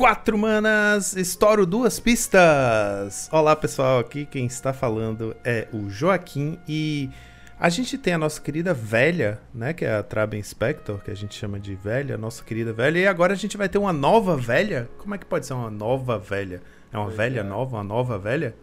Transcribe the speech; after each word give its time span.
quatro 0.00 0.38
manas, 0.38 1.14
estouro 1.14 1.66
duas 1.66 2.00
pistas. 2.00 3.28
Olá 3.30 3.54
pessoal, 3.54 3.98
aqui 3.98 4.24
quem 4.24 4.46
está 4.46 4.72
falando 4.72 5.36
é 5.44 5.68
o 5.74 5.90
Joaquim 5.90 6.58
e 6.66 7.10
a 7.58 7.68
gente 7.68 7.98
tem 7.98 8.14
a 8.14 8.18
nossa 8.18 8.40
querida 8.40 8.72
velha, 8.72 9.38
né, 9.52 9.74
que 9.74 9.84
é 9.84 9.94
a 9.94 10.02
Traben 10.02 10.42
Spector, 10.42 11.00
que 11.04 11.10
a 11.10 11.14
gente 11.14 11.34
chama 11.34 11.60
de 11.60 11.74
velha, 11.74 12.16
nossa 12.16 12.42
querida 12.42 12.72
velha, 12.72 12.98
e 12.98 13.06
agora 13.06 13.34
a 13.34 13.36
gente 13.36 13.58
vai 13.58 13.68
ter 13.68 13.76
uma 13.76 13.92
nova 13.92 14.38
velha? 14.38 14.88
Como 14.96 15.14
é 15.14 15.18
que 15.18 15.26
pode 15.26 15.44
ser 15.44 15.52
uma 15.52 15.70
nova 15.70 16.18
velha? 16.18 16.62
É 16.90 16.96
uma 16.96 17.04
pois 17.04 17.18
velha 17.18 17.40
é. 17.40 17.42
nova, 17.42 17.76
uma 17.76 17.84
nova 17.84 18.18
velha? 18.18 18.54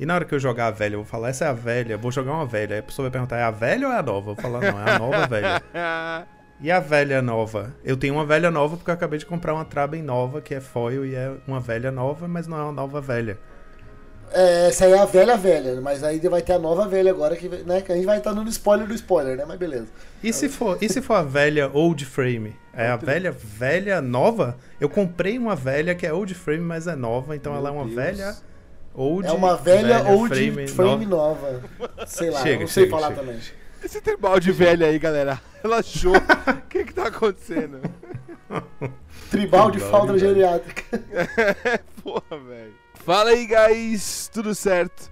E 0.00 0.06
na 0.06 0.14
hora 0.14 0.24
que 0.24 0.34
eu 0.34 0.38
jogar 0.38 0.68
a 0.68 0.70
velha, 0.70 0.94
eu 0.94 1.00
vou 1.00 1.06
falar, 1.06 1.28
essa 1.28 1.44
é 1.44 1.48
a 1.48 1.52
velha, 1.52 1.98
vou 1.98 2.10
jogar 2.10 2.32
uma 2.32 2.46
velha. 2.46 2.76
Aí 2.76 2.80
a 2.80 2.82
pessoa 2.82 3.04
vai 3.04 3.12
perguntar, 3.12 3.36
é 3.36 3.42
a 3.42 3.50
velha 3.50 3.88
ou 3.88 3.92
é 3.92 3.98
a 3.98 4.02
nova? 4.02 4.30
Eu 4.30 4.34
vou 4.34 4.36
falar, 4.36 4.72
não, 4.72 4.80
é 4.80 4.90
a 4.90 4.98
nova 4.98 5.26
velha. 5.26 6.26
E 6.60 6.70
a 6.70 6.80
velha 6.80 7.20
nova? 7.20 7.74
Eu 7.84 7.96
tenho 7.96 8.14
uma 8.14 8.24
velha 8.24 8.50
nova 8.50 8.76
porque 8.76 8.90
eu 8.90 8.94
acabei 8.94 9.18
de 9.18 9.26
comprar 9.26 9.52
uma 9.54 9.64
Traben 9.64 10.02
nova, 10.02 10.40
que 10.40 10.54
é 10.54 10.60
foil 10.60 11.04
e 11.04 11.14
é 11.14 11.32
uma 11.46 11.60
velha 11.60 11.90
nova, 11.92 12.26
mas 12.26 12.46
não 12.46 12.58
é 12.58 12.62
uma 12.62 12.72
nova 12.72 13.00
velha. 13.00 13.38
É, 14.32 14.68
essa 14.68 14.86
aí 14.86 14.92
é 14.92 14.98
a 14.98 15.04
velha 15.04 15.36
velha, 15.36 15.80
mas 15.80 16.02
aí 16.02 16.18
vai 16.18 16.42
ter 16.42 16.54
a 16.54 16.58
nova 16.58 16.88
velha 16.88 17.10
agora, 17.10 17.36
que, 17.36 17.48
né, 17.48 17.80
que 17.80 17.92
a 17.92 17.94
gente 17.94 18.06
vai 18.06 18.18
estar 18.18 18.34
no 18.34 18.46
spoiler 18.48 18.86
do 18.86 18.94
spoiler, 18.94 19.36
né? 19.36 19.44
Mas 19.46 19.58
beleza. 19.58 19.86
E 20.22 20.32
se 20.32 20.48
for, 20.48 20.78
e 20.80 20.88
se 20.88 21.00
for 21.00 21.14
a 21.14 21.22
velha 21.22 21.70
old 21.72 22.04
frame? 22.04 22.56
É 22.72 22.88
a 22.88 22.96
velha 22.96 23.30
velha 23.30 24.00
nova? 24.02 24.56
Eu 24.80 24.88
comprei 24.88 25.38
uma 25.38 25.54
velha 25.54 25.94
que 25.94 26.06
é 26.06 26.12
old 26.12 26.34
frame, 26.34 26.62
mas 26.64 26.86
é 26.86 26.96
nova, 26.96 27.36
então 27.36 27.52
Meu 27.52 27.60
ela 27.60 27.68
é 27.68 27.72
uma 27.72 27.84
Deus. 27.84 27.94
velha 27.94 28.36
old 28.94 29.28
É 29.28 29.32
uma 29.32 29.56
velha, 29.56 29.98
velha 29.98 30.10
old 30.10 30.34
frame, 30.34 30.66
frame 30.68 31.06
nova. 31.06 31.52
nova. 31.52 32.06
Sei 32.06 32.30
lá, 32.30 32.40
chega, 32.42 32.60
não 32.60 32.66
sei 32.68 32.84
chega, 32.84 32.96
falar 32.96 33.08
chega. 33.08 33.20
também. 33.20 33.40
Esse 33.86 34.00
tribal 34.00 34.40
de 34.40 34.50
velha 34.50 34.88
aí, 34.88 34.98
galera. 34.98 35.40
Relaxou. 35.62 36.16
O 36.16 36.60
que 36.68 36.86
que 36.86 36.92
tá 36.92 37.06
acontecendo? 37.06 37.80
Tribal 39.30 39.70
de 39.70 39.78
falta 39.78 40.18
geriátrica. 40.18 40.82
É, 41.64 41.78
porra, 42.02 42.36
velho. 42.48 42.74
Fala 42.94 43.30
aí, 43.30 43.46
guys. 43.46 44.28
Tudo 44.32 44.56
certo? 44.56 45.08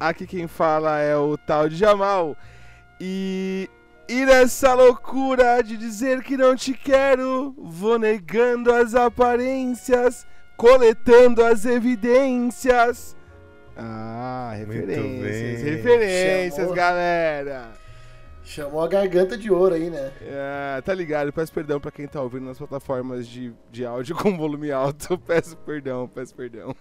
Aqui 0.00 0.26
quem 0.26 0.48
fala 0.48 0.98
é 0.98 1.16
o 1.16 1.38
tal 1.38 1.68
de 1.68 1.76
Jamal. 1.76 2.36
E 3.00 3.70
e 4.08 4.26
nessa 4.26 4.74
loucura 4.74 5.62
de 5.62 5.76
dizer 5.76 6.20
que 6.24 6.36
não 6.36 6.56
te 6.56 6.74
quero, 6.74 7.54
vou 7.56 7.96
negando 7.96 8.72
as 8.72 8.96
aparências, 8.96 10.26
coletando 10.56 11.44
as 11.44 11.64
evidências. 11.64 13.16
Ah, 13.76 14.52
referências, 14.56 15.62
referências, 15.62 16.56
Chamou. 16.56 16.74
galera. 16.74 17.85
Chamou 18.46 18.80
a 18.80 18.86
garganta 18.86 19.36
de 19.36 19.50
ouro 19.50 19.74
aí, 19.74 19.90
né? 19.90 20.12
É, 20.22 20.80
tá 20.80 20.94
ligado. 20.94 21.32
Peço 21.32 21.52
perdão 21.52 21.80
pra 21.80 21.90
quem 21.90 22.06
tá 22.06 22.22
ouvindo 22.22 22.46
nas 22.46 22.56
plataformas 22.56 23.26
de, 23.26 23.52
de 23.72 23.84
áudio 23.84 24.14
com 24.16 24.36
volume 24.36 24.70
alto. 24.70 25.18
Peço 25.18 25.56
perdão, 25.56 26.08
peço 26.08 26.32
perdão. 26.32 26.74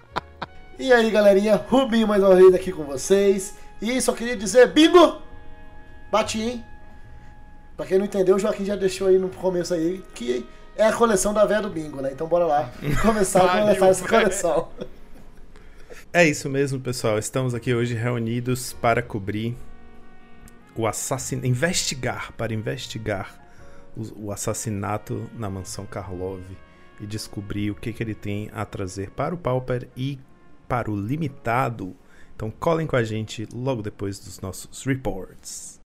e 0.78 0.90
aí, 0.90 1.10
galerinha, 1.10 1.56
Rubinho 1.56 2.08
mais 2.08 2.22
uma 2.22 2.34
vez 2.34 2.54
aqui 2.54 2.72
com 2.72 2.84
vocês. 2.84 3.54
E 3.82 4.00
só 4.00 4.14
queria 4.14 4.34
dizer, 4.34 4.72
bingo! 4.72 5.20
Bati, 6.10 6.40
hein? 6.40 6.64
Pra 7.76 7.84
quem 7.84 7.98
não 7.98 8.06
entendeu, 8.06 8.36
o 8.36 8.38
Joaquim 8.38 8.64
já 8.64 8.74
deixou 8.74 9.08
aí 9.08 9.18
no 9.18 9.28
começo 9.28 9.74
aí 9.74 10.02
que 10.14 10.46
é 10.74 10.86
a 10.86 10.92
coleção 10.92 11.34
da 11.34 11.44
véia 11.44 11.60
do 11.60 11.68
bingo, 11.68 12.00
né? 12.00 12.12
Então 12.12 12.26
bora 12.26 12.46
lá 12.46 12.72
começar 13.02 13.44
a 13.44 13.60
começar 13.60 13.88
essa 13.88 14.08
coleção. 14.08 14.68
É 16.14 16.24
isso 16.24 16.48
mesmo, 16.48 16.80
pessoal. 16.80 17.18
Estamos 17.18 17.54
aqui 17.54 17.74
hoje 17.74 17.94
reunidos 17.94 18.72
para 18.72 19.02
cobrir 19.02 19.54
o 20.76 20.86
assassinato, 20.86 21.46
investigar, 21.46 22.32
para 22.32 22.52
investigar 22.52 23.40
o, 23.96 24.26
o, 24.26 24.32
assassinato 24.32 25.28
na 25.34 25.48
mansão 25.48 25.86
Karlov 25.86 26.42
e 27.00 27.06
descobrir 27.06 27.70
o 27.70 27.74
que, 27.74 27.92
que 27.92 28.02
ele 28.02 28.14
tem 28.14 28.50
a 28.52 28.64
trazer 28.64 29.10
para 29.10 29.34
o 29.34 29.38
Pauper 29.38 29.88
e 29.96 30.18
para 30.68 30.90
o 30.90 30.96
Limitado. 30.96 31.96
Então 32.34 32.50
colhem 32.50 32.86
com 32.86 32.96
a 32.96 33.04
gente 33.04 33.46
logo 33.52 33.82
depois 33.82 34.18
dos 34.18 34.40
nossos 34.40 34.84
reports. 34.84 35.80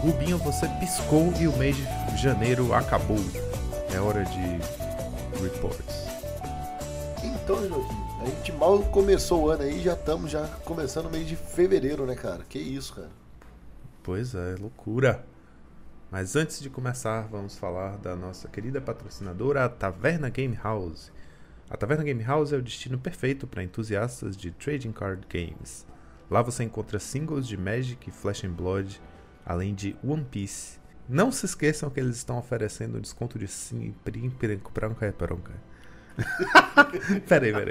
Rubinho, 0.00 0.38
você 0.38 0.68
piscou 0.80 1.32
e 1.40 1.48
o 1.48 1.52
de 1.52 2.05
janeiro 2.16 2.72
acabou. 2.72 3.18
É 3.94 4.00
hora 4.00 4.24
de 4.24 5.42
reports. 5.42 6.06
Então, 7.22 7.68
Joaquim, 7.68 8.22
a 8.22 8.24
gente 8.26 8.52
mal 8.52 8.80
começou 8.84 9.44
o 9.44 9.50
ano 9.50 9.62
aí, 9.62 9.80
já 9.82 9.92
estamos 9.92 10.30
já 10.30 10.46
começando 10.64 11.06
o 11.06 11.10
mês 11.10 11.28
de 11.28 11.36
fevereiro, 11.36 12.06
né, 12.06 12.14
cara? 12.14 12.42
Que 12.48 12.58
isso, 12.58 12.94
cara. 12.94 13.10
Pois 14.02 14.34
é, 14.34 14.56
loucura. 14.58 15.24
Mas 16.10 16.36
antes 16.36 16.60
de 16.60 16.70
começar, 16.70 17.28
vamos 17.28 17.56
falar 17.58 17.98
da 17.98 18.16
nossa 18.16 18.48
querida 18.48 18.80
patrocinadora, 18.80 19.64
a 19.64 19.68
Taverna 19.68 20.30
Game 20.30 20.58
House. 20.62 21.12
A 21.68 21.76
Taverna 21.76 22.04
Game 22.04 22.22
House 22.22 22.52
é 22.52 22.56
o 22.56 22.62
destino 22.62 22.96
perfeito 22.96 23.46
para 23.46 23.62
entusiastas 23.62 24.36
de 24.36 24.52
trading 24.52 24.92
card 24.92 25.26
games. 25.28 25.84
Lá 26.30 26.40
você 26.42 26.64
encontra 26.64 26.98
singles 26.98 27.46
de 27.46 27.56
Magic 27.56 28.08
e 28.08 28.12
Flash 28.12 28.44
and 28.44 28.52
Blood, 28.52 29.00
além 29.44 29.74
de 29.74 29.96
One 30.02 30.24
Piece 30.24 30.75
não 31.08 31.30
se 31.30 31.46
esqueçam 31.46 31.88
que 31.90 32.00
eles 32.00 32.16
estão 32.16 32.38
oferecendo 32.38 32.98
um 32.98 33.00
desconto 33.00 33.38
de 33.38 33.46
sim, 33.46 33.94
para 34.72 34.88
um 34.88 34.94
caipronca. 34.94 35.52
peraí, 37.28 37.52
peraí. 37.52 37.70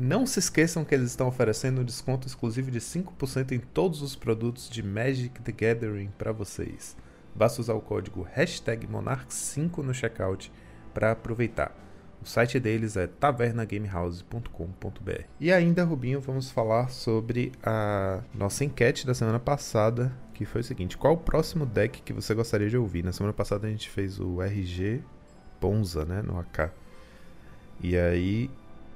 Não 0.00 0.24
se 0.24 0.38
esqueçam 0.38 0.84
que 0.84 0.94
eles 0.94 1.10
estão 1.10 1.26
oferecendo 1.26 1.80
um 1.80 1.84
desconto 1.84 2.26
exclusivo 2.26 2.70
de 2.70 2.80
5% 2.80 3.52
em 3.52 3.58
todos 3.58 4.00
os 4.00 4.14
produtos 4.14 4.70
de 4.70 4.82
Magic 4.82 5.42
the 5.42 5.52
Gathering 5.52 6.12
para 6.16 6.32
vocês. 6.32 6.96
Basta 7.34 7.60
usar 7.60 7.74
o 7.74 7.80
código 7.80 8.26
Monarch5 8.86 9.78
no 9.78 9.92
checkout 9.92 10.52
para 10.94 11.12
aproveitar. 11.12 11.87
Site 12.28 12.60
deles 12.60 12.96
é 12.98 13.06
tavernagamehouse.com.br. 13.06 15.22
E 15.40 15.50
ainda, 15.50 15.82
Rubinho, 15.82 16.20
vamos 16.20 16.50
falar 16.50 16.90
sobre 16.90 17.52
a 17.62 18.20
nossa 18.34 18.66
enquete 18.66 19.06
da 19.06 19.14
semana 19.14 19.38
passada, 19.38 20.12
que 20.34 20.44
foi 20.44 20.60
o 20.60 20.64
seguinte: 20.64 20.98
qual 20.98 21.14
o 21.14 21.18
próximo 21.18 21.64
deck 21.64 22.02
que 22.02 22.12
você 22.12 22.34
gostaria 22.34 22.68
de 22.68 22.76
ouvir? 22.76 23.02
Na 23.02 23.12
semana 23.12 23.32
passada 23.32 23.66
a 23.66 23.70
gente 23.70 23.88
fez 23.88 24.20
o 24.20 24.42
RG 24.42 25.00
Ponza, 25.58 26.04
né, 26.04 26.20
no 26.20 26.38
AK. 26.38 26.70
E 27.80 27.96
aí 27.96 28.50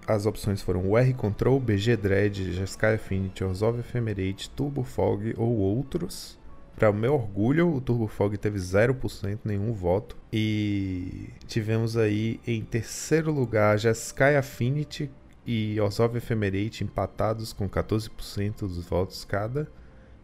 as 0.06 0.26
opções 0.26 0.60
foram 0.60 0.86
o 0.86 0.98
R 0.98 1.14
Control, 1.14 1.58
BG 1.58 1.96
Dread, 1.96 2.52
Jeskai 2.52 2.96
Affinity, 2.96 3.42
Orzhov 3.42 3.78
Ephemerate, 3.78 4.50
Turbo 4.50 4.82
Fog 4.82 5.32
ou 5.38 5.56
outros. 5.56 6.38
Para 6.76 6.90
o 6.90 6.94
meu 6.94 7.14
orgulho, 7.14 7.74
o 7.74 7.80
Turbo 7.80 8.08
Fog 8.08 8.36
teve 8.36 8.58
0%, 8.58 9.40
nenhum 9.44 9.72
voto. 9.72 10.16
E 10.32 11.28
tivemos 11.46 11.96
aí 11.96 12.40
em 12.46 12.62
terceiro 12.62 13.30
lugar 13.30 13.78
Jeskai 13.78 14.36
Affinity 14.36 15.10
e 15.46 15.80
Orzhov 15.80 16.16
Ephemerate 16.16 16.82
empatados 16.82 17.52
com 17.52 17.68
14% 17.68 18.60
dos 18.60 18.84
votos 18.84 19.24
cada. 19.24 19.68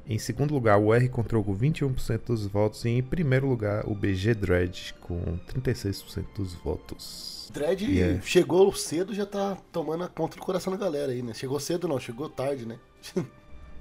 Em 0.08 0.18
segundo 0.18 0.54
lugar, 0.54 0.78
o 0.78 0.94
R 0.94 1.06
Control 1.10 1.44
com 1.44 1.54
21% 1.54 2.20
dos 2.26 2.46
votos. 2.46 2.84
E 2.86 2.88
em 2.88 3.02
primeiro 3.02 3.46
lugar, 3.46 3.86
o 3.86 3.94
BG 3.94 4.34
Dread 4.34 4.94
com 5.00 5.38
36% 5.54 6.24
dos 6.34 6.54
votos. 6.54 7.50
Dread 7.52 7.84
yeah. 7.84 8.20
chegou 8.22 8.72
cedo 8.74 9.14
já 9.14 9.26
tá 9.26 9.56
tomando 9.70 10.08
conta 10.08 10.36
do 10.36 10.42
coração 10.42 10.72
da 10.72 10.78
galera 10.78 11.12
aí, 11.12 11.22
né? 11.22 11.34
Chegou 11.34 11.60
cedo 11.60 11.86
não, 11.86 12.00
chegou 12.00 12.28
tarde, 12.28 12.64
né? 12.64 12.78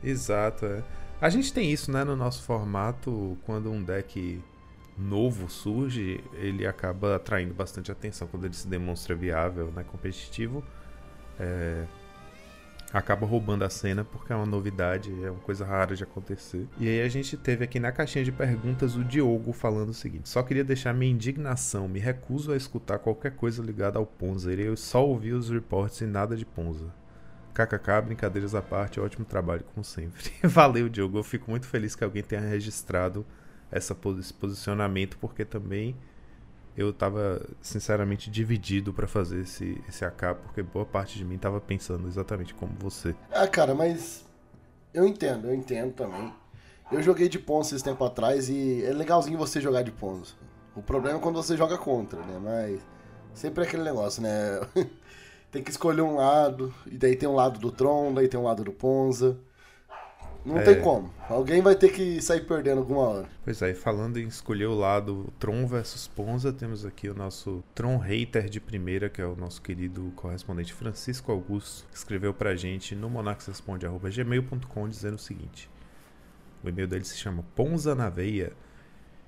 Exato, 0.03 0.65
é. 0.65 0.83
A 1.19 1.29
gente 1.29 1.51
tem 1.51 1.71
isso, 1.71 1.91
né, 1.91 2.03
no 2.03 2.15
nosso 2.15 2.43
formato, 2.43 3.37
quando 3.43 3.71
um 3.71 3.83
deck 3.83 4.39
novo 4.95 5.49
surge, 5.49 6.23
ele 6.33 6.65
acaba 6.65 7.15
atraindo 7.15 7.53
bastante 7.53 7.91
atenção 7.91 8.27
quando 8.27 8.45
ele 8.45 8.53
se 8.53 8.67
demonstra 8.67 9.15
viável, 9.15 9.71
né, 9.71 9.83
competitivo. 9.83 10.63
É, 11.39 11.85
acaba 12.93 13.25
roubando 13.25 13.63
a 13.63 13.69
cena 13.69 14.03
porque 14.03 14.31
é 14.31 14.35
uma 14.35 14.45
novidade, 14.45 15.11
é 15.23 15.31
uma 15.31 15.39
coisa 15.39 15.65
rara 15.65 15.95
de 15.95 16.03
acontecer. 16.03 16.67
E 16.79 16.87
aí 16.87 17.01
a 17.01 17.09
gente 17.09 17.35
teve 17.35 17.63
aqui 17.63 17.79
na 17.79 17.91
caixinha 17.91 18.23
de 18.23 18.31
perguntas 18.31 18.95
o 18.95 19.03
Diogo 19.03 19.51
falando 19.53 19.89
o 19.89 19.93
seguinte: 19.95 20.29
só 20.29 20.43
queria 20.43 20.63
deixar 20.63 20.93
minha 20.93 21.11
indignação, 21.11 21.87
me 21.87 21.99
recuso 21.99 22.51
a 22.51 22.57
escutar 22.57 22.99
qualquer 22.99 23.31
coisa 23.35 23.61
ligada 23.63 23.97
ao 23.97 24.05
Ponza. 24.05 24.53
Eu 24.53 24.77
só 24.77 25.05
ouvi 25.05 25.33
os 25.33 25.49
reportes 25.49 26.01
e 26.01 26.05
nada 26.05 26.35
de 26.35 26.45
Ponza. 26.45 26.93
KKK, 27.57 28.01
brincadeiras 28.05 28.53
à 28.53 28.61
parte, 28.61 28.99
ótimo 28.99 29.25
trabalho 29.25 29.63
como 29.73 29.83
sempre. 29.83 30.31
Valeu, 30.43 30.87
Diogo. 30.87 31.17
Eu 31.17 31.23
fico 31.23 31.49
muito 31.49 31.65
feliz 31.65 31.95
que 31.95 32.03
alguém 32.03 32.21
tenha 32.21 32.41
registrado 32.41 33.25
essa, 33.71 33.97
esse 34.19 34.33
posicionamento, 34.33 35.17
porque 35.17 35.43
também 35.43 35.95
eu 36.77 36.91
estava 36.91 37.43
sinceramente 37.59 38.29
dividido 38.29 38.93
para 38.93 39.07
fazer 39.07 39.41
esse, 39.41 39.81
esse 39.89 40.05
AK, 40.05 40.35
porque 40.43 40.61
boa 40.61 40.85
parte 40.85 41.17
de 41.17 41.25
mim 41.25 41.35
estava 41.35 41.59
pensando 41.59 42.07
exatamente 42.07 42.53
como 42.53 42.73
você. 42.77 43.15
Ah, 43.31 43.47
cara, 43.47 43.73
mas 43.73 44.23
eu 44.93 45.07
entendo, 45.07 45.47
eu 45.47 45.55
entendo 45.55 45.93
também. 45.93 46.31
Eu 46.91 47.01
joguei 47.01 47.27
de 47.27 47.39
Ponzo 47.39 47.75
esse 47.75 47.83
tempo 47.83 48.03
atrás 48.05 48.47
e 48.47 48.83
é 48.85 48.93
legalzinho 48.93 49.37
você 49.37 49.59
jogar 49.59 49.81
de 49.81 49.91
Ponzo. 49.91 50.37
O 50.75 50.81
problema 50.83 51.17
é 51.17 51.21
quando 51.21 51.35
você 51.35 51.57
joga 51.57 51.75
contra, 51.75 52.21
né? 52.21 52.39
Mas 52.39 52.79
sempre 53.33 53.63
é 53.63 53.67
aquele 53.67 53.83
negócio, 53.83 54.21
né? 54.21 54.61
tem 55.57 55.63
que 55.63 55.71
escolher 55.71 56.01
um 56.03 56.15
lado, 56.17 56.71
e 56.85 56.97
daí 56.97 57.15
tem 57.15 57.27
um 57.27 57.33
lado 57.33 57.59
do 57.59 57.71
Tron, 57.71 58.13
daí 58.13 58.27
tem 58.27 58.39
um 58.39 58.43
lado 58.43 58.63
do 58.63 58.71
Ponza. 58.71 59.37
Não 60.45 60.59
É. 60.59 60.63
tem 60.63 60.79
como. 60.81 61.11
Alguém 61.27 61.61
vai 61.61 61.75
ter 61.75 61.89
que 61.89 62.21
sair 62.21 62.41
perdendo 62.45 62.77
alguma 62.77 63.01
hora. 63.01 63.29
Pois 63.43 63.59
é, 63.63 63.71
e 63.71 63.73
falando 63.73 64.17
em 64.17 64.27
escolher 64.27 64.67
o 64.67 64.75
lado 64.75 65.33
Tron 65.39 65.65
versus 65.65 66.07
Ponza, 66.07 66.53
temos 66.53 66.85
aqui 66.85 67.09
o 67.09 67.13
nosso 67.15 67.63
Tron 67.75 67.97
hater 67.97 68.47
de 68.47 68.61
primeira, 68.61 69.09
que 69.09 69.19
é 69.19 69.25
o 69.25 69.35
nosso 69.35 69.61
querido 69.61 70.13
correspondente 70.15 70.73
Francisco 70.73 71.31
Augusto, 71.31 71.85
que 71.89 71.97
escreveu 71.97 72.33
pra 72.35 72.55
gente 72.55 72.95
no 72.95 73.09
monaxresponde.gmail.com 73.09 74.87
dizendo 74.87 75.15
o 75.15 75.19
seguinte. 75.19 75.69
O 76.63 76.69
e-mail 76.69 76.87
dele 76.87 77.03
se 77.03 77.17
chama 77.17 77.43
Ponza 77.55 77.93
na 77.95 78.09
Veia. 78.09 78.53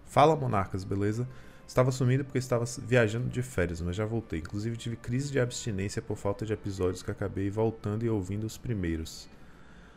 Fala, 0.05 0.35
monarcas, 0.35 0.83
beleza? 0.83 1.27
Estava 1.69 1.91
sumido 1.91 2.25
porque 2.25 2.39
estava 2.39 2.65
viajando 2.79 3.29
de 3.29 3.43
férias, 3.43 3.79
mas 3.79 3.95
já 3.95 4.03
voltei. 4.03 4.39
Inclusive 4.39 4.75
tive 4.75 4.95
crise 4.95 5.31
de 5.31 5.39
abstinência 5.39 6.01
por 6.01 6.17
falta 6.17 6.43
de 6.43 6.51
episódios 6.51 7.03
que 7.03 7.11
acabei 7.11 7.47
voltando 7.47 8.03
e 8.03 8.09
ouvindo 8.09 8.43
os 8.45 8.57
primeiros. 8.57 9.29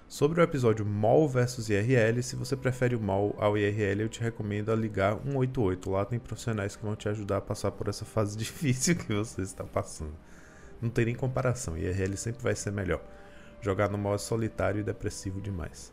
Sobre 0.06 0.38
o 0.38 0.44
episódio 0.44 0.84
MOL 0.84 1.26
versus 1.26 1.70
IRL, 1.70 2.22
se 2.22 2.36
você 2.36 2.54
prefere 2.58 2.94
o 2.94 3.00
MOL 3.00 3.34
ao 3.38 3.56
IRL, 3.56 4.02
eu 4.02 4.10
te 4.10 4.20
recomendo 4.20 4.70
a 4.70 4.76
ligar 4.76 5.19
188. 5.24 5.90
Lá 5.90 6.04
tem 6.04 6.19
profissionais 6.19 6.76
que 6.76 6.84
vão 6.84 6.94
te 6.94 7.08
ajudar 7.08 7.38
a 7.38 7.40
passar 7.40 7.70
por 7.70 7.88
essa 7.88 8.04
fase 8.04 8.36
difícil 8.36 8.94
que 8.94 9.10
você 9.10 9.40
está 9.40 9.64
passando. 9.64 10.12
Não 10.78 10.90
tem 10.90 11.06
nem 11.06 11.14
comparação, 11.14 11.78
IRL 11.78 12.19
sempre 12.19 12.42
vai 12.42 12.54
ser 12.54 12.70
melhor. 12.70 13.02
Jogar 13.62 13.88
no 13.88 13.96
MOL 13.96 14.16
é 14.16 14.19
solitário 14.19 14.82
e 14.82 14.84
depressivo 14.84 15.40
demais. 15.40 15.90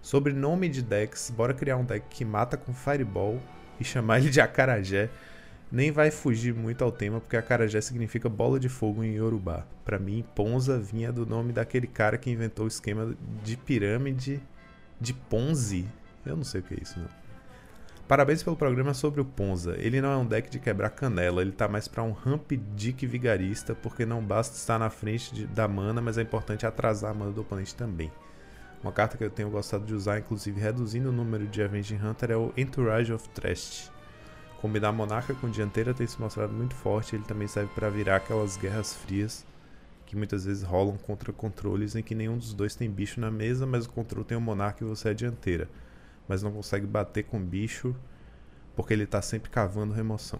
Sobre 0.00 0.32
nome 0.32 0.68
de 0.68 0.82
decks, 0.82 1.30
bora 1.30 1.54
criar 1.54 1.76
um 1.76 1.84
deck 1.84 2.04
que 2.10 2.24
mata 2.24 2.56
com 2.56 2.74
Fireball 2.74 3.40
e 3.82 3.84
chamar 3.84 4.18
ele 4.18 4.30
de 4.30 4.40
Acarajé. 4.40 5.10
Nem 5.70 5.90
vai 5.90 6.10
fugir 6.10 6.52
muito 6.54 6.82
ao 6.84 6.92
tema, 6.92 7.20
porque 7.20 7.36
Acarajé 7.36 7.80
significa 7.80 8.28
bola 8.28 8.60
de 8.60 8.68
fogo 8.68 9.02
em 9.02 9.14
Yorubá. 9.14 9.66
Pra 9.84 9.98
mim, 9.98 10.24
Ponza 10.34 10.78
vinha 10.78 11.10
do 11.12 11.24
nome 11.24 11.52
daquele 11.52 11.86
cara 11.86 12.18
que 12.18 12.30
inventou 12.30 12.66
o 12.66 12.68
esquema 12.68 13.14
de 13.42 13.56
pirâmide 13.56 14.40
de 15.00 15.14
Ponzi. 15.14 15.86
Eu 16.26 16.36
não 16.36 16.44
sei 16.44 16.60
o 16.60 16.64
que 16.64 16.74
é 16.74 16.78
isso, 16.82 16.98
não. 16.98 17.08
Parabéns 18.06 18.42
pelo 18.42 18.54
programa 18.56 18.92
sobre 18.92 19.22
o 19.22 19.24
Ponza. 19.24 19.74
Ele 19.78 20.00
não 20.02 20.12
é 20.12 20.16
um 20.18 20.26
deck 20.26 20.50
de 20.50 20.58
quebrar 20.58 20.90
canela, 20.90 21.40
ele 21.40 21.52
tá 21.52 21.66
mais 21.66 21.88
pra 21.88 22.02
um 22.02 22.12
ramp 22.12 22.52
dick 22.76 23.06
vigarista, 23.06 23.74
porque 23.74 24.04
não 24.04 24.22
basta 24.22 24.54
estar 24.56 24.78
na 24.78 24.90
frente 24.90 25.34
de- 25.34 25.46
da 25.46 25.66
mana, 25.66 26.02
mas 26.02 26.18
é 26.18 26.22
importante 26.22 26.66
atrasar 26.66 27.12
a 27.12 27.14
mana 27.14 27.30
do 27.32 27.40
oponente 27.40 27.74
também. 27.74 28.12
Uma 28.82 28.90
carta 28.90 29.16
que 29.16 29.22
eu 29.22 29.30
tenho 29.30 29.48
gostado 29.48 29.84
de 29.84 29.94
usar, 29.94 30.18
inclusive 30.18 30.60
reduzindo 30.60 31.10
o 31.10 31.12
número 31.12 31.46
de 31.46 31.62
Avenging 31.62 32.00
Hunter, 32.04 32.32
é 32.32 32.36
o 32.36 32.52
Entourage 32.56 33.12
of 33.12 33.28
Trest. 33.28 33.90
Combinar 34.60 34.90
Monarca 34.92 35.34
com 35.34 35.48
Dianteira 35.48 35.94
tem 35.94 36.06
se 36.06 36.20
mostrado 36.20 36.52
muito 36.52 36.74
forte, 36.74 37.14
ele 37.14 37.24
também 37.24 37.46
serve 37.46 37.72
para 37.74 37.88
virar 37.88 38.16
aquelas 38.16 38.56
guerras 38.56 38.94
frias 38.94 39.46
que 40.04 40.16
muitas 40.16 40.44
vezes 40.44 40.62
rolam 40.62 40.98
contra 40.98 41.32
controles 41.32 41.96
em 41.96 42.02
que 42.02 42.14
nenhum 42.14 42.36
dos 42.36 42.52
dois 42.52 42.74
tem 42.74 42.90
bicho 42.90 43.18
na 43.18 43.30
mesa, 43.30 43.66
mas 43.66 43.86
o 43.86 43.90
controle 43.90 44.26
tem 44.26 44.36
o 44.36 44.40
Monarca 44.40 44.84
e 44.84 44.86
você 44.86 45.08
é 45.08 45.14
Dianteira. 45.14 45.70
Mas 46.28 46.42
não 46.42 46.52
consegue 46.52 46.86
bater 46.86 47.22
com 47.22 47.40
bicho 47.40 47.96
porque 48.76 48.92
ele 48.92 49.06
tá 49.06 49.22
sempre 49.22 49.48
cavando 49.48 49.94
remoção. 49.94 50.38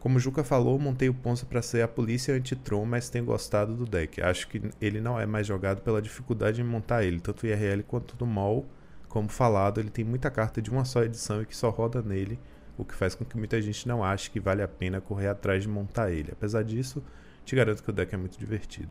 Como 0.00 0.16
o 0.16 0.20
Juca 0.20 0.44
falou, 0.44 0.78
montei 0.78 1.08
o 1.08 1.14
Ponça 1.14 1.44
para 1.44 1.60
ser 1.60 1.82
a 1.82 1.88
polícia 1.88 2.32
anti-Tron, 2.34 2.84
mas 2.84 3.10
tenho 3.10 3.24
gostado 3.24 3.74
do 3.74 3.84
deck. 3.84 4.22
Acho 4.22 4.46
que 4.46 4.62
ele 4.80 5.00
não 5.00 5.18
é 5.18 5.26
mais 5.26 5.46
jogado 5.46 5.82
pela 5.82 6.00
dificuldade 6.00 6.60
em 6.60 6.64
montar 6.64 7.02
ele, 7.02 7.18
tanto 7.18 7.42
o 7.42 7.46
IRL 7.46 7.82
quanto 7.82 8.14
do 8.14 8.24
MOL. 8.24 8.64
Como 9.08 9.28
falado, 9.28 9.80
ele 9.80 9.90
tem 9.90 10.04
muita 10.04 10.30
carta 10.30 10.62
de 10.62 10.70
uma 10.70 10.84
só 10.84 11.02
edição 11.02 11.42
e 11.42 11.46
que 11.46 11.56
só 11.56 11.70
roda 11.70 12.00
nele, 12.00 12.38
o 12.76 12.84
que 12.84 12.94
faz 12.94 13.14
com 13.14 13.24
que 13.24 13.36
muita 13.36 13.60
gente 13.60 13.88
não 13.88 14.04
ache 14.04 14.30
que 14.30 14.38
vale 14.38 14.62
a 14.62 14.68
pena 14.68 15.00
correr 15.00 15.28
atrás 15.28 15.62
de 15.64 15.68
montar 15.68 16.12
ele. 16.12 16.30
Apesar 16.30 16.62
disso, 16.62 17.02
te 17.44 17.56
garanto 17.56 17.82
que 17.82 17.90
o 17.90 17.92
deck 17.92 18.14
é 18.14 18.18
muito 18.18 18.38
divertido. 18.38 18.90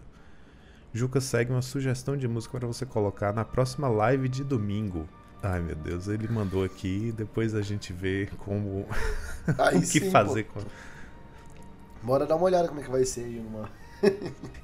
Juca 0.92 1.21
segue 1.21 1.51
uma 1.51 1.62
sugestão 1.62 2.18
de 2.18 2.27
música 2.27 2.57
para 2.57 2.68
você 2.68 2.86
colocar 2.86 3.31
na 3.31 3.45
próxima 3.45 3.88
live 3.88 4.27
de 4.27 4.44
domingo. 4.44 5.07
Ai 5.42 5.62
meu 5.62 5.75
Deus, 5.75 6.07
ele 6.07 6.27
mandou 6.27 6.63
aqui, 6.63 7.13
depois 7.15 7.54
a 7.54 7.62
gente 7.62 7.94
vê 7.94 8.27
como 8.39 8.88
o 9.74 9.80
que 9.80 9.86
sim, 9.86 10.12
fazer 10.12 10.45
pô. 10.45 10.59
com 10.59 10.65
Bora 12.03 12.25
dar 12.25 12.35
uma 12.35 12.45
olhada 12.45 12.67
como 12.67 12.79
é 12.79 12.83
que 12.83 12.89
vai 12.89 13.05
ser 13.05 13.25
aí 13.25 13.39
numa. 13.39 13.69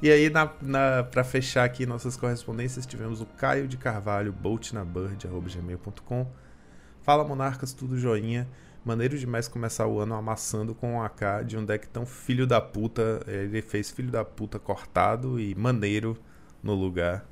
E 0.02 0.12
aí, 0.12 0.30
na, 0.30 0.52
na, 0.62 1.04
pra 1.04 1.24
fechar 1.24 1.64
aqui 1.64 1.86
nossas 1.86 2.16
correspondências, 2.16 2.86
tivemos 2.86 3.20
o 3.22 3.26
Caio 3.26 3.68
de 3.68 3.78
Carvalho, 3.78 4.32
boltnabird.gmail.com. 4.32 6.28
Fala 7.02 7.24
monarcas, 7.24 7.74
tudo 7.74 7.98
joinha. 7.98 8.48
Maneiro 8.86 9.18
demais 9.18 9.48
começar 9.48 9.88
o 9.88 10.00
ano 10.00 10.14
amassando 10.14 10.76
com 10.76 10.96
um 10.96 11.02
AK 11.02 11.46
de 11.46 11.58
um 11.58 11.66
deck 11.66 11.88
tão 11.88 12.06
filho 12.06 12.46
da 12.46 12.60
puta. 12.60 13.22
Ele 13.28 13.62
fez 13.62 13.90
filho 13.90 14.12
da 14.12 14.26
puta 14.26 14.60
cortado 14.60 15.40
e 15.40 15.56
maneiro 15.56 16.18
no 16.62 16.74
lugar 16.74 17.26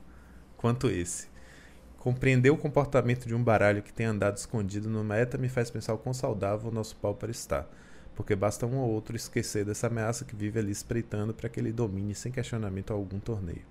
quanto 0.58 0.90
esse. 0.90 1.30
Compreender 1.98 2.50
o 2.50 2.58
comportamento 2.58 3.28
de 3.28 3.36
um 3.36 3.44
baralho 3.44 3.84
que 3.84 3.94
tem 3.94 4.06
andado 4.06 4.38
escondido 4.38 4.90
no 4.90 5.04
meta 5.04 5.38
me 5.38 5.50
faz 5.50 5.70
pensar 5.70 5.94
o 5.94 5.98
quão 5.98 6.14
saudável 6.14 6.70
o 6.70 6.74
nosso 6.74 6.96
Pauper 6.96 7.30
está. 7.30 7.66
Porque 8.16 8.36
basta 8.36 8.66
um 8.66 8.78
ou 8.78 8.90
outro 8.90 9.16
esquecer 9.16 9.66
dessa 9.66 9.88
ameaça 9.88 10.26
que 10.26 10.36
vive 10.36 10.60
ali 10.60 10.72
espreitando 10.72 11.34
para 11.34 11.50
que 11.50 11.60
ele 11.60 11.72
domine 11.72 12.14
sem 12.14 12.32
questionamento 12.32 12.92
algum 12.92 13.20
torneio. 13.20 13.64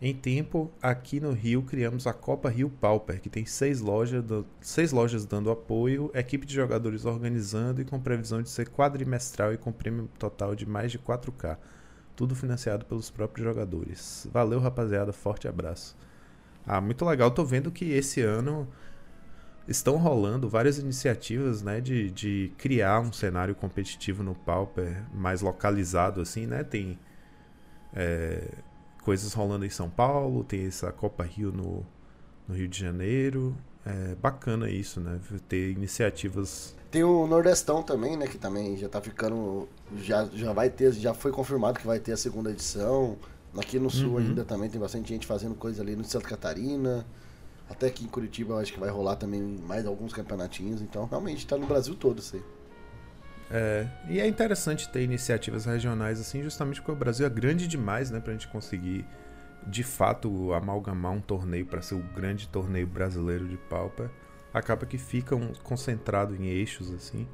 Em 0.00 0.12
tempo, 0.12 0.70
aqui 0.82 1.18
no 1.18 1.32
Rio 1.32 1.62
criamos 1.62 2.06
a 2.06 2.12
Copa 2.12 2.50
Rio 2.50 2.68
Pauper, 2.68 3.20
que 3.20 3.30
tem 3.30 3.46
seis 3.46 3.80
lojas, 3.80 4.22
seis 4.60 4.92
lojas 4.92 5.24
dando 5.24 5.50
apoio, 5.50 6.10
equipe 6.12 6.44
de 6.44 6.54
jogadores 6.54 7.04
organizando 7.04 7.80
e 7.80 7.84
com 7.84 8.00
previsão 8.00 8.42
de 8.42 8.50
ser 8.50 8.68
quadrimestral 8.68 9.54
e 9.54 9.56
com 9.56 9.72
prêmio 9.72 10.08
total 10.18 10.54
de 10.54 10.66
mais 10.66 10.92
de 10.92 10.98
4K. 10.98 11.56
Tudo 12.14 12.34
financiado 12.34 12.84
pelos 12.84 13.10
próprios 13.10 13.44
jogadores. 13.44 14.28
Valeu, 14.32 14.60
rapaziada. 14.60 15.12
Forte 15.12 15.48
abraço. 15.48 15.96
Ah, 16.66 16.80
muito 16.80 17.04
legal. 17.04 17.30
Tô 17.30 17.44
vendo 17.44 17.70
que 17.70 17.90
esse 17.92 18.20
ano 18.20 18.68
estão 19.66 19.96
rolando 19.96 20.48
várias 20.48 20.78
iniciativas, 20.78 21.62
né, 21.62 21.80
de, 21.80 22.10
de 22.10 22.52
criar 22.58 23.00
um 23.00 23.12
cenário 23.12 23.54
competitivo 23.54 24.22
no 24.22 24.34
Pauper 24.34 25.02
mais 25.14 25.40
localizado, 25.40 26.20
assim, 26.20 26.46
né? 26.46 26.62
Tem 26.62 26.98
é, 27.94 28.48
coisas 29.02 29.32
rolando 29.32 29.64
em 29.64 29.70
São 29.70 29.88
Paulo, 29.90 30.44
tem 30.44 30.66
essa 30.66 30.90
Copa 30.92 31.22
Rio 31.24 31.52
no, 31.52 31.84
no 32.48 32.54
Rio 32.54 32.68
de 32.68 32.78
Janeiro. 32.78 33.56
É 33.86 34.14
bacana 34.14 34.70
isso, 34.70 34.98
né? 35.00 35.20
Ter 35.46 35.70
iniciativas. 35.72 36.74
Tem 36.90 37.04
o 37.04 37.26
Nordestão 37.26 37.82
também, 37.82 38.16
né? 38.16 38.26
Que 38.26 38.38
também 38.38 38.76
já 38.78 38.88
tá 38.88 38.98
ficando. 39.00 39.68
Já, 39.98 40.24
já 40.32 40.54
vai 40.54 40.70
ter, 40.70 40.90
já 40.92 41.12
foi 41.12 41.30
confirmado 41.30 41.78
que 41.78 41.86
vai 41.86 41.98
ter 41.98 42.12
a 42.12 42.16
segunda 42.16 42.50
edição. 42.50 43.18
Aqui 43.58 43.78
no 43.78 43.90
sul 43.90 44.12
Uhum. 44.12 44.18
ainda 44.18 44.44
também 44.44 44.70
tem 44.70 44.80
bastante 44.80 45.08
gente 45.08 45.26
fazendo 45.26 45.54
coisa 45.54 45.82
ali 45.82 45.94
no 45.94 46.02
Santa 46.02 46.26
Catarina. 46.28 47.04
Até 47.68 47.86
aqui 47.86 48.04
em 48.04 48.08
Curitiba 48.08 48.54
eu 48.54 48.58
acho 48.58 48.72
que 48.72 48.80
vai 48.80 48.90
rolar 48.90 49.16
também 49.16 49.40
mais 49.40 49.86
alguns 49.86 50.12
campeonatinhos. 50.12 50.82
Então 50.82 51.06
realmente 51.06 51.46
tá 51.46 51.56
no 51.56 51.66
Brasil 51.66 51.94
todo 51.94 52.18
isso 52.18 52.36
aí. 52.36 52.42
É, 53.50 53.86
e 54.08 54.20
é 54.20 54.26
interessante 54.26 54.88
ter 54.88 55.02
iniciativas 55.02 55.64
regionais 55.64 56.20
assim, 56.20 56.42
justamente 56.42 56.80
porque 56.80 56.92
o 56.92 56.96
Brasil 56.96 57.26
é 57.26 57.30
grande 57.30 57.68
demais, 57.68 58.10
né, 58.10 58.18
pra 58.18 58.32
gente 58.32 58.48
conseguir 58.48 59.06
de 59.66 59.82
fato 59.82 60.52
amalgamar 60.52 61.12
um 61.12 61.20
torneio 61.20 61.66
para 61.66 61.80
ser 61.80 61.94
o 61.94 62.02
grande 62.14 62.48
torneio 62.48 62.86
brasileiro 62.86 63.46
de 63.46 63.56
Pauper. 63.56 64.10
Acaba 64.52 64.86
que 64.86 64.98
fica 64.98 65.34
um, 65.34 65.52
concentrado 65.62 66.34
em 66.34 66.46
eixos 66.46 66.92
assim. 66.92 67.26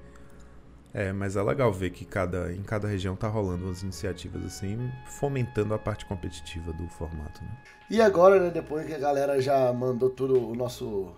É, 0.93 1.13
mas 1.13 1.37
é 1.37 1.43
legal 1.43 1.73
ver 1.73 1.91
que 1.91 2.05
cada, 2.05 2.53
em 2.53 2.63
cada 2.63 2.89
região 2.89 3.15
tá 3.15 3.29
rolando 3.29 3.67
umas 3.67 3.83
iniciativas 3.83 4.45
assim, 4.45 4.91
fomentando 5.07 5.73
a 5.73 5.79
parte 5.79 6.05
competitiva 6.05 6.73
do 6.73 6.89
formato. 6.89 7.43
Né? 7.43 7.51
E 7.89 8.01
agora, 8.01 8.41
né, 8.41 8.51
depois 8.51 8.87
que 8.87 8.95
a 8.95 8.99
galera 8.99 9.41
já 9.41 9.73
mandou 9.73 10.11
tudo 10.11 10.49
o 10.49 10.55
nosso 10.55 11.13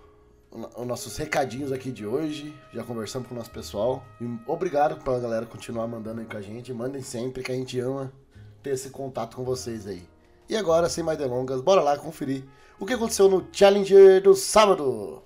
os 0.77 0.85
nossos 0.85 1.17
recadinhos 1.17 1.71
aqui 1.71 1.91
de 1.91 2.05
hoje, 2.05 2.55
já 2.71 2.83
conversamos 2.83 3.27
com 3.27 3.33
o 3.33 3.37
nosso 3.37 3.49
pessoal. 3.49 4.05
E 4.21 4.25
obrigado 4.45 5.03
pra 5.03 5.17
galera 5.17 5.45
continuar 5.45 5.87
mandando 5.87 6.21
aí 6.21 6.27
com 6.27 6.37
a 6.37 6.41
gente. 6.41 6.71
Mandem 6.71 7.01
sempre 7.01 7.41
que 7.41 7.51
a 7.51 7.55
gente 7.55 7.79
ama 7.79 8.13
ter 8.61 8.71
esse 8.71 8.91
contato 8.91 9.35
com 9.35 9.43
vocês 9.43 9.87
aí. 9.87 10.03
E 10.47 10.55
agora, 10.55 10.89
sem 10.89 11.03
mais 11.03 11.17
delongas, 11.17 11.59
bora 11.61 11.81
lá 11.81 11.97
conferir 11.97 12.43
o 12.79 12.85
que 12.85 12.93
aconteceu 12.93 13.27
no 13.27 13.47
Challenger 13.51 14.21
do 14.21 14.35
sábado. 14.35 15.23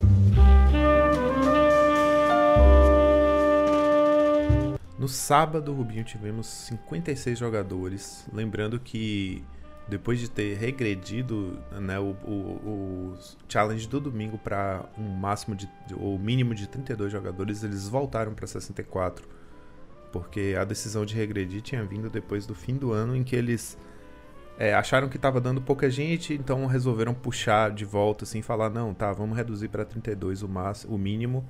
No 5.08 5.12
sábado, 5.12 5.74
Rubinho, 5.74 6.04
tivemos 6.04 6.46
56 6.48 7.40
jogadores. 7.40 8.28
Lembrando 8.34 8.78
que 8.78 9.42
depois 9.88 10.20
de 10.20 10.30
ter 10.30 10.58
regredido 10.58 11.58
né, 11.80 11.98
o, 11.98 12.10
o, 12.26 13.14
o 13.14 13.18
challenge 13.48 13.88
do 13.88 14.02
domingo 14.02 14.38
para 14.38 14.84
um 14.98 15.08
máximo 15.08 15.56
de 15.56 15.70
ou 15.98 16.20
mínimo 16.20 16.54
de 16.54 16.68
32 16.68 17.10
jogadores, 17.10 17.64
eles 17.64 17.88
voltaram 17.88 18.34
para 18.34 18.46
64. 18.46 19.26
Porque 20.12 20.58
a 20.60 20.66
decisão 20.66 21.06
de 21.06 21.16
regredir 21.16 21.62
tinha 21.62 21.86
vindo 21.86 22.10
depois 22.10 22.46
do 22.46 22.54
fim 22.54 22.76
do 22.76 22.92
ano, 22.92 23.16
em 23.16 23.24
que 23.24 23.34
eles 23.34 23.78
é, 24.60 24.74
acharam 24.74 25.08
que 25.08 25.16
estava 25.16 25.40
dando 25.40 25.62
pouca 25.62 25.90
gente, 25.90 26.34
então 26.34 26.66
resolveram 26.66 27.14
puxar 27.14 27.72
de 27.72 27.86
volta, 27.86 28.26
assim, 28.26 28.42
falar: 28.42 28.70
não, 28.70 28.94
tá, 28.94 29.14
vamos 29.14 29.38
reduzir 29.38 29.70
para 29.70 29.86
32 29.86 30.44
o, 30.44 30.50
máximo, 30.50 30.94
o 30.94 30.98
mínimo 30.98 31.48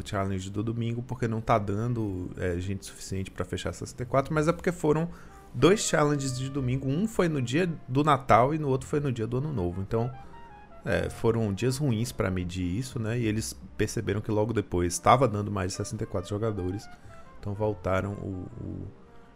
do 0.00 0.08
challenge 0.08 0.50
do 0.50 0.62
domingo, 0.62 1.02
porque 1.02 1.26
não 1.26 1.40
tá 1.40 1.58
dando 1.58 2.30
é, 2.36 2.58
gente 2.58 2.86
suficiente 2.86 3.30
para 3.30 3.44
fechar 3.44 3.72
64, 3.72 4.32
mas 4.32 4.48
é 4.48 4.52
porque 4.52 4.72
foram 4.72 5.08
dois 5.52 5.80
challenges 5.80 6.38
de 6.38 6.50
domingo. 6.50 6.88
Um 6.88 7.08
foi 7.08 7.28
no 7.28 7.40
dia 7.40 7.68
do 7.88 8.04
Natal 8.04 8.54
e 8.54 8.58
no 8.58 8.68
outro 8.68 8.88
foi 8.88 9.00
no 9.00 9.10
dia 9.10 9.26
do 9.26 9.38
Ano 9.38 9.52
Novo. 9.52 9.80
Então, 9.80 10.10
é, 10.84 11.10
foram 11.10 11.52
dias 11.52 11.78
ruins 11.78 12.12
para 12.12 12.30
medir 12.30 12.78
isso, 12.78 13.00
né? 13.00 13.18
E 13.18 13.26
eles 13.26 13.58
perceberam 13.76 14.20
que 14.20 14.30
logo 14.30 14.52
depois 14.52 14.92
estava 14.92 15.26
dando 15.26 15.50
mais 15.50 15.72
de 15.72 15.78
64 15.78 16.30
jogadores. 16.30 16.88
Então 17.40 17.54
voltaram 17.54 18.12
o, 18.12 18.46
o 18.64 18.86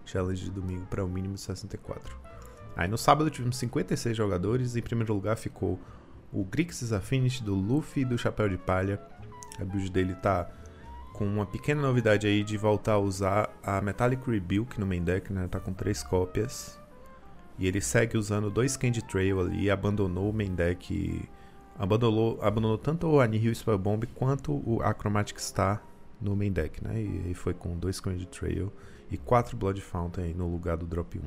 challenge 0.04 0.44
de 0.44 0.50
domingo 0.50 0.86
para 0.86 1.02
o 1.02 1.08
um 1.08 1.10
mínimo 1.10 1.34
de 1.34 1.40
64. 1.40 2.16
Aí 2.76 2.88
no 2.88 2.96
sábado 2.96 3.28
tivemos 3.30 3.56
56 3.56 4.16
jogadores. 4.16 4.76
Em 4.76 4.82
primeiro 4.82 5.12
lugar 5.12 5.36
ficou 5.36 5.78
o 6.32 6.44
Grixis 6.44 6.92
Affinity 6.92 7.42
do 7.42 7.54
Luffy 7.54 8.02
e 8.02 8.06
do 8.06 8.16
Chapéu 8.16 8.48
de 8.48 8.56
Palha. 8.56 9.00
A 9.58 9.64
build 9.64 9.90
dele 9.90 10.14
tá 10.14 10.48
com 11.12 11.26
uma 11.26 11.44
pequena 11.44 11.82
novidade 11.82 12.26
aí 12.26 12.42
de 12.42 12.56
voltar 12.56 12.94
a 12.94 12.98
usar 12.98 13.50
a 13.62 13.80
Metallic 13.80 14.30
Rebuke 14.30 14.80
no 14.80 14.86
main 14.86 15.02
deck, 15.02 15.32
né? 15.32 15.48
Tá 15.48 15.60
com 15.60 15.72
três 15.72 16.02
cópias. 16.02 16.78
E 17.58 17.66
ele 17.66 17.80
segue 17.80 18.16
usando 18.16 18.50
dois 18.50 18.76
Candy 18.76 19.02
Trail 19.04 19.40
ali 19.40 19.64
e 19.64 19.70
abandonou 19.70 20.30
o 20.30 20.32
main 20.32 20.54
deck. 20.54 21.28
Abandonou, 21.78 22.38
abandonou 22.42 22.78
tanto 22.78 23.06
o 23.06 23.20
Anihil 23.20 23.54
Spell 23.54 23.78
Bomb 23.78 24.06
quanto 24.14 24.62
o 24.66 24.80
Achromatic 24.82 25.38
Star 25.38 25.82
no 26.20 26.34
main 26.34 26.52
deck, 26.52 26.82
né? 26.82 27.00
E 27.02 27.22
aí 27.26 27.34
foi 27.34 27.52
com 27.52 27.76
dois 27.76 28.00
Candy 28.00 28.26
Trail 28.26 28.72
e 29.10 29.18
quatro 29.18 29.56
Blood 29.56 29.80
Fountain 29.80 30.24
aí 30.24 30.34
no 30.34 30.50
lugar 30.50 30.76
do 30.76 30.86
drop 30.86 31.18
1. 31.18 31.22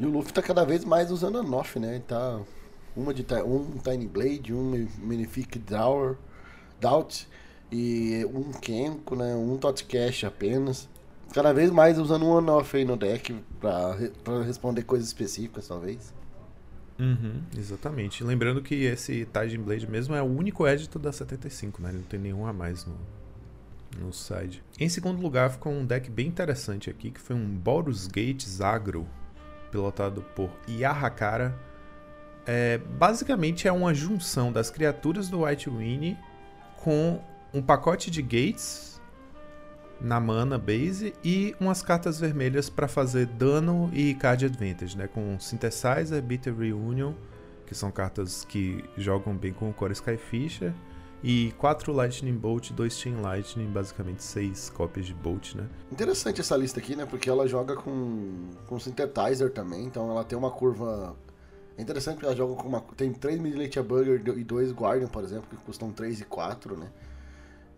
E 0.00 0.06
o 0.06 0.10
Luffy 0.10 0.32
tá 0.32 0.42
cada 0.42 0.64
vez 0.64 0.84
mais 0.84 1.10
usando 1.10 1.38
a 1.38 1.42
Noff, 1.42 1.78
né? 1.78 1.94
Ele 1.94 2.04
tá 2.04 2.40
uma 2.96 3.14
de 3.14 3.24
um 3.44 3.78
Tiny 3.78 4.08
Blade, 4.08 4.52
um 4.52 4.86
Magnific 4.98 5.58
Dower, 5.58 6.16
Doubt 6.80 7.28
e 7.72 8.24
um 8.32 8.52
Kenko, 8.52 9.16
né? 9.16 9.34
Um 9.34 9.56
Totcash 9.56 10.24
apenas. 10.24 10.88
Cada 11.32 11.52
vez 11.52 11.70
mais 11.70 11.98
usando 11.98 12.24
um 12.26 12.30
on-off 12.30 12.76
aí 12.76 12.84
no 12.84 12.96
deck 12.96 13.32
pra, 13.60 13.96
pra 14.24 14.42
responder 14.42 14.82
coisas 14.82 15.08
específicas, 15.08 15.68
talvez. 15.68 16.12
Uhum, 16.98 17.42
exatamente. 17.56 18.22
Lembrando 18.24 18.60
que 18.60 18.74
esse 18.84 19.24
Tiding 19.26 19.62
Blade 19.62 19.88
mesmo 19.88 20.14
é 20.14 20.20
o 20.20 20.26
único 20.26 20.66
edito 20.66 20.98
da 20.98 21.12
75, 21.12 21.80
né? 21.80 21.90
Ele 21.90 21.98
não 21.98 22.04
tem 22.04 22.20
nenhum 22.20 22.46
a 22.46 22.52
mais 22.52 22.84
no, 22.84 22.96
no 23.98 24.12
side. 24.12 24.62
Em 24.78 24.88
segundo 24.88 25.22
lugar 25.22 25.50
ficou 25.50 25.72
um 25.72 25.86
deck 25.86 26.10
bem 26.10 26.26
interessante 26.26 26.90
aqui, 26.90 27.10
que 27.10 27.20
foi 27.20 27.36
um 27.36 27.46
Baldur's 27.46 28.06
Gate 28.06 28.44
Agro, 28.60 29.06
pilotado 29.70 30.22
por 30.34 30.50
Yahakara. 30.68 31.56
É, 32.44 32.78
basicamente 32.78 33.68
é 33.68 33.72
uma 33.72 33.94
junção 33.94 34.52
das 34.52 34.70
criaturas 34.70 35.28
do 35.28 35.44
White 35.44 35.70
Winnie 35.70 36.18
com 36.76 37.22
um 37.52 37.62
pacote 37.62 38.10
de 38.10 38.22
gates 38.22 39.00
na 40.00 40.18
mana 40.18 40.56
base 40.56 41.12
e 41.22 41.54
umas 41.60 41.82
cartas 41.82 42.18
vermelhas 42.18 42.70
para 42.70 42.88
fazer 42.88 43.26
dano 43.26 43.90
e 43.92 44.14
card 44.14 44.46
advantage, 44.46 44.96
né? 44.96 45.06
Com 45.06 45.38
Synthesizer, 45.38 46.22
Bitter 46.22 46.56
Reunion, 46.56 47.12
que 47.66 47.74
são 47.74 47.90
cartas 47.90 48.44
que 48.44 48.82
jogam 48.96 49.36
bem 49.36 49.52
com 49.52 49.68
o 49.68 49.74
Core 49.74 49.92
Skyfisher, 49.92 50.72
e 51.22 51.52
quatro 51.58 51.92
Lightning 51.92 52.34
Bolt, 52.34 52.70
dois 52.72 52.94
Chain 52.94 53.20
Lightning, 53.20 53.66
basicamente 53.66 54.22
seis 54.22 54.70
cópias 54.70 55.04
de 55.04 55.12
Bolt, 55.12 55.54
né? 55.54 55.68
Interessante 55.92 56.40
essa 56.40 56.56
lista 56.56 56.80
aqui, 56.80 56.96
né? 56.96 57.04
Porque 57.04 57.28
ela 57.28 57.46
joga 57.46 57.76
com, 57.76 58.48
com 58.66 58.80
Synthesizer 58.80 59.50
também, 59.50 59.84
então 59.84 60.10
ela 60.10 60.24
tem 60.24 60.38
uma 60.38 60.50
curva 60.50 61.14
é 61.80 61.82
interessante 61.82 62.16
porque 62.16 62.26
ela 62.26 62.36
joga 62.36 62.54
com 62.54 62.68
uma. 62.68 62.80
Tem 62.94 63.10
3 63.10 63.40
Midnight 63.40 63.80
Burger 63.80 64.22
e 64.36 64.44
2 64.44 64.72
Guardian, 64.72 65.08
por 65.08 65.24
exemplo, 65.24 65.46
que 65.48 65.56
custam 65.56 65.90
3 65.90 66.20
e 66.20 66.24
4, 66.24 66.76
né? 66.76 66.86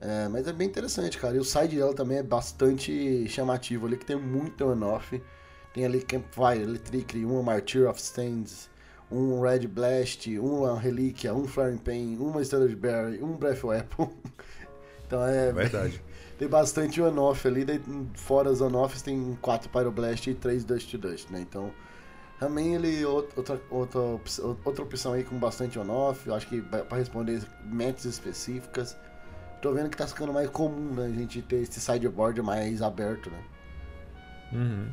É, 0.05 0.27
mas 0.29 0.49
é 0.49 0.53
bem 0.53 0.67
interessante, 0.67 1.17
cara. 1.17 1.37
E 1.37 1.39
o 1.39 1.45
side 1.45 1.77
dela 1.77 1.95
também 1.95 2.19
é 2.19 2.23
bastante 2.25 3.29
chamativo 3.29 3.87
ali, 3.87 3.97
que 3.97 4.05
tem 4.05 4.17
muito 4.17 4.65
on-off. 4.65 5.23
Tem 5.73 5.85
ali 5.85 6.03
Campfire, 6.03 6.61
Electric, 6.61 7.25
um 7.25 7.41
Martyr 7.41 7.89
of 7.89 8.01
Stands, 8.01 8.69
um 9.09 9.41
Red 9.41 9.69
Blast, 9.69 10.37
uma 10.41 10.77
Relíquia, 10.77 11.33
um 11.33 11.47
Flaring 11.47 11.79
Pain, 11.79 12.17
uma 12.19 12.43
Standard 12.43 12.75
Berry, 12.75 13.23
um 13.23 13.37
Breath 13.37 13.63
Weapon. 13.63 14.13
então 15.07 15.25
é. 15.25 15.53
Verdade. 15.53 16.03
Tem 16.37 16.49
bastante 16.49 17.01
on-off 17.01 17.47
ali, 17.47 17.65
daí, 17.65 17.81
fora 18.15 18.51
os 18.51 18.61
on-offs 18.61 19.01
tem 19.01 19.39
4 19.41 19.71
Pyroblast 19.71 20.29
e 20.29 20.35
3 20.35 20.65
Dust 20.65 20.91
to 20.91 20.99
Dust, 20.99 21.31
né? 21.31 21.41
Então. 21.41 21.71
Também 22.41 22.75
ele 22.75 23.05
outra, 23.05 23.61
outra, 23.71 24.01
outra 24.65 24.83
opção 24.83 25.13
aí 25.13 25.23
com 25.23 25.39
bastante 25.39 25.79
on-off, 25.79 26.29
acho 26.29 26.49
que 26.49 26.61
para 26.61 26.97
responder 26.97 27.41
metas 27.65 28.05
específicas 28.05 28.97
tô 29.63 29.73
vendo 29.73 29.89
que 29.89 29.97
tá 29.97 30.07
ficando 30.07 30.33
mais 30.33 30.51
comum, 30.51 30.93
né? 30.93 31.07
A 31.07 31.09
gente 31.09 31.41
ter 31.41 31.63
esse 31.63 31.81
sideboard 31.81 32.43
mais 32.43 32.83
aberto, 32.83 33.31
né? 33.31 33.43
Uhum. 34.53 34.89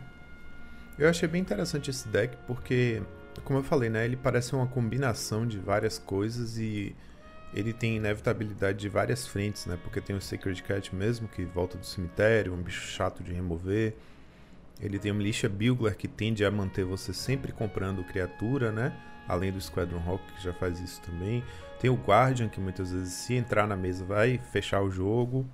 Eu 0.97 1.09
achei 1.09 1.27
bem 1.27 1.41
interessante 1.41 1.89
esse 1.89 2.07
deck 2.07 2.37
porque, 2.45 3.01
como 3.43 3.59
eu 3.59 3.63
falei, 3.63 3.89
né? 3.89 4.05
Ele 4.05 4.15
parece 4.15 4.53
uma 4.53 4.67
combinação 4.67 5.45
de 5.45 5.57
várias 5.57 5.97
coisas 5.97 6.57
e 6.57 6.95
ele 7.51 7.73
tem 7.73 7.97
inevitabilidade 7.97 8.77
de 8.77 8.87
várias 8.87 9.27
frentes, 9.27 9.65
né? 9.65 9.77
Porque 9.83 9.99
tem 9.99 10.15
o 10.15 10.21
Sacred 10.21 10.61
Cat 10.61 10.95
mesmo, 10.95 11.27
que 11.27 11.43
volta 11.43 11.75
do 11.75 11.85
cemitério, 11.85 12.53
um 12.53 12.61
bicho 12.61 12.85
chato 12.91 13.23
de 13.23 13.33
remover. 13.33 13.95
Ele 14.79 14.99
tem 14.99 15.11
o 15.11 15.15
Militia 15.15 15.49
Bugler, 15.49 15.97
que 15.97 16.07
tende 16.07 16.45
a 16.45 16.51
manter 16.51 16.85
você 16.85 17.11
sempre 17.11 17.51
comprando 17.51 18.03
criatura, 18.03 18.71
né? 18.71 18.95
Além 19.29 19.51
do 19.51 19.61
Squadron 19.61 19.99
Rock, 19.99 20.23
que 20.33 20.43
já 20.43 20.51
faz 20.51 20.79
isso 20.81 20.99
também. 21.01 21.43
Tem 21.79 21.89
o 21.89 21.95
Guardian, 21.95 22.49
que 22.49 22.59
muitas 22.59 22.91
vezes, 22.91 23.13
se 23.13 23.35
entrar 23.35 23.65
na 23.67 23.75
mesa, 23.75 24.03
vai 24.03 24.39
fechar 24.51 24.81
o 24.81 24.89
jogo. 24.89 25.47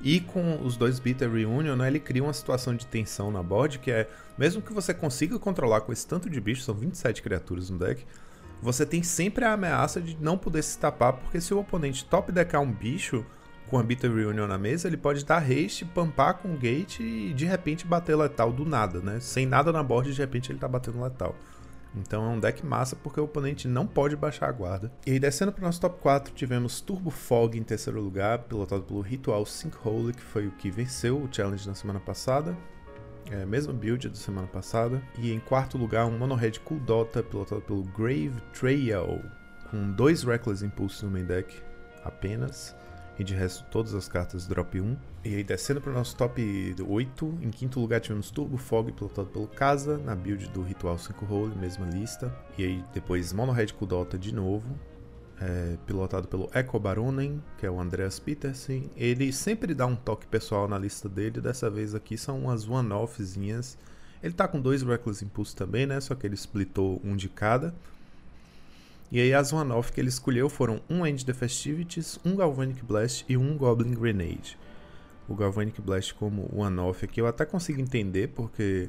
E 0.00 0.20
com 0.20 0.64
os 0.64 0.76
dois 0.76 0.98
Bitter 0.98 1.30
Reunion, 1.30 1.76
né, 1.76 1.88
ele 1.88 2.00
cria 2.00 2.22
uma 2.22 2.32
situação 2.32 2.74
de 2.74 2.86
tensão 2.86 3.30
na 3.30 3.42
board, 3.42 3.78
que 3.80 3.90
é, 3.90 4.08
mesmo 4.38 4.62
que 4.62 4.72
você 4.72 4.94
consiga 4.94 5.38
controlar 5.38 5.82
com 5.82 5.92
esse 5.92 6.06
tanto 6.06 6.30
de 6.30 6.40
bichos, 6.40 6.64
são 6.64 6.74
27 6.74 7.20
criaturas 7.20 7.68
no 7.68 7.78
deck, 7.78 8.06
você 8.62 8.86
tem 8.86 9.02
sempre 9.02 9.44
a 9.44 9.52
ameaça 9.52 10.00
de 10.00 10.16
não 10.18 10.38
poder 10.38 10.62
se 10.62 10.78
tapar, 10.78 11.14
porque 11.14 11.40
se 11.40 11.52
o 11.52 11.58
oponente 11.58 12.04
top 12.04 12.32
deckar 12.32 12.62
um 12.62 12.72
bicho 12.72 13.26
com 13.68 13.78
a 13.78 13.82
Bitter 13.82 14.12
Reunion 14.12 14.46
na 14.46 14.58
mesa, 14.58 14.88
ele 14.88 14.96
pode 14.96 15.24
dar 15.24 15.38
haste, 15.38 15.84
pampar 15.84 16.38
com 16.38 16.52
o 16.52 16.56
gate 16.56 17.00
e 17.00 17.32
de 17.32 17.44
repente 17.44 17.86
bater 17.86 18.16
letal 18.16 18.52
do 18.52 18.64
nada, 18.64 19.00
né? 19.00 19.20
Sem 19.20 19.46
nada 19.46 19.70
na 19.70 19.82
board, 19.82 20.12
de 20.12 20.20
repente 20.20 20.50
ele 20.50 20.58
tá 20.58 20.66
batendo 20.66 21.00
letal. 21.00 21.36
Então 21.94 22.24
é 22.24 22.28
um 22.28 22.38
deck 22.38 22.64
massa 22.64 22.94
porque 22.94 23.20
o 23.20 23.24
oponente 23.24 23.66
não 23.66 23.86
pode 23.86 24.16
baixar 24.16 24.48
a 24.48 24.52
guarda. 24.52 24.92
E 25.06 25.12
aí 25.12 25.18
descendo 25.18 25.52
para 25.52 25.62
o 25.62 25.64
nosso 25.64 25.80
top 25.80 26.00
4, 26.00 26.32
tivemos 26.34 26.80
Turbo 26.80 27.10
Fog 27.10 27.58
em 27.58 27.62
terceiro 27.62 28.00
lugar, 28.00 28.38
pilotado 28.40 28.82
pelo 28.82 29.00
Ritual 29.00 29.44
Sinkhole, 29.44 30.12
que 30.12 30.22
foi 30.22 30.46
o 30.46 30.52
que 30.52 30.70
venceu 30.70 31.18
o 31.18 31.28
challenge 31.30 31.66
na 31.66 31.74
semana 31.74 32.00
passada. 32.00 32.56
É, 33.30 33.44
mesma 33.44 33.72
build 33.72 34.08
da 34.08 34.14
semana 34.14 34.46
passada. 34.46 35.02
E 35.18 35.32
em 35.32 35.38
quarto 35.38 35.78
lugar, 35.78 36.06
um 36.06 36.18
Mono 36.18 36.34
Red 36.34 36.52
Cool 36.64 36.80
Dota, 36.80 37.22
pilotado 37.22 37.62
pelo 37.62 37.84
Grave 37.84 38.40
Trail, 38.52 39.22
com 39.70 39.92
dois 39.92 40.22
Reckless 40.24 40.64
Impulse 40.64 41.04
no 41.04 41.10
main 41.10 41.24
deck 41.24 41.62
apenas. 42.04 42.74
E 43.20 43.22
de 43.22 43.34
resto, 43.34 43.66
todas 43.70 43.92
as 43.94 44.08
cartas 44.08 44.46
drop 44.46 44.80
1. 44.80 44.96
E 45.26 45.34
aí, 45.34 45.44
descendo 45.44 45.78
para 45.78 45.90
o 45.90 45.94
nosso 45.94 46.16
top 46.16 46.74
8, 46.88 47.38
em 47.42 47.50
quinto 47.50 47.78
lugar 47.78 48.00
tivemos 48.00 48.30
Turbo 48.30 48.56
Fog, 48.56 48.90
pilotado 48.92 49.28
pelo 49.28 49.46
Casa, 49.46 49.98
na 49.98 50.14
build 50.14 50.48
do 50.48 50.62
Ritual 50.62 50.96
5 50.96 51.26
Role, 51.26 51.54
mesma 51.54 51.84
lista. 51.84 52.34
E 52.56 52.64
aí, 52.64 52.84
depois 52.94 53.30
Mono 53.34 53.52
Red 53.52 53.74
Kudota 53.78 54.18
de 54.18 54.34
novo, 54.34 54.74
é, 55.38 55.76
pilotado 55.86 56.28
pelo 56.28 56.48
Echo 56.54 56.80
Baronen, 56.80 57.42
que 57.58 57.66
é 57.66 57.70
o 57.70 57.78
Andreas 57.78 58.18
Petersen. 58.18 58.90
Ele 58.96 59.30
sempre 59.34 59.74
dá 59.74 59.84
um 59.84 59.96
toque 59.96 60.26
pessoal 60.26 60.66
na 60.66 60.78
lista 60.78 61.06
dele, 61.06 61.42
dessa 61.42 61.68
vez 61.68 61.94
aqui 61.94 62.16
são 62.16 62.38
umas 62.38 62.66
one-offzinhas. 62.66 63.76
Ele 64.22 64.32
tá 64.32 64.48
com 64.48 64.58
dois 64.58 64.80
Reckless 64.80 65.22
Impulse 65.22 65.54
também, 65.54 65.84
né? 65.84 66.00
Só 66.00 66.14
que 66.14 66.26
ele 66.26 66.36
splitou 66.36 66.98
um 67.04 67.14
de 67.14 67.28
cada. 67.28 67.74
E 69.12 69.20
aí 69.20 69.34
as 69.34 69.52
one-off 69.52 69.92
que 69.92 70.00
ele 70.00 70.08
escolheu 70.08 70.48
foram 70.48 70.80
um 70.88 71.04
End 71.04 71.24
the 71.26 71.34
Festivities, 71.34 72.18
um 72.24 72.36
Galvanic 72.36 72.84
Blast 72.84 73.24
e 73.28 73.36
um 73.36 73.56
Goblin 73.56 73.94
Grenade. 73.94 74.56
O 75.28 75.34
Galvanic 75.34 75.80
Blast 75.80 76.14
como 76.14 76.48
one-off 76.54 77.04
aqui 77.04 77.20
eu 77.20 77.26
até 77.26 77.44
consigo 77.44 77.80
entender, 77.80 78.28
porque 78.28 78.88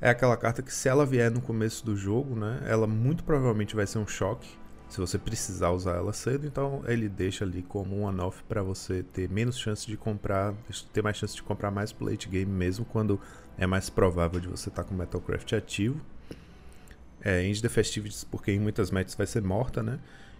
é 0.00 0.10
aquela 0.10 0.36
carta 0.36 0.62
que 0.62 0.72
se 0.72 0.88
ela 0.88 1.04
vier 1.04 1.30
no 1.30 1.40
começo 1.40 1.84
do 1.84 1.94
jogo, 1.94 2.34
né, 2.34 2.62
ela 2.66 2.86
muito 2.86 3.22
provavelmente 3.24 3.76
vai 3.76 3.86
ser 3.86 3.98
um 3.98 4.06
choque, 4.06 4.48
se 4.88 4.98
você 5.00 5.16
precisar 5.18 5.70
usar 5.70 5.96
ela 5.96 6.12
cedo, 6.12 6.46
então 6.46 6.82
ele 6.86 7.08
deixa 7.08 7.44
ali 7.44 7.62
como 7.62 7.96
um 7.96 8.04
one-off 8.04 8.42
para 8.44 8.62
você 8.62 9.02
ter 9.02 9.28
menos 9.28 9.58
chance 9.58 9.86
de 9.86 9.96
comprar, 9.96 10.54
ter 10.92 11.02
mais 11.02 11.16
chance 11.16 11.34
de 11.34 11.42
comprar 11.42 11.70
mais 11.70 11.94
late 11.98 12.28
game 12.28 12.50
mesmo 12.50 12.84
quando 12.84 13.18
é 13.56 13.66
mais 13.66 13.88
provável 13.88 14.38
de 14.38 14.48
você 14.48 14.68
estar 14.68 14.82
tá 14.82 14.88
com 14.88 14.94
Metalcraft 14.94 15.52
ativo. 15.54 15.98
É, 17.24 17.44
End 17.44 17.62
the 17.62 17.68
Festivities 17.68 18.24
porque 18.24 18.52
em 18.52 18.58
muitas 18.58 18.90
matches 18.90 19.14
vai 19.14 19.26
ser 19.26 19.42
morta, 19.42 19.82
né? 19.82 19.98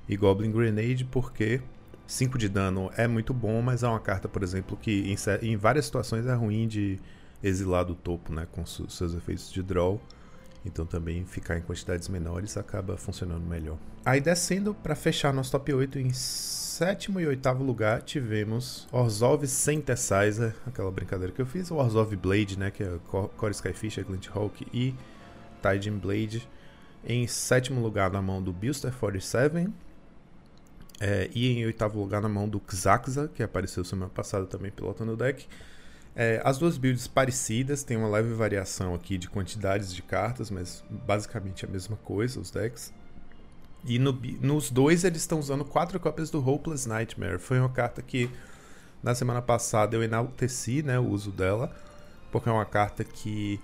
E 0.08 0.16
Goblin 0.16 0.50
Grenade 0.50 1.04
porque 1.04 1.60
5 2.06 2.36
de 2.36 2.48
dano 2.48 2.90
é 2.96 3.06
muito 3.06 3.32
bom, 3.32 3.62
mas 3.62 3.82
é 3.82 3.88
uma 3.88 4.00
carta, 4.00 4.28
por 4.28 4.42
exemplo, 4.42 4.76
que 4.76 5.12
em, 5.12 5.16
em 5.46 5.56
várias 5.56 5.86
situações 5.86 6.26
é 6.26 6.34
ruim 6.34 6.66
de 6.66 6.98
exilar 7.42 7.84
do 7.84 7.94
topo, 7.94 8.32
né? 8.32 8.46
Com 8.50 8.66
seus 8.66 9.14
efeitos 9.14 9.50
de 9.50 9.62
draw. 9.62 10.00
Então 10.64 10.86
também 10.86 11.24
ficar 11.24 11.58
em 11.58 11.62
quantidades 11.62 12.08
menores 12.08 12.56
acaba 12.56 12.96
funcionando 12.96 13.44
melhor. 13.44 13.76
Aí 14.04 14.20
descendo 14.20 14.74
para 14.74 14.94
fechar 14.94 15.32
nosso 15.32 15.50
top 15.50 15.72
8 15.72 15.98
em 15.98 16.12
sétimo 16.12 17.20
e 17.20 17.26
oitavo 17.26 17.62
lugar 17.62 18.02
tivemos 18.02 18.88
Orzhov 18.90 19.46
Synthesizer, 19.46 20.54
aquela 20.66 20.90
brincadeira 20.90 21.32
que 21.32 21.40
eu 21.42 21.46
fiz, 21.46 21.70
o 21.70 21.76
Orzhov 21.76 22.14
Blade, 22.16 22.58
né, 22.58 22.70
que 22.70 22.82
é 22.82 22.98
Core 23.36 23.52
Skyfish, 23.52 23.98
Glint 23.98 24.28
Hawk 24.34 24.66
e 24.72 24.94
Tiding 25.60 25.98
Blade. 25.98 26.48
Em 27.04 27.26
sétimo 27.26 27.80
lugar 27.80 28.10
na 28.10 28.22
mão 28.22 28.42
do 28.42 28.52
Buster 28.52 28.92
47. 28.92 29.68
É, 31.00 31.28
e 31.34 31.48
em 31.48 31.66
oitavo 31.66 31.98
lugar 31.98 32.22
na 32.22 32.28
mão 32.28 32.48
do 32.48 32.62
Xaxa, 32.68 33.28
que 33.34 33.42
apareceu 33.42 33.84
semana 33.84 34.10
passada 34.10 34.46
também 34.46 34.70
pilotando 34.70 35.12
o 35.12 35.16
deck. 35.16 35.48
É, 36.14 36.40
as 36.44 36.58
duas 36.58 36.76
builds 36.76 37.06
parecidas, 37.06 37.82
tem 37.82 37.96
uma 37.96 38.08
leve 38.08 38.34
variação 38.34 38.94
aqui 38.94 39.16
de 39.16 39.28
quantidades 39.28 39.92
de 39.94 40.02
cartas, 40.02 40.50
mas 40.50 40.84
basicamente 40.88 41.64
a 41.64 41.68
mesma 41.68 41.96
coisa, 41.96 42.38
os 42.38 42.50
decks. 42.50 42.92
E 43.84 43.98
no, 43.98 44.12
nos 44.40 44.70
dois 44.70 45.04
eles 45.04 45.22
estão 45.22 45.38
usando 45.38 45.64
quatro 45.64 45.98
cópias 45.98 46.30
do 46.30 46.46
Hopeless 46.46 46.88
Nightmare. 46.88 47.38
Foi 47.38 47.58
uma 47.58 47.70
carta 47.70 48.02
que 48.02 48.30
na 49.02 49.14
semana 49.14 49.42
passada 49.42 49.96
eu 49.96 50.02
enalteci 50.02 50.82
né, 50.82 50.98
o 50.98 51.08
uso 51.08 51.32
dela, 51.32 51.74
porque 52.30 52.48
é 52.48 52.52
uma 52.52 52.66
carta 52.66 53.02
que 53.02 53.58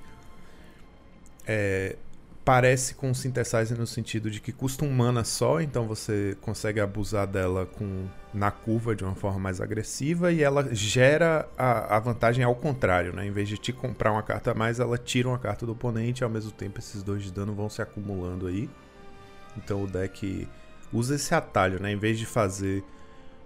é, 1.47 1.97
parece 2.49 2.95
com 2.95 3.11
o 3.11 3.15
Synthesizer 3.15 3.77
no 3.77 3.87
sentido 3.87 4.31
de 4.31 4.41
que 4.41 4.53
custa 4.53 4.83
um 4.83 4.91
mana 4.91 5.23
só, 5.23 5.61
então 5.61 5.87
você 5.87 6.35
consegue 6.41 6.81
abusar 6.81 7.27
dela 7.27 7.67
com 7.67 8.07
na 8.33 8.51
curva 8.51 8.97
de 8.97 9.05
uma 9.05 9.15
forma 9.15 9.39
mais 9.39 9.61
agressiva 9.61 10.33
e 10.33 10.43
ela 10.43 10.75
gera 10.75 11.47
a, 11.59 11.97
a 11.97 12.01
vantagem 12.01 12.43
ao 12.43 12.55
contrário, 12.55 13.15
né? 13.15 13.27
Em 13.27 13.31
vez 13.31 13.51
de 13.51 13.59
te 13.59 13.71
comprar 13.71 14.13
uma 14.13 14.23
carta 14.23 14.53
a 14.53 14.55
mais, 14.55 14.81
ela 14.81 14.97
tira 14.97 15.29
uma 15.29 15.39
carta 15.39 15.67
do 15.67 15.73
oponente 15.73 16.23
e 16.23 16.25
ao 16.25 16.31
mesmo 16.31 16.51
tempo 16.51 16.79
esses 16.79 17.03
dois 17.03 17.23
de 17.23 17.31
dano 17.31 17.55
vão 17.55 17.69
se 17.69 17.83
acumulando 17.83 18.47
aí. 18.47 18.71
Então 19.55 19.85
o 19.85 19.87
deck 19.87 20.49
usa 20.91 21.17
esse 21.17 21.35
atalho, 21.35 21.83
né? 21.83 21.93
Em 21.93 21.99
vez 21.99 22.19
de 22.19 22.25
fazer, 22.25 22.83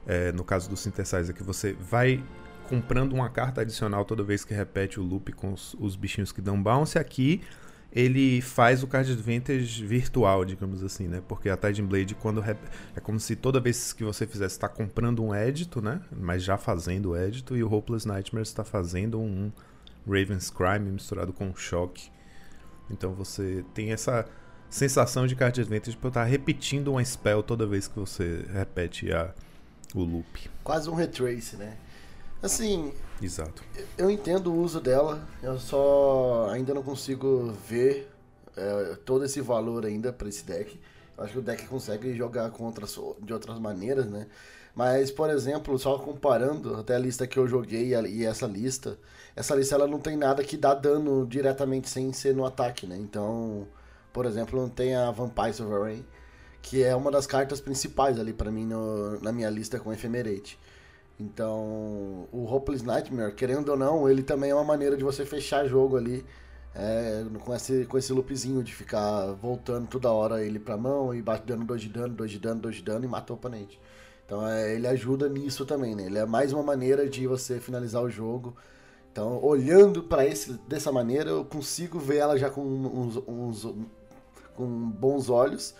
é, 0.07 0.31
no 0.31 0.45
caso 0.45 0.71
do 0.71 0.77
Synthesizer, 0.77 1.35
que 1.35 1.43
você 1.43 1.73
vai 1.73 2.23
comprando 2.69 3.15
uma 3.15 3.29
carta 3.29 3.63
adicional 3.63 4.05
toda 4.05 4.23
vez 4.23 4.45
que 4.45 4.55
repete 4.55 5.01
o 5.01 5.03
loop 5.03 5.33
com 5.33 5.53
os, 5.53 5.75
os 5.81 5.97
bichinhos 5.97 6.31
que 6.31 6.41
dão 6.41 6.63
bounce, 6.63 7.01
aqui 7.01 7.43
ele 7.95 8.41
faz 8.41 8.83
o 8.83 8.87
card 8.87 9.13
advantage 9.13 9.85
virtual, 9.85 10.45
digamos 10.47 10.83
assim, 10.83 11.07
né? 11.07 11.23
Porque 11.29 11.51
a 11.51 11.57
Tiding 11.57 11.85
Blade, 11.85 12.15
quando 12.15 12.43
é 12.43 13.01
como 13.03 13.21
se 13.21 13.37
toda 13.37 13.61
vez 13.61 13.93
que 13.93 14.03
você 14.03 14.27
fizesse 14.27 14.55
está 14.55 14.69
comprando 14.69 15.23
um 15.23 15.35
édito, 15.35 15.83
né? 15.83 16.01
Mas 16.11 16.43
já 16.43 16.57
fazendo 16.57 17.11
o 17.11 17.17
édito, 17.17 17.55
e 17.55 17.63
o 17.63 17.73
Hopeless 17.73 18.09
Nightmare 18.09 18.43
está 18.43 18.65
fazendo 18.65 19.21
um 19.21 19.53
Raven's 20.07 20.51
Crime 20.51 20.91
misturado 20.91 21.35
com 21.35 21.49
um 21.49 21.55
choque. 21.55 22.11
Então 22.91 23.13
você 23.13 23.63
tem 23.75 23.93
essa 23.93 24.27
sensação 24.71 25.27
de 25.27 25.37
card 25.37 25.61
advantage 25.61 25.97
por 25.97 26.09
estar 26.09 26.25
repetindo 26.25 26.89
uma 26.93 27.05
spell 27.05 27.43
toda 27.43 27.67
vez 27.67 27.87
que 27.89 27.99
você 27.99 28.47
repete 28.51 29.13
a, 29.13 29.35
o 29.95 30.03
loop. 30.03 30.51
Quase 30.65 30.89
um 30.89 30.95
retrace, 30.95 31.57
né? 31.57 31.77
Assim. 32.43 32.93
Exato. 33.23 33.63
Eu 33.97 34.11
entendo 34.11 34.53
o 34.53 34.61
uso 34.61 34.81
dela, 34.81 35.27
eu 35.43 35.59
só 35.59 36.49
ainda 36.51 36.75
não 36.75 36.83
consigo 36.83 37.53
ver 37.69 38.11
é, 38.57 38.97
todo 39.05 39.25
esse 39.25 39.41
valor 39.41 39.87
ainda 39.87 40.13
para 40.13 40.29
esse 40.29 40.45
deck. 40.45 40.79
Eu 41.17 41.25
acho 41.25 41.33
que 41.35 41.39
o 41.39 41.43
deck 41.43 41.67
consegue 41.67 42.15
jogar 42.17 42.51
com 42.51 42.65
outras, 42.65 42.99
de 43.21 43.33
outras 43.33 43.59
maneiras, 43.59 44.07
né? 44.07 44.27
Mas, 44.75 45.11
por 45.11 45.29
exemplo, 45.29 45.79
só 45.79 45.99
comparando 45.99 46.77
até 46.77 46.97
a 46.97 46.99
lista 46.99 47.27
que 47.27 47.39
eu 47.39 47.47
joguei 47.47 47.95
e 47.95 48.25
essa 48.25 48.47
lista, 48.47 48.99
essa 49.37 49.55
lista 49.55 49.75
ela 49.75 49.87
não 49.87 49.99
tem 49.99 50.17
nada 50.17 50.43
que 50.43 50.57
dá 50.57 50.75
dano 50.75 51.27
diretamente 51.27 51.89
sem 51.91 52.13
ser 52.13 52.35
no 52.35 52.45
ataque, 52.47 52.87
né? 52.87 52.97
Então, 52.97 53.69
por 54.13 54.25
exemplo, 54.25 54.61
não 54.61 54.69
tem 54.69 54.95
a 54.95 55.11
Vampire 55.11 55.53
Sovereign, 55.53 56.05
que 56.63 56.83
é 56.83 56.97
uma 56.97 57.11
das 57.11 57.27
cartas 57.27 57.61
principais 57.61 58.19
ali 58.19 58.33
para 58.33 58.51
mim 58.51 58.67
no, 58.67 59.21
na 59.21 59.31
minha 59.31 59.51
lista 59.51 59.79
com 59.79 59.93
Ephemerate. 59.93 60.59
Então, 61.23 62.29
o 62.33 62.47
Hopeless 62.51 62.85
Nightmare, 62.85 63.35
querendo 63.35 63.71
ou 63.71 63.77
não, 63.77 64.09
ele 64.09 64.23
também 64.23 64.51
é 64.51 64.55
uma 64.55 64.65
maneira 64.65 64.97
de 64.97 65.05
você 65.05 65.25
fechar 65.25 65.67
jogo 65.67 65.97
ali 65.97 66.25
é, 66.75 67.25
com, 67.45 67.55
esse, 67.55 67.85
com 67.87 67.99
esse 67.99 68.13
loopzinho 68.13 68.63
de 68.63 68.75
ficar 68.75 69.33
voltando 69.33 69.87
toda 69.87 70.11
hora 70.11 70.45
ele 70.45 70.59
pra 70.59 70.77
mão 70.77 71.15
e 71.15 71.23
bate 71.23 71.47
dando 71.47 71.65
2 71.65 71.81
de 71.81 71.89
dano, 71.89 72.15
2 72.15 72.31
de 72.31 72.39
dano, 72.39 72.61
2 72.61 72.77
de 72.77 72.83
dano 72.83 73.05
e 73.05 73.09
mata 73.09 73.33
o 73.33 73.37
oponente. 73.37 73.81
Então 74.25 74.47
é, 74.47 74.75
ele 74.75 74.87
ajuda 74.87 75.29
nisso 75.29 75.65
também, 75.67 75.95
né? 75.95 76.07
Ele 76.07 76.19
é 76.19 76.27
mais 76.27 76.53
uma 76.53 76.63
maneira 76.63 77.09
de 77.09 77.27
você 77.27 77.61
finalizar 77.61 78.03
o 78.03 78.11
jogo 78.11 78.57
então, 79.13 79.39
olhando 79.45 80.03
para 80.03 80.27
esse 80.27 80.55
dessa 80.67 80.91
maneira, 80.91 81.29
eu 81.29 81.45
consigo 81.45 81.99
ver 81.99 82.17
ela 82.17 82.39
já 82.39 82.49
com 82.49 82.63
uns, 82.63 83.23
uns, 83.29 83.75
com 84.57 84.67
bons 84.91 85.29
olhos. 85.29 85.75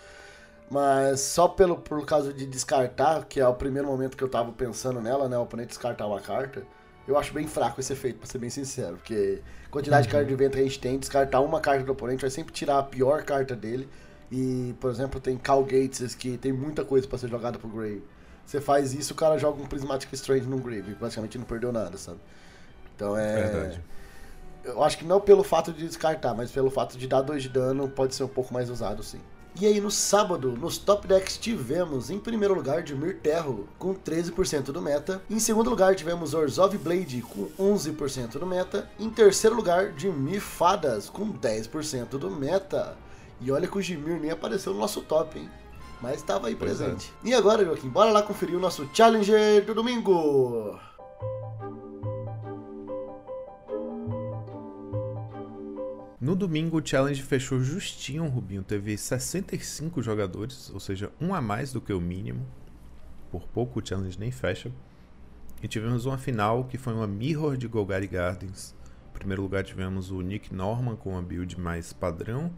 Mas 0.69 1.19
só 1.19 1.47
pelo 1.47 1.77
por 1.77 2.05
causa 2.05 2.33
de 2.33 2.45
descartar, 2.45 3.25
que 3.25 3.39
é 3.39 3.47
o 3.47 3.53
primeiro 3.53 3.87
momento 3.87 4.17
que 4.17 4.23
eu 4.23 4.29
tava 4.29 4.51
pensando 4.51 5.01
nela, 5.01 5.29
né? 5.29 5.37
O 5.37 5.41
oponente 5.41 5.69
descartar 5.69 6.07
uma 6.07 6.19
carta. 6.19 6.63
Eu 7.07 7.17
acho 7.17 7.33
bem 7.33 7.47
fraco 7.47 7.79
esse 7.79 7.91
efeito, 7.93 8.19
pra 8.19 8.27
ser 8.27 8.37
bem 8.37 8.49
sincero. 8.49 8.95
Porque 8.95 9.41
quantidade 9.69 10.03
uhum. 10.03 10.07
de 10.07 10.11
carta 10.13 10.27
de 10.27 10.35
vento 10.35 10.53
que 10.53 10.59
a 10.59 10.63
gente 10.63 10.79
tem, 10.79 10.97
descartar 10.97 11.41
uma 11.41 11.59
carta 11.59 11.83
do 11.83 11.91
oponente 11.91 12.21
vai 12.21 12.29
sempre 12.29 12.53
tirar 12.53 12.79
a 12.79 12.83
pior 12.83 13.23
carta 13.23 13.55
dele. 13.55 13.89
E, 14.31 14.73
por 14.79 14.89
exemplo, 14.89 15.19
tem 15.19 15.37
Cal 15.37 15.63
Gates 15.63 16.15
que 16.15 16.37
tem 16.37 16.51
muita 16.51 16.83
coisa 16.83 17.07
para 17.07 17.17
ser 17.17 17.29
jogada 17.29 17.59
pro 17.59 17.67
Grave. 17.67 18.03
Você 18.45 18.59
faz 18.59 18.93
isso, 18.93 19.13
o 19.13 19.15
cara 19.15 19.37
joga 19.37 19.61
um 19.61 19.65
Prismatic 19.67 20.11
Strange 20.13 20.47
no 20.47 20.57
Grave. 20.57 20.95
Praticamente 20.95 21.37
não 21.37 21.45
perdeu 21.45 21.71
nada, 21.71 21.97
sabe? 21.97 22.19
Então 22.95 23.17
é. 23.17 23.35
Verdade. 23.35 23.81
Eu 24.63 24.81
acho 24.81 24.97
que 24.97 25.05
não 25.05 25.19
pelo 25.19 25.43
fato 25.43 25.73
de 25.73 25.85
descartar, 25.85 26.33
mas 26.33 26.51
pelo 26.51 26.71
fato 26.71 26.97
de 26.97 27.05
dar 27.05 27.21
2 27.21 27.43
de 27.43 27.49
dano, 27.49 27.89
pode 27.89 28.15
ser 28.15 28.23
um 28.23 28.29
pouco 28.29 28.53
mais 28.53 28.69
usado 28.69 29.03
sim. 29.03 29.19
E 29.59 29.67
aí 29.67 29.79
no 29.79 29.91
sábado, 29.91 30.51
nos 30.53 30.79
top 30.79 31.07
decks 31.07 31.37
tivemos 31.37 32.09
em 32.09 32.17
primeiro 32.17 32.55
lugar 32.55 32.81
Dimir 32.81 33.19
Terro 33.21 33.67
com 33.77 33.93
13% 33.93 34.71
do 34.71 34.81
meta, 34.81 35.21
em 35.29 35.39
segundo 35.39 35.69
lugar 35.69 35.95
tivemos 35.95 36.33
Orzhov 36.33 36.75
Blade 36.79 37.21
com 37.21 37.47
11% 37.59 38.39
do 38.39 38.47
meta, 38.47 38.89
em 38.99 39.11
terceiro 39.11 39.55
lugar 39.55 39.91
Dimir 39.91 40.41
Fadas 40.41 41.07
com 41.07 41.31
10% 41.31 42.17
do 42.17 42.31
meta. 42.31 42.97
E 43.39 43.51
olha 43.51 43.67
que 43.67 43.77
o 43.77 43.81
Dimir 43.81 44.19
nem 44.19 44.31
apareceu 44.31 44.73
no 44.73 44.79
nosso 44.79 45.01
top, 45.01 45.37
hein? 45.37 45.49
Mas 46.01 46.15
estava 46.15 46.47
aí 46.47 46.55
pois 46.55 46.81
é. 46.81 46.85
presente. 46.85 47.13
É. 47.23 47.29
E 47.29 47.33
agora, 47.33 47.63
Joaquim, 47.63 47.89
bora 47.89 48.11
lá 48.11 48.23
conferir 48.23 48.57
o 48.57 48.59
nosso 48.59 48.89
Challenger 48.91 49.63
do 49.65 49.75
domingo! 49.75 50.79
No 56.23 56.37
domingo, 56.37 56.79
o 56.79 56.81
challenge 56.81 57.21
fechou 57.21 57.59
justinho, 57.59 58.25
Rubinho. 58.29 58.63
Teve 58.63 58.97
65 58.97 60.01
jogadores, 60.01 60.69
ou 60.69 60.79
seja, 60.79 61.11
um 61.19 61.35
a 61.35 61.41
mais 61.41 61.73
do 61.73 61.81
que 61.81 61.91
o 61.91 61.99
mínimo. 61.99 62.47
Por 63.29 63.45
pouco 63.45 63.81
o 63.81 63.85
challenge 63.85 64.17
nem 64.17 64.31
fecha. 64.31 64.71
E 65.61 65.67
tivemos 65.67 66.05
uma 66.05 66.17
final 66.17 66.63
que 66.63 66.77
foi 66.77 66.93
uma 66.93 67.05
mirror 67.05 67.57
de 67.57 67.67
Golgari 67.67 68.07
Gardens. 68.07 68.73
Em 69.09 69.11
primeiro 69.11 69.41
lugar, 69.41 69.65
tivemos 69.65 70.11
o 70.11 70.21
Nick 70.21 70.55
Norman 70.55 70.95
com 70.95 71.09
uma 71.09 71.21
build 71.21 71.59
mais 71.59 71.91
padrão. 71.91 72.53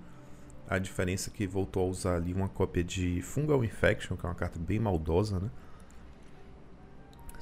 A 0.70 0.78
diferença 0.78 1.32
é 1.32 1.34
que 1.34 1.48
voltou 1.48 1.88
a 1.88 1.90
usar 1.90 2.18
ali 2.18 2.36
uma 2.36 2.48
cópia 2.48 2.84
de 2.84 3.20
Fungal 3.24 3.66
Infection, 3.66 4.16
que 4.16 4.28
é 4.28 4.30
uma 4.30 4.36
carta 4.36 4.60
bem 4.60 4.78
maldosa, 4.78 5.40
né? 5.40 5.50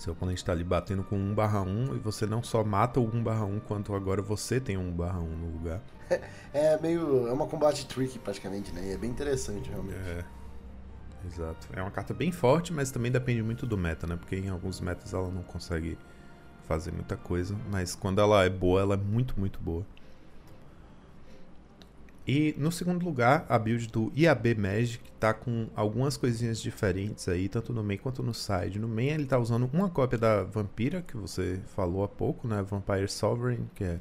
Seu 0.03 0.11
oponente 0.11 0.41
está 0.41 0.51
ali 0.51 0.65
batendo 0.65 1.01
com 1.01 1.15
1 1.15 1.33
barra 1.33 1.61
1 1.61 1.95
e 1.95 1.99
você 1.99 2.25
não 2.25 2.43
só 2.43 2.61
mata 2.61 2.99
o 2.99 3.07
1 3.07 3.23
barra 3.23 3.45
1, 3.45 3.61
quanto 3.61 3.95
agora 3.95 4.21
você 4.21 4.59
tem 4.59 4.75
1 4.75 4.91
barra 4.91 5.21
1 5.21 5.29
no 5.29 5.51
lugar. 5.53 5.81
É 6.53 6.77
meio. 6.77 7.25
É 7.29 7.31
uma 7.31 7.47
combate 7.47 7.87
trick 7.87 8.19
praticamente, 8.19 8.73
né? 8.73 8.89
E 8.89 8.91
é 8.91 8.97
bem 8.97 9.09
interessante 9.09 9.69
realmente. 9.69 9.95
É. 9.95 10.25
Exato. 11.25 11.69
É 11.71 11.81
uma 11.81 11.89
carta 11.89 12.13
bem 12.13 12.33
forte, 12.33 12.73
mas 12.73 12.91
também 12.91 13.09
depende 13.09 13.41
muito 13.41 13.65
do 13.65 13.77
meta, 13.77 14.05
né? 14.05 14.17
Porque 14.17 14.35
em 14.35 14.49
alguns 14.49 14.81
metas 14.81 15.13
ela 15.13 15.29
não 15.29 15.41
consegue 15.41 15.97
fazer 16.67 16.91
muita 16.91 17.15
coisa. 17.15 17.55
Mas 17.71 17.95
quando 17.95 18.19
ela 18.19 18.43
é 18.43 18.49
boa, 18.49 18.81
ela 18.81 18.95
é 18.95 18.97
muito, 18.97 19.39
muito 19.39 19.57
boa. 19.61 19.85
E 22.25 22.55
no 22.57 22.71
segundo 22.71 23.03
lugar, 23.03 23.45
a 23.49 23.59
build 23.59 23.87
do 23.87 24.11
IAB 24.15 24.55
Magic 24.55 25.11
tá 25.19 25.33
com 25.33 25.67
algumas 25.75 26.15
coisinhas 26.15 26.61
diferentes 26.61 27.27
aí, 27.27 27.49
tanto 27.49 27.73
no 27.73 27.83
main 27.83 27.97
quanto 27.97 28.23
no 28.23 28.33
side. 28.33 28.79
No 28.79 28.87
main 28.87 29.07
ele 29.07 29.25
tá 29.25 29.37
usando 29.37 29.69
uma 29.73 29.89
cópia 29.89 30.17
da 30.17 30.43
Vampira, 30.43 31.01
que 31.01 31.17
você 31.17 31.59
falou 31.75 32.03
há 32.03 32.07
pouco, 32.07 32.47
né? 32.47 32.61
Vampire 32.61 33.09
Sovereign, 33.09 33.69
que 33.75 33.83
é 33.83 33.99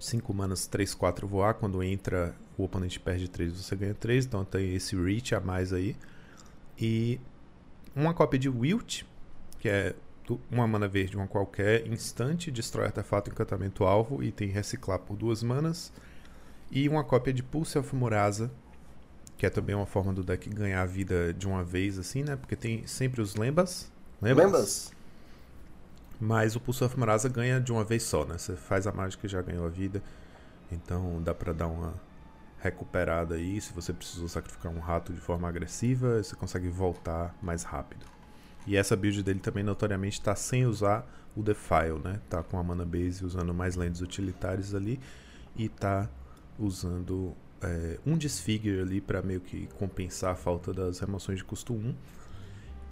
5 0.00 0.34
manas 0.34 0.66
3, 0.66 0.94
4 0.94 1.28
voar. 1.28 1.54
Quando 1.54 1.80
entra 1.80 2.34
o 2.58 2.64
oponente 2.64 2.98
perde 2.98 3.28
3, 3.28 3.52
você 3.52 3.76
ganha 3.76 3.94
3. 3.94 4.26
Então 4.26 4.44
tem 4.44 4.74
esse 4.74 4.96
reach 4.96 5.34
a 5.36 5.40
mais 5.40 5.72
aí. 5.72 5.96
E 6.76 7.20
uma 7.94 8.12
cópia 8.12 8.38
de 8.38 8.48
Wilt, 8.48 9.04
que 9.60 9.68
é 9.68 9.94
uma 10.50 10.66
mana 10.66 10.88
verde, 10.88 11.16
uma 11.16 11.28
qualquer, 11.28 11.86
instante, 11.86 12.50
destrói 12.50 12.86
artefato 12.86 13.30
encantamento 13.30 13.84
alvo 13.84 14.22
e 14.22 14.32
tem 14.32 14.48
reciclar 14.48 14.98
por 14.98 15.16
duas 15.16 15.42
manas. 15.42 15.92
E 16.72 16.88
uma 16.88 17.04
cópia 17.04 17.34
de 17.34 17.42
Pulse 17.42 17.78
of 17.78 17.94
Murasa, 17.94 18.50
que 19.36 19.44
é 19.44 19.50
também 19.50 19.76
uma 19.76 19.84
forma 19.84 20.10
do 20.10 20.24
deck 20.24 20.48
ganhar 20.48 20.86
vida 20.86 21.34
de 21.34 21.46
uma 21.46 21.62
vez, 21.62 21.98
assim, 21.98 22.22
né? 22.22 22.34
Porque 22.34 22.56
tem 22.56 22.86
sempre 22.86 23.20
os 23.20 23.36
Lembas. 23.36 23.92
Lembas? 24.22 24.44
Lembas. 24.44 24.92
Mas 26.18 26.56
o 26.56 26.60
Pulse 26.60 26.82
of 26.82 26.98
Murasa 26.98 27.28
ganha 27.28 27.60
de 27.60 27.70
uma 27.70 27.84
vez 27.84 28.04
só, 28.04 28.24
né? 28.24 28.38
Você 28.38 28.56
faz 28.56 28.86
a 28.86 28.92
mágica 28.92 29.26
e 29.26 29.28
já 29.28 29.42
ganhou 29.42 29.66
a 29.66 29.68
vida. 29.68 30.02
Então 30.70 31.20
dá 31.22 31.34
pra 31.34 31.52
dar 31.52 31.66
uma 31.66 31.92
recuperada 32.58 33.34
aí. 33.34 33.60
Se 33.60 33.72
você 33.74 33.92
precisou 33.92 34.28
sacrificar 34.28 34.72
um 34.72 34.78
rato 34.78 35.12
de 35.12 35.20
forma 35.20 35.46
agressiva, 35.46 36.22
você 36.22 36.34
consegue 36.34 36.68
voltar 36.68 37.36
mais 37.42 37.64
rápido. 37.64 38.06
E 38.66 38.76
essa 38.76 38.96
build 38.96 39.22
dele 39.22 39.40
também 39.40 39.64
notoriamente 39.64 40.20
está 40.20 40.34
sem 40.34 40.64
usar 40.64 41.06
o 41.36 41.42
Defile, 41.42 41.98
né? 42.02 42.20
Tá 42.30 42.42
com 42.42 42.58
a 42.58 42.62
mana 42.62 42.86
base 42.86 43.24
usando 43.24 43.52
mais 43.52 43.76
lentes 43.76 44.00
utilitárias 44.00 44.74
ali 44.74 45.00
e 45.56 45.68
tá 45.68 46.08
usando 46.58 47.34
é, 47.62 47.98
um 48.04 48.16
Disfigure 48.16 48.80
ali 48.80 49.00
para 49.00 49.22
meio 49.22 49.40
que 49.40 49.66
compensar 49.78 50.32
a 50.32 50.34
falta 50.34 50.72
das 50.72 50.98
remoções 50.98 51.38
de 51.38 51.44
custo 51.44 51.72
1. 51.72 51.94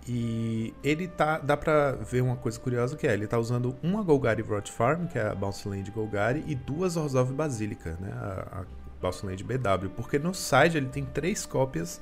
E 0.09 0.73
ele 0.83 1.09
tá. 1.09 1.39
Dá 1.39 1.57
pra 1.57 1.93
ver 1.93 2.23
uma 2.23 2.37
coisa 2.37 2.59
curiosa 2.59 2.97
que 2.97 3.07
é: 3.07 3.13
ele 3.13 3.27
tá 3.27 3.39
usando 3.39 3.77
uma 3.83 4.03
Golgari 4.03 4.43
Rot 4.43 4.71
Farm, 4.73 5.07
que 5.07 5.19
é 5.19 5.29
a 5.29 5.35
Bounce 5.35 5.69
Land 5.69 5.91
Golgari, 5.91 6.43
e 6.47 6.55
duas 6.55 6.97
Orzhov 6.97 7.33
Basílica, 7.33 7.97
né? 8.01 8.11
A, 8.13 8.61
a 8.61 8.65
Bounce 9.01 9.25
Land 9.25 9.45
BW. 9.45 9.91
Porque 9.95 10.19
no 10.19 10.35
side 10.35 10.79
ele 10.79 10.89
tem 10.89 11.05
três 11.05 11.45
cópias 11.45 12.01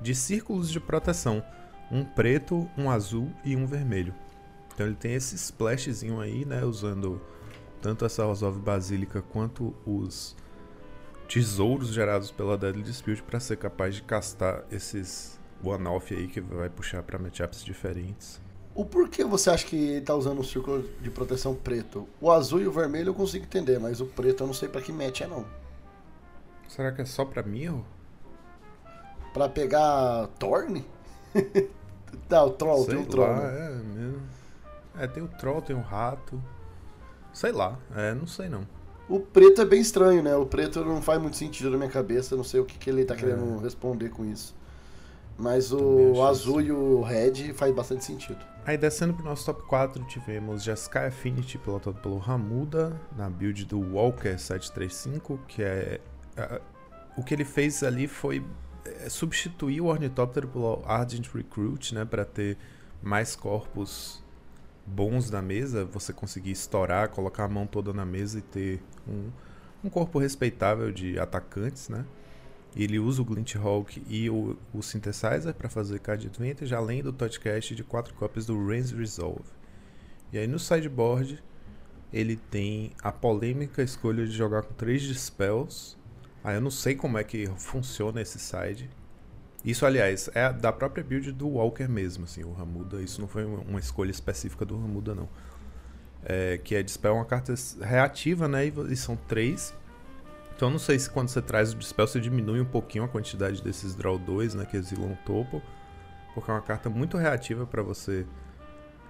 de 0.00 0.14
círculos 0.14 0.70
de 0.70 0.78
proteção: 0.78 1.42
um 1.90 2.04
preto, 2.04 2.68
um 2.78 2.88
azul 2.90 3.30
e 3.44 3.56
um 3.56 3.66
vermelho. 3.66 4.14
Então 4.72 4.86
ele 4.86 4.96
tem 4.96 5.14
esse 5.14 5.34
splashzinho 5.34 6.20
aí, 6.20 6.44
né? 6.44 6.64
Usando 6.64 7.20
tanto 7.80 8.04
essa 8.04 8.24
Orzhov 8.24 8.58
Basílica 8.60 9.20
quanto 9.20 9.74
os 9.84 10.36
tesouros 11.32 11.88
gerados 11.88 12.30
pela 12.30 12.58
Deadly 12.58 12.82
Dispute 12.82 13.22
para 13.22 13.40
ser 13.40 13.56
capaz 13.56 13.94
de 13.94 14.02
castar 14.02 14.64
esses 14.70 15.40
one-off 15.64 16.14
aí 16.14 16.28
que 16.28 16.42
vai 16.42 16.68
puxar 16.68 17.02
para 17.02 17.18
matchups 17.18 17.64
diferentes. 17.64 18.38
O 18.74 18.84
porquê 18.84 19.24
você 19.24 19.48
acha 19.48 19.66
que 19.66 19.76
ele 19.76 20.00
tá 20.02 20.14
usando 20.14 20.40
um 20.40 20.44
círculo 20.44 20.82
de 21.00 21.10
proteção 21.10 21.54
preto? 21.54 22.06
O 22.20 22.30
azul 22.30 22.60
e 22.60 22.66
o 22.66 22.72
vermelho 22.72 23.08
eu 23.08 23.14
consigo 23.14 23.46
entender, 23.46 23.78
mas 23.78 23.98
o 24.02 24.06
preto 24.06 24.42
eu 24.42 24.46
não 24.46 24.52
sei 24.52 24.68
para 24.68 24.82
que 24.82 24.92
match 24.92 25.22
é 25.22 25.26
não. 25.26 25.46
Será 26.68 26.92
que 26.92 27.00
é 27.00 27.04
só 27.06 27.24
pra 27.24 27.42
mim? 27.42 27.82
Pra 29.32 29.48
pegar 29.48 30.28
Thorn? 30.38 30.84
tá, 32.28 32.44
o 32.44 32.50
Troll, 32.50 32.84
Sei 32.84 32.94
tem 32.94 33.04
o 33.04 33.06
Troll. 33.06 33.26
lá, 33.26 33.36
né? 33.40 33.66
é 33.66 33.70
mesmo. 33.70 34.22
É, 34.98 35.06
tem 35.06 35.22
o 35.22 35.28
Troll, 35.28 35.62
tem 35.62 35.74
o 35.76 35.80
Rato. 35.80 36.42
Sei 37.32 37.52
lá, 37.52 37.78
é, 37.94 38.14
não 38.14 38.26
sei 38.26 38.50
não. 38.50 38.66
O 39.08 39.20
preto 39.20 39.60
é 39.60 39.64
bem 39.64 39.80
estranho, 39.80 40.22
né? 40.22 40.34
O 40.36 40.46
preto 40.46 40.84
não 40.84 41.02
faz 41.02 41.20
muito 41.20 41.36
sentido 41.36 41.70
na 41.70 41.76
minha 41.76 41.90
cabeça, 41.90 42.36
não 42.36 42.44
sei 42.44 42.60
o 42.60 42.64
que, 42.64 42.78
que 42.78 42.88
ele 42.88 43.04
tá 43.04 43.14
querendo 43.14 43.58
É. 43.58 43.62
responder 43.62 44.08
com 44.10 44.24
isso. 44.24 44.54
Mas 45.36 45.72
o 45.72 46.22
azul 46.22 46.60
isso. 46.60 46.68
e 46.68 46.72
o 46.72 47.00
red 47.02 47.52
faz 47.54 47.74
bastante 47.74 48.04
sentido. 48.04 48.38
Aí 48.64 48.76
descendo 48.78 49.12
pro 49.12 49.24
nosso 49.24 49.44
top 49.46 49.62
4, 49.66 50.04
tivemos 50.04 50.62
Jeskai 50.62 51.08
Affinity, 51.08 51.58
pilotado 51.58 51.98
pelo 52.00 52.16
Ramuda, 52.18 52.98
na 53.16 53.28
build 53.28 53.64
do 53.64 53.80
Walker 53.94 54.38
735, 54.38 55.38
que 55.48 55.62
é. 55.62 56.00
a- 56.36 56.60
o 57.16 57.22
que 57.22 57.34
ele 57.34 57.44
fez 57.44 57.82
ali 57.82 58.06
foi 58.06 58.42
é, 58.84 59.08
substituir 59.08 59.80
o 59.80 59.86
Ornithopter 59.86 60.46
pelo 60.46 60.82
Ardent 60.86 61.28
Recruit, 61.34 61.94
né, 61.94 62.04
para 62.04 62.24
ter 62.24 62.56
mais 63.02 63.36
corpos 63.36 64.21
bons 64.86 65.30
na 65.30 65.40
mesa, 65.40 65.84
você 65.84 66.12
conseguir 66.12 66.50
estourar, 66.50 67.08
colocar 67.08 67.44
a 67.44 67.48
mão 67.48 67.66
toda 67.66 67.92
na 67.92 68.04
mesa 68.04 68.38
e 68.38 68.42
ter 68.42 68.82
um, 69.06 69.30
um 69.84 69.90
corpo 69.90 70.18
respeitável 70.18 70.90
de 70.92 71.18
atacantes, 71.18 71.88
né? 71.88 72.04
Ele 72.74 72.98
usa 72.98 73.20
o 73.20 73.24
Glint 73.24 73.54
Hawk 73.56 74.02
e 74.08 74.30
o, 74.30 74.56
o 74.72 74.82
Synthesizer 74.82 75.52
para 75.54 75.68
fazer 75.68 75.98
Card 75.98 76.26
Advantage, 76.26 76.74
além 76.74 77.02
do 77.02 77.12
Touchcast 77.12 77.74
de 77.74 77.84
4 77.84 78.14
cópias 78.14 78.46
do 78.46 78.66
Rains 78.66 78.90
Resolve. 78.90 79.44
E 80.32 80.38
aí 80.38 80.46
no 80.46 80.58
sideboard 80.58 81.42
ele 82.12 82.36
tem 82.36 82.92
a 83.02 83.12
polêmica 83.12 83.82
escolha 83.82 84.24
de 84.24 84.32
jogar 84.32 84.62
com 84.62 84.74
3 84.74 85.02
Dispels. 85.02 85.98
Aí 86.42 86.56
eu 86.56 86.60
não 86.60 86.70
sei 86.70 86.94
como 86.94 87.18
é 87.18 87.24
que 87.24 87.46
funciona 87.56 88.20
esse 88.20 88.38
side. 88.38 88.90
Isso, 89.64 89.86
aliás, 89.86 90.28
é 90.34 90.52
da 90.52 90.72
própria 90.72 91.04
build 91.04 91.30
do 91.32 91.48
Walker 91.48 91.86
mesmo, 91.86 92.24
assim, 92.24 92.42
o 92.42 92.52
Ramuda. 92.52 93.00
Isso 93.00 93.20
não 93.20 93.28
foi 93.28 93.44
uma 93.44 93.78
escolha 93.78 94.10
específica 94.10 94.64
do 94.64 94.76
Ramuda, 94.76 95.14
não. 95.14 95.28
É, 96.24 96.58
que 96.58 96.74
é 96.74 96.82
Dispel 96.82 97.12
é 97.12 97.16
uma 97.16 97.24
carta 97.24 97.54
reativa, 97.80 98.48
né? 98.48 98.66
E, 98.66 98.96
são 98.96 99.16
três. 99.16 99.74
Então 100.54 100.70
não 100.70 100.78
sei 100.78 100.98
se 100.98 101.10
quando 101.10 101.28
você 101.28 101.42
traz 101.42 101.72
o 101.72 101.76
Dispel 101.76 102.06
você 102.06 102.20
diminui 102.20 102.60
um 102.60 102.64
pouquinho 102.64 103.04
a 103.04 103.08
quantidade 103.08 103.62
desses 103.62 103.94
Draw 103.94 104.18
2, 104.18 104.54
né? 104.54 104.64
Que 104.64 104.76
exilam 104.76 105.12
o 105.12 105.18
topo. 105.24 105.62
Porque 106.34 106.50
é 106.50 106.54
uma 106.54 106.62
carta 106.62 106.88
muito 106.88 107.16
reativa 107.16 107.66
pra 107.66 107.82
você 107.82 108.26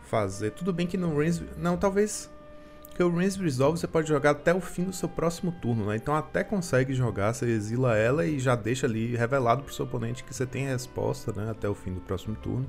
fazer. 0.05 0.51
Tudo 0.53 0.73
bem 0.73 0.87
que 0.87 0.97
no 0.97 1.17
Rains... 1.17 1.43
Não, 1.57 1.77
talvez... 1.77 2.31
Porque 2.93 3.03
o 3.03 3.11
Rains 3.11 3.37
Resolve 3.37 3.81
você 3.81 3.87
pode 3.87 4.07
jogar 4.07 4.33
até 4.33 4.55
o 4.55 4.61
fim 4.61 4.85
do 4.85 4.93
seu 4.93 5.09
próximo 5.09 5.51
turno, 5.51 5.87
né? 5.87 5.97
Então 5.97 6.15
até 6.15 6.45
consegue 6.45 6.93
jogar, 6.93 7.33
você 7.33 7.47
exila 7.47 7.97
ela 7.97 8.27
e 8.27 8.39
já 8.39 8.55
deixa 8.55 8.87
ali 8.87 9.17
revelado 9.17 9.63
pro 9.63 9.73
seu 9.73 9.87
oponente 9.87 10.23
que 10.23 10.35
você 10.35 10.45
tem 10.45 10.69
a 10.69 10.73
resposta, 10.73 11.33
né? 11.33 11.51
Até 11.51 11.67
o 11.67 11.75
fim 11.75 11.95
do 11.95 12.01
próximo 12.03 12.37
turno. 12.37 12.69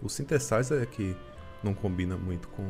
O 0.00 0.08
Synthesizer 0.08 0.80
é 0.80 0.86
que 0.86 1.16
não 1.64 1.74
combina 1.74 2.16
muito 2.16 2.46
com 2.48 2.62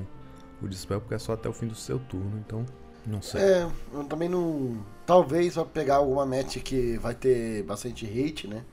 o 0.62 0.66
Dispel, 0.66 0.98
porque 0.98 1.14
é 1.14 1.18
só 1.18 1.34
até 1.34 1.46
o 1.50 1.52
fim 1.52 1.66
do 1.66 1.74
seu 1.74 1.98
turno, 1.98 2.42
então 2.44 2.64
não 3.06 3.20
sei. 3.20 3.42
É, 3.42 3.68
eu 3.92 4.04
também 4.04 4.30
não. 4.30 4.82
Talvez 5.04 5.56
vai 5.56 5.66
pegar 5.66 5.96
alguma 5.96 6.24
match 6.24 6.62
que 6.62 6.96
vai 6.96 7.14
ter 7.14 7.62
bastante 7.64 8.06
hate, 8.06 8.48
né? 8.48 8.64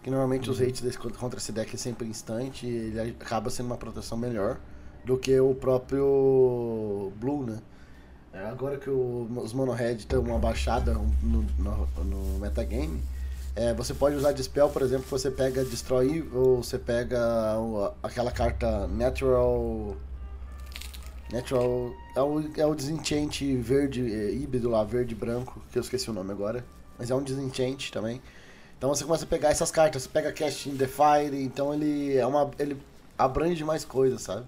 Que 0.00 0.10
normalmente 0.10 0.48
os 0.48 0.60
hates 0.60 0.80
desse, 0.80 0.96
contra 0.96 1.40
esse 1.40 1.50
deck 1.50 1.74
é 1.74 1.78
sempre 1.78 2.06
instante 2.06 2.68
e 2.68 2.70
ele 2.70 3.16
acaba 3.20 3.50
sendo 3.50 3.66
uma 3.66 3.76
proteção 3.76 4.16
melhor 4.16 4.60
do 5.04 5.16
que 5.18 5.38
o 5.38 5.54
próprio 5.54 7.12
Blue, 7.16 7.44
né? 7.44 7.58
É, 8.32 8.46
Agora 8.46 8.76
que 8.78 8.90
o- 8.90 9.28
os 9.42 9.52
Mono 9.52 9.72
Red 9.72 9.94
estão 9.96 10.20
uma 10.22 10.38
baixada 10.38 10.92
no, 10.94 11.44
no, 11.58 11.86
no 12.04 12.38
metagame, 12.40 13.00
é, 13.54 13.72
você 13.72 13.94
pode 13.94 14.16
usar 14.16 14.32
Dispel, 14.32 14.68
por 14.70 14.82
exemplo, 14.82 15.06
você 15.08 15.30
pega 15.30 15.64
Destroy 15.64 16.28
ou 16.32 16.62
você 16.62 16.76
pega 16.78 17.20
aquela 18.02 18.32
carta 18.32 18.86
Natural. 18.88 19.96
Natural. 21.32 21.92
É 22.16 22.20
o, 22.22 22.44
é 22.58 22.66
o 22.66 22.74
desenchant 22.74 23.40
verde, 23.60 24.12
é, 24.12 24.32
híbrido 24.32 24.68
lá, 24.70 24.82
verde 24.84 25.14
branco, 25.14 25.62
que 25.72 25.78
eu 25.78 25.82
esqueci 25.82 26.10
o 26.10 26.12
nome 26.12 26.32
agora. 26.32 26.64
Mas 26.98 27.10
é 27.10 27.14
um 27.14 27.22
desenchant 27.22 27.90
também. 27.90 28.20
Então 28.76 28.88
você 28.88 29.04
começa 29.04 29.24
a 29.24 29.28
pegar 29.28 29.50
essas 29.50 29.70
cartas, 29.70 30.02
você 30.02 30.08
pega 30.08 30.32
Cast 30.32 30.68
in 30.68 30.76
the 30.76 30.86
Fire, 30.86 31.40
então 31.42 31.72
ele 31.72 32.16
é 32.16 32.26
uma. 32.26 32.50
ele 32.58 32.76
abrange 33.16 33.64
mais 33.64 33.84
coisas, 33.84 34.20
sabe? 34.22 34.44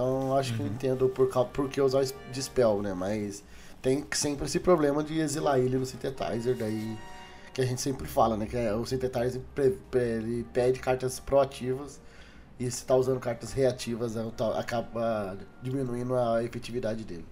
Então 0.00 0.34
acho 0.34 0.54
que 0.54 0.60
eu 0.60 0.66
entendo 0.66 1.10
por, 1.10 1.28
por 1.48 1.68
que 1.68 1.78
usar 1.78 2.02
Dispel, 2.32 2.80
né? 2.80 2.94
Mas 2.94 3.44
tem 3.82 4.02
sempre 4.12 4.46
esse 4.46 4.58
problema 4.58 5.04
de 5.04 5.18
exilar 5.20 5.58
ele 5.58 5.76
no 5.76 5.84
Synthetizer, 5.84 6.56
daí 6.56 6.96
que 7.52 7.60
a 7.60 7.66
gente 7.66 7.82
sempre 7.82 8.08
fala, 8.08 8.34
né? 8.34 8.46
Que 8.46 8.56
é, 8.56 8.74
o 8.74 8.86
Synthetizer 8.86 9.42
ele 9.94 10.46
pede 10.54 10.80
cartas 10.80 11.20
proativas 11.20 12.00
e 12.58 12.70
se 12.70 12.82
tá 12.86 12.96
usando 12.96 13.20
cartas 13.20 13.52
reativas, 13.52 14.16
é, 14.16 14.24
acaba 14.58 15.36
diminuindo 15.62 16.16
a 16.16 16.42
efetividade 16.42 17.04
dele. 17.04 17.26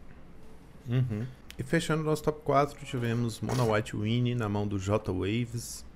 Uhum. 0.86 1.26
E 1.58 1.62
fechando 1.62 2.02
o 2.02 2.04
nosso 2.04 2.22
top 2.22 2.42
4, 2.44 2.84
tivemos 2.84 3.40
Mono 3.40 3.72
White 3.72 3.96
Winnie 3.96 4.34
na 4.34 4.48
mão 4.48 4.68
do 4.68 4.78
J 4.78 5.10
Waves. 5.10 5.86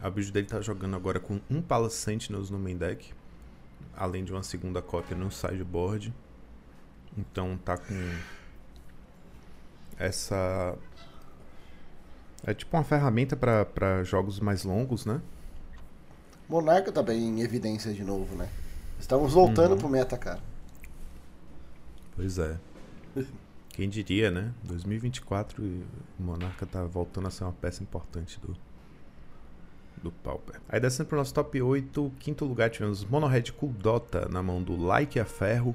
A 0.00 0.08
build 0.08 0.30
dele 0.30 0.46
tá 0.46 0.60
jogando 0.60 0.94
agora 0.94 1.18
com 1.18 1.40
um 1.50 1.60
Palace 1.60 1.96
Sentinels 1.96 2.48
no 2.48 2.58
main 2.60 2.76
deck, 2.76 3.12
além 3.96 4.24
de 4.24 4.32
uma 4.32 4.42
segunda 4.42 4.80
cópia 4.82 5.16
no 5.16 5.30
sideboard. 5.30 6.12
Então 7.16 7.56
tá 7.64 7.76
com 7.76 7.94
essa 9.98 10.76
é 12.44 12.54
tipo 12.54 12.76
uma 12.76 12.84
ferramenta 12.84 13.36
para 13.36 14.02
jogos 14.04 14.38
mais 14.40 14.62
longos, 14.64 15.04
né? 15.06 15.20
Monarca 16.48 16.92
tá 16.92 17.02
bem 17.02 17.18
em 17.22 17.40
evidência 17.40 17.92
de 17.92 18.04
novo, 18.04 18.36
né? 18.36 18.48
Estamos 19.00 19.32
voltando 19.32 19.72
Uhum. 19.72 19.78
pro 19.78 19.88
meta, 19.88 20.16
cara. 20.16 20.40
Pois 22.14 22.38
é. 22.38 22.56
Quem 23.70 23.88
diria, 23.88 24.30
né? 24.30 24.54
2024 24.64 25.62
e 25.62 25.84
o 26.18 26.22
Monarca 26.22 26.64
tá 26.64 26.84
voltando 26.84 27.28
a 27.28 27.30
ser 27.30 27.44
uma 27.44 27.52
peça 27.52 27.82
importante 27.82 28.38
do, 28.40 28.56
do 30.02 30.10
Pauper. 30.10 30.60
Aí 30.68 30.80
descendo 30.80 31.08
pro 31.08 31.18
nosso 31.18 31.34
top 31.34 31.60
8, 31.60 32.12
quinto 32.18 32.44
lugar 32.44 32.70
tivemos 32.70 33.04
Mono 33.04 33.26
Red 33.26 33.52
Kuldota 33.52 34.28
na 34.28 34.42
mão 34.42 34.62
do 34.62 34.76
Like 34.76 35.18
a 35.18 35.24
Ferro, 35.24 35.74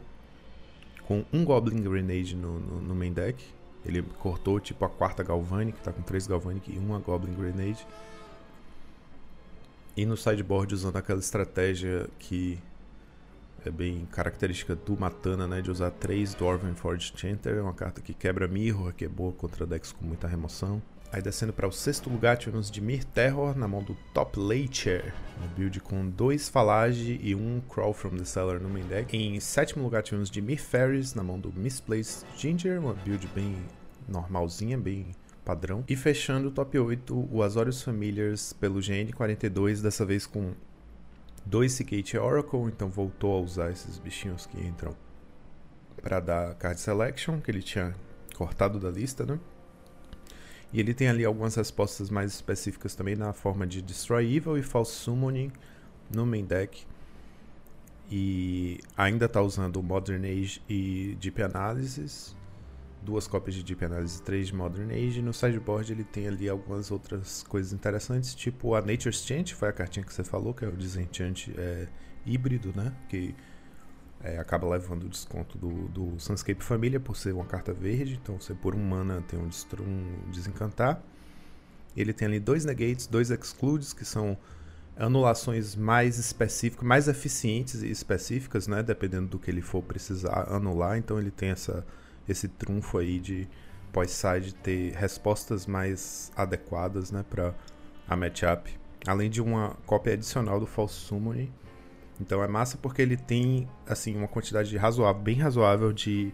com 1.05 1.25
um 1.33 1.43
Goblin 1.43 1.81
Grenade 1.81 2.35
no, 2.35 2.59
no, 2.59 2.81
no 2.81 2.95
main 2.95 3.11
deck. 3.11 3.43
Ele 3.85 4.01
cortou 4.19 4.59
tipo 4.59 4.85
a 4.85 4.89
quarta 4.89 5.23
Galvanic, 5.23 5.79
tá 5.81 5.91
com 5.91 6.01
três 6.01 6.27
Galvanic 6.27 6.71
e 6.71 6.77
uma 6.77 6.99
Goblin 6.99 7.33
Grenade. 7.33 7.85
E 9.97 10.05
no 10.05 10.15
sideboard 10.15 10.73
usando 10.73 10.95
aquela 10.95 11.19
estratégia 11.19 12.07
que 12.17 12.59
é 13.65 13.69
bem 13.69 14.07
característica 14.11 14.75
do 14.75 14.99
Matana, 14.99 15.47
né? 15.47 15.61
De 15.61 15.69
usar 15.69 15.91
três 15.91 16.33
Dwarven 16.33 16.73
Forge 16.73 17.11
Chanter, 17.15 17.57
é 17.57 17.61
uma 17.61 17.73
carta 17.73 18.01
que 18.01 18.13
quebra 18.13 18.47
Mirror, 18.47 18.93
que 18.93 19.05
é 19.05 19.09
boa 19.09 19.31
contra 19.33 19.65
decks 19.65 19.91
com 19.91 20.05
muita 20.05 20.27
remoção. 20.27 20.81
Aí 21.11 21.21
descendo 21.21 21.51
para 21.51 21.67
o 21.67 21.71
sexto 21.73 22.09
lugar, 22.09 22.37
tivemos 22.37 22.71
Dimir 22.71 23.03
Terror 23.03 23.57
na 23.57 23.67
mão 23.67 23.83
do 23.83 23.97
Top 24.13 24.39
Lacher, 24.39 25.13
uma 25.37 25.47
build 25.47 25.81
com 25.81 26.09
dois 26.09 26.47
Falage 26.47 27.19
e 27.21 27.35
um 27.35 27.61
Crawl 27.69 27.93
from 27.93 28.11
the 28.11 28.23
Cellar 28.23 28.61
no 28.61 28.69
main 28.69 28.85
deck. 28.85 29.15
Em 29.15 29.37
sétimo 29.41 29.83
lugar, 29.83 30.03
tivemos 30.03 30.29
Dimir 30.29 30.61
Ferris 30.61 31.13
na 31.13 31.21
mão 31.21 31.37
do 31.37 31.51
Misplaced 31.51 32.25
Ginger, 32.37 32.79
uma 32.79 32.93
build 32.93 33.27
bem 33.35 33.57
normalzinha, 34.07 34.77
bem 34.77 35.07
padrão. 35.43 35.83
E 35.89 35.97
fechando 35.97 36.47
o 36.47 36.51
top 36.51 36.79
8, 36.79 37.27
o 37.29 37.43
Azorius 37.43 37.81
Familiars 37.81 38.53
pelo 38.53 38.79
GN42, 38.79 39.81
dessa 39.81 40.05
vez 40.05 40.25
com 40.25 40.53
dois 41.45 41.73
Cicate 41.73 42.17
Oracle, 42.17 42.61
então 42.67 42.87
voltou 42.87 43.35
a 43.35 43.41
usar 43.41 43.69
esses 43.69 43.97
bichinhos 43.97 44.45
que 44.45 44.65
entram 44.65 44.95
para 46.01 46.21
dar 46.21 46.55
card 46.55 46.79
selection, 46.79 47.41
que 47.41 47.51
ele 47.51 47.61
tinha 47.61 47.93
cortado 48.33 48.79
da 48.79 48.89
lista, 48.89 49.25
né? 49.25 49.37
E 50.73 50.79
ele 50.79 50.93
tem 50.93 51.09
ali 51.09 51.25
algumas 51.25 51.55
respostas 51.55 52.09
mais 52.09 52.33
específicas 52.33 52.95
também 52.95 53.15
na 53.15 53.33
forma 53.33 53.67
de 53.67 53.81
Destroy 53.81 54.35
Evil 54.35 54.57
e 54.57 54.63
False 54.63 54.93
Summoning 54.93 55.51
no 56.13 56.25
main 56.25 56.45
deck. 56.45 56.85
E 58.09 58.79
ainda 58.95 59.25
está 59.25 59.41
usando 59.41 59.81
Modern 59.81 60.23
Age 60.25 60.61
e 60.69 61.17
Deep 61.19 61.41
Analysis. 61.41 62.35
Duas 63.01 63.27
cópias 63.27 63.55
de 63.55 63.63
Deep 63.63 63.83
Analysis 63.83 64.19
e 64.19 64.23
três 64.23 64.47
de 64.47 64.55
Modern 64.55 64.91
Age. 64.91 65.21
No 65.21 65.33
sideboard 65.33 65.91
ele 65.91 66.03
tem 66.03 66.27
ali 66.27 66.47
algumas 66.47 66.91
outras 66.91 67.43
coisas 67.43 67.73
interessantes, 67.73 68.35
tipo 68.35 68.75
a 68.75 68.81
Nature's 68.81 69.25
Chant, 69.25 69.53
foi 69.53 69.69
a 69.69 69.73
cartinha 69.73 70.05
que 70.05 70.13
você 70.13 70.23
falou, 70.23 70.53
que 70.53 70.63
é 70.63 70.67
o 70.67 70.71
Disenchant 70.71 71.49
é, 71.57 71.87
híbrido, 72.25 72.71
né? 72.75 72.93
Que 73.09 73.33
é, 74.23 74.37
acaba 74.37 74.67
levando 74.67 75.03
o 75.03 75.09
desconto 75.09 75.57
do, 75.57 75.87
do 75.89 76.19
Sunscape 76.19 76.63
Família 76.63 76.99
por 76.99 77.15
ser 77.17 77.33
uma 77.33 77.45
carta 77.45 77.73
verde. 77.73 78.19
Então 78.21 78.39
você 78.39 78.53
por 78.53 78.75
um 78.75 78.79
mana 78.79 79.23
tem 79.27 79.39
um, 79.39 79.49
um 79.83 80.31
desencantar. 80.31 81.01
Ele 81.95 82.13
tem 82.13 82.27
ali 82.27 82.39
dois 82.39 82.63
negates, 82.63 83.07
dois 83.07 83.31
excludes, 83.31 83.93
que 83.93 84.05
são 84.05 84.37
anulações 84.95 85.75
mais 85.75 86.17
específicas, 86.17 86.87
mais 86.87 87.07
eficientes 87.07 87.81
e 87.81 87.89
específicas, 87.89 88.67
né? 88.67 88.83
Dependendo 88.83 89.27
do 89.27 89.39
que 89.39 89.49
ele 89.49 89.61
for 89.61 89.81
precisar 89.81 90.47
anular. 90.49 90.97
Então 90.97 91.19
ele 91.19 91.31
tem 91.31 91.49
essa, 91.49 91.85
esse 92.29 92.47
trunfo 92.47 92.97
aí 92.97 93.19
de 93.19 93.47
pós-side 93.91 94.53
ter 94.55 94.93
respostas 94.93 95.65
mais 95.65 96.31
adequadas, 96.35 97.11
né? 97.11 97.25
Para 97.29 97.53
a 98.07 98.15
matchup. 98.15 98.79
Além 99.07 99.29
de 99.29 99.41
uma 99.41 99.75
cópia 99.85 100.13
adicional 100.13 100.59
do 100.59 100.67
False 100.67 100.93
Summoning 100.93 101.51
então 102.21 102.43
é 102.43 102.47
massa 102.47 102.77
porque 102.77 103.01
ele 103.01 103.17
tem 103.17 103.67
assim 103.87 104.15
uma 104.15 104.27
quantidade 104.27 104.75
razoável, 104.77 105.21
bem 105.21 105.35
razoável 105.35 105.91
de 105.91 106.31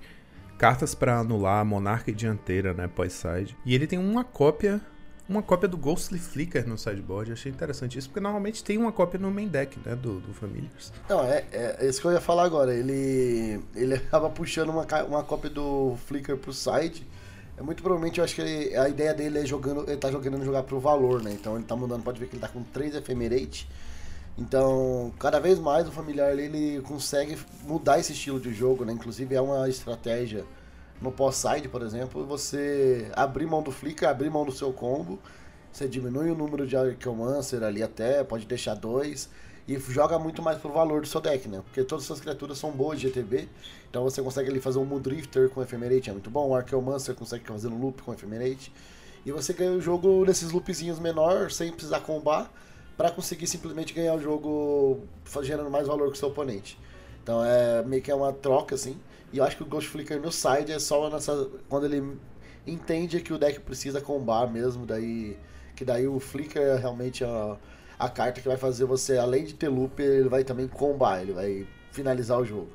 cartas 0.57 0.93
para 0.93 1.19
anular 1.19 1.63
monarca 1.63 2.11
e 2.11 2.13
dianteira, 2.13 2.73
né, 2.73 2.89
pós-side. 2.93 3.55
E 3.65 3.73
ele 3.73 3.87
tem 3.87 3.97
uma 3.97 4.23
cópia, 4.23 4.81
uma 5.29 5.41
cópia 5.41 5.69
do 5.69 5.77
Ghostly 5.77 6.19
Flicker 6.19 6.67
no 6.67 6.77
sideboard. 6.77 7.29
Eu 7.29 7.33
achei 7.33 7.51
interessante 7.51 7.97
isso 7.97 8.09
porque 8.09 8.19
normalmente 8.19 8.63
tem 8.63 8.77
uma 8.77 8.91
cópia 8.91 9.19
no 9.19 9.31
main 9.31 9.47
deck, 9.47 9.79
né, 9.85 9.95
do, 9.95 10.19
do 10.19 10.33
Familiars. 10.33 10.91
Não, 11.07 11.23
é, 11.23 11.45
é 11.51 11.87
isso 11.87 12.01
que 12.01 12.07
eu 12.07 12.11
ia 12.11 12.21
falar 12.21 12.43
agora. 12.43 12.73
Ele 12.73 13.61
ele 13.75 13.93
acaba 14.07 14.29
puxando 14.29 14.69
uma, 14.69 14.85
uma 15.07 15.23
cópia 15.23 15.49
do 15.49 15.95
Flicker 16.05 16.35
pro 16.35 16.51
side. 16.51 17.07
É 17.57 17.61
muito 17.63 17.81
provavelmente, 17.81 18.19
eu 18.19 18.23
acho 18.23 18.35
que 18.35 18.41
ele, 18.41 18.75
a 18.75 18.87
ideia 18.87 19.15
dele 19.15 19.39
é 19.39 19.45
jogando, 19.45 19.83
ele 19.87 19.97
tá 19.97 20.11
jogando 20.11 20.43
jogar 20.45 20.61
pro 20.61 20.79
valor, 20.79 21.23
né? 21.23 21.31
Então 21.31 21.55
ele 21.55 21.65
tá 21.65 21.75
mudando, 21.75 22.03
pode 22.03 22.19
ver 22.19 22.27
que 22.27 22.35
ele 22.35 22.41
tá 22.41 22.47
com 22.47 22.61
3 22.61 22.95
Ephemerate 22.95 23.67
então, 24.37 25.11
cada 25.19 25.39
vez 25.39 25.57
mais 25.57 25.87
o 25.87 25.91
familiar 25.91 26.37
ele 26.37 26.81
consegue 26.81 27.37
mudar 27.63 27.99
esse 27.99 28.13
estilo 28.13 28.39
de 28.39 28.53
jogo, 28.53 28.85
né? 28.85 28.93
Inclusive 28.93 29.33
é 29.33 29.41
uma 29.41 29.67
estratégia 29.67 30.45
no 31.01 31.11
pós-side, 31.11 31.67
por 31.67 31.81
exemplo, 31.81 32.25
você 32.25 33.11
abrir 33.15 33.45
mão 33.45 33.61
do 33.61 33.71
flicker, 33.71 34.07
abrir 34.07 34.29
mão 34.29 34.45
do 34.45 34.51
seu 34.51 34.71
combo, 34.73 35.19
você 35.71 35.87
diminui 35.87 36.31
o 36.31 36.35
número 36.35 36.65
de 36.65 36.75
Archeomancer 36.75 37.63
ali 37.63 37.83
até, 37.83 38.23
pode 38.23 38.45
deixar 38.45 38.73
dois, 38.73 39.29
e 39.67 39.77
joga 39.79 40.17
muito 40.17 40.41
mais 40.41 40.57
pro 40.57 40.71
valor 40.71 41.01
do 41.01 41.07
seu 41.07 41.19
deck, 41.19 41.47
né? 41.47 41.61
Porque 41.63 41.83
todas 41.83 42.05
essas 42.05 42.19
criaturas 42.19 42.57
são 42.57 42.71
boas 42.71 42.99
de 42.99 43.07
GTB, 43.07 43.47
então 43.89 44.03
você 44.03 44.21
consegue 44.21 44.49
ali 44.49 44.59
fazer 44.59 44.79
um 44.79 44.85
Mudrifter 44.85 45.49
com 45.49 45.61
Ephemerate, 45.61 46.09
é 46.09 46.13
muito 46.13 46.29
bom, 46.29 46.49
o 46.49 46.55
Archeomancer 46.55 47.13
consegue 47.13 47.45
fazer 47.45 47.67
um 47.67 47.79
loop 47.79 48.01
com 48.01 48.13
Ephemerate, 48.13 48.71
e 49.25 49.31
você 49.31 49.53
ganha 49.53 49.71
o 49.71 49.81
jogo 49.81 50.25
nesses 50.25 50.51
loopzinhos 50.51 50.99
menor, 50.99 51.51
sem 51.51 51.71
precisar 51.71 51.99
combar, 51.99 52.51
para 52.97 53.11
conseguir 53.11 53.45
simplesmente 53.45 53.93
ganhar 53.93 54.15
o 54.15 54.19
jogo 54.19 55.01
gerando 55.43 55.69
mais 55.69 55.87
valor 55.87 56.07
que 56.07 56.15
o 56.15 56.17
seu 56.17 56.29
oponente. 56.29 56.79
Então 57.21 57.45
é 57.45 57.83
meio 57.83 58.01
que 58.01 58.09
é 58.09 58.15
uma 58.15 58.33
troca 58.33 58.73
assim. 58.73 58.97
E 59.31 59.37
eu 59.37 59.43
acho 59.43 59.55
que 59.55 59.63
o 59.63 59.65
Ghost 59.65 59.89
Flicker 59.89 60.19
no 60.19 60.31
side 60.31 60.71
é 60.71 60.79
só 60.79 61.09
nessa 61.09 61.47
quando 61.69 61.85
ele 61.85 62.17
entende 62.65 63.21
que 63.21 63.31
o 63.31 63.37
deck 63.37 63.59
precisa 63.59 64.01
combar 64.01 64.51
mesmo, 64.51 64.85
daí 64.85 65.37
que 65.75 65.85
daí 65.85 66.07
o 66.07 66.19
Flicker 66.19 66.61
é 66.61 66.75
realmente 66.75 67.23
a, 67.23 67.55
a 67.99 68.09
carta 68.09 68.41
que 68.41 68.47
vai 68.47 68.57
fazer 68.57 68.85
você 68.85 69.17
além 69.17 69.45
de 69.45 69.53
ter 69.53 69.69
loop, 69.69 70.01
ele 70.01 70.27
vai 70.27 70.43
também 70.43 70.67
combar, 70.67 71.21
ele 71.21 71.33
vai 71.33 71.67
finalizar 71.91 72.39
o 72.39 72.45
jogo. 72.45 72.69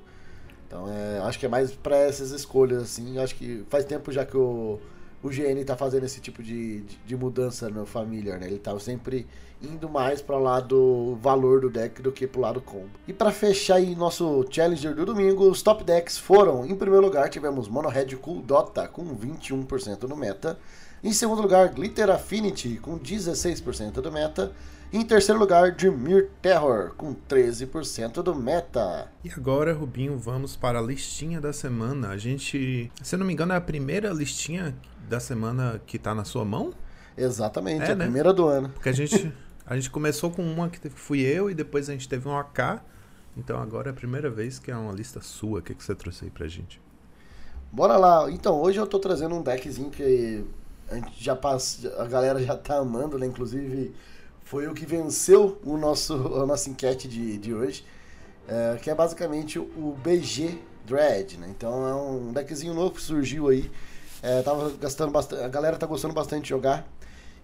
Então 0.69 0.87
é, 0.89 1.19
acho 1.21 1.39
que 1.39 1.47
é 1.47 1.49
mais 1.49 1.73
para 1.73 1.97
essas 1.97 2.31
escolhas 2.31 2.83
assim. 2.83 3.19
Acho 3.19 3.35
que 3.35 3.65
faz 3.69 3.85
tempo 3.85 4.13
já 4.13 4.25
que 4.25 4.37
o 4.37 4.79
o 5.23 5.29
GN 5.29 5.65
tá 5.65 5.77
fazendo 5.77 6.05
esse 6.05 6.21
tipo 6.21 6.43
de, 6.43 6.81
de, 6.81 6.97
de 7.07 7.17
mudança 7.17 7.71
no 7.71 7.87
Familiar, 7.87 8.41
né? 8.41 8.49
Ele 8.49 8.59
tá 8.59 8.77
sempre 8.81 9.27
indo 9.63 9.89
mais 9.89 10.21
para 10.21 10.39
lá 10.39 10.61
do 10.61 11.17
valor 11.21 11.61
do 11.61 11.71
deck 11.71 12.03
do 12.03 12.13
que 12.13 12.27
pro 12.27 12.41
lado 12.41 12.61
combo. 12.61 12.91
E 13.07 13.13
para 13.13 13.31
fechar 13.31 13.77
aí 13.77 13.95
nosso 13.95 14.45
Challenger 14.51 14.95
do 14.95 15.07
domingo, 15.07 15.49
os 15.49 15.63
top 15.63 15.85
decks 15.85 16.19
foram, 16.19 16.67
em 16.67 16.75
primeiro 16.75 17.05
lugar, 17.05 17.29
tivemos 17.29 17.69
Mono 17.69 17.89
Red 17.89 18.17
Cool 18.17 18.43
Dota 18.43 18.89
com 18.89 19.05
21% 19.17 20.03
no 20.05 20.17
meta. 20.17 20.59
Em 21.03 21.13
segundo 21.13 21.43
lugar, 21.43 21.69
Glitter 21.69 22.11
Affinity 22.11 22.79
com 22.81 22.99
16% 22.99 23.95
do 23.95 24.13
meta. 24.13 24.53
Em 24.93 25.03
terceiro 25.03 25.41
lugar, 25.41 25.73
Dimir 25.73 26.29
Terror, 26.43 26.93
com 26.97 27.15
13% 27.15 28.23
do 28.23 28.35
meta. 28.35 29.11
E 29.25 29.31
agora, 29.31 29.73
Rubinho, 29.73 30.19
vamos 30.19 30.55
para 30.55 30.79
a 30.79 30.83
listinha 30.83 31.41
da 31.41 31.51
semana. 31.51 32.11
A 32.11 32.19
gente, 32.19 32.93
se 33.03 33.15
eu 33.15 33.19
não 33.19 33.25
me 33.25 33.33
engano, 33.33 33.55
é 33.55 33.57
a 33.57 33.61
primeira 33.61 34.11
listinha 34.11 34.77
da 35.09 35.19
semana 35.19 35.81
que 35.87 35.99
tá 35.99 36.15
na 36.15 36.25
sua 36.25 36.45
mão? 36.45 36.75
Exatamente, 37.17 37.85
é, 37.85 37.93
a 37.93 37.95
né? 37.95 38.05
primeira 38.05 38.33
do 38.33 38.47
ano. 38.47 38.69
Porque 38.69 38.91
a 38.91 38.93
gente, 38.93 39.33
a 39.73 39.77
gente 39.77 39.91
começou 39.91 40.31
com 40.31 40.43
uma 40.43 40.69
que 40.69 40.89
fui 40.91 41.21
eu 41.21 41.51
e 41.51 41.55
depois 41.55 41.89
a 41.89 41.93
gente 41.93 42.09
teve 42.09 42.29
um 42.29 42.37
AK. 42.37 42.83
Então 43.37 43.59
agora 43.59 43.89
é 43.89 43.93
a 43.93 43.95
primeira 43.95 44.29
vez 44.29 44.59
que 44.59 44.71
é 44.71 44.77
uma 44.77 44.93
lista 44.93 45.21
sua. 45.21 45.61
O 45.61 45.63
que, 45.63 45.75
que 45.75 45.83
você 45.83 45.95
trouxe 45.95 46.25
aí 46.25 46.31
pra 46.31 46.47
gente? 46.47 46.81
Bora 47.71 47.97
lá. 47.97 48.31
Então, 48.31 48.61
hoje 48.61 48.79
eu 48.79 48.87
tô 48.87 48.99
trazendo 48.99 49.35
um 49.35 49.41
deckzinho 49.41 49.91
que 49.91 50.45
a 50.91 50.97
gente 50.97 51.25
já 51.25 51.35
passa, 51.35 51.89
a 51.99 52.05
galera 52.05 52.43
já 52.43 52.55
tá 52.55 52.77
amando, 52.77 53.19
né? 53.19 53.27
Inclusive, 53.27 53.95
foi 54.45 54.67
o 54.67 54.75
que 54.75 54.85
venceu 54.85 55.59
o 55.65 55.79
nosso, 55.79 56.13
a 56.15 56.45
nossa 56.45 56.69
enquete 56.69 57.09
de, 57.09 57.39
de 57.39 57.55
hoje. 57.55 57.85
É, 58.47 58.77
que 58.77 58.91
é 58.91 58.95
basicamente 58.95 59.59
o 59.59 59.97
BG 60.05 60.59
Dread, 60.85 61.39
né? 61.39 61.49
Então 61.49 61.89
é 61.89 61.95
um 61.95 62.33
deckzinho 62.33 62.75
novo 62.75 62.95
que 62.95 63.01
surgiu 63.01 63.49
aí 63.49 63.71
é, 64.23 64.41
tava 64.41 64.71
gastando 64.81 65.11
bastante, 65.11 65.43
a 65.43 65.49
galera 65.49 65.77
tá 65.77 65.87
gostando 65.87 66.15
bastante 66.15 66.45
de 66.45 66.51
jogar. 66.51 66.87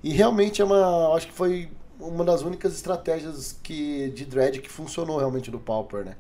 E 0.03 0.13
realmente 0.13 0.63
é 0.63 0.65
uma. 0.65 1.13
Acho 1.17 1.27
que 1.27 1.33
foi 1.33 1.69
uma 2.01 2.25
das 2.25 2.43
únicas 2.43 2.75
estratégias 2.75 3.59
que, 3.63 4.11
de 4.11 4.25
Dread 4.25 4.61
que 4.61 4.69
funcionou 4.69 5.19
realmente 5.19 5.51
do 5.51 5.59
Pauper, 5.59 6.05
né? 6.05 6.17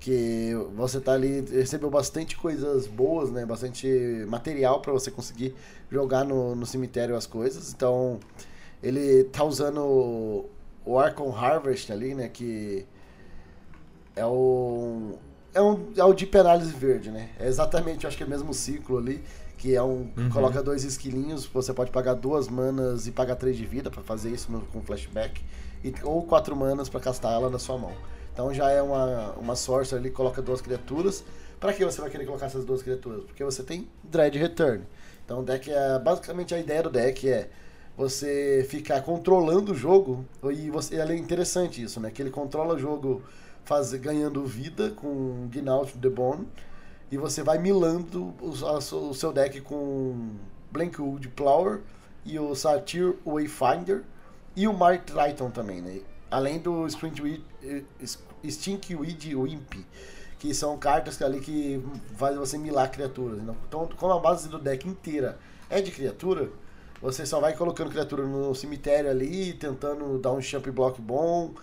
Que 0.00 0.52
você 0.74 1.00
tá 1.00 1.12
ali, 1.12 1.40
recebeu 1.50 1.88
bastante 1.88 2.36
coisas 2.36 2.86
boas, 2.86 3.30
né? 3.30 3.46
Bastante 3.46 3.88
material 4.28 4.80
para 4.80 4.92
você 4.92 5.10
conseguir 5.10 5.54
jogar 5.90 6.24
no, 6.24 6.54
no 6.54 6.66
cemitério 6.66 7.16
as 7.16 7.26
coisas. 7.26 7.72
Então, 7.72 8.18
ele 8.82 9.24
tá 9.24 9.44
usando 9.44 10.46
o 10.84 10.98
Archon 10.98 11.34
Harvest 11.34 11.90
ali, 11.90 12.14
né? 12.14 12.28
Que 12.28 12.86
é 14.14 14.26
o. 14.26 15.12
É, 15.54 15.62
um, 15.62 15.92
é 15.96 16.04
o 16.04 16.12
Deep 16.12 16.36
Analysis 16.36 16.72
verde, 16.72 17.10
né? 17.10 17.30
É 17.38 17.46
exatamente, 17.46 18.06
acho 18.06 18.16
que 18.16 18.24
é 18.24 18.26
o 18.26 18.28
mesmo 18.28 18.52
ciclo 18.52 18.98
ali 18.98 19.22
que 19.64 19.74
é 19.74 19.82
um 19.82 20.10
uhum. 20.14 20.28
coloca 20.30 20.62
dois 20.62 20.84
esquilinhos, 20.84 21.46
você 21.46 21.72
pode 21.72 21.90
pagar 21.90 22.12
duas 22.12 22.48
manas 22.48 23.06
e 23.06 23.10
pagar 23.10 23.34
três 23.34 23.56
de 23.56 23.64
vida 23.64 23.90
para 23.90 24.02
fazer 24.02 24.28
isso 24.28 24.52
no, 24.52 24.60
com 24.60 24.82
flashback, 24.82 25.42
e, 25.82 25.94
ou 26.02 26.22
quatro 26.22 26.54
manas 26.54 26.90
para 26.90 27.00
castar 27.00 27.32
ela 27.32 27.48
na 27.48 27.58
sua 27.58 27.78
mão. 27.78 27.94
Então 28.30 28.52
já 28.52 28.70
é 28.70 28.82
uma, 28.82 29.30
uma 29.38 29.56
sorcerer 29.56 30.02
ali 30.02 30.10
que 30.10 30.16
coloca 30.16 30.42
duas 30.42 30.60
criaturas. 30.60 31.24
Para 31.58 31.72
que 31.72 31.82
você 31.82 31.98
vai 31.98 32.10
querer 32.10 32.26
colocar 32.26 32.44
essas 32.44 32.62
duas 32.62 32.82
criaturas? 32.82 33.24
Porque 33.24 33.42
você 33.42 33.62
tem 33.62 33.88
Dread 34.02 34.36
Return. 34.36 34.84
Então 35.24 35.40
o 35.40 35.42
deck 35.42 35.72
é. 35.72 35.98
Basicamente 35.98 36.54
a 36.54 36.58
ideia 36.58 36.82
do 36.82 36.90
deck 36.90 37.26
é 37.26 37.48
você 37.96 38.66
ficar 38.68 39.00
controlando 39.00 39.72
o 39.72 39.74
jogo. 39.74 40.26
E 40.52 40.68
você, 40.68 40.96
é 40.96 41.16
interessante 41.16 41.82
isso, 41.82 41.98
né? 42.00 42.10
Que 42.10 42.20
ele 42.20 42.30
controla 42.30 42.74
o 42.74 42.78
jogo 42.78 43.22
faz, 43.64 43.94
ganhando 43.94 44.44
vida 44.44 44.90
com 44.90 45.48
Gnaut 45.50 45.96
The 45.96 46.10
Bone 46.10 46.46
e 47.10 47.16
você 47.16 47.42
vai 47.42 47.58
milando 47.58 48.34
o, 48.40 48.50
o 48.50 49.14
seu 49.14 49.32
deck 49.32 49.60
com 49.60 50.30
Blankwood 50.70 51.28
Plower 51.28 51.80
e 52.24 52.38
o 52.38 52.54
Satyr 52.54 53.14
Wayfinder 53.24 54.02
e 54.56 54.66
o 54.66 54.72
Mark 54.72 55.04
Triton 55.04 55.50
também, 55.50 55.80
né? 55.80 56.00
Além 56.30 56.58
do 56.58 56.86
Stinkweed 56.88 57.44
Wimp, 59.36 59.74
que 60.38 60.54
são 60.54 60.76
cartas 60.76 61.20
ali 61.22 61.40
que 61.40 61.82
fazem 62.16 62.38
você 62.38 62.58
milar 62.58 62.90
criaturas. 62.90 63.40
Né? 63.40 63.54
Então, 63.68 63.88
como 63.96 64.12
a 64.12 64.18
base 64.18 64.48
do 64.48 64.58
deck 64.58 64.88
inteira 64.88 65.38
é 65.70 65.80
de 65.80 65.90
criatura, 65.90 66.50
você 67.00 67.24
só 67.24 67.40
vai 67.40 67.54
colocando 67.54 67.90
criatura 67.90 68.24
no 68.24 68.54
cemitério 68.54 69.10
ali, 69.10 69.52
tentando 69.52 70.18
dar 70.18 70.32
um 70.32 70.40
champ 70.40 70.66
block 70.70 71.00
bom, 71.00 71.54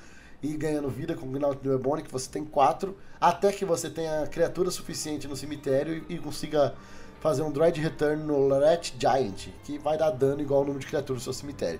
e 0.43 0.55
ganhando 0.57 0.89
vida 0.89 1.15
com 1.15 1.27
o 1.27 1.29
Gnaut 1.29 1.67
Ebony, 1.67 2.01
que 2.01 2.11
você 2.11 2.29
tem 2.29 2.43
quatro, 2.43 2.97
até 3.19 3.51
que 3.51 3.63
você 3.63 3.89
tenha 3.89 4.25
criatura 4.27 4.71
suficiente 4.71 5.27
no 5.27 5.35
cemitério 5.35 6.03
e, 6.09 6.15
e 6.15 6.17
consiga 6.17 6.73
fazer 7.19 7.43
um 7.43 7.51
Dread 7.51 7.79
Return 7.79 8.23
no 8.23 8.49
Rat 8.49 8.93
Giant, 8.97 9.49
que 9.63 9.77
vai 9.77 9.97
dar 9.97 10.09
dano 10.09 10.41
igual 10.41 10.61
ao 10.61 10.65
número 10.65 10.79
de 10.79 10.87
criaturas 10.87 11.21
do 11.21 11.23
seu 11.25 11.33
cemitério. 11.33 11.79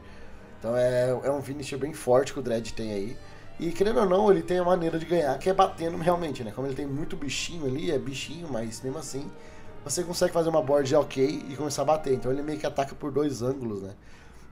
Então 0.60 0.78
é, 0.78 1.10
é 1.10 1.32
um 1.32 1.42
finisher 1.42 1.80
bem 1.80 1.94
forte 1.94 2.32
que 2.32 2.40
o 2.40 2.44
Dread 2.44 2.74
tem 2.74 2.94
aí. 2.94 3.18
E 3.60 3.72
querendo 3.72 4.00
ou 4.00 4.06
não, 4.08 4.32
ele 4.32 4.44
tem 4.44 4.60
a 4.60 4.64
maneira 4.64 5.00
de 5.00 5.06
ganhar, 5.06 5.38
que 5.40 5.50
é 5.50 5.54
batendo 5.54 5.98
realmente, 5.98 6.44
né? 6.44 6.52
Como 6.52 6.68
ele 6.68 6.76
tem 6.76 6.86
muito 6.86 7.16
bichinho 7.16 7.66
ali, 7.66 7.92
é 7.92 7.98
bichinho, 7.98 8.48
mas 8.52 8.82
mesmo 8.82 9.00
assim, 9.00 9.30
você 9.84 10.04
consegue 10.04 10.32
fazer 10.32 10.50
uma 10.50 10.62
board 10.62 10.96
ok 10.96 11.46
e 11.50 11.56
começar 11.56 11.82
a 11.82 11.86
bater. 11.86 12.14
Então 12.14 12.32
ele 12.32 12.44
meio 12.44 12.60
que 12.60 12.66
ataca 12.66 12.94
por 12.94 13.12
dois 13.12 13.42
ângulos, 13.42 13.82
né? 13.82 13.96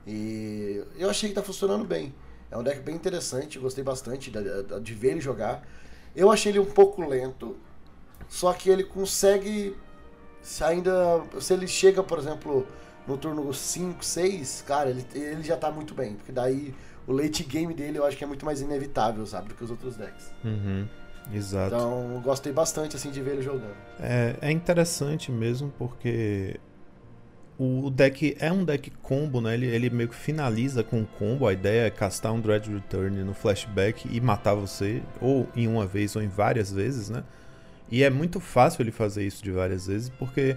E 0.06 0.82
eu 0.98 1.08
achei 1.08 1.28
que 1.28 1.34
tá 1.34 1.42
funcionando 1.42 1.84
bem. 1.84 2.12
É 2.50 2.56
um 2.56 2.62
deck 2.62 2.80
bem 2.80 2.94
interessante, 2.94 3.58
gostei 3.58 3.84
bastante 3.84 4.30
de, 4.30 4.40
de 4.82 4.94
ver 4.94 5.12
ele 5.12 5.20
jogar. 5.20 5.62
Eu 6.14 6.30
achei 6.30 6.50
ele 6.50 6.58
um 6.58 6.64
pouco 6.64 7.06
lento, 7.06 7.56
só 8.28 8.52
que 8.52 8.68
ele 8.68 8.84
consegue 8.84 9.76
se 10.42 10.64
ainda. 10.64 11.22
Se 11.40 11.52
ele 11.52 11.68
chega, 11.68 12.02
por 12.02 12.18
exemplo, 12.18 12.66
no 13.06 13.16
turno 13.16 13.52
5, 13.52 14.04
6, 14.04 14.64
cara, 14.66 14.90
ele, 14.90 15.04
ele 15.14 15.42
já 15.42 15.56
tá 15.56 15.70
muito 15.70 15.94
bem. 15.94 16.14
Porque 16.14 16.32
daí 16.32 16.74
o 17.06 17.12
late 17.12 17.44
game 17.44 17.72
dele 17.72 17.98
eu 17.98 18.04
acho 18.04 18.16
que 18.16 18.24
é 18.24 18.26
muito 18.26 18.44
mais 18.44 18.60
inevitável, 18.60 19.24
sabe, 19.26 19.48
do 19.48 19.54
que 19.54 19.64
os 19.64 19.70
outros 19.70 19.96
decks. 19.96 20.32
Uhum. 20.44 20.88
Exato. 21.32 21.74
Então, 21.74 22.20
gostei 22.24 22.52
bastante 22.52 22.96
assim 22.96 23.10
de 23.10 23.20
ver 23.20 23.32
ele 23.32 23.42
jogando. 23.42 23.76
É, 24.00 24.36
é 24.40 24.50
interessante 24.50 25.30
mesmo 25.30 25.72
porque 25.78 26.58
o 27.62 27.90
deck 27.90 28.34
é 28.40 28.50
um 28.50 28.64
deck 28.64 28.90
combo, 29.02 29.38
né? 29.38 29.52
Ele, 29.52 29.66
ele 29.66 29.90
meio 29.90 30.08
que 30.08 30.14
finaliza 30.14 30.82
com 30.82 31.00
um 31.00 31.04
combo. 31.04 31.46
A 31.46 31.52
ideia 31.52 31.86
é 31.86 31.90
castar 31.90 32.32
um 32.32 32.40
Dread 32.40 32.72
Return 32.72 33.22
no 33.22 33.34
flashback 33.34 34.08
e 34.10 34.18
matar 34.18 34.54
você, 34.54 35.02
ou 35.20 35.46
em 35.54 35.68
uma 35.68 35.86
vez 35.86 36.16
ou 36.16 36.22
em 36.22 36.28
várias 36.28 36.72
vezes, 36.72 37.10
né? 37.10 37.22
E 37.90 38.02
é 38.02 38.08
muito 38.08 38.40
fácil 38.40 38.80
ele 38.82 38.90
fazer 38.90 39.26
isso 39.26 39.44
de 39.44 39.50
várias 39.50 39.88
vezes, 39.88 40.08
porque 40.08 40.56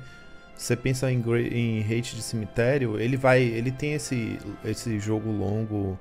você 0.56 0.78
pensa 0.78 1.12
em, 1.12 1.22
em 1.52 1.82
hate 1.82 2.16
de 2.16 2.22
cemitério, 2.22 2.98
ele 2.98 3.18
vai. 3.18 3.42
Ele 3.42 3.72
tem 3.72 3.96
esse, 3.96 4.40
esse 4.64 4.98
jogo 4.98 5.30
longo 5.30 6.00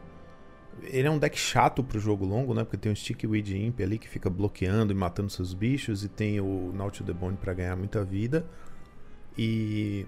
ele 0.85 1.09
é 1.09 1.11
um 1.11 1.19
deck 1.19 1.37
chato 1.37 1.83
pro 1.83 1.99
jogo 1.99 2.25
longo, 2.25 2.55
né? 2.55 2.63
Porque 2.63 2.77
tem 2.77 2.93
o 2.93 2.97
Stick 2.97 3.25
Weed 3.25 3.57
Imp 3.57 3.81
ali 3.81 3.99
que 3.99 4.09
fica 4.09 4.31
bloqueando 4.31 4.93
e 4.93 4.97
matando 4.97 5.31
seus 5.31 5.53
bichos. 5.53 6.05
E 6.05 6.09
tem 6.09 6.41
o 6.41 6.73
Naut 6.73 7.03
the 7.03 7.13
Bone 7.13 7.37
pra 7.37 7.53
ganhar 7.53 7.77
muita 7.77 8.05
vida. 8.05 8.47
E 9.37 10.07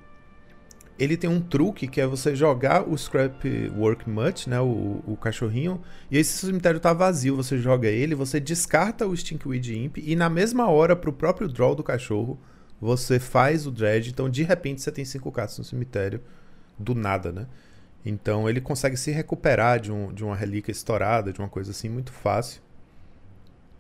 ele 0.99 1.17
tem 1.17 1.29
um 1.29 1.41
truque 1.41 1.89
que 1.89 2.01
é 2.01 2.07
você 2.07 2.37
jogar 2.37 2.89
o 2.89 2.97
Scrap 2.97 3.45
Work 3.77 4.09
Mutt, 4.09 4.49
né? 4.49 4.61
O, 4.61 5.03
o 5.07 5.17
cachorrinho. 5.17 5.81
E 6.11 6.17
aí, 6.17 6.25
se 6.25 6.45
o 6.45 6.47
cemitério 6.47 6.79
tá 6.79 6.93
vazio, 6.93 7.37
você 7.37 7.59
joga 7.59 7.89
ele, 7.89 8.15
você 8.15 8.39
descarta 8.39 9.07
o 9.07 9.17
Stinkweed 9.17 9.77
Imp. 9.77 9.99
E 9.99 10.15
na 10.15 10.29
mesma 10.29 10.69
hora, 10.69 10.95
pro 10.95 11.13
próprio 11.13 11.49
draw 11.49 11.75
do 11.75 11.83
cachorro, 11.83 12.39
você 12.81 13.19
faz 13.19 13.67
o 13.67 13.71
Dredge. 13.71 14.11
Então, 14.11 14.29
de 14.29 14.43
repente, 14.43 14.83
você 14.83 14.93
tem 14.93 15.05
cinco 15.05 15.33
cartas 15.33 15.59
no 15.59 15.65
cemitério. 15.65 16.21
Do 16.79 16.95
nada, 16.95 17.31
né? 17.31 17.47
Então 18.05 18.49
ele 18.49 18.61
consegue 18.61 18.97
se 18.97 19.11
recuperar 19.11 19.81
de, 19.81 19.91
um, 19.91 20.13
de 20.13 20.23
uma 20.23 20.37
relíquia 20.37 20.71
estourada, 20.71 21.33
de 21.33 21.39
uma 21.39 21.49
coisa 21.49 21.71
assim, 21.71 21.89
muito 21.89 22.13
fácil. 22.13 22.61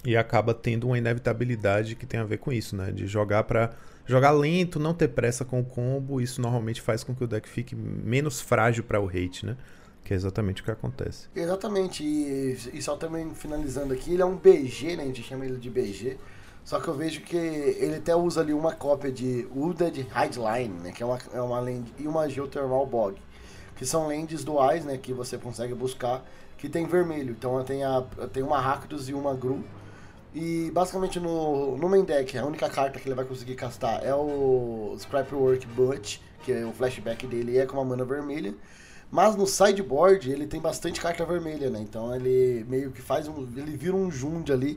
E 0.04 0.16
acaba 0.16 0.54
tendo 0.54 0.86
uma 0.86 0.98
inevitabilidade 0.98 1.94
que 1.94 2.06
tem 2.06 2.20
a 2.20 2.24
ver 2.24 2.38
com 2.38 2.52
isso, 2.52 2.74
né? 2.74 2.90
De 2.90 3.06
jogar 3.06 3.44
para 3.44 3.72
jogar 4.06 4.30
lento, 4.30 4.78
não 4.78 4.94
ter 4.94 5.08
pressa 5.08 5.44
com 5.44 5.60
o 5.60 5.64
combo. 5.64 6.20
Isso 6.20 6.40
normalmente 6.40 6.80
faz 6.80 7.04
com 7.04 7.14
que 7.14 7.24
o 7.24 7.26
deck 7.26 7.48
fique 7.48 7.74
menos 7.74 8.40
frágil 8.40 8.84
para 8.84 9.00
o 9.00 9.08
hate, 9.08 9.46
né? 9.46 9.56
Que 10.02 10.12
é 10.12 10.16
exatamente 10.16 10.62
o 10.62 10.64
que 10.64 10.70
acontece. 10.70 11.28
Exatamente. 11.34 12.04
E, 12.04 12.58
e 12.74 12.82
só 12.82 12.96
também 12.96 13.34
finalizando 13.34 13.94
aqui, 13.94 14.12
ele 14.12 14.22
é 14.22 14.26
um 14.26 14.36
BG, 14.36 14.96
né? 14.96 15.02
A 15.02 15.06
gente 15.06 15.22
chama 15.22 15.46
ele 15.46 15.56
de 15.56 15.70
BG. 15.70 16.18
Só 16.64 16.80
que 16.80 16.88
eu 16.88 16.94
vejo 16.94 17.20
que 17.20 17.36
ele 17.36 17.96
até 17.96 18.16
usa 18.16 18.40
ali 18.40 18.54
uma 18.54 18.72
cópia 18.72 19.12
de 19.12 19.46
Wooded 19.54 20.00
Hideline, 20.00 20.74
né? 20.82 20.92
Que 20.92 21.02
é 21.02 21.06
uma, 21.06 21.18
é 21.32 21.40
uma 21.40 21.60
land, 21.60 21.92
e 21.98 22.06
uma 22.06 22.28
Geothermal 22.28 22.86
Bog 22.86 23.18
que 23.76 23.84
são 23.84 24.06
lentes 24.06 24.44
duais, 24.44 24.84
né, 24.84 24.96
que 24.96 25.12
você 25.12 25.36
consegue 25.36 25.74
buscar, 25.74 26.24
que 26.56 26.68
tem 26.68 26.86
vermelho. 26.86 27.34
Então 27.38 27.62
tem, 27.64 27.84
a, 27.84 28.02
tem 28.32 28.42
uma 28.42 28.60
Rakdos 28.60 29.08
e 29.08 29.14
uma 29.14 29.34
Gru. 29.34 29.62
E 30.34 30.70
basicamente 30.72 31.20
no, 31.20 31.76
no 31.78 31.88
main 31.88 32.04
deck, 32.04 32.36
a 32.36 32.44
única 32.44 32.68
carta 32.68 32.98
que 32.98 33.08
ele 33.08 33.14
vai 33.14 33.24
conseguir 33.24 33.54
castar 33.54 34.04
é 34.04 34.12
o 34.12 34.96
Scrapwork 34.98 35.64
But, 35.68 36.18
que 36.42 36.52
é 36.52 36.64
o 36.64 36.72
flashback 36.72 37.26
dele 37.26 37.56
é 37.56 37.66
com 37.66 37.76
uma 37.76 37.84
mana 37.84 38.04
vermelha. 38.04 38.52
Mas 39.10 39.36
no 39.36 39.46
sideboard 39.46 40.28
ele 40.32 40.46
tem 40.46 40.60
bastante 40.60 41.00
carta 41.00 41.24
vermelha, 41.24 41.70
né? 41.70 41.78
Então 41.80 42.12
ele 42.12 42.66
meio 42.68 42.90
que 42.90 43.00
faz 43.00 43.28
um. 43.28 43.46
Ele 43.56 43.76
vira 43.76 43.94
um 43.94 44.10
Jund 44.10 44.50
ali 44.52 44.76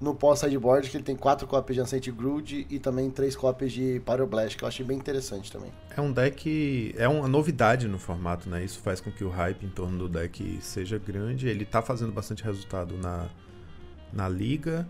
no 0.00 0.14
pós-sideboard, 0.14 0.88
que 0.88 0.96
ele 0.96 1.04
tem 1.04 1.16
quatro 1.16 1.46
cópias 1.48 1.74
de 1.74 1.80
Ancient 1.80 2.08
Grood 2.14 2.66
e 2.68 2.78
também 2.78 3.10
três 3.10 3.34
cópias 3.34 3.72
de 3.72 4.00
Pyroblast, 4.04 4.56
que 4.56 4.64
eu 4.64 4.68
achei 4.68 4.84
bem 4.84 4.98
interessante 4.98 5.50
também. 5.50 5.72
É 5.96 6.00
um 6.00 6.12
deck. 6.12 6.94
É 6.96 7.08
uma 7.08 7.26
novidade 7.26 7.88
no 7.88 7.98
formato, 7.98 8.48
né? 8.48 8.64
Isso 8.64 8.78
faz 8.80 9.00
com 9.00 9.10
que 9.10 9.24
o 9.24 9.28
hype 9.28 9.64
em 9.64 9.68
torno 9.68 9.98
do 9.98 10.08
deck 10.08 10.58
seja 10.60 10.98
grande. 10.98 11.48
Ele 11.48 11.64
tá 11.64 11.82
fazendo 11.82 12.12
bastante 12.12 12.44
resultado 12.44 12.96
na, 12.96 13.28
na 14.12 14.28
liga. 14.28 14.86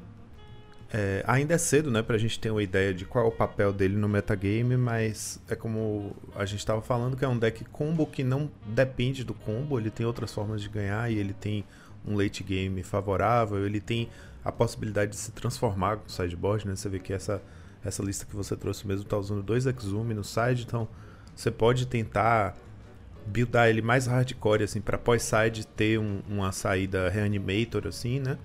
É, 0.95 1.25
ainda 1.27 1.55
é 1.55 1.59
cedo, 1.59 1.91
né, 1.91 2.03
pra 2.03 2.19
gente 2.19 2.39
ter 2.39 2.51
uma 2.51 2.63
ideia 2.63 2.93
de 2.93 3.07
qual 3.07 3.25
é 3.25 3.29
o 3.29 3.33
papel 3.33 3.73
dele 3.73 3.97
no 3.97 4.07
metagame, 4.07 4.77
mas 4.77 5.41
é 5.49 5.57
como 5.57 6.15
a 6.35 6.45
gente 6.45 6.59
estava 6.59 6.83
falando, 6.83 7.17
que 7.17 7.25
é 7.25 7.29
um 7.29 7.39
deck 7.39 7.65
combo 7.67 8.07
que 8.07 8.23
não 8.23 8.51
depende 8.67 9.25
do 9.25 9.33
combo, 9.33 9.79
ele 9.79 9.91
tem 9.91 10.05
outras 10.05 10.35
formas 10.35 10.61
de 10.61 10.69
ganhar 10.69 11.11
e 11.11 11.17
ele 11.17 11.33
tem 11.33 11.65
um 12.07 12.15
late 12.15 12.45
game 12.45 12.83
favorável, 12.83 13.65
ele 13.65 13.81
tem 13.81 14.11
a 14.45 14.53
possibilidade 14.53 15.13
de 15.13 15.17
se 15.17 15.33
transformar 15.33 15.97
com 15.97 16.09
o 16.09 16.11
sideboard, 16.11 16.67
né? 16.67 16.77
Você 16.77 16.91
vê 16.91 16.99
que 16.99 17.13
essa, 17.13 17.41
essa 17.83 18.03
lista 18.03 18.27
que 18.27 18.37
você 18.37 18.55
trouxe 18.55 18.87
mesmo 18.87 19.05
está 19.05 19.17
usando 19.17 19.43
dois 19.43 19.65
Exume 19.65 20.13
no 20.13 20.25
side, 20.25 20.65
então 20.67 20.87
você 21.35 21.51
pode 21.51 21.87
tentar 21.87 22.55
buildar 23.27 23.69
ele 23.69 23.81
mais 23.81 24.07
hardcore, 24.07 24.65
assim, 24.65 24.81
para 24.81 24.99
pós-side 24.99 25.67
ter 25.67 25.99
um, 25.99 26.21
uma 26.29 26.53
saída 26.53 27.09
reanimator, 27.09 27.87
assim, 27.87 28.21
né? 28.21 28.37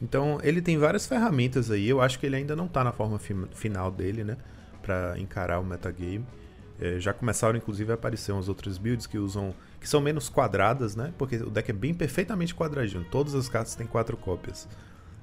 Então 0.00 0.38
ele 0.42 0.60
tem 0.60 0.76
várias 0.78 1.06
ferramentas 1.06 1.70
aí, 1.70 1.88
eu 1.88 2.00
acho 2.00 2.18
que 2.18 2.26
ele 2.26 2.36
ainda 2.36 2.54
não 2.54 2.66
está 2.66 2.84
na 2.84 2.92
forma 2.92 3.18
fi 3.18 3.34
final 3.54 3.90
dele, 3.90 4.24
né? 4.24 4.36
Para 4.82 5.18
encarar 5.18 5.58
o 5.58 5.64
metagame. 5.64 6.26
É, 6.78 7.00
já 7.00 7.12
começaram 7.12 7.56
inclusive 7.56 7.90
a 7.90 7.94
aparecer 7.94 8.32
umas 8.32 8.48
outras 8.48 8.76
builds 8.76 9.06
que 9.06 9.16
usam 9.16 9.54
que 9.80 9.88
são 9.88 10.00
menos 10.00 10.28
quadradas, 10.28 10.94
né? 10.94 11.12
Porque 11.16 11.36
o 11.36 11.50
deck 11.50 11.70
é 11.70 11.74
bem 11.74 11.94
perfeitamente 11.94 12.54
quadradinho. 12.54 13.04
Todas 13.10 13.34
as 13.34 13.48
cartas 13.48 13.74
têm 13.74 13.86
quatro 13.86 14.16
cópias. 14.16 14.68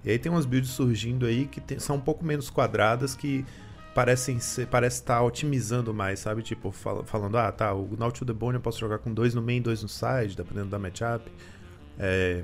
E 0.04 0.12
aí 0.12 0.20
tem 0.20 0.32
umas 0.32 0.46
builds 0.46 0.72
surgindo 0.72 1.26
aí 1.26 1.46
que 1.46 1.62
tem, 1.62 1.80
são 1.80 1.98
um 1.98 2.02
pouco 2.02 2.26
menos 2.26 2.50
quadradas 2.50 3.16
que 3.16 3.46
parecem 3.94 4.40
ser, 4.40 4.68
parece 4.68 4.98
estar 4.98 5.18
tá 5.18 5.24
otimizando 5.24 5.94
mais, 5.94 6.20
sabe? 6.20 6.42
Tipo, 6.42 6.72
fal, 6.72 7.04
falando, 7.04 7.38
ah, 7.38 7.52
tá, 7.52 7.74
o 7.74 7.96
Naut 7.98 8.18
to 8.18 8.26
the 8.26 8.34
Bone 8.34 8.56
eu 8.56 8.62
posso 8.62 8.80
jogar 8.80 8.98
com 8.98 9.14
dois 9.14 9.34
no 9.34 9.42
main, 9.42 9.62
dois 9.62 9.82
no 9.84 9.90
side, 9.90 10.36
dependendo 10.36 10.70
da 10.70 10.80
matchup. 10.80 11.32
É, 12.00 12.44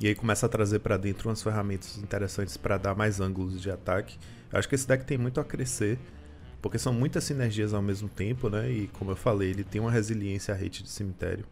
e 0.00 0.08
aí 0.08 0.14
começa 0.14 0.46
a 0.46 0.48
trazer 0.48 0.80
para 0.80 0.96
dentro 0.96 1.28
umas 1.28 1.42
ferramentas 1.42 1.96
interessantes 1.98 2.56
para 2.56 2.76
dar 2.76 2.94
mais 2.94 3.20
ângulos 3.20 3.60
de 3.60 3.70
ataque. 3.70 4.18
Eu 4.52 4.58
acho 4.58 4.68
que 4.68 4.74
esse 4.74 4.86
deck 4.86 5.04
tem 5.04 5.16
muito 5.16 5.40
a 5.40 5.44
crescer, 5.44 5.98
porque 6.60 6.78
são 6.78 6.92
muitas 6.92 7.24
sinergias 7.24 7.72
ao 7.72 7.82
mesmo 7.82 8.08
tempo, 8.08 8.48
né? 8.48 8.70
E 8.70 8.88
como 8.88 9.10
eu 9.10 9.16
falei, 9.16 9.50
ele 9.50 9.64
tem 9.64 9.80
uma 9.80 9.90
resiliência 9.90 10.54
a 10.54 10.56
hate 10.56 10.82
de 10.82 10.88
cemitério. 10.88 11.44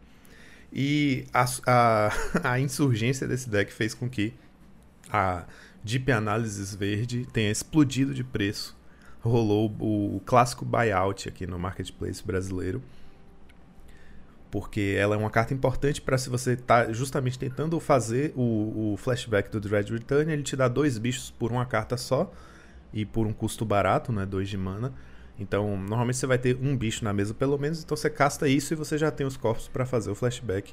E 0.71 1.25
a, 1.33 1.45
a, 1.67 2.11
a 2.51 2.59
insurgência 2.59 3.27
desse 3.27 3.49
deck 3.49 3.71
fez 3.71 3.93
com 3.93 4.09
que 4.09 4.33
a 5.09 5.45
Deep 5.83 6.11
Analysis 6.11 6.73
Verde 6.73 7.27
tenha 7.31 7.51
explodido 7.51 8.13
de 8.13 8.23
preço. 8.23 8.75
Rolou 9.21 9.73
o, 9.79 10.17
o 10.17 10.21
clássico 10.25 10.65
buyout 10.65 11.29
aqui 11.29 11.45
no 11.45 11.59
marketplace 11.59 12.23
brasileiro. 12.23 12.81
Porque 14.53 14.95
ela 14.99 15.15
é 15.15 15.17
uma 15.17 15.31
carta 15.31 15.51
importante 15.51 15.99
para 15.99 16.15
se 16.15 16.29
você 16.29 16.55
tá 16.55 16.93
justamente 16.93 17.39
tentando 17.39 17.79
fazer 17.79 18.31
o, 18.35 18.93
o 18.93 18.97
flashback 18.97 19.49
do 19.49 19.59
Dread 19.59 19.91
Return, 19.91 20.31
ele 20.31 20.43
te 20.43 20.55
dá 20.55 20.67
dois 20.67 20.99
bichos 20.99 21.31
por 21.31 21.51
uma 21.51 21.65
carta 21.65 21.97
só 21.97 22.31
e 22.93 23.03
por 23.03 23.25
um 23.25 23.33
custo 23.33 23.65
barato, 23.65 24.11
né, 24.13 24.27
dois 24.27 24.47
de 24.47 24.55
mana. 24.55 24.93
Então, 25.39 25.75
normalmente 25.75 26.17
você 26.17 26.27
vai 26.27 26.37
ter 26.37 26.55
um 26.61 26.77
bicho 26.77 27.03
na 27.03 27.11
mesa 27.11 27.33
pelo 27.33 27.57
menos, 27.57 27.83
então 27.83 27.97
você 27.97 28.11
casta 28.11 28.47
isso 28.47 28.75
e 28.75 28.77
você 28.77 28.95
já 28.95 29.09
tem 29.09 29.25
os 29.25 29.35
corpos 29.35 29.67
para 29.67 29.87
fazer 29.87 30.11
o 30.11 30.15
flashback, 30.15 30.71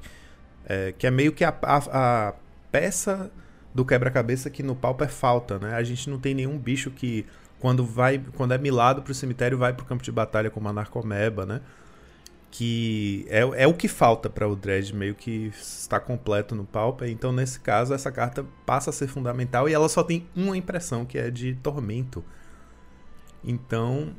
é, 0.66 0.92
que 0.92 1.06
é 1.06 1.10
meio 1.10 1.32
que 1.32 1.42
a, 1.42 1.56
a, 1.62 2.28
a 2.28 2.34
peça 2.70 3.30
do 3.74 3.82
quebra-cabeça 3.82 4.50
que 4.50 4.62
no 4.62 4.76
Pauper 4.76 5.08
falta, 5.08 5.58
né? 5.58 5.72
A 5.72 5.82
gente 5.82 6.10
não 6.10 6.18
tem 6.18 6.34
nenhum 6.34 6.58
bicho 6.58 6.90
que 6.90 7.24
quando 7.58 7.82
vai, 7.82 8.22
quando 8.36 8.52
é 8.52 8.58
milado 8.58 9.00
pro 9.00 9.14
cemitério 9.14 9.56
vai 9.56 9.72
pro 9.72 9.86
campo 9.86 10.02
de 10.02 10.12
batalha 10.12 10.50
como 10.50 10.68
a 10.68 10.72
Narcomeba, 10.74 11.46
né? 11.46 11.62
Que 12.50 13.24
é, 13.28 13.40
é 13.62 13.66
o 13.66 13.74
que 13.74 13.86
falta 13.86 14.28
para 14.28 14.48
o 14.48 14.56
Dredge 14.56 14.94
meio 14.94 15.14
que 15.14 15.52
está 15.54 16.00
completo 16.00 16.54
no 16.54 16.64
Pauper. 16.64 17.08
Então, 17.08 17.30
nesse 17.30 17.60
caso, 17.60 17.94
essa 17.94 18.10
carta 18.10 18.44
passa 18.66 18.90
a 18.90 18.92
ser 18.92 19.06
fundamental 19.06 19.68
e 19.68 19.72
ela 19.72 19.88
só 19.88 20.02
tem 20.02 20.26
uma 20.34 20.56
impressão, 20.56 21.04
que 21.04 21.16
é 21.16 21.30
de 21.30 21.54
tormento. 21.54 22.24
Então, 23.44 24.14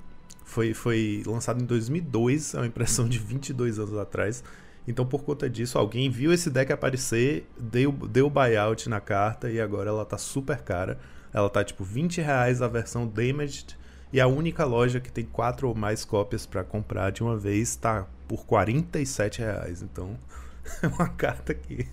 foi, 0.46 0.74
foi 0.74 1.24
lançado 1.26 1.62
em 1.62 1.66
2002, 1.66 2.54
é 2.54 2.58
uma 2.58 2.68
impressão 2.68 3.08
de 3.08 3.20
22 3.20 3.80
anos 3.80 3.98
atrás. 3.98 4.44
Então, 4.88 5.06
por 5.06 5.24
conta 5.24 5.50
disso, 5.50 5.78
alguém 5.78 6.10
viu 6.10 6.34
esse 6.34 6.50
deck 6.50 6.72
aparecer, 6.74 7.48
deu, 7.58 7.92
deu 7.92 8.30
buyout 8.30 8.90
na 8.90 9.00
carta 9.00 9.50
e 9.50 9.62
agora 9.62 9.90
ela 9.90 10.06
tá 10.06 10.18
super 10.18 10.62
cara. 10.62 11.00
Ela 11.34 11.50
tá 11.50 11.64
tipo 11.64 11.84
20 11.84 12.20
reais 12.20 12.62
a 12.62 12.68
versão 12.68 13.08
Damaged 13.08 13.78
e 14.14 14.20
a 14.20 14.28
única 14.28 14.66
loja 14.66 15.00
que 15.00 15.12
tem 15.12 15.26
quatro 15.26 15.70
ou 15.70 15.76
mais 15.76 16.04
cópias 16.04 16.46
para 16.46 16.64
comprar 16.64 17.12
de 17.12 17.24
uma 17.24 17.38
vez 17.38 17.76
tá 17.76 18.06
por 18.28 18.46
47 18.46 19.40
reais. 19.40 19.82
Então, 19.82 20.18
é 20.84 20.88
uma 20.88 21.08
carta 21.08 21.54
que 21.54 21.88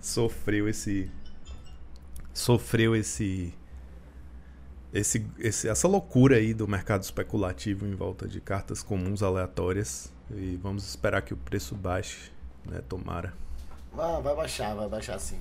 sofreu 0.00 0.68
esse. 0.68 1.10
Sofreu 2.32 2.96
esse. 2.96 3.52
esse, 4.92 5.26
esse, 5.38 5.68
essa 5.68 5.86
loucura 5.86 6.36
aí 6.36 6.54
do 6.54 6.66
mercado 6.66 7.02
especulativo 7.02 7.86
em 7.86 7.94
volta 7.94 8.26
de 8.26 8.40
cartas 8.40 8.82
comuns 8.82 9.22
aleatórias. 9.22 10.12
E 10.30 10.56
vamos 10.56 10.88
esperar 10.88 11.22
que 11.22 11.34
o 11.34 11.36
preço 11.36 11.74
baixe, 11.74 12.32
né? 12.64 12.80
Tomara. 12.88 13.34
Ah, 13.96 14.20
vai 14.20 14.34
baixar, 14.34 14.74
vai 14.74 14.88
baixar 14.88 15.18
sim. 15.18 15.38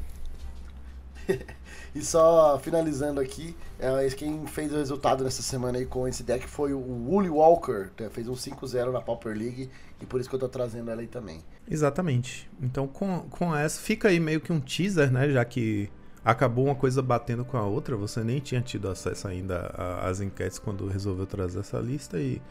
e 1.93 2.01
só 2.01 2.59
finalizando 2.59 3.19
aqui, 3.19 3.55
é, 3.79 4.07
quem 4.09 4.45
fez 4.47 4.71
o 4.73 4.77
resultado 4.77 5.23
nessa 5.23 5.41
semana 5.41 5.77
aí 5.77 5.85
com 5.85 6.07
esse 6.07 6.23
deck 6.23 6.47
foi 6.47 6.73
o 6.73 6.79
Woolly 6.79 7.29
Walker, 7.29 7.89
né? 7.99 8.09
fez 8.09 8.27
um 8.27 8.33
5-0 8.33 8.91
na 8.91 9.01
Pauper 9.01 9.35
League 9.37 9.69
e 10.01 10.05
por 10.05 10.19
isso 10.19 10.29
que 10.29 10.35
eu 10.35 10.39
tô 10.39 10.47
trazendo 10.47 10.89
ela 10.91 11.01
aí 11.01 11.07
também. 11.07 11.43
Exatamente. 11.69 12.49
Então 12.61 12.87
com, 12.87 13.21
com 13.29 13.55
essa, 13.55 13.79
fica 13.79 14.09
aí 14.09 14.19
meio 14.19 14.41
que 14.41 14.51
um 14.51 14.59
teaser, 14.59 15.11
né? 15.11 15.29
Já 15.29 15.43
que 15.43 15.89
acabou 16.23 16.65
uma 16.65 16.75
coisa 16.75 17.01
batendo 17.01 17.45
com 17.45 17.57
a 17.57 17.63
outra, 17.63 17.95
você 17.95 18.23
nem 18.23 18.39
tinha 18.39 18.61
tido 18.61 18.89
acesso 18.89 19.27
ainda 19.27 19.67
às 20.01 20.21
enquetes 20.21 20.57
quando 20.57 20.87
resolveu 20.87 21.25
trazer 21.25 21.59
essa 21.59 21.77
lista 21.79 22.19
e 22.19 22.41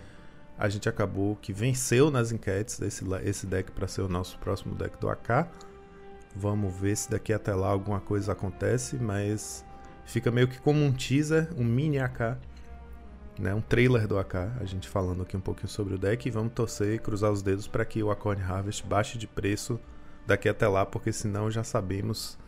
a 0.57 0.69
gente 0.69 0.89
acabou 0.89 1.37
que 1.37 1.53
venceu 1.53 2.11
nas 2.11 2.31
enquetes 2.31 2.81
esse, 2.81 3.05
esse 3.25 3.47
deck 3.47 3.73
para 3.73 3.89
ser 3.89 4.03
o 4.03 4.09
nosso 4.09 4.39
próximo 4.39 4.75
deck 4.75 4.97
do 5.01 5.09
AK. 5.09 5.49
Vamos 6.37 6.75
ver 6.75 6.97
se 6.97 7.11
daqui 7.11 7.33
até 7.33 7.55
lá 7.55 7.69
alguma 7.69 8.01
coisa 8.01 8.33
acontece, 8.33 8.97
mas 8.97 9.65
fica 10.05 10.31
meio 10.31 10.49
que 10.49 10.61
como 10.61 10.85
um 10.85 10.93
teaser, 10.93 11.49
um 11.57 11.65
mini 11.65 11.99
AK, 11.99 12.39
né? 13.39 13.55
um 13.55 13.61
trailer 13.61 14.07
do 14.07 14.19
AK, 14.19 14.35
a 14.61 14.65
gente 14.65 14.89
falando 14.89 15.23
aqui 15.23 15.37
um 15.37 15.41
pouquinho 15.41 15.69
sobre 15.69 15.95
o 15.95 15.99
deck 15.99 16.27
e 16.27 16.31
vamos 16.31 16.53
torcer 16.53 16.95
e 16.95 16.99
cruzar 16.99 17.31
os 17.31 17.43
dedos 17.43 17.67
para 17.69 17.85
que 17.85 18.03
o 18.03 18.11
Acorn 18.11 18.43
Harvest 18.43 18.85
baixe 18.85 19.17
de 19.17 19.27
preço 19.27 19.79
daqui 20.27 20.49
até 20.49 20.67
lá, 20.67 20.85
porque 20.85 21.13
senão 21.13 21.51
já 21.51 21.63
sabemos 21.63 22.39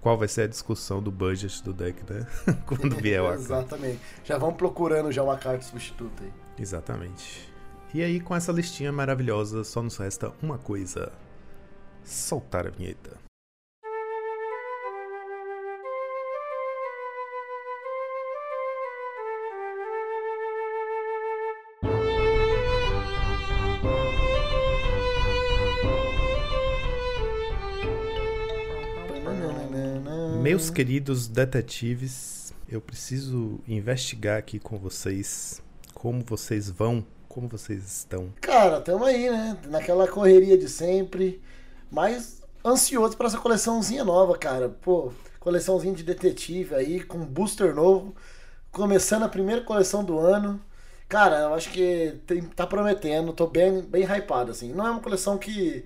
qual 0.00 0.16
vai 0.16 0.28
ser 0.28 0.42
a 0.42 0.46
discussão 0.46 1.02
do 1.02 1.10
budget 1.10 1.62
do 1.62 1.72
deck, 1.72 2.02
né? 2.10 2.26
Quando 2.66 2.96
vier 2.96 3.22
o 3.22 3.28
AK. 3.28 3.34
Exatamente. 3.34 4.00
Já 4.24 4.38
vamos 4.38 4.56
procurando 4.56 5.12
já 5.12 5.22
uma 5.22 5.36
carta 5.36 5.62
substituta 5.62 6.24
aí. 6.24 6.32
Exatamente. 6.58 7.50
E 7.92 8.02
aí, 8.02 8.20
com 8.20 8.34
essa 8.34 8.52
listinha 8.52 8.92
maravilhosa, 8.92 9.64
só 9.64 9.82
nos 9.82 9.96
resta 9.96 10.32
uma 10.42 10.58
coisa: 10.58 11.12
soltar 12.04 12.66
a 12.66 12.70
vinheta. 12.70 13.19
Meus 30.50 30.68
queridos 30.68 31.28
detetives, 31.28 32.52
eu 32.68 32.80
preciso 32.80 33.60
investigar 33.68 34.36
aqui 34.36 34.58
com 34.58 34.76
vocês 34.78 35.62
como 35.94 36.24
vocês 36.24 36.68
vão, 36.68 37.06
como 37.28 37.46
vocês 37.46 37.84
estão. 37.84 38.32
Cara, 38.40 38.80
tamo 38.80 39.04
aí, 39.04 39.30
né? 39.30 39.56
Naquela 39.68 40.08
correria 40.08 40.58
de 40.58 40.68
sempre, 40.68 41.40
mas 41.88 42.42
ansioso 42.64 43.16
para 43.16 43.28
essa 43.28 43.38
coleçãozinha 43.38 44.02
nova, 44.02 44.36
cara. 44.36 44.68
Pô, 44.68 45.12
coleçãozinha 45.38 45.94
de 45.94 46.02
detetive 46.02 46.74
aí, 46.74 47.00
com 47.00 47.24
booster 47.24 47.72
novo, 47.72 48.12
começando 48.72 49.22
a 49.22 49.28
primeira 49.28 49.62
coleção 49.62 50.02
do 50.02 50.18
ano. 50.18 50.60
Cara, 51.08 51.42
eu 51.42 51.54
acho 51.54 51.70
que 51.70 52.18
tem, 52.26 52.42
tá 52.42 52.66
prometendo, 52.66 53.32
tô 53.32 53.46
bem, 53.46 53.82
bem 53.82 54.02
hypado, 54.02 54.50
assim. 54.50 54.72
Não 54.72 54.84
é 54.84 54.90
uma 54.90 55.00
coleção 55.00 55.38
que. 55.38 55.84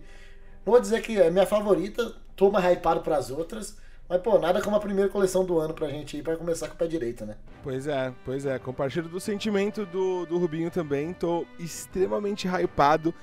Não 0.64 0.72
vou 0.72 0.80
dizer 0.80 1.02
que 1.02 1.20
é 1.20 1.30
minha 1.30 1.44
favorita, 1.44 2.14
tô 2.34 2.50
mais 2.50 2.64
hypado 2.64 3.02
pras 3.02 3.30
outras, 3.30 3.76
mas, 4.09 4.20
pô, 4.20 4.38
nada 4.38 4.61
como 4.61 4.76
a 4.76 4.80
primeira 4.80 5.11
coleção 5.11 5.44
do 5.44 5.59
ano 5.59 5.72
pra 5.72 5.88
gente 5.88 6.16
ir 6.16 6.22
pra 6.22 6.36
começar 6.36 6.68
com 6.68 6.74
o 6.74 6.76
pé 6.76 6.86
direito, 6.86 7.24
né? 7.24 7.36
Pois 7.62 7.86
é, 7.86 8.12
pois 8.24 8.44
é. 8.44 8.59
Compartilho 8.59 9.09
do 9.09 9.18
sentimento 9.18 9.86
do, 9.86 10.26
do 10.26 10.36
Rubinho 10.36 10.70
também. 10.70 11.14
Tô 11.14 11.46
extremamente 11.59 12.46
hypado. 12.46 13.14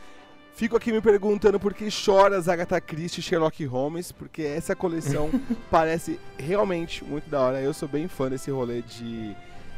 Fico 0.54 0.76
aqui 0.76 0.92
me 0.92 1.00
perguntando 1.00 1.60
por 1.60 1.74
que 1.74 1.90
choras 1.90 2.50
Agatha 2.50 2.82
Christie 2.82 3.20
e 3.20 3.24
Sherlock 3.24 3.64
Holmes, 3.66 4.12
porque 4.12 4.42
essa 4.42 4.76
coleção 4.76 5.30
parece 5.70 6.20
realmente 6.38 7.04
muito 7.04 7.30
da 7.30 7.40
hora. 7.40 7.62
Eu 7.62 7.74
sou 7.74 7.88
bem 7.88 8.08
fã 8.08 8.30
desse 8.30 8.52
rolê 8.52 8.82
de, 8.82 9.36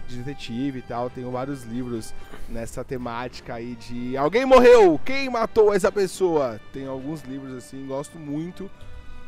de 0.08 0.18
detetive 0.18 0.80
e 0.80 0.82
tal. 0.82 1.10
Tenho 1.10 1.30
vários 1.30 1.64
livros 1.64 2.14
nessa 2.50 2.84
temática 2.84 3.56
aí 3.56 3.76
de 3.76 4.18
alguém 4.18 4.46
morreu, 4.46 5.00
quem 5.06 5.30
matou 5.30 5.74
essa 5.74 5.92
pessoa? 5.92 6.60
Tem 6.72 6.88
alguns 6.88 7.22
livros 7.24 7.54
assim, 7.56 7.86
gosto 7.86 8.18
muito. 8.18 8.70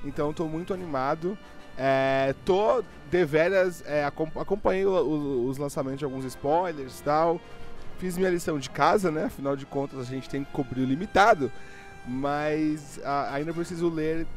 Então 0.03 0.33
tô 0.33 0.45
muito 0.45 0.73
animado. 0.73 1.37
É, 1.77 2.33
tô 2.45 2.83
deveras, 3.11 3.83
é, 3.85 4.05
acompanhei 4.05 4.85
os 4.85 5.57
lançamentos 5.57 5.99
de 5.99 6.05
alguns 6.05 6.25
spoilers 6.25 6.99
e 6.99 7.03
tal. 7.03 7.39
Fiz 7.97 8.17
minha 8.17 8.29
lição 8.29 8.59
de 8.59 8.69
casa, 8.69 9.11
né? 9.11 9.25
Afinal 9.25 9.55
de 9.55 9.65
contas, 9.65 9.99
a 9.99 10.03
gente 10.03 10.29
tem 10.29 10.43
que 10.43 10.51
cobrir 10.51 10.81
o 10.81 10.85
limitado. 10.85 11.51
Mas 12.07 12.99
a, 13.03 13.33
ainda 13.33 13.53
preciso 13.53 13.89
ler 13.89 14.27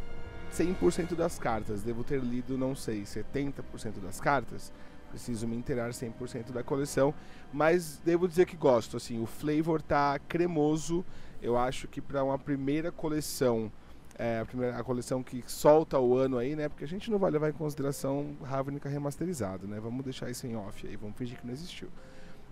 100% 0.53 1.14
das 1.14 1.39
cartas. 1.39 1.82
Devo 1.82 2.05
ter 2.05 2.20
lido, 2.20 2.57
não 2.57 2.74
sei, 2.74 3.03
70% 3.03 4.01
das 4.03 4.20
cartas. 4.20 4.72
Preciso 5.11 5.47
me 5.47 5.57
inteirar 5.57 5.91
100% 5.91 6.53
da 6.53 6.62
coleção. 6.62 7.14
Mas 7.53 8.01
devo 8.05 8.28
dizer 8.28 8.47
que 8.47 8.57
gosto. 8.57 8.97
Assim, 8.97 9.20
o 9.22 9.26
flavor 9.26 9.80
tá 9.82 10.18
cremoso. 10.28 11.05
Eu 11.43 11.57
acho 11.57 11.86
que 11.89 12.01
para 12.01 12.22
uma 12.24 12.39
primeira 12.39 12.91
coleção 12.91 13.70
é 14.19 14.41
a, 14.41 14.45
primeira, 14.45 14.77
a 14.77 14.83
coleção 14.83 15.23
que 15.23 15.45
solta 15.47 15.99
o 15.99 16.16
ano 16.16 16.39
aí, 16.39 16.57
né? 16.57 16.69
Porque 16.69 16.85
a 16.85 16.89
gente 16.89 17.09
não 17.09 17.19
vai 17.19 17.31
levar 17.31 17.49
em 17.49 17.53
consideração 17.53 18.37
Ravnica 18.43 18.89
remasterizado, 18.89 19.69
né? 19.69 19.79
Vamos 19.81 20.05
deixar 20.05 20.29
isso 20.29 20.47
em 20.47 20.57
off 20.57 20.87
aí, 20.87 20.97
vamos 20.97 21.16
fingir 21.16 21.39
que 21.39 21.47
não 21.47 21.53
existiu. 21.53 21.89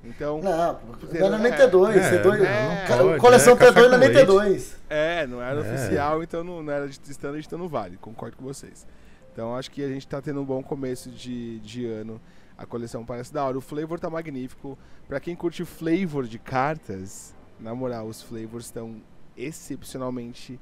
Então. 0.04 0.40
Não, 0.40 0.78
não 1.12 1.26
era 1.26 1.38
nem 1.38 1.52
T2. 1.52 1.96
É, 1.96 2.22
T2 2.22 2.44
é, 2.44 2.86
pode, 2.86 3.20
coleção 3.20 3.54
é, 3.54 3.56
T2 3.56 3.88
não 3.88 3.94
é 3.94 3.98
nem 3.98 4.10
T2. 4.10 4.74
É, 4.88 5.26
não 5.26 5.42
era 5.42 5.60
é. 5.60 5.60
oficial, 5.60 6.22
então 6.22 6.44
não, 6.44 6.62
não 6.62 6.72
era 6.72 6.88
de 6.88 7.00
standard, 7.10 7.44
então 7.44 7.58
não 7.58 7.68
vale. 7.68 7.96
Concordo 7.96 8.36
com 8.36 8.44
vocês. 8.44 8.86
Então 9.32 9.56
acho 9.56 9.70
que 9.70 9.82
a 9.82 9.88
gente 9.88 10.06
tá 10.06 10.22
tendo 10.22 10.40
um 10.40 10.44
bom 10.44 10.62
começo 10.62 11.10
de, 11.10 11.58
de 11.60 11.84
ano. 11.84 12.20
A 12.56 12.64
coleção 12.64 13.04
parece 13.04 13.34
da 13.34 13.44
hora. 13.44 13.58
O 13.58 13.60
flavor 13.60 13.98
tá 13.98 14.08
magnífico. 14.08 14.78
Pra 15.08 15.18
quem 15.18 15.34
curte 15.34 15.64
flavor 15.64 16.26
de 16.26 16.38
cartas, 16.38 17.34
na 17.58 17.74
moral, 17.74 18.06
os 18.06 18.22
flavors 18.22 18.66
estão 18.66 19.02
excepcionalmente 19.36 20.58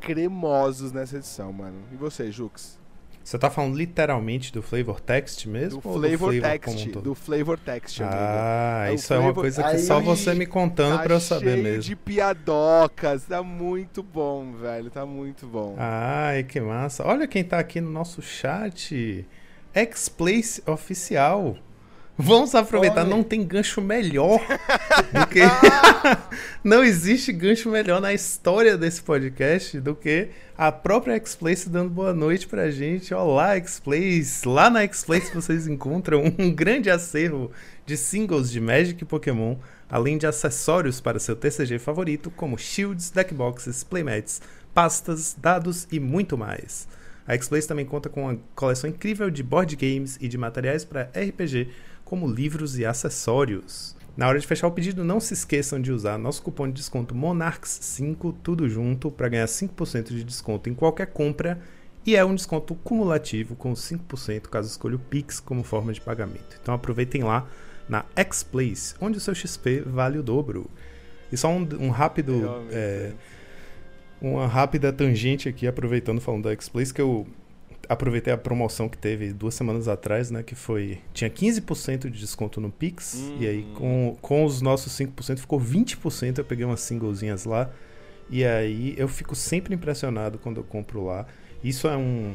cremosos 0.00 0.92
nessa 0.92 1.16
edição, 1.16 1.52
mano. 1.52 1.78
E 1.92 1.96
você, 1.96 2.30
Jux? 2.30 2.78
Você 3.26 3.36
tá 3.36 3.50
falando 3.50 3.76
literalmente 3.76 4.52
do 4.52 4.62
flavor 4.62 5.00
text 5.00 5.46
mesmo? 5.46 5.80
Do 5.80 5.82
flavor, 5.82 6.08
do 6.10 6.18
flavor 6.18 6.40
text, 6.40 6.86
do 6.86 7.14
flavor 7.14 7.58
text. 7.58 8.00
Ah, 8.02 8.84
é 8.88 8.94
isso 8.94 9.08
flavor... 9.08 9.24
é 9.24 9.26
uma 9.26 9.34
coisa 9.34 9.62
que 9.64 9.68
Aí, 9.70 9.78
só 9.80 9.98
você 9.98 10.32
me 10.32 10.46
contando 10.46 10.98
tá 10.98 11.02
pra 11.02 11.14
eu 11.14 11.20
saber 11.20 11.56
mesmo. 11.60 11.82
de 11.82 11.96
piadocas, 11.96 13.24
tá 13.24 13.42
muito 13.42 14.00
bom, 14.00 14.52
velho, 14.52 14.92
tá 14.92 15.04
muito 15.04 15.44
bom. 15.44 15.74
Ai, 15.76 16.44
que 16.44 16.60
massa. 16.60 17.04
Olha 17.04 17.26
quem 17.26 17.42
tá 17.42 17.58
aqui 17.58 17.80
no 17.80 17.90
nosso 17.90 18.22
chat. 18.22 19.26
X-Place 19.74 20.62
Oficial. 20.64 21.58
Vamos 22.18 22.54
aproveitar, 22.54 23.02
Olha. 23.02 23.10
não 23.10 23.22
tem 23.22 23.44
gancho 23.44 23.82
melhor 23.82 24.40
do 25.12 25.26
que. 25.26 25.40
não 26.64 26.82
existe 26.82 27.30
gancho 27.30 27.70
melhor 27.70 28.00
na 28.00 28.14
história 28.14 28.74
desse 28.78 29.02
podcast 29.02 29.78
do 29.80 29.94
que 29.94 30.30
a 30.56 30.72
própria 30.72 31.16
X-Place 31.16 31.68
dando 31.68 31.90
boa 31.90 32.14
noite 32.14 32.46
pra 32.46 32.70
gente. 32.70 33.12
Olá, 33.12 33.56
X-Place! 33.56 34.48
Lá 34.48 34.70
na 34.70 34.80
X-Place 34.84 35.34
vocês 35.34 35.68
encontram 35.68 36.24
um 36.38 36.50
grande 36.50 36.88
acervo 36.88 37.50
de 37.84 37.98
singles 37.98 38.50
de 38.50 38.62
Magic 38.62 39.02
e 39.02 39.06
Pokémon, 39.06 39.56
além 39.86 40.16
de 40.16 40.26
acessórios 40.26 41.02
para 41.02 41.18
seu 41.18 41.36
TCG 41.36 41.78
favorito, 41.78 42.30
como 42.30 42.56
shields, 42.56 43.10
deckboxes, 43.10 43.84
playmats, 43.84 44.40
pastas, 44.72 45.36
dados 45.38 45.86
e 45.92 46.00
muito 46.00 46.38
mais. 46.38 46.88
A 47.26 47.34
X-Place 47.34 47.68
também 47.68 47.84
conta 47.84 48.08
com 48.08 48.22
uma 48.22 48.38
coleção 48.54 48.88
incrível 48.88 49.28
de 49.28 49.42
board 49.42 49.76
games 49.76 50.16
e 50.18 50.28
de 50.28 50.38
materiais 50.38 50.84
para 50.84 51.10
RPG 51.14 51.68
como 52.06 52.26
livros 52.26 52.78
e 52.78 52.86
acessórios. 52.86 53.94
Na 54.16 54.26
hora 54.26 54.38
de 54.38 54.46
fechar 54.46 54.66
o 54.68 54.70
pedido, 54.70 55.04
não 55.04 55.20
se 55.20 55.34
esqueçam 55.34 55.78
de 55.78 55.92
usar 55.92 56.16
nosso 56.16 56.42
cupom 56.42 56.68
de 56.68 56.72
desconto 56.72 57.14
MONARCHS5, 57.14 58.34
tudo 58.42 58.66
junto, 58.66 59.10
para 59.10 59.28
ganhar 59.28 59.44
5% 59.44 60.08
de 60.08 60.24
desconto 60.24 60.70
em 60.70 60.74
qualquer 60.74 61.08
compra. 61.08 61.60
E 62.06 62.16
é 62.16 62.24
um 62.24 62.34
desconto 62.34 62.74
cumulativo 62.76 63.56
com 63.56 63.74
5% 63.74 64.42
caso 64.42 64.70
escolha 64.70 64.96
o 64.96 64.98
Pix 64.98 65.40
como 65.40 65.62
forma 65.62 65.92
de 65.92 66.00
pagamento. 66.00 66.56
Então 66.62 66.72
aproveitem 66.72 67.24
lá 67.24 67.46
na 67.88 68.06
X-Place, 68.14 68.94
onde 69.00 69.18
o 69.18 69.20
seu 69.20 69.34
XP 69.34 69.80
vale 69.80 70.16
o 70.16 70.22
dobro. 70.22 70.70
E 71.30 71.36
só 71.36 71.50
um, 71.50 71.68
um 71.78 71.90
rápido. 71.90 72.64
É, 72.70 73.12
uma 74.18 74.46
rápida 74.46 74.90
tangente 74.92 75.46
aqui, 75.46 75.66
aproveitando 75.66 76.22
falando 76.22 76.44
da 76.44 76.52
X-Place, 76.52 76.94
que 76.94 77.02
eu 77.02 77.26
aproveitei 77.88 78.32
a 78.32 78.38
promoção 78.38 78.88
que 78.88 78.98
teve 78.98 79.32
duas 79.32 79.54
semanas 79.54 79.88
atrás, 79.88 80.30
né? 80.30 80.42
Que 80.42 80.54
foi. 80.54 80.98
Tinha 81.12 81.30
15% 81.30 82.10
de 82.10 82.18
desconto 82.18 82.60
no 82.60 82.70
Pix. 82.70 83.14
Hum. 83.16 83.36
E 83.40 83.46
aí, 83.46 83.62
hum. 83.62 83.74
com, 83.74 84.16
com 84.20 84.44
os 84.44 84.60
nossos 84.60 84.92
5%, 84.92 85.38
ficou 85.38 85.60
20%. 85.60 86.38
Eu 86.38 86.44
peguei 86.44 86.64
umas 86.64 86.80
singlezinhas 86.80 87.44
lá. 87.44 87.70
E 88.28 88.44
aí 88.44 88.94
eu 88.96 89.06
fico 89.06 89.34
sempre 89.34 89.74
impressionado 89.74 90.38
quando 90.38 90.58
eu 90.58 90.64
compro 90.64 91.04
lá. 91.04 91.26
Isso 91.62 91.86
é 91.88 91.96
um. 91.96 92.34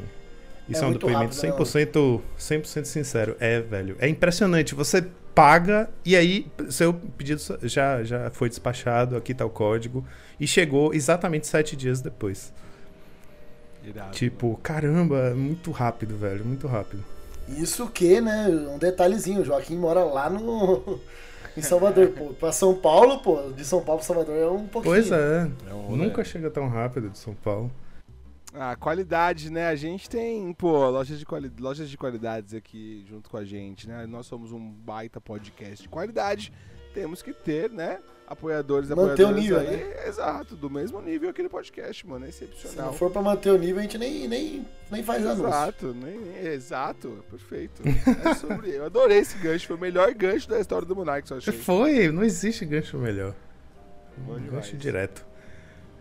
Isso 0.68 0.82
é, 0.82 0.86
é 0.86 0.88
um 0.88 0.92
depoimento 0.92 1.34
rápido, 1.34 1.64
100%, 1.64 2.20
100 2.64 2.84
sincero. 2.84 3.36
É, 3.38 3.60
velho. 3.60 3.96
É 3.98 4.08
impressionante. 4.08 4.74
Você 4.74 5.06
paga 5.34 5.88
e 6.04 6.14
aí 6.14 6.46
seu 6.68 6.92
pedido 6.92 7.40
já, 7.62 8.02
já 8.04 8.30
foi 8.30 8.48
despachado, 8.48 9.16
aqui 9.16 9.32
tá 9.32 9.44
o 9.44 9.50
código 9.50 10.04
e 10.38 10.46
chegou 10.46 10.92
exatamente 10.92 11.46
sete 11.46 11.74
dias 11.74 12.00
depois. 12.00 12.52
Irado, 13.84 14.10
Tipo, 14.12 14.46
mano. 14.46 14.58
caramba, 14.62 15.34
muito 15.34 15.70
rápido, 15.70 16.16
velho, 16.16 16.44
muito 16.44 16.66
rápido. 16.66 17.04
Isso 17.48 17.88
que, 17.88 18.20
né? 18.20 18.46
Um 18.48 18.78
detalhezinho, 18.78 19.40
o 19.42 19.44
Joaquim 19.44 19.76
mora 19.76 20.04
lá 20.04 20.30
no. 20.30 21.00
em 21.56 21.62
Salvador, 21.62 22.08
pô. 22.10 22.26
Pra 22.34 22.52
São 22.52 22.74
Paulo, 22.74 23.18
pô, 23.20 23.50
de 23.52 23.64
São 23.64 23.82
Paulo 23.82 23.98
pra 23.98 24.06
Salvador 24.06 24.36
é 24.36 24.48
um 24.48 24.66
pouquinho. 24.66 24.94
Pois 24.94 25.10
é, 25.10 25.50
É 25.70 25.74
um 25.74 25.96
nunca 25.96 26.24
chega 26.24 26.50
tão 26.50 26.68
rápido 26.68 27.10
de 27.10 27.18
São 27.18 27.34
Paulo. 27.34 27.70
Ah, 28.54 28.76
qualidade, 28.76 29.50
né? 29.50 29.68
A 29.68 29.74
gente 29.74 30.10
tem, 30.10 30.52
pô, 30.52 30.88
lojas 30.90 31.18
de, 31.18 31.24
quali... 31.24 31.50
lojas 31.58 31.88
de 31.88 31.96
qualidades 31.96 32.52
aqui 32.52 33.02
junto 33.08 33.30
com 33.30 33.38
a 33.38 33.44
gente, 33.44 33.88
né? 33.88 34.06
Nós 34.06 34.26
somos 34.26 34.52
um 34.52 34.70
baita 34.70 35.20
podcast 35.20 35.82
de 35.82 35.88
qualidade. 35.88 36.52
Temos 36.92 37.22
que 37.22 37.32
ter, 37.32 37.70
né? 37.70 37.98
Apoiadores, 38.32 38.88
Manter 38.90 39.24
o 39.26 39.32
nível, 39.32 39.58
aí. 39.58 39.94
Exato, 40.06 40.56
do 40.56 40.68
mesmo 40.70 41.00
nível 41.00 41.28
aquele 41.30 41.48
podcast, 41.48 42.06
mano. 42.06 42.26
É 42.26 42.30
Se 42.30 42.44
excepcional. 42.44 42.86
não 42.86 42.98
for 42.98 43.10
pra 43.10 43.22
manter 43.22 43.50
o 43.50 43.58
nível, 43.58 43.78
a 43.78 43.82
gente 43.82 43.98
nem, 43.98 44.26
nem, 44.26 44.66
nem 44.90 45.02
faz 45.02 45.24
anúncio. 45.24 45.46
Exato, 45.46 45.94
nem, 45.94 46.18
nem- 46.18 46.46
exato, 46.52 47.24
perfeito. 47.30 47.82
É 48.24 48.34
sobre, 48.34 48.70
eu 48.70 48.84
adorei 48.84 49.18
esse 49.18 49.36
gancho, 49.38 49.66
foi 49.66 49.76
o 49.76 49.80
melhor 49.80 50.12
gancho 50.14 50.48
da 50.48 50.58
história 50.60 50.86
do 50.86 50.96
Monark, 50.96 51.30
eu 51.30 51.36
achei. 51.36 51.52
Foi, 51.52 52.10
não 52.10 52.24
existe 52.24 52.64
gancho 52.64 52.98
melhor. 52.98 53.34
Bom 54.16 54.34
Um 54.34 54.46
gancho 54.46 54.76
direto. 54.76 55.24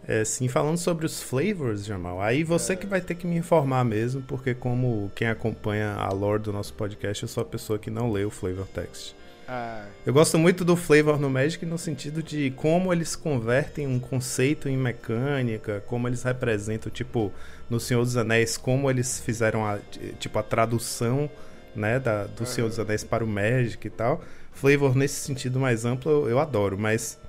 É, 0.07 0.25
sim, 0.25 0.47
falando 0.47 0.77
sobre 0.77 1.05
os 1.05 1.21
flavors, 1.21 1.85
Jamal, 1.85 2.19
aí 2.21 2.43
você 2.43 2.75
que 2.75 2.87
vai 2.87 2.99
ter 3.01 3.13
que 3.15 3.27
me 3.27 3.35
informar 3.37 3.83
mesmo, 3.85 4.21
porque 4.23 4.53
como 4.55 5.11
quem 5.15 5.27
acompanha 5.27 5.93
a 5.93 6.09
lore 6.11 6.41
do 6.41 6.51
nosso 6.51 6.73
podcast, 6.73 7.21
eu 7.23 7.29
sou 7.29 7.43
a 7.43 7.45
pessoa 7.45 7.77
que 7.77 7.91
não 7.91 8.11
lê 8.11 8.25
o 8.25 8.31
flavor 8.31 8.65
text. 8.73 9.13
Ah, 9.53 9.83
Eu 10.05 10.13
gosto 10.13 10.37
muito 10.39 10.63
do 10.63 10.77
flavor 10.77 11.19
no 11.19 11.29
Magic 11.29 11.65
no 11.65 11.77
sentido 11.77 12.23
de 12.23 12.51
como 12.51 12.93
eles 12.93 13.17
convertem 13.17 13.85
um 13.85 13.99
conceito 13.99 14.69
em 14.69 14.77
mecânica, 14.77 15.83
como 15.87 16.07
eles 16.07 16.23
representam, 16.23 16.89
tipo, 16.89 17.33
no 17.69 17.77
Senhor 17.77 18.01
dos 18.05 18.15
Anéis, 18.15 18.55
como 18.55 18.89
eles 18.89 19.19
fizeram 19.19 19.65
a, 19.65 19.77
tipo, 20.21 20.39
a 20.39 20.43
tradução, 20.43 21.29
né, 21.75 21.99
da, 21.99 22.27
do 22.27 22.45
Senhor 22.45 22.69
dos 22.69 22.79
Anéis 22.79 23.03
para 23.03 23.25
o 23.25 23.27
Magic 23.27 23.85
e 23.85 23.89
tal. 23.89 24.23
Flavor 24.53 24.95
nesse 24.95 25.15
sentido 25.15 25.59
mais 25.59 25.83
amplo 25.83 26.09
eu, 26.09 26.29
eu 26.29 26.39
adoro, 26.39 26.77
mas 26.77 27.19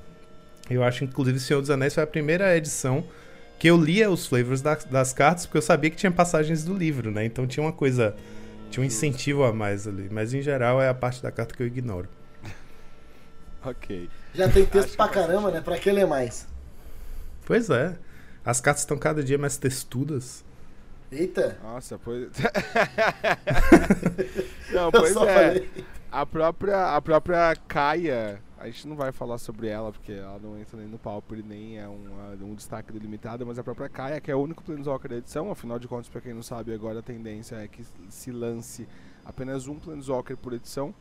eu 0.71 0.85
acho 0.85 1.03
inclusive 1.03 1.41
Senhor 1.41 1.61
dos 1.61 1.71
Anéis 1.71 1.93
foi 1.95 2.05
a 2.05 2.07
primeira 2.07 2.57
edição 2.57 3.03
que 3.59 3.69
eu 3.69 3.77
lia 3.77 4.09
os 4.11 4.27
flavors 4.29 4.61
da- 4.63 4.75
das 4.91 5.13
cartas, 5.13 5.45
porque 5.47 5.59
eu 5.59 5.63
sabia 5.63 5.91
que 5.91 5.97
tinha 5.97 6.11
passagens 6.13 6.63
do 6.65 6.73
livro, 6.75 7.11
né? 7.11 7.25
Então 7.25 7.49
tinha 7.49 7.65
uma 7.65 7.73
coisa, 7.73 8.15
tinha 8.73 8.83
um 8.83 8.87
incentivo 8.87 9.45
a 9.45 9.53
mais 9.53 9.87
ali, 9.87 10.09
mas 10.11 10.33
em 10.33 10.41
geral 10.41 10.81
é 10.81 10.89
a 10.89 10.95
parte 10.95 11.23
da 11.23 11.31
carta 11.31 11.55
que 11.55 11.63
eu 11.63 11.67
ignoro. 11.67 12.09
ok. 13.63 14.09
Já 14.35 14.49
tem 14.49 14.65
texto 14.65 14.97
pra 14.97 15.09
caramba, 15.09 15.51
né? 15.51 15.61
Pra 15.61 15.79
que 15.79 15.93
ler 15.93 16.07
mais? 16.07 16.49
Pois 17.45 17.69
é. 17.69 17.95
As 18.45 18.61
cartas 18.61 18.83
estão 18.83 18.97
cada 18.97 19.23
dia 19.23 19.37
mais 19.37 19.59
textudas. 19.59 20.43
Eita, 21.11 21.59
Nossa, 21.63 21.99
pois. 21.99 22.31
não, 24.73 24.85
eu 24.85 24.93
pois 24.93 25.13
só 25.13 25.29
é. 25.29 25.35
falei. 25.35 25.71
A 26.11 26.25
própria, 26.25 26.97
a 26.97 27.03
própria 27.03 27.55
Kaia, 27.69 28.41
a 28.63 28.67
gente 28.67 28.87
não 28.89 28.97
vai 28.97 29.13
falar 29.13 29.39
sobre 29.39 29.69
ela, 29.69 29.93
porque 29.93 30.13
ela 30.13 30.39
não 30.43 30.59
entra 30.59 30.79
nem 30.79 30.87
no 30.89 30.99
Pauper 30.99 31.39
e 31.39 31.43
nem 31.43 31.79
é 31.79 31.89
um, 31.89 32.07
um 32.43 32.55
destaque 32.55 32.93
delimitado, 32.93 33.45
mas 33.47 33.59
a 33.59 33.65
própria 33.65 33.89
Kaia, 33.89 34.21
que 34.21 34.31
é 34.31 34.35
o 34.35 34.41
único 34.41 34.63
Planeswalker 34.63 35.11
da 35.11 35.17
edição, 35.17 35.51
afinal 35.51 35.79
de 35.79 35.89
contas, 35.89 36.09
pra 36.09 36.21
quem 36.21 36.33
não 36.33 36.43
sabe, 36.43 36.73
agora 36.73 37.01
a 37.01 37.03
tendência 37.03 37.57
é 37.57 37.67
que 37.69 37.85
se 38.09 38.31
lance 38.31 38.87
apenas 39.25 39.67
um 39.67 39.79
Planeswalker 39.79 40.37
por 40.37 40.53
edição. 40.53 40.95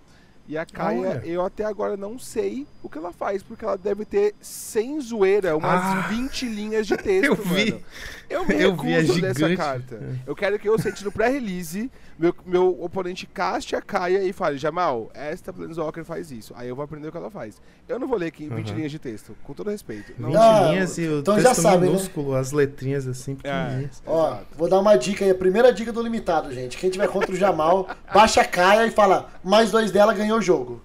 E 0.48 0.58
a 0.58 0.66
Kaia, 0.66 1.00
Olha. 1.12 1.22
eu 1.26 1.46
até 1.46 1.64
agora 1.64 1.96
não 1.96 2.18
sei 2.18 2.66
o 2.82 2.90
que 2.90 2.98
ela 2.98 3.14
faz, 3.14 3.44
porque 3.44 3.64
ela 3.64 3.78
deve 3.78 4.04
ter, 4.06 4.34
sem 4.42 5.00
zoeira, 5.00 5.56
umas 5.56 5.70
Ah, 5.84 6.08
20 6.10 6.48
linhas 6.48 6.88
de 6.88 6.98
texto, 6.98 7.26
eu 7.26 7.36
vi. 7.36 7.72
mano. 7.74 7.84
Eu 8.28 8.46
me 8.48 8.56
Eu 8.60 8.76
vi, 8.76 8.92
é 8.92 9.00
recuso 9.02 9.14
gigante. 9.14 9.56
carta. 9.56 9.96
É. 9.96 10.16
Eu 10.30 10.36
quero 10.36 10.58
que 10.58 10.68
eu 10.68 10.78
sente 10.80 11.06
no 11.06 11.12
pré-release, 11.12 11.92
meu, 12.22 12.36
meu 12.46 12.82
oponente 12.84 13.26
caste 13.26 13.76
a 13.76 13.82
Kaia 13.82 14.24
e 14.24 14.32
fale, 14.32 14.58
Jamal, 14.58 15.10
esta 15.14 15.52
Planeswalker 15.52 16.06
faz 16.06 16.32
isso. 16.32 16.54
Aí 16.56 16.70
eu 16.70 16.76
vou 16.76 16.86
aprender 16.86 17.08
o 17.08 17.12
que 17.12 17.18
ela 17.18 17.32
faz. 17.32 17.60
Eu 17.90 17.98
não 18.00 18.08
vou 18.08 18.18
ler 18.18 18.28
aqui 18.28 18.48
20 18.48 18.68
Aham. 18.70 18.76
linhas 18.78 18.92
de 18.92 19.00
texto, 19.00 19.36
com 19.44 19.54
todo 19.54 19.70
respeito. 19.72 20.14
Não, 20.20 20.30
20 20.30 20.38
Ah, 20.40 20.68
linhas 20.70 20.98
e 21.00 21.08
o 21.08 21.20
então 21.20 21.40
já 21.40 21.50
texto 21.50 21.62
sabe, 21.64 21.78
né? 21.86 21.88
minúsculo, 21.88 22.36
as 22.36 22.52
letrinhas 22.52 23.08
assim 23.08 23.32
É. 23.32 23.36
pequenininhas. 23.36 24.04
Ó, 24.06 24.28
Exato. 24.28 24.46
vou 24.56 24.70
dar 24.70 24.80
uma 24.80 24.96
dica 24.96 25.26
aí. 25.26 25.32
A 25.32 25.36
primeira 25.36 25.74
dica 25.74 25.92
do 25.92 26.02
limitado, 26.02 26.54
gente. 26.54 26.78
Quem 26.78 26.90
tiver 26.92 27.08
contra 27.08 27.32
o 27.32 27.36
Jamal, 27.36 27.90
baixa 28.14 28.42
a 28.42 28.46
Kaia 28.46 28.86
e 28.86 28.92
fala, 28.92 29.30
mais 29.44 29.72
dois 29.72 29.92
dela 29.92 30.14
ganhou 30.14 30.38
o 30.38 30.42
jogo. 30.42 30.82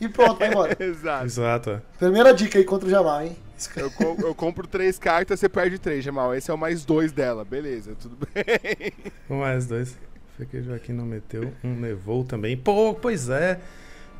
E 0.00 0.08
pronto, 0.08 0.38
vai 0.38 0.48
embora. 0.48 0.76
Exato. 0.82 1.24
Exato. 1.24 1.70
é. 1.70 1.82
Primeira 1.98 2.34
dica 2.34 2.58
aí 2.58 2.64
contra 2.64 2.86
o 2.86 2.90
Jamal, 2.90 3.22
hein? 3.22 3.36
Eu, 3.76 3.90
co- 3.90 4.16
eu 4.26 4.34
compro 4.34 4.66
três 4.66 4.98
cartas, 4.98 5.38
você 5.38 5.48
perde 5.48 5.78
três, 5.78 6.02
Jamal. 6.02 6.34
Esse 6.34 6.50
é 6.50 6.54
o 6.54 6.58
mais 6.58 6.84
dois 6.84 7.12
dela. 7.12 7.44
Beleza, 7.44 7.94
tudo 8.00 8.16
bem. 8.34 8.92
Um 9.28 9.38
mais 9.40 9.66
dois. 9.66 9.96
Foi 10.40 10.46
que 10.46 10.56
o 10.56 10.62
Joaquim 10.62 10.92
não 10.94 11.04
meteu. 11.04 11.52
Um 11.62 11.74
nevou 11.74 12.24
também. 12.24 12.56
Pô, 12.56 12.94
pois 12.94 13.28
é. 13.28 13.60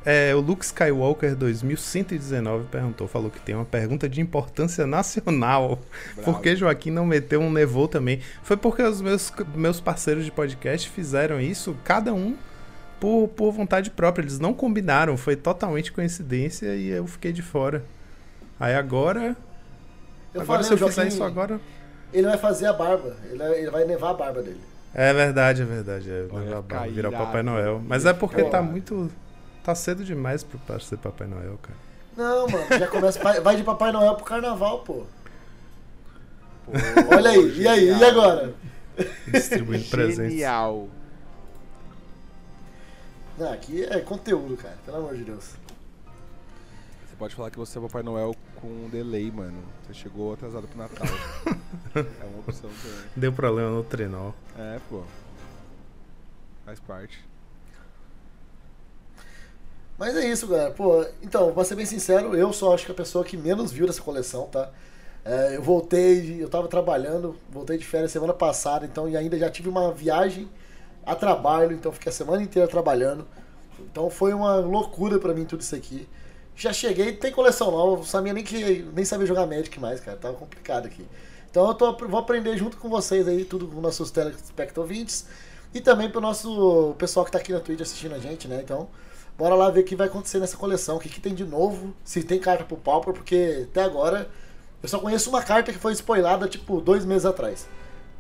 É, 0.05 0.35
o 0.35 0.41
Luke 0.41 0.63
Skywalker 0.63 1.35
2119 1.35 2.67
perguntou, 2.67 3.09
falou 3.09 3.31
que 3.31 3.41
tem 3.41 3.55
uma 3.55 3.65
pergunta 3.65 4.07
de 4.07 4.21
importância 4.21 4.87
nacional. 4.87 5.79
Bravo. 6.15 6.23
Por 6.33 6.43
que 6.43 6.55
Joaquim 6.57 6.91
não 6.91 7.07
meteu 7.07 7.41
um 7.41 7.51
nevou 7.51 7.89
também? 7.89 8.21
Foi 8.43 8.55
porque 8.57 8.83
os 8.83 9.01
meus, 9.01 9.33
meus 9.55 9.81
parceiros 9.81 10.27
de 10.27 10.31
podcast 10.31 10.91
fizeram 10.91 11.41
isso, 11.41 11.75
cada 11.85 12.13
um 12.13 12.37
por, 12.99 13.29
por 13.29 13.51
vontade 13.53 13.91
própria. 13.91 14.23
Eles 14.23 14.39
não 14.39 14.53
combinaram, 14.53 15.17
foi 15.17 15.37
totalmente 15.37 15.91
coincidência 15.91 16.75
e 16.77 16.89
eu 16.89 17.07
fiquei 17.07 17.33
de 17.33 17.41
fora. 17.41 17.83
Aí 18.59 18.75
agora, 18.75 19.35
Eu 20.35 20.43
agora 20.43 20.63
falei, 20.63 20.65
se 20.65 20.73
eu 20.73 20.87
o 20.87 20.91
fizer 20.91 21.03
Joaquim, 21.03 21.15
isso 21.15 21.25
agora. 21.25 21.59
ele 22.13 22.27
vai 22.27 22.37
fazer 22.37 22.67
a 22.67 22.75
barba. 22.75 23.17
Ele, 23.31 23.43
ele 23.43 23.71
vai 23.71 23.87
nevar 23.87 24.11
a 24.11 24.15
barba 24.15 24.43
dele. 24.43 24.70
É 24.95 25.13
verdade, 25.13 25.63
é 25.63 25.65
verdade. 25.65 26.11
É, 26.11 26.23
virar 26.25 26.87
irado, 27.11 27.11
Papai 27.25 27.43
Noel. 27.43 27.79
vai 27.79 27.87
Mas 27.87 28.07
é 28.07 28.13
porque 28.13 28.43
tá 28.45 28.61
muito. 28.61 29.11
Tá 29.63 29.75
cedo 29.75 30.05
demais 30.05 30.43
pro- 30.43 30.59
pra 30.61 30.81
ser 30.81 30.97
Papai 30.99 31.27
Noel, 31.27 31.59
cara. 31.63 31.79
Não, 32.17 32.49
mano, 32.49 32.67
já 32.79 32.87
começa. 32.89 33.41
Vai 33.41 33.57
de 33.57 33.63
Papai 33.63 33.93
Noel 33.93 34.15
pro 34.17 34.25
carnaval, 34.25 34.81
pô. 34.81 35.05
Pô, 36.65 36.73
Olha 37.15 37.31
aí, 37.31 37.59
e 37.59 37.69
aí, 37.69 37.89
e 37.99 38.05
agora? 38.05 38.53
Distribuindo 39.29 39.85
presentes. 39.91 40.33
Genial. 40.33 40.89
Não, 43.39 43.53
aqui 43.53 43.85
é 43.85 44.01
conteúdo, 44.01 44.57
cara, 44.57 44.77
pelo 44.85 44.99
amor 44.99 45.17
de 45.17 45.25
Deus. 45.25 45.45
Você 47.09 47.17
pode 47.19 47.35
falar 47.35 47.51
que 47.51 47.59
você 47.59 47.79
é 47.79 47.83
Papai 47.83 48.03
Noel 48.03 48.35
com 48.61 48.69
um 48.69 48.89
delay, 48.89 49.31
mano. 49.31 49.59
Você 49.87 49.95
chegou 49.95 50.33
atrasado 50.33 50.67
pro 50.69 50.79
Natal. 50.79 51.07
é 51.95 52.25
uma 52.25 52.41
opção 52.41 52.71
também. 52.83 53.07
Deu 53.17 53.33
problema 53.33 53.71
no 53.71 53.83
trenó. 53.83 54.33
É, 54.57 54.79
pô. 54.89 55.03
Faz 56.65 56.79
parte. 56.81 57.25
Mas 59.99 60.17
é 60.17 60.27
isso, 60.31 60.47
galera. 60.47 60.71
Pô, 60.71 61.05
então, 61.23 61.53
pra 61.53 61.65
ser 61.65 61.75
bem 61.75 61.85
sincero, 61.85 62.35
eu 62.35 62.53
só 62.53 62.75
acho 62.75 62.87
que 62.87 62.93
a 62.93 62.95
pessoa 62.95 63.25
que 63.25 63.37
menos 63.37 63.71
viu 63.71 63.87
dessa 63.87 64.01
coleção, 64.01 64.47
tá? 64.47 64.71
É, 65.25 65.57
eu 65.57 65.63
voltei, 65.63 66.43
eu 66.43 66.49
tava 66.49 66.69
trabalhando, 66.69 67.37
voltei 67.51 67.77
de 67.77 67.85
férias 67.85 68.11
semana 68.11 68.33
passada, 68.33 68.87
então 68.87 69.07
e 69.07 69.17
ainda 69.17 69.39
já 69.39 69.51
tive 69.51 69.69
uma 69.69 69.93
viagem 69.93 70.49
a 71.05 71.15
trabalho, 71.15 71.73
então 71.73 71.93
fiquei 71.93 72.09
a 72.09 72.15
semana 72.15 72.43
inteira 72.43 72.67
trabalhando. 72.67 73.27
Então 73.79 74.09
foi 74.09 74.33
uma 74.33 74.57
loucura 74.57 75.19
pra 75.19 75.35
mim 75.35 75.45
tudo 75.45 75.61
isso 75.61 75.75
aqui. 75.75 76.09
Já 76.61 76.75
cheguei, 76.75 77.15
tem 77.15 77.33
coleção 77.33 77.71
nova, 77.71 77.97
não 77.97 78.05
sabia 78.05 78.35
nem 78.35 78.45
que 78.45 78.87
nem 78.95 79.03
sabia 79.03 79.27
jogar 79.27 79.47
Magic 79.47 79.81
mais, 79.81 79.99
cara, 79.99 80.19
tava 80.19 80.35
complicado 80.35 80.85
aqui. 80.85 81.07
Então 81.51 81.67
eu 81.67 81.73
tô, 81.73 81.97
vou 82.07 82.21
aprender 82.21 82.55
junto 82.59 82.77
com 82.77 82.91
vocês 82.91 83.27
aí, 83.27 83.47
tudo 83.47 83.67
com 83.67 83.81
nossos 83.81 84.11
telespecto 84.11 84.79
ouvintes 84.79 85.27
e 85.73 85.81
também 85.81 86.11
pro 86.11 86.21
nosso 86.21 86.95
pessoal 86.99 87.25
que 87.25 87.33
tá 87.33 87.39
aqui 87.39 87.51
na 87.51 87.61
Twitch 87.61 87.81
assistindo 87.81 88.15
a 88.15 88.19
gente, 88.19 88.47
né? 88.47 88.61
Então, 88.63 88.91
bora 89.39 89.55
lá 89.55 89.71
ver 89.71 89.81
o 89.81 89.85
que 89.85 89.97
vai 89.97 90.07
acontecer 90.07 90.39
nessa 90.39 90.59
coleção, 90.59 90.99
o 90.99 91.01
que, 91.01 91.09
que 91.09 91.19
tem 91.19 91.35
de 91.35 91.47
novo, 91.47 91.95
se 92.05 92.23
tem 92.23 92.39
carta 92.39 92.63
pro 92.63 92.77
Pauper, 92.77 93.15
porque 93.15 93.67
até 93.71 93.83
agora 93.83 94.29
eu 94.83 94.89
só 94.91 94.99
conheço 94.99 95.31
uma 95.31 95.43
carta 95.43 95.73
que 95.73 95.79
foi 95.79 95.95
spoilada, 95.95 96.47
tipo, 96.47 96.79
dois 96.83 97.07
meses 97.07 97.25
atrás. 97.25 97.67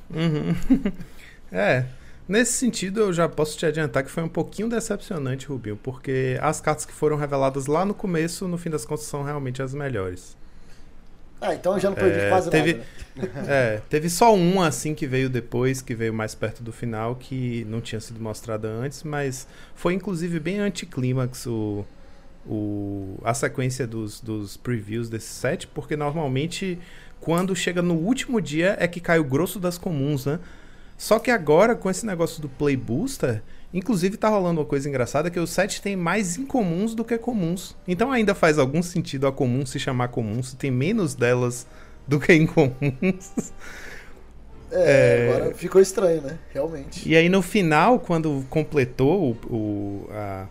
Uhum. 0.08 0.56
é. 1.52 1.84
Nesse 2.30 2.52
sentido, 2.52 3.00
eu 3.00 3.12
já 3.12 3.28
posso 3.28 3.58
te 3.58 3.66
adiantar 3.66 4.04
que 4.04 4.10
foi 4.10 4.22
um 4.22 4.28
pouquinho 4.28 4.68
decepcionante, 4.68 5.48
Rubinho, 5.48 5.76
porque 5.76 6.38
as 6.40 6.60
cartas 6.60 6.84
que 6.86 6.92
foram 6.92 7.16
reveladas 7.16 7.66
lá 7.66 7.84
no 7.84 7.92
começo, 7.92 8.46
no 8.46 8.56
fim 8.56 8.70
das 8.70 8.84
contas, 8.84 9.04
são 9.06 9.24
realmente 9.24 9.60
as 9.60 9.74
melhores. 9.74 10.36
Ah, 11.40 11.52
então 11.56 11.72
eu 11.72 11.80
já 11.80 11.90
não 11.90 11.96
perdi 11.96 12.20
É, 12.20 12.28
quase 12.28 12.48
teve- 12.48 12.74
nada. 12.74 12.86
né? 13.16 13.44
É, 13.48 13.82
teve 13.90 14.08
só 14.08 14.32
um 14.32 14.62
assim 14.62 14.94
que 14.94 15.08
veio 15.08 15.28
depois, 15.28 15.82
que 15.82 15.92
veio 15.92 16.14
mais 16.14 16.32
perto 16.36 16.62
do 16.62 16.70
final, 16.72 17.16
que 17.16 17.66
não 17.68 17.80
tinha 17.80 18.00
sido 18.00 18.20
mostrada 18.20 18.68
antes, 18.68 19.02
mas 19.02 19.48
foi 19.74 19.94
inclusive 19.94 20.38
bem 20.38 20.60
anticlímax 20.60 21.46
o, 21.48 21.84
o, 22.46 23.18
a 23.24 23.34
sequência 23.34 23.88
dos, 23.88 24.20
dos 24.20 24.56
previews 24.56 25.08
desse 25.08 25.32
set, 25.34 25.66
porque 25.66 25.96
normalmente 25.96 26.78
quando 27.20 27.56
chega 27.56 27.82
no 27.82 27.94
último 27.94 28.40
dia 28.40 28.76
é 28.78 28.86
que 28.86 29.00
cai 29.00 29.18
o 29.18 29.24
grosso 29.24 29.58
das 29.58 29.76
comuns, 29.76 30.26
né? 30.26 30.38
Só 31.00 31.18
que 31.18 31.30
agora, 31.30 31.74
com 31.74 31.88
esse 31.88 32.04
negócio 32.04 32.42
do 32.42 32.48
Play 32.50 32.76
Booster, 32.76 33.42
inclusive 33.72 34.18
tá 34.18 34.28
rolando 34.28 34.60
uma 34.60 34.66
coisa 34.66 34.86
engraçada 34.86 35.30
que 35.30 35.40
os 35.40 35.48
sets 35.48 35.80
têm 35.80 35.96
mais 35.96 36.36
incomuns 36.36 36.94
do 36.94 37.02
que 37.06 37.16
comuns. 37.16 37.74
Então 37.88 38.12
ainda 38.12 38.34
faz 38.34 38.58
algum 38.58 38.82
sentido 38.82 39.26
a 39.26 39.32
comum 39.32 39.64
se 39.64 39.78
chamar 39.78 40.08
comum, 40.08 40.42
se 40.42 40.56
tem 40.56 40.70
menos 40.70 41.14
delas 41.14 41.66
do 42.06 42.20
que 42.20 42.34
incomuns. 42.34 43.32
É, 44.72 45.26
é, 45.26 45.34
agora 45.34 45.54
ficou 45.56 45.80
estranho, 45.80 46.22
né? 46.22 46.38
Realmente. 46.54 47.08
E 47.08 47.16
aí 47.16 47.28
no 47.28 47.42
final, 47.42 47.98
quando 47.98 48.46
completou 48.48 49.36
o, 49.50 49.52
o 49.52 50.08
a, 50.12 50.46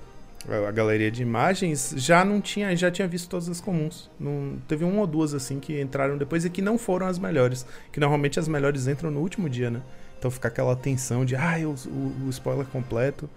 a 0.67 0.71
galeria 0.71 1.09
de 1.09 1.21
imagens, 1.21 1.93
já 1.95 2.25
não 2.25 2.41
tinha, 2.41 2.75
já 2.75 2.91
tinha 2.91 3.07
visto 3.07 3.29
todas 3.29 3.47
as 3.47 3.61
comuns. 3.61 4.11
Não, 4.19 4.57
teve 4.67 4.83
uma 4.83 4.99
ou 4.99 5.07
duas 5.07 5.33
assim 5.33 5.57
que 5.61 5.79
entraram 5.79 6.17
depois 6.17 6.43
e 6.43 6.49
que 6.49 6.61
não 6.61 6.77
foram 6.77 7.07
as 7.07 7.17
melhores. 7.17 7.65
Que 7.93 7.99
normalmente 8.01 8.37
as 8.37 8.49
melhores 8.49 8.89
entram 8.89 9.09
no 9.09 9.21
último 9.21 9.47
dia, 9.47 9.71
né? 9.71 9.81
Então 10.19 10.29
fica 10.29 10.49
aquela 10.49 10.75
tensão 10.75 11.23
de, 11.23 11.35
ah, 11.35 11.55
o, 11.63 11.89
o, 11.89 12.25
o 12.27 12.29
spoiler 12.29 12.65
completo. 12.67 13.29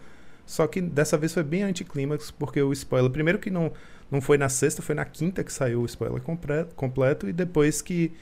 Só 0.45 0.66
que 0.66 0.80
dessa 0.80 1.16
vez 1.16 1.33
foi 1.33 1.45
bem 1.45 1.62
anticlímax, 1.62 2.30
porque 2.33 2.61
o 2.61 2.72
spoiler, 2.72 3.11
primeiro 3.11 3.39
que 3.39 3.49
não, 3.49 3.72
não 4.11 4.20
foi 4.20 4.37
na 4.37 4.49
sexta, 4.49 4.83
foi 4.83 4.95
na 4.95 5.05
quinta 5.05 5.45
que 5.45 5.53
saiu 5.53 5.83
o 5.83 5.87
spoiler 5.87 6.20
completo, 6.20 6.74
completo 6.74 7.28
e 7.28 7.33
depois 7.33 7.80
que 7.80 8.12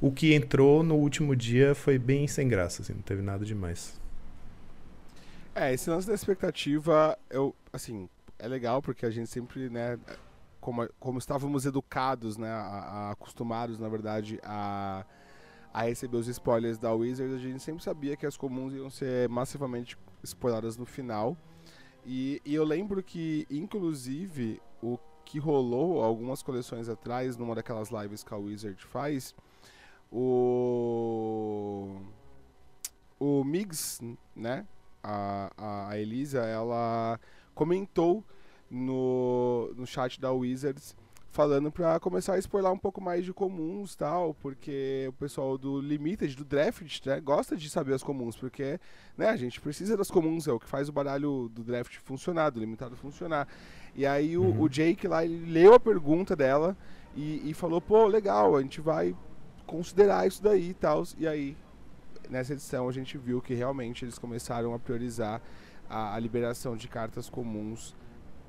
o 0.00 0.10
que 0.10 0.32
entrou 0.32 0.82
no 0.82 0.94
último 0.94 1.36
dia 1.36 1.74
foi 1.74 1.98
bem 1.98 2.26
sem 2.26 2.48
graça, 2.48 2.82
assim, 2.82 2.94
não 2.94 3.02
teve 3.02 3.20
nada 3.20 3.44
demais. 3.44 4.00
É, 5.54 5.74
esse 5.74 5.90
lance 5.90 6.06
da 6.06 6.14
expectativa, 6.14 7.18
eu, 7.28 7.54
assim, 7.72 8.08
é 8.38 8.48
legal 8.48 8.80
porque 8.80 9.04
a 9.04 9.10
gente 9.10 9.28
sempre, 9.28 9.68
né, 9.68 9.98
como, 10.60 10.88
como 10.98 11.18
estávamos 11.18 11.66
educados, 11.66 12.36
né, 12.36 12.48
a, 12.48 12.62
a, 12.62 13.10
acostumados, 13.10 13.78
na 13.78 13.88
verdade, 13.88 14.40
a, 14.42 15.04
a 15.72 15.82
receber 15.82 16.16
os 16.16 16.26
spoilers 16.26 16.78
da 16.78 16.92
Wizards, 16.92 17.34
a 17.34 17.38
gente 17.38 17.62
sempre 17.62 17.82
sabia 17.82 18.16
que 18.16 18.26
as 18.26 18.36
comuns 18.36 18.74
iam 18.74 18.90
ser 18.90 19.28
massivamente 19.28 19.96
spoiladas 20.22 20.76
no 20.76 20.86
final. 20.86 21.36
E, 22.04 22.40
e 22.44 22.54
eu 22.54 22.64
lembro 22.64 23.02
que, 23.02 23.46
inclusive, 23.50 24.60
o 24.82 24.98
que 25.24 25.38
rolou 25.38 26.02
algumas 26.02 26.42
coleções 26.42 26.88
atrás, 26.88 27.36
numa 27.36 27.54
daquelas 27.54 27.90
lives 27.90 28.24
que 28.24 28.32
a 28.32 28.36
Wizard 28.36 28.82
faz, 28.86 29.34
o 30.10 31.96
o 33.20 33.44
Migs, 33.44 34.00
né? 34.34 34.66
A, 35.02 35.88
a 35.90 35.98
Elisa, 35.98 36.40
ela 36.40 37.20
comentou 37.54 38.24
no, 38.70 39.72
no 39.76 39.86
chat 39.86 40.20
da 40.20 40.32
Wizards 40.32 40.96
falando 41.30 41.70
para 41.70 42.00
começar 42.00 42.34
a 42.34 42.38
spoiler 42.38 42.72
um 42.72 42.78
pouco 42.78 43.00
mais 43.00 43.24
de 43.24 43.32
comuns 43.32 43.94
tal, 43.94 44.34
porque 44.34 45.06
o 45.08 45.12
pessoal 45.12 45.58
do 45.58 45.80
Limited, 45.80 46.34
do 46.34 46.44
Draft, 46.44 47.06
né, 47.06 47.20
gosta 47.20 47.56
de 47.56 47.68
saber 47.68 47.94
as 47.94 48.02
comuns, 48.02 48.36
porque 48.36 48.80
né, 49.16 49.28
a 49.28 49.36
gente 49.36 49.60
precisa 49.60 49.96
das 49.96 50.10
comuns, 50.10 50.48
é 50.48 50.52
o 50.52 50.58
que 50.58 50.66
faz 50.66 50.88
o 50.88 50.92
baralho 50.92 51.50
do 51.52 51.62
Draft 51.62 51.96
funcionar, 51.98 52.50
do 52.50 52.60
Limitado 52.60 52.96
funcionar. 52.96 53.46
E 53.94 54.06
aí 54.06 54.36
o, 54.36 54.42
uhum. 54.42 54.62
o 54.62 54.68
Jake 54.68 55.06
lá, 55.06 55.24
ele 55.24 55.50
leu 55.50 55.74
a 55.74 55.80
pergunta 55.80 56.34
dela 56.34 56.76
e, 57.14 57.50
e 57.50 57.54
falou, 57.54 57.80
pô, 57.80 58.06
legal, 58.06 58.56
a 58.56 58.62
gente 58.62 58.80
vai 58.80 59.14
considerar 59.66 60.26
isso 60.26 60.42
daí 60.42 60.70
e 60.70 60.74
tal. 60.74 61.02
E 61.18 61.28
aí, 61.28 61.56
nessa 62.28 62.54
edição, 62.54 62.88
a 62.88 62.92
gente 62.92 63.18
viu 63.18 63.40
que 63.40 63.54
realmente 63.54 64.04
eles 64.04 64.18
começaram 64.18 64.72
a 64.72 64.78
priorizar 64.78 65.42
a, 65.88 66.14
a 66.14 66.18
liberação 66.18 66.76
de 66.76 66.88
cartas 66.88 67.28
comuns 67.28 67.94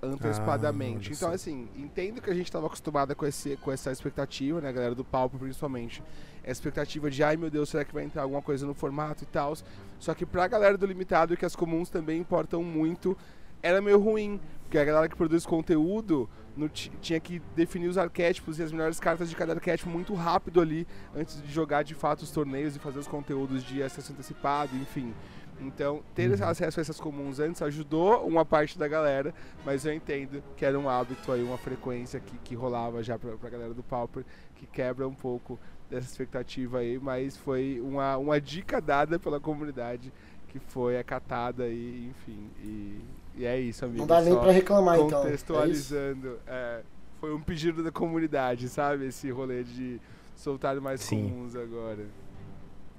antecipadamente. 0.02 1.12
Ah, 1.12 1.16
então, 1.16 1.32
assim, 1.32 1.68
entendo 1.76 2.22
que 2.22 2.30
a 2.30 2.34
gente 2.34 2.46
estava 2.46 2.68
acostumada 2.68 3.14
com, 3.16 3.26
esse, 3.26 3.58
com 3.58 3.72
essa 3.72 3.92
expectativa, 3.92 4.62
né, 4.62 4.72
galera 4.72 4.96
do 4.96 5.04
palco 5.04 5.38
principalmente. 5.38 6.04
A 6.46 6.52
expectativa 6.52 7.10
de, 7.12 7.24
ai 7.24 7.38
meu 7.38 7.50
Deus, 7.50 7.70
será 7.70 7.84
que 7.84 7.94
vai 7.94 8.04
entrar 8.04 8.24
alguma 8.24 8.42
coisa 8.42 8.66
no 8.66 8.74
formato 8.74 9.24
e 9.24 9.28
tal. 9.28 9.54
Só 10.00 10.14
que 10.14 10.26
pra 10.26 10.48
galera 10.48 10.78
do 10.78 10.86
limitado, 10.86 11.36
que 11.36 11.46
as 11.46 11.56
comuns 11.56 11.90
também 11.90 12.20
importam 12.20 12.64
muito, 12.64 13.18
era 13.62 13.82
meio 13.82 14.00
ruim. 14.00 14.40
Porque 14.64 14.78
a 14.78 14.86
galera 14.86 15.10
que 15.10 15.16
produz 15.16 15.48
conteúdo 15.48 16.30
no, 16.56 16.70
tinha 16.70 17.20
que 17.20 17.42
definir 17.56 17.88
os 17.88 17.98
arquétipos 17.98 18.60
e 18.60 18.64
as 18.64 18.72
melhores 18.72 19.00
cartas 19.00 19.28
de 19.30 19.36
cada 19.36 19.54
arquétipo 19.54 19.90
muito 19.90 20.14
rápido 20.14 20.62
ali, 20.62 20.86
antes 21.16 21.42
de 21.42 21.52
jogar 21.52 21.84
de 21.84 21.96
fato 21.96 22.22
os 22.22 22.30
torneios 22.30 22.76
e 22.76 22.80
fazer 22.80 23.00
os 23.00 23.08
conteúdos 23.08 23.64
de 23.64 23.82
acesso 23.82 24.12
antecipado, 24.12 24.76
enfim. 24.76 25.14
Então, 25.62 26.02
ter 26.16 26.30
uhum. 26.30 26.48
acesso 26.48 26.80
a 26.80 26.82
essas 26.82 27.00
comuns 27.00 27.40
antes 27.40 27.62
ajudou 27.62 28.26
uma 28.26 28.46
parte 28.46 28.78
da 28.80 28.88
galera, 28.88 29.34
mas 29.66 29.86
eu 29.86 29.94
entendo 29.94 30.42
que 30.56 30.64
era 30.66 30.80
um 30.80 30.90
hábito 30.90 31.32
aí, 31.32 31.44
uma 31.44 31.58
frequência 31.58 32.20
que, 32.20 32.38
que 32.40 32.56
rolava 32.56 33.04
já 33.04 33.20
pra, 33.20 33.32
pra 33.36 33.50
galera 33.50 33.74
do 33.74 33.84
Pauper, 33.84 34.24
que 34.56 34.66
quebra 34.66 35.08
um 35.08 35.14
pouco 35.14 35.60
dessa 35.90 36.08
expectativa 36.08 36.80
aí, 36.80 37.00
mas 37.00 37.36
foi 37.36 37.82
uma, 37.84 38.16
uma 38.18 38.40
dica 38.40 38.80
dada 38.80 39.20
pela 39.20 39.40
comunidade 39.40 40.14
que 40.48 40.60
foi 40.60 40.98
acatada 40.98 41.68
e, 41.68 42.10
enfim, 42.10 42.50
e, 42.64 43.02
e 43.36 43.46
é 43.46 43.60
isso, 43.60 43.86
amigo. 43.86 44.00
Não 44.00 44.08
dá 44.08 44.22
nem 44.22 44.36
pra 44.36 44.52
reclamar, 44.52 45.00
então. 45.00 45.22
Contextualizando, 45.22 46.40
é 46.48 46.52
é, 46.52 46.84
foi 47.20 47.34
um 47.34 47.42
pedido 47.42 47.84
da 47.84 47.92
comunidade, 47.92 48.70
sabe? 48.70 49.08
Esse 49.08 49.30
rolê 49.30 49.64
de 49.64 50.00
soltar 50.36 50.80
mais 50.80 51.02
Sim. 51.02 51.30
comuns 51.30 51.56
agora. 51.56 52.06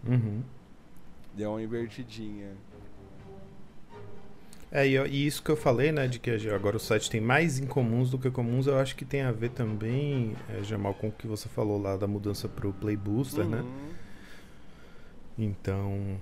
Uhum. 0.07 0.43
Deu 1.35 1.51
uma 1.51 1.62
invertidinha. 1.62 2.53
É, 4.72 4.87
e, 4.87 4.97
e, 4.97 5.26
isso 5.26 5.43
que 5.43 5.51
eu 5.51 5.57
falei, 5.57 5.91
né, 5.91 6.07
de 6.07 6.20
que 6.20 6.31
agora 6.49 6.76
o 6.76 6.81
site 6.81 7.11
tem 7.11 7.20
mais 7.20 7.59
incomuns 7.59 8.11
do 8.11 8.18
que 8.18 8.31
comuns, 8.31 8.68
eu 8.68 8.78
acho 8.78 8.95
que 8.95 9.05
tem 9.05 9.22
a 9.22 9.33
ver 9.33 9.51
também, 9.51 10.37
é, 10.49 10.62
Jamal, 10.62 10.95
com 10.95 11.09
o 11.09 11.12
que 11.12 11.26
você 11.26 11.49
falou 11.49 11.81
lá 11.81 11.97
da 11.97 12.07
mudança 12.07 12.49
pro 12.49 12.72
Play 12.72 12.97
Booster, 12.97 13.45
né? 13.45 13.59
uhum. 13.59 13.64
né? 13.64 13.95
Então, 15.37 16.20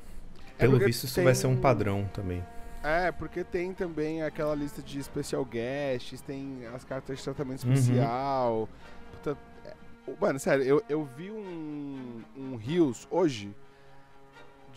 é 0.59 0.61
pelo 0.61 0.79
visto, 0.79 1.05
isso 1.05 1.15
tem... 1.15 1.25
vai 1.25 1.35
ser 1.35 1.47
um 1.47 1.57
padrão 1.57 2.09
também. 2.15 2.43
É, 2.83 3.13
porque 3.13 3.45
tem 3.45 3.75
também 3.75 4.23
aquela 4.23 4.55
lista 4.55 4.81
de 4.81 5.03
special 5.03 5.45
guests, 5.45 6.21
tem 6.23 6.61
as 6.75 6.85
cartas 6.85 7.19
de 7.19 7.25
tratamento 7.25 7.67
uhum. 7.67 7.73
especial. 7.75 8.61
Uhum. 8.61 8.69
Puta, 9.13 9.39
é, 9.67 9.75
mano, 10.19 10.39
sério, 10.39 10.65
eu, 10.65 10.83
eu 10.89 11.05
vi 11.05 11.31
um, 11.31 12.23
um 12.35 12.57
Rios 12.57 13.07
hoje 13.11 13.55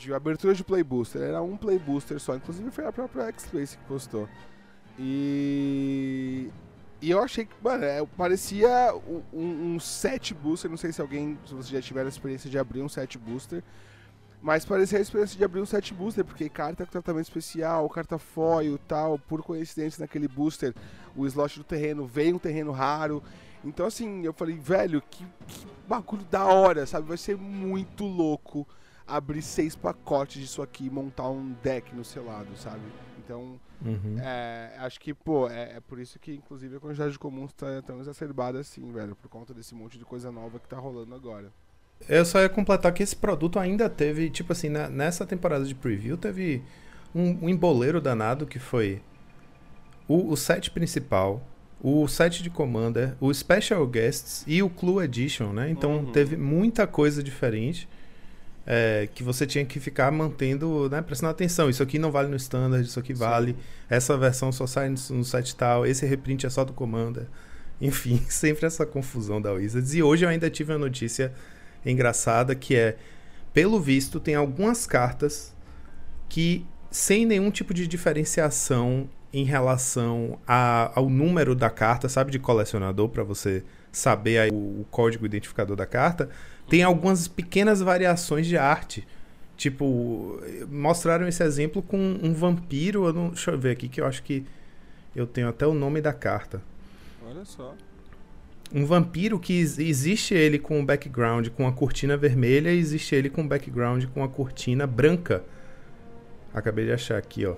de 0.02 0.14
abertura 0.14 0.54
de 0.54 0.64
Playbooster. 0.64 1.22
Era 1.22 1.42
um 1.42 1.56
Playbooster 1.56 2.20
só. 2.20 2.36
Inclusive 2.36 2.72
foi 2.72 2.86
a 2.86 2.92
própria 2.92 3.28
X-Space 3.28 3.78
que 3.78 3.84
postou. 3.86 4.28
E. 5.00 6.50
E 7.02 7.10
eu 7.10 7.20
achei 7.20 7.46
que, 7.46 7.54
mano, 7.64 7.84
é, 7.84 8.06
parecia 8.16 8.94
um, 9.34 9.74
um, 9.74 9.80
set 9.80 10.36
booster. 10.36 10.70
Não 10.70 10.78
sei 10.78 10.92
se 10.92 11.02
alguém, 11.02 11.38
se 11.48 11.54
você 11.54 11.72
já 11.72 11.82
tiver 11.82 12.06
a 12.06 12.10
experiência 12.10 12.48
de 12.48 12.60
abrir 12.60 12.82
um 12.84 12.90
set 12.90 13.18
booster. 13.18 13.64
Mas 14.40 14.66
parecia 14.66 15.00
a 15.00 15.02
experiência 15.02 15.36
de 15.36 15.44
abrir 15.44 15.62
um 15.62 15.66
set 15.66 15.94
booster, 15.94 16.24
porque 16.24 16.48
carta 16.50 16.86
com 16.86 16.92
tratamento 16.92 17.26
especial, 17.26 17.90
carta 17.90 18.20
foil 18.20 18.78
tal, 18.88 19.18
por 19.18 19.44
coincidência 19.44 20.02
naquele 20.02 20.28
booster, 20.28 20.74
o 21.16 21.28
slot 21.28 21.60
do 21.60 21.64
terreno 21.64 22.06
veio 22.08 22.36
um 22.36 22.40
terreno 22.40 22.72
raro. 22.72 23.22
Então 23.64 23.86
assim, 23.86 24.24
eu 24.24 24.34
falei, 24.34 24.56
velho, 24.56 25.02
que, 25.10 25.24
que 25.48 25.68
bagulho 25.88 26.24
da 26.24 26.46
hora, 26.46 26.88
sabe? 26.88 27.08
Vai 27.08 27.18
ser 27.18 27.38
muito 27.38 28.04
louco 28.04 28.68
abrir 29.16 29.42
seis 29.42 29.76
pacotes 29.76 30.42
disso 30.42 30.62
aqui 30.62 30.86
e 30.86 30.90
montar 30.90 31.30
um 31.30 31.54
deck 31.64 31.94
no 31.96 32.04
seu 32.04 32.26
lado, 32.26 32.50
sabe? 32.56 32.82
Então, 33.24 33.60
uhum. 33.86 34.18
é, 34.20 34.76
acho 34.80 35.00
que, 35.00 35.14
pô, 35.14 35.50
é, 35.50 35.78
é, 35.78 35.80
por 35.80 36.00
isso 36.00 36.20
que, 36.20 36.34
inclusive, 36.34 36.78
a 36.78 36.80
quantidade 36.80 37.12
de 37.12 37.20
comuns 37.20 37.54
tá 37.54 37.82
tão 37.82 38.00
exacerbada 38.00 38.60
assim, 38.60 38.92
velho, 38.92 39.16
por 39.16 39.30
conta 39.30 39.54
desse 39.54 39.76
monte 39.76 39.98
de 39.98 40.06
coisa 40.06 40.32
nova 40.32 40.60
que 40.60 40.68
tá 40.68 40.78
rolando 40.78 41.14
agora. 41.14 41.52
Eu 42.10 42.26
só 42.26 42.40
ia 42.40 42.50
completar 42.50 42.92
que 42.94 43.04
esse 43.04 43.16
produto 43.16 43.60
ainda 43.60 43.90
teve, 43.90 44.30
tipo 44.30 44.52
assim, 44.52 44.70
na, 44.70 44.90
nessa 44.90 45.26
temporada 45.26 45.66
de 45.66 45.76
preview, 45.76 46.18
teve 46.18 46.64
um, 47.14 47.46
um 47.46 47.50
emboleiro 47.50 48.02
danado 48.02 48.46
que 48.46 48.60
foi 48.60 49.02
o, 50.08 50.32
o 50.32 50.38
set 50.38 50.72
principal, 50.72 51.42
o 51.82 52.08
set 52.08 52.44
de 52.44 52.50
Commander, 52.50 53.16
o 53.20 53.34
Special 53.34 53.86
Guests 53.88 54.44
e 54.48 54.62
o 54.62 54.70
Clue 54.70 55.04
Edition, 55.04 55.54
né? 55.54 55.70
Então 55.70 55.98
uhum. 55.98 56.12
teve 56.12 56.38
muita 56.38 56.86
coisa 56.86 57.24
diferente 57.24 57.88
é, 58.66 59.10
que 59.14 59.24
você 59.24 59.46
tinha 59.46 59.66
que 59.66 59.80
ficar 59.80 60.12
mantendo, 60.12 60.90
né, 60.90 61.02
prestando 61.02 61.32
atenção. 61.32 61.70
Isso 61.70 61.82
aqui 61.82 61.98
não 61.98 62.12
vale 62.12 62.30
no 62.30 62.36
standard, 62.36 62.86
isso 62.88 63.00
aqui 63.00 63.14
vale. 63.14 63.54
Sim. 63.54 63.58
Essa 63.90 64.18
versão 64.18 64.52
só 64.52 64.68
sai 64.68 64.90
no, 64.90 64.96
no 65.12 65.24
site 65.24 65.56
tal, 65.56 65.86
esse 65.86 66.06
reprint 66.06 66.46
é 66.46 66.50
só 66.50 66.64
do 66.64 66.74
Commander. 66.74 67.28
Enfim, 67.82 68.24
sempre 68.30 68.66
essa 68.66 68.86
confusão 68.86 69.42
da 69.42 69.52
Wizards. 69.52 69.94
E 69.94 70.04
hoje 70.04 70.26
eu 70.26 70.30
ainda 70.30 70.50
tive 70.50 70.72
uma 70.72 70.80
notícia 70.80 71.34
engraçada 71.86 72.54
que 72.54 72.76
é, 72.76 72.96
pelo 73.54 73.80
visto, 73.80 74.20
tem 74.20 74.36
algumas 74.36 74.86
cartas 74.86 75.54
que, 76.30 76.66
sem 76.92 77.26
nenhum 77.26 77.50
tipo 77.50 77.74
de 77.74 77.88
diferenciação 77.88 79.10
em 79.34 79.44
relação 79.44 80.40
a, 80.48 80.92
ao 80.94 81.10
número 81.10 81.56
da 81.56 81.70
carta, 81.70 82.08
sabe, 82.08 82.32
de 82.32 82.40
colecionador, 82.40 83.10
para 83.10 83.24
você 83.24 83.64
saber 83.92 84.38
aí 84.40 84.52
o, 84.52 84.82
o 84.82 84.88
código 84.90 85.26
identificador 85.26 85.76
da 85.76 85.86
carta, 85.86 86.30
tem 86.72 86.84
algumas 86.84 87.28
pequenas 87.28 87.82
variações 87.82 88.48
de 88.48 88.58
arte. 88.58 89.06
Tipo, 89.58 90.42
mostraram 90.70 91.28
esse 91.28 91.44
exemplo 91.44 91.82
com 91.82 91.98
um 91.98 92.34
vampiro. 92.34 93.08
Eu 93.08 93.14
não, 93.14 93.28
deixa 93.28 93.52
eu 93.52 93.60
ver 93.60 93.72
aqui 93.72 93.90
que 93.90 94.00
eu 94.00 94.06
acho 94.06 94.24
que 94.24 94.46
eu 95.14 95.28
tenho 95.28 95.50
até 95.50 95.68
o 95.68 95.74
nome 95.74 96.00
da 96.00 96.14
carta. 96.14 96.62
Olha 97.28 97.44
só. 97.44 97.76
Um 98.74 98.86
vampiro 98.86 99.38
que 99.38 99.52
existe 99.60 100.34
ele 100.34 100.58
com 100.58 100.80
o 100.80 100.86
background 100.86 101.50
com 101.50 101.68
a 101.68 101.74
cortina 101.74 102.16
vermelha 102.16 102.72
e 102.72 102.80
existe 102.80 103.16
ele 103.16 103.30
com 103.30 103.42
o 103.42 103.48
background 103.48 104.06
com 104.06 104.24
a 104.24 104.30
cortina 104.30 104.88
branca. 104.88 105.44
Acabei 106.54 106.86
de 106.86 106.94
achar 106.94 107.18
aqui, 107.18 107.46
ó. 107.46 107.56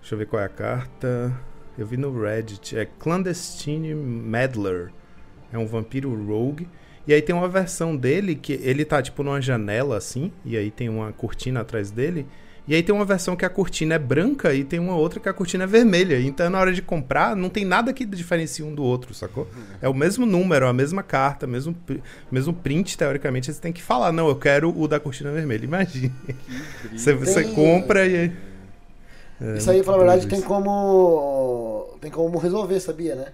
Deixa 0.00 0.14
eu 0.14 0.18
ver 0.18 0.26
qual 0.26 0.40
é 0.40 0.46
a 0.46 0.48
carta. 0.48 1.38
Eu 1.76 1.86
vi 1.86 1.98
no 1.98 2.18
Reddit. 2.18 2.78
É 2.78 2.86
Clandestine 2.86 3.94
Meddler. 3.94 4.90
É 5.52 5.58
um 5.58 5.66
vampiro 5.66 6.10
rogue. 6.26 6.66
E 7.06 7.12
aí 7.12 7.20
tem 7.20 7.34
uma 7.34 7.48
versão 7.48 7.96
dele 7.96 8.34
que 8.34 8.54
ele 8.62 8.84
tá 8.84 9.02
tipo 9.02 9.22
numa 9.22 9.40
janela 9.40 9.96
assim. 9.96 10.32
E 10.44 10.56
aí 10.56 10.70
tem 10.70 10.88
uma 10.88 11.12
cortina 11.12 11.60
atrás 11.60 11.90
dele. 11.90 12.26
E 12.66 12.76
aí 12.76 12.82
tem 12.82 12.94
uma 12.94 13.04
versão 13.04 13.34
que 13.34 13.44
a 13.44 13.50
cortina 13.50 13.96
é 13.96 13.98
branca 13.98 14.54
e 14.54 14.62
tem 14.62 14.78
uma 14.78 14.94
outra 14.94 15.18
que 15.18 15.28
a 15.28 15.32
cortina 15.32 15.64
é 15.64 15.66
vermelha. 15.66 16.20
Então 16.20 16.48
na 16.48 16.60
hora 16.60 16.72
de 16.72 16.80
comprar, 16.80 17.34
não 17.34 17.48
tem 17.48 17.64
nada 17.64 17.92
que 17.92 18.04
diferencie 18.04 18.64
um 18.64 18.72
do 18.72 18.84
outro, 18.84 19.12
sacou? 19.12 19.48
É 19.80 19.88
o 19.88 19.94
mesmo 19.94 20.24
número, 20.24 20.68
a 20.68 20.72
mesma 20.72 21.02
carta, 21.02 21.44
mesmo, 21.44 21.76
mesmo 22.30 22.52
print, 22.52 22.96
teoricamente, 22.96 23.52
você 23.52 23.60
tem 23.60 23.72
que 23.72 23.82
falar, 23.82 24.12
não, 24.12 24.28
eu 24.28 24.36
quero 24.36 24.72
o 24.78 24.86
da 24.86 25.00
cortina 25.00 25.32
vermelha. 25.32 25.64
Imagina. 25.64 26.14
Você, 26.94 27.12
você 27.14 27.42
compra 27.44 28.06
e 28.06 28.16
aí. 28.16 28.32
É, 29.40 29.56
isso 29.58 29.70
aí, 29.70 29.82
pra 29.82 29.96
verdade, 29.96 30.28
tem 30.28 30.40
como. 30.40 31.96
Tem 32.00 32.10
como 32.10 32.38
resolver, 32.38 32.78
sabia, 32.78 33.16
né? 33.16 33.26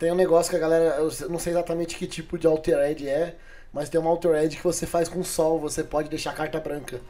Tem 0.00 0.10
um 0.10 0.14
negócio 0.14 0.48
que 0.48 0.56
a 0.56 0.58
galera. 0.58 0.96
Eu 0.96 1.12
não 1.28 1.38
sei 1.38 1.52
exatamente 1.52 1.94
que 1.94 2.06
tipo 2.06 2.38
de 2.38 2.46
Altered 2.46 3.06
é, 3.06 3.36
mas 3.70 3.90
tem 3.90 4.00
uma 4.00 4.08
Altered 4.08 4.56
que 4.56 4.64
você 4.64 4.86
faz 4.86 5.10
com 5.10 5.22
sol, 5.22 5.60
você 5.60 5.84
pode 5.84 6.08
deixar 6.08 6.30
a 6.30 6.32
carta 6.32 6.58
branca. 6.58 7.02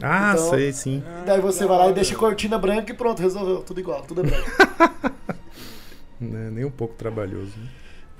Ah, 0.00 0.30
então, 0.32 0.50
sei, 0.50 0.72
sim. 0.72 1.02
Daí 1.26 1.40
você 1.40 1.66
vai 1.66 1.76
lá 1.76 1.90
e 1.90 1.92
deixa 1.92 2.14
cortina 2.14 2.56
branca 2.58 2.92
e 2.92 2.94
pronto, 2.94 3.20
resolveu. 3.20 3.62
Tudo 3.64 3.80
igual, 3.80 4.02
tudo 4.02 4.20
é 4.20 4.24
branco. 4.24 4.50
é 6.22 6.50
nem 6.50 6.64
um 6.64 6.70
pouco 6.70 6.94
trabalhoso. 6.94 7.58
Né? 7.58 7.68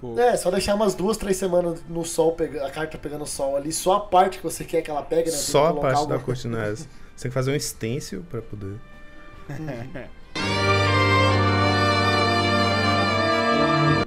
Pô. 0.01 0.19
É, 0.19 0.37
só 0.37 0.51
deixar 0.51 0.75
umas 0.75 0.97
duas, 0.97 1.17
três 1.17 1.37
semanas 1.37 1.81
no 1.89 2.05
sol, 2.05 2.37
a 2.61 2.71
carta 2.71 2.99
pegando 2.99 3.25
sol 3.25 3.57
ali, 3.57 3.73
só 3.73 3.95
a 3.95 4.01
parte 4.01 4.39
que 4.39 4.43
você 4.43 4.65
quer 4.65 4.83
que 4.83 4.91
ela 4.91 5.03
pegue, 5.03 5.31
né? 5.31 5.37
Só 5.37 5.69
a 5.69 5.75
parte 5.75 5.99
alguma... 5.99 6.19
da 6.19 6.25
cortina 6.25 6.67
é. 6.67 6.75
Você 6.75 6.89
tem 7.19 7.31
que 7.31 7.35
fazer 7.35 7.55
um 7.55 7.61
stencil 7.61 8.25
pra 8.29 8.43
poder. 8.43 8.75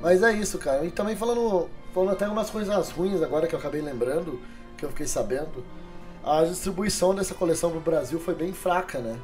Mas 0.05 0.21
é 0.21 0.31
isso, 0.31 0.59
cara. 0.59 0.85
E 0.85 0.91
também 0.91 1.15
falando, 1.15 1.67
falando 1.93 2.11
até 2.11 2.27
umas 2.27 2.49
coisas 2.49 2.91
ruins 2.91 3.21
agora 3.23 3.47
que 3.47 3.55
eu 3.55 3.59
acabei 3.59 3.81
lembrando, 3.81 4.39
que 4.77 4.85
eu 4.85 4.89
fiquei 4.89 5.07
sabendo 5.07 5.65
a 6.23 6.43
distribuição 6.43 7.13
dessa 7.13 7.35
coleção 7.35 7.69
pro 7.69 7.79
Brasil 7.79 8.19
foi 8.19 8.33
bem 8.33 8.51
fraca, 8.51 8.99
né? 8.99 9.19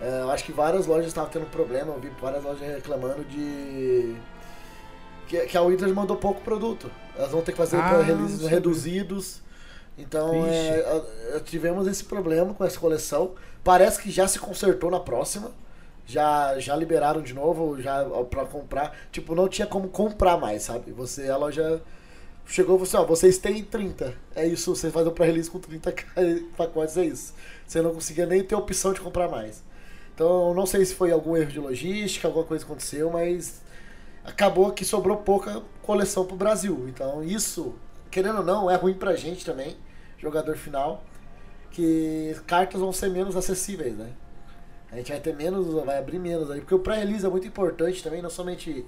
É, 0.00 0.20
eu 0.22 0.30
acho 0.30 0.44
que 0.44 0.52
várias 0.52 0.86
lojas 0.86 1.06
estavam 1.06 1.28
tendo 1.28 1.46
problema, 1.46 1.92
eu 1.92 2.00
vi 2.00 2.10
várias 2.20 2.44
lojas 2.44 2.60
reclamando 2.60 3.24
de. 3.24 4.16
Que, 5.26 5.46
que 5.46 5.56
a 5.56 5.62
Wizards 5.62 5.94
mandou 5.94 6.16
pouco 6.16 6.40
produto. 6.40 6.90
Elas 7.16 7.32
vão 7.32 7.42
ter 7.42 7.52
que 7.52 7.58
fazer 7.58 7.76
ah, 7.76 8.00
releases 8.00 8.46
reduzidos. 8.46 9.40
Então 9.96 10.46
é, 10.46 11.40
tivemos 11.44 11.88
esse 11.88 12.04
problema 12.04 12.54
com 12.54 12.64
essa 12.64 12.78
coleção. 12.78 13.34
Parece 13.64 14.00
que 14.00 14.10
já 14.10 14.26
se 14.28 14.38
consertou 14.38 14.90
na 14.90 15.00
próxima. 15.00 15.50
Já, 16.08 16.58
já 16.58 16.74
liberaram 16.74 17.20
de 17.20 17.34
novo 17.34 17.80
já 17.80 18.02
para 18.30 18.46
comprar. 18.46 18.96
Tipo, 19.12 19.34
não 19.34 19.46
tinha 19.46 19.66
como 19.66 19.88
comprar 19.88 20.38
mais, 20.38 20.62
sabe? 20.62 20.90
Você, 20.92 21.28
a 21.28 21.36
loja 21.36 21.82
chegou 22.46 22.76
e 22.76 22.78
falou 22.78 22.82
assim, 22.82 22.96
ó, 22.96 23.04
vocês 23.04 23.36
têm 23.36 23.62
30. 23.62 24.14
É 24.34 24.46
isso, 24.46 24.74
vocês 24.74 24.90
fazem 24.90 25.12
um 25.12 25.14
pré-release 25.14 25.50
com 25.50 25.58
30 25.58 25.94
pacotes, 26.56 26.96
é 26.96 27.04
isso. 27.04 27.34
Você 27.66 27.82
não 27.82 27.92
conseguia 27.92 28.24
nem 28.24 28.42
ter 28.42 28.54
opção 28.54 28.94
de 28.94 29.00
comprar 29.00 29.28
mais. 29.28 29.62
Então, 30.14 30.54
não 30.54 30.66
sei 30.66 30.84
se 30.84 30.94
foi 30.94 31.12
algum 31.12 31.36
erro 31.36 31.50
de 31.50 31.60
logística, 31.60 32.26
alguma 32.26 32.44
coisa 32.44 32.64
aconteceu, 32.64 33.10
mas 33.10 33.60
acabou 34.24 34.72
que 34.72 34.84
sobrou 34.84 35.18
pouca 35.18 35.62
coleção 35.82 36.24
pro 36.24 36.36
Brasil. 36.36 36.86
Então, 36.88 37.22
isso, 37.22 37.74
querendo 38.10 38.38
ou 38.38 38.44
não, 38.44 38.70
é 38.70 38.76
ruim 38.76 38.94
pra 38.94 39.14
gente 39.14 39.44
também, 39.44 39.76
jogador 40.18 40.56
final, 40.56 41.04
que 41.70 42.34
cartas 42.46 42.80
vão 42.80 42.92
ser 42.92 43.10
menos 43.10 43.36
acessíveis, 43.36 43.94
né? 43.94 44.10
A 44.90 44.96
gente 44.96 45.10
vai 45.10 45.20
ter 45.20 45.34
menos, 45.34 45.72
vai 45.84 45.98
abrir 45.98 46.18
menos 46.18 46.50
aí, 46.50 46.60
porque 46.60 46.74
o 46.74 46.78
pré-release 46.78 47.24
é 47.24 47.28
muito 47.28 47.46
importante 47.46 48.02
também, 48.02 48.22
não 48.22 48.30
somente 48.30 48.84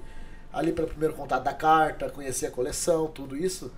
ali 0.52 0.72
para 0.72 0.84
o 0.84 0.88
primeiro 0.88 1.14
contato 1.14 1.44
da 1.44 1.52
carta, 1.52 2.08
conhecer 2.10 2.46
a 2.46 2.50
coleção, 2.50 3.06
tudo 3.08 3.36
isso. 3.36 3.70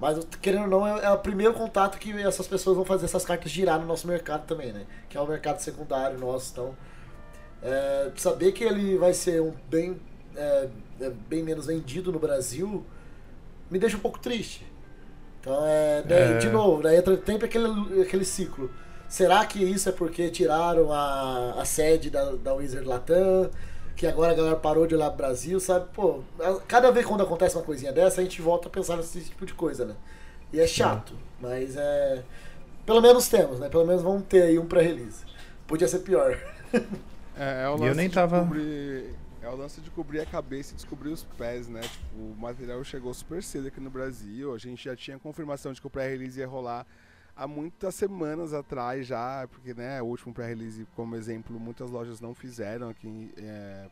Mas, 0.00 0.18
querendo 0.40 0.64
ou 0.64 0.68
não, 0.68 0.86
é, 0.86 1.04
é, 1.04 1.10
o 1.10 1.18
primeiro 1.18 1.54
contato 1.54 1.98
que 1.98 2.12
essas 2.20 2.46
pessoas 2.46 2.76
vão 2.76 2.84
fazer 2.84 3.04
essas 3.04 3.24
cartas 3.24 3.50
girar 3.50 3.78
no 3.80 3.86
nosso 3.86 4.06
mercado 4.06 4.46
também, 4.46 4.72
né? 4.72 4.86
Que 5.08 5.16
é 5.16 5.20
o 5.20 5.26
mercado 5.26 5.58
secundário 5.60 6.18
nosso. 6.18 6.52
Então, 6.52 6.76
é, 7.62 8.10
saber 8.16 8.52
que 8.52 8.64
ele 8.64 8.98
vai 8.98 9.14
ser 9.14 9.40
um 9.40 9.52
bem, 9.70 10.00
é, 10.34 10.68
é 11.00 11.10
bem 11.10 11.42
menos 11.42 11.66
vendido 11.66 12.12
no 12.12 12.18
Brasil 12.18 12.84
me 13.70 13.78
deixa 13.78 13.96
um 13.96 14.00
pouco 14.00 14.18
triste. 14.18 14.66
Então, 15.40 15.64
é, 15.66 16.02
daí, 16.02 16.38
de 16.38 16.48
novo, 16.48 16.82
daí 16.82 16.96
entra 16.96 17.20
sempre 17.24 17.46
aquele, 17.46 18.02
aquele 18.02 18.24
ciclo. 18.24 18.70
Será 19.08 19.44
que 19.46 19.62
isso 19.62 19.88
é 19.88 19.92
porque 19.92 20.30
tiraram 20.30 20.92
a, 20.92 21.60
a 21.60 21.64
sede 21.64 22.10
da, 22.10 22.32
da 22.32 22.54
Wizard 22.54 22.86
Latam? 22.86 23.50
que 23.96 24.06
agora 24.06 24.32
a 24.32 24.34
galera 24.34 24.56
parou 24.56 24.86
de 24.86 24.94
olhar 24.94 25.08
pro 25.08 25.16
Brasil, 25.16 25.58
sabe? 25.58 25.86
Pô, 25.94 26.22
cada 26.68 26.90
vez 26.92 27.06
quando 27.06 27.22
acontece 27.22 27.56
uma 27.56 27.64
coisinha 27.64 27.90
dessa, 27.90 28.20
a 28.20 28.24
gente 28.24 28.42
volta 28.42 28.68
a 28.68 28.70
pensar 28.70 28.96
nesse 28.98 29.20
tipo 29.22 29.46
de 29.46 29.54
coisa, 29.54 29.86
né? 29.86 29.94
E 30.52 30.60
é 30.60 30.66
chato, 30.66 31.14
mas 31.40 31.76
é. 31.76 32.22
Pelo 32.84 33.00
menos 33.00 33.26
temos, 33.26 33.58
né? 33.58 33.68
Pelo 33.68 33.86
menos 33.86 34.02
vamos 34.02 34.24
ter 34.28 34.42
aí 34.42 34.58
um 34.58 34.66
pré-release. 34.66 35.24
Podia 35.66 35.88
ser 35.88 36.00
pior. 36.00 36.38
É, 37.38 37.64
é 37.64 37.68
o 37.68 37.72
lance 37.72 37.84
eu 37.84 37.94
nem 37.94 38.08
tava. 38.08 38.38
Cobrir, 38.38 39.14
é 39.42 39.48
o 39.50 39.54
lance 39.54 39.78
de 39.82 39.90
cobrir 39.90 40.20
a 40.20 40.24
cabeça 40.24 40.72
e 40.72 40.76
descobrir 40.76 41.10
os 41.10 41.22
pés, 41.22 41.68
né? 41.68 41.82
Tipo, 41.82 42.16
o 42.16 42.34
material 42.38 42.82
chegou 42.82 43.12
super 43.12 43.42
cedo 43.42 43.68
aqui 43.68 43.78
no 43.78 43.90
Brasil. 43.90 44.54
A 44.54 44.56
gente 44.56 44.82
já 44.82 44.96
tinha 44.96 45.18
confirmação 45.18 45.70
de 45.70 45.78
que 45.78 45.86
o 45.86 45.90
pré-release 45.90 46.40
ia 46.40 46.46
rolar 46.46 46.86
há 47.36 47.46
muitas 47.46 47.94
semanas 47.94 48.54
atrás 48.54 49.06
já, 49.06 49.46
porque 49.48 49.74
né, 49.74 50.00
o 50.00 50.06
último 50.06 50.32
pré-release, 50.32 50.86
como 50.96 51.14
exemplo, 51.14 51.60
muitas 51.60 51.90
lojas 51.90 52.20
não 52.20 52.34
fizeram 52.34 52.88
aqui 52.88 53.32
é, 53.36 53.88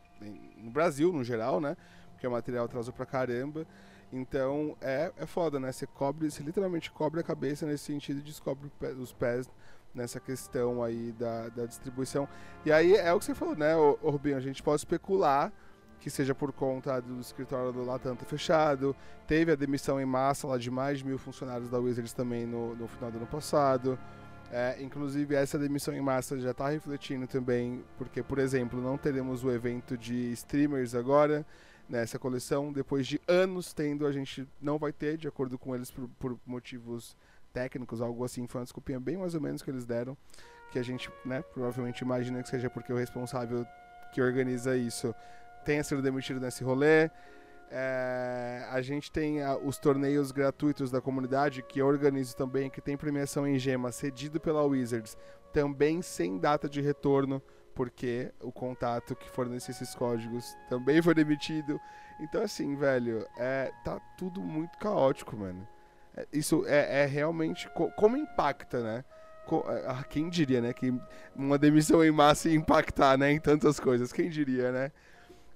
no 0.57 0.71
Brasil, 0.71 1.13
no 1.13 1.23
geral, 1.23 1.61
né? 1.61 1.77
Porque 2.11 2.25
o 2.25 2.31
material 2.31 2.65
atrasou 2.65 2.93
pra 2.93 3.05
caramba. 3.05 3.67
Então 4.11 4.75
é, 4.81 5.11
é 5.17 5.25
foda, 5.25 5.59
né? 5.59 5.71
Você 5.71 5.85
cobre, 5.85 6.29
você 6.31 6.41
literalmente 6.41 6.91
cobre 6.91 7.19
a 7.19 7.23
cabeça 7.23 7.65
nesse 7.65 7.85
sentido 7.85 8.19
e 8.19 8.23
descobre 8.23 8.71
os 8.99 9.13
pés 9.13 9.49
nessa 9.93 10.19
questão 10.19 10.83
aí 10.83 11.13
da, 11.13 11.49
da 11.49 11.65
distribuição. 11.65 12.27
E 12.65 12.71
aí 12.71 12.95
é 12.95 13.13
o 13.13 13.19
que 13.19 13.25
você 13.25 13.35
falou, 13.35 13.55
né, 13.55 13.73
Rubinho? 14.01 14.37
A 14.37 14.41
gente 14.41 14.61
pode 14.61 14.81
especular 14.81 15.53
que 16.05 16.11
seja 16.11 16.35
por 16.35 16.53
conta 16.53 17.01
do 17.01 17.19
escritório 17.19 17.71
do 17.71 17.83
Latam 17.83 18.15
ter 18.15 18.25
fechado. 18.25 18.95
Teve 19.25 19.51
a 19.53 19.55
demissão 19.55 19.99
em 19.99 20.05
massa 20.05 20.45
lá 20.45 20.55
de 20.55 20.69
mais 20.69 20.99
de 20.99 21.05
mil 21.07 21.17
funcionários 21.17 21.67
da 21.67 21.79
Wizards 21.79 22.13
também 22.13 22.45
no, 22.45 22.75
no 22.75 22.87
final 22.87 23.09
do 23.09 23.17
ano 23.17 23.25
passado. 23.25 23.97
É, 24.51 24.77
inclusive, 24.83 25.33
essa 25.33 25.57
demissão 25.57 25.95
em 25.95 26.01
massa 26.01 26.39
já 26.39 26.51
está 26.51 26.69
refletindo 26.69 27.25
também, 27.25 27.83
porque, 27.97 28.21
por 28.21 28.37
exemplo, 28.37 28.79
não 28.79 28.99
teremos 28.99 29.43
o 29.43 29.49
evento 29.49 29.97
de 29.97 30.31
streamers 30.33 30.93
agora 30.93 31.43
nessa 31.89 32.19
coleção. 32.19 32.71
Depois 32.71 33.07
de 33.07 33.19
anos 33.27 33.73
tendo, 33.73 34.05
a 34.05 34.11
gente 34.11 34.47
não 34.61 34.77
vai 34.77 34.93
ter, 34.93 35.17
de 35.17 35.27
acordo 35.27 35.57
com 35.57 35.73
eles, 35.73 35.89
por, 35.89 36.07
por 36.19 36.39
motivos 36.45 37.17
técnicos, 37.51 37.99
algo 37.99 38.23
assim. 38.23 38.45
Foi 38.45 38.61
uma 38.61 38.65
desculpinha 38.65 38.99
bem 38.99 39.17
mais 39.17 39.33
ou 39.33 39.41
menos 39.41 39.63
que 39.63 39.71
eles 39.71 39.87
deram, 39.87 40.15
que 40.71 40.77
a 40.77 40.83
gente 40.83 41.09
né, 41.25 41.41
provavelmente 41.51 42.01
imagina 42.01 42.43
que 42.43 42.49
seja 42.49 42.69
porque 42.69 42.93
o 42.93 42.95
responsável 42.95 43.65
que 44.13 44.21
organiza 44.21 44.77
isso 44.77 45.15
tenha 45.65 45.83
sido 45.83 46.01
demitido 46.01 46.39
nesse 46.39 46.63
rolê. 46.63 47.09
É, 47.69 48.67
a 48.69 48.81
gente 48.81 49.11
tem 49.11 49.41
a, 49.41 49.57
os 49.57 49.77
torneios 49.77 50.31
gratuitos 50.31 50.91
da 50.91 51.01
comunidade 51.01 51.63
que 51.63 51.79
eu 51.79 51.87
organizo 51.87 52.35
também, 52.35 52.69
que 52.69 52.79
tem 52.79 52.95
premiação 52.95 53.47
em 53.47 53.57
gema 53.57 53.91
cedido 53.91 54.39
pela 54.39 54.63
Wizards, 54.63 55.17
também 55.51 56.01
sem 56.01 56.37
data 56.37 56.69
de 56.69 56.79
retorno, 56.79 57.41
porque 57.73 58.31
o 58.39 58.51
contato 58.51 59.15
que 59.15 59.29
fornece 59.29 59.71
esses 59.71 59.95
códigos 59.95 60.55
também 60.69 61.01
foi 61.01 61.13
demitido. 61.13 61.79
Então, 62.19 62.41
assim, 62.43 62.75
velho, 62.75 63.27
é, 63.37 63.71
tá 63.83 63.99
tudo 64.17 64.41
muito 64.41 64.77
caótico, 64.77 65.35
mano. 65.35 65.67
É, 66.15 66.25
isso 66.31 66.63
é, 66.67 67.01
é 67.03 67.05
realmente. 67.05 67.69
Co 67.71 67.91
como 67.91 68.15
impacta, 68.15 68.81
né? 68.81 69.03
Co 69.45 69.65
ah, 69.67 70.03
quem 70.09 70.29
diria, 70.29 70.61
né? 70.61 70.71
Que 70.71 70.93
uma 71.35 71.57
demissão 71.57 72.03
em 72.03 72.11
massa 72.11 72.47
ia 72.47 72.55
impactar, 72.55 73.17
né? 73.17 73.31
Em 73.31 73.39
tantas 73.39 73.79
coisas. 73.79 74.13
Quem 74.13 74.29
diria, 74.29 74.71
né? 74.71 74.91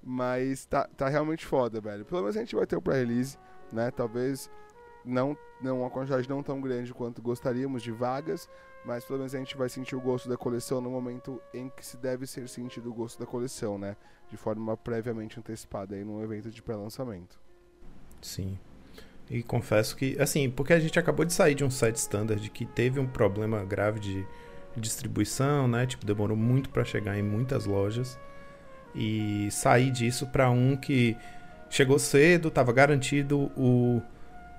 Mas 0.02 0.64
tá, 0.64 0.88
tá 0.96 1.08
realmente 1.08 1.44
foda, 1.44 1.80
velho. 1.80 2.04
Pelo 2.04 2.22
menos 2.22 2.36
a 2.36 2.40
gente 2.40 2.56
vai 2.56 2.66
ter 2.66 2.76
o 2.76 2.82
pré-release, 2.82 3.38
né? 3.72 3.90
Talvez 3.90 4.50
não, 5.04 5.36
não 5.60 5.80
uma 5.80 5.90
quantidade 5.90 6.28
não 6.28 6.42
tão 6.42 6.60
grande 6.60 6.92
quanto 6.94 7.20
gostaríamos 7.20 7.82
de 7.82 7.92
vagas, 7.92 8.48
mas 8.84 9.04
pelo 9.04 9.18
menos 9.18 9.34
a 9.34 9.38
gente 9.38 9.56
vai 9.56 9.68
sentir 9.68 9.94
o 9.94 10.00
gosto 10.00 10.28
da 10.28 10.36
coleção 10.36 10.80
no 10.80 10.90
momento 10.90 11.40
em 11.52 11.68
que 11.68 11.84
se 11.84 11.96
deve 11.96 12.26
ser 12.26 12.48
sentido 12.48 12.90
o 12.90 12.94
gosto 12.94 13.18
da 13.18 13.26
coleção, 13.26 13.78
né? 13.78 13.96
De 14.30 14.36
forma 14.36 14.76
previamente 14.76 15.38
antecipada 15.38 15.94
aí 15.94 16.04
num 16.04 16.22
evento 16.22 16.50
de 16.50 16.62
pré-lançamento. 16.62 17.38
Sim. 18.22 18.58
E 19.28 19.42
confesso 19.42 19.96
que, 19.96 20.20
assim, 20.20 20.50
porque 20.50 20.72
a 20.72 20.80
gente 20.80 20.98
acabou 20.98 21.24
de 21.24 21.32
sair 21.32 21.54
de 21.54 21.64
um 21.64 21.70
site 21.70 21.96
standard 21.96 22.50
que 22.50 22.66
teve 22.66 22.98
um 22.98 23.06
problema 23.06 23.64
grave 23.64 24.00
de 24.00 24.26
distribuição, 24.76 25.68
né? 25.68 25.86
Tipo, 25.86 26.06
demorou 26.06 26.36
muito 26.36 26.70
para 26.70 26.84
chegar 26.84 27.16
em 27.18 27.22
muitas 27.22 27.66
lojas 27.66 28.18
e 28.94 29.48
sair 29.50 29.90
disso 29.90 30.26
para 30.26 30.50
um 30.50 30.76
que 30.76 31.16
chegou 31.68 31.98
cedo, 31.98 32.48
estava 32.48 32.72
garantido 32.72 33.50
o, 33.56 34.02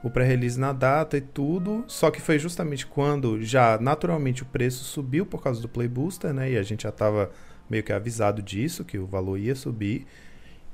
o 0.01 0.09
pré-release 0.09 0.59
na 0.59 0.73
data 0.73 1.17
e 1.17 1.21
tudo, 1.21 1.83
só 1.87 2.09
que 2.09 2.21
foi 2.21 2.39
justamente 2.39 2.85
quando 2.85 3.43
já 3.43 3.77
naturalmente 3.79 4.43
o 4.43 4.45
preço 4.45 4.83
subiu 4.83 5.25
por 5.25 5.43
causa 5.43 5.61
do 5.61 5.67
Play 5.67 5.87
Booster, 5.87 6.33
né? 6.33 6.51
E 6.51 6.57
a 6.57 6.63
gente 6.63 6.83
já 6.83 6.89
estava 6.89 7.29
meio 7.69 7.83
que 7.83 7.93
avisado 7.93 8.41
disso, 8.41 8.83
que 8.85 8.97
o 8.97 9.05
valor 9.05 9.37
ia 9.37 9.55
subir. 9.55 10.05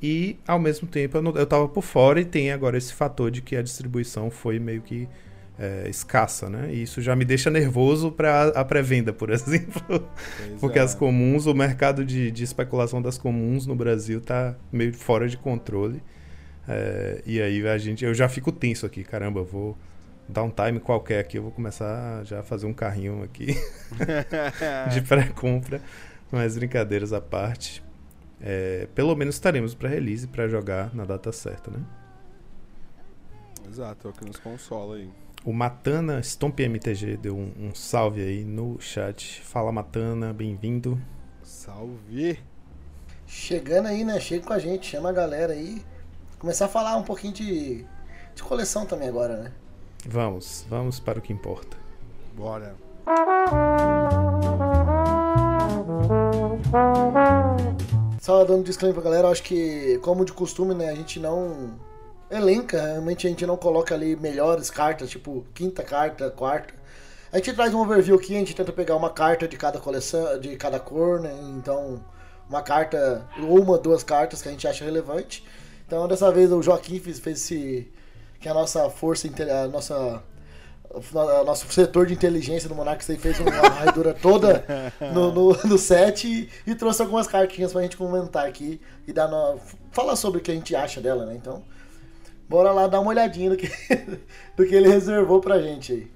E 0.02 0.38
ao 0.48 0.60
mesmo 0.60 0.88
tempo 0.88 1.18
eu, 1.18 1.22
não, 1.22 1.36
eu 1.36 1.46
tava 1.46 1.68
por 1.68 1.82
fora 1.82 2.22
e 2.22 2.26
tem 2.26 2.52
agora 2.52 2.78
esse 2.78 2.94
fator 2.94 3.32
de 3.32 3.42
que 3.42 3.56
a 3.56 3.62
distribuição 3.64 4.30
foi 4.30 4.60
meio 4.60 4.82
que 4.82 5.10
é, 5.60 5.90
escassa, 5.90 6.50
né? 6.50 6.70
E 6.72 6.84
isso 6.84 7.02
já 7.02 7.16
me 7.16 7.26
deixa 7.26 7.50
nervoso 7.50 8.12
para 8.12 8.50
a 8.50 8.64
pré-venda, 8.64 9.12
por 9.12 9.30
exemplo. 9.32 9.82
Pois 9.88 10.60
Porque 10.60 10.80
é. 10.80 10.82
as 10.82 10.94
comuns, 10.94 11.46
o 11.46 11.54
mercado 11.54 12.06
de, 12.06 12.32
de 12.32 12.44
especulação 12.44 13.02
das 13.02 13.18
comuns 13.18 13.66
no 13.66 13.76
Brasil 13.76 14.22
tá 14.22 14.56
meio 14.72 14.94
fora 14.94 15.28
de 15.28 15.38
controle. 15.38 16.02
É, 16.68 17.22
e 17.26 17.42
aí 17.42 17.68
a 17.68 17.78
gente, 17.78 18.06
eu 18.06 18.14
já 18.14 18.28
fico 18.30 18.52
tenso 18.52 18.86
aqui, 18.86 19.04
caramba, 19.04 19.42
vou 19.42 19.78
dar 20.28 20.44
um 20.44 20.52
time 20.52 20.80
qualquer 20.80 21.20
aqui, 21.20 21.38
eu 21.38 21.44
vou 21.44 21.52
começar 21.52 22.24
já 22.26 22.42
a 22.42 22.44
fazer 22.44 22.66
um 22.66 22.74
carrinho 22.74 23.24
aqui 23.24 23.56
de 24.92 25.02
pré-compra. 25.02 25.82
Mas 26.30 26.58
brincadeiras 26.58 27.14
à 27.14 27.22
parte, 27.22 27.82
é, 28.42 28.88
pelo 28.94 29.16
menos 29.16 29.36
estaremos 29.36 29.74
para 29.74 29.88
release 29.88 30.28
para 30.28 30.46
jogar 30.48 30.94
na 30.94 31.06
data 31.06 31.32
certa, 31.32 31.72
né? 31.72 31.80
Exato, 33.70 34.10
é 34.10 34.12
o 34.12 34.14
que 34.14 34.26
nos 34.26 34.38
consola 34.38 34.98
aí. 34.98 35.10
O 35.46 35.54
Matana 35.54 36.22
Stomp 36.22 36.60
MTG 36.60 37.18
deu 37.18 37.36
um, 37.36 37.52
um 37.60 37.76
salve 37.76 38.22
aí 38.22 38.44
no 38.44 38.80
chat. 38.80 39.42
Fala 39.42 39.72
Matana, 39.72 40.34
bem-vindo. 40.34 41.00
Salve! 41.42 42.40
Chegando 43.26 43.88
aí, 43.88 44.04
né? 44.04 44.20
Chega 44.20 44.46
com 44.46 44.54
a 44.54 44.60
gente, 44.60 44.88
chama 44.88 45.10
a 45.10 45.14
galera 45.14 45.54
aí. 45.54 45.82
Começar 46.40 46.66
a 46.66 46.70
falar 46.70 46.98
um 46.98 47.04
pouquinho 47.04 47.34
de, 47.34 47.86
de 48.36 48.44
coleção 48.44 48.86
também 48.86 49.08
agora, 49.08 49.38
né? 49.38 49.52
Vamos, 50.06 50.66
vamos 50.70 51.00
para 51.00 51.20
o 51.20 51.22
que 51.22 51.32
importa. 51.32 51.78
Bora. 52.36 52.76
Só 58.20 58.44
dando 58.44 58.64
disclaimer 58.64 58.94
pra 58.94 59.10
galera, 59.10 59.30
acho 59.30 59.44
que, 59.44 59.98
como 60.00 60.26
de 60.26 60.34
costume, 60.34 60.76
né, 60.76 60.90
a 60.90 60.96
gente 60.96 61.20
não 61.20 61.80
elenca, 62.30 62.82
realmente 62.82 63.28
a 63.28 63.30
gente 63.30 63.46
não 63.46 63.58
coloca 63.58 63.96
ali 63.96 64.16
melhores 64.16 64.70
cartas, 64.70 65.10
tipo 65.10 65.46
quinta 65.54 65.84
carta, 65.84 66.30
quarta. 66.30 66.74
A 67.32 67.38
gente 67.38 67.54
traz 67.54 67.74
um 67.74 67.82
overview 67.82 68.16
aqui, 68.16 68.36
a 68.36 68.40
gente 68.40 68.56
tenta 68.56 68.72
pegar 68.72 68.96
uma 68.96 69.10
carta 69.10 69.48
de 69.48 69.58
cada 69.58 69.80
coleção, 69.80 70.40
de 70.40 70.56
cada 70.56 70.80
cor, 70.80 71.20
né? 71.20 71.34
Então, 71.58 72.02
uma 72.50 72.62
carta, 72.62 73.28
uma, 73.38 73.78
duas 73.78 74.04
cartas 74.04 74.42
que 74.42 74.48
a 74.48 74.52
gente 74.52 74.68
acha 74.68 74.86
relevante. 74.86 75.44
Então 75.86 76.08
dessa 76.08 76.32
vez 76.32 76.52
o 76.52 76.62
Joaquim 76.62 77.00
fez, 77.00 77.20
fez 77.20 77.42
esse. 77.42 77.92
Que 78.40 78.48
a 78.48 78.54
nossa 78.54 78.90
força, 78.90 79.28
a 79.28 79.68
nossa. 79.68 80.24
O 80.90 81.44
nosso 81.44 81.72
setor 81.72 82.06
de 82.06 82.14
inteligência 82.14 82.70
do 82.70 82.74
Monark 82.74 83.04
fez 83.04 83.40
uma 83.42 83.52
raidura 83.70 84.14
toda 84.14 84.66
no, 85.14 85.34
no, 85.34 85.54
no 85.66 85.78
set 85.78 86.26
e, 86.26 86.50
e, 86.66 86.74
trouxe 86.76 87.02
algumas 87.02 87.28
cartinhas 87.28 87.74
pra 87.74 87.82
gente 87.82 87.98
comentar 87.98 88.48
aqui 88.48 88.80
e 89.06 89.12
dar 89.12 89.28
no, 89.28 89.60
falar 89.92 90.16
sobre 90.16 90.40
o 90.40 90.42
que 90.42 90.50
a 90.50 90.54
gente 90.54 90.74
acha 90.74 91.02
dela, 91.02 91.26
né? 91.26 91.36
Então, 91.36 91.62
bora 92.50 92.72
lá 92.72 92.88
dar 92.88 93.00
uma 93.00 93.10
olhadinha 93.10 93.50
no 93.50 93.58
que, 93.58 93.70
do 94.56 94.66
que 94.66 94.76
ele 94.76 94.90
reservou 94.90 95.40
pra 95.40 95.62
gente 95.62 95.94
aí. 95.94 96.12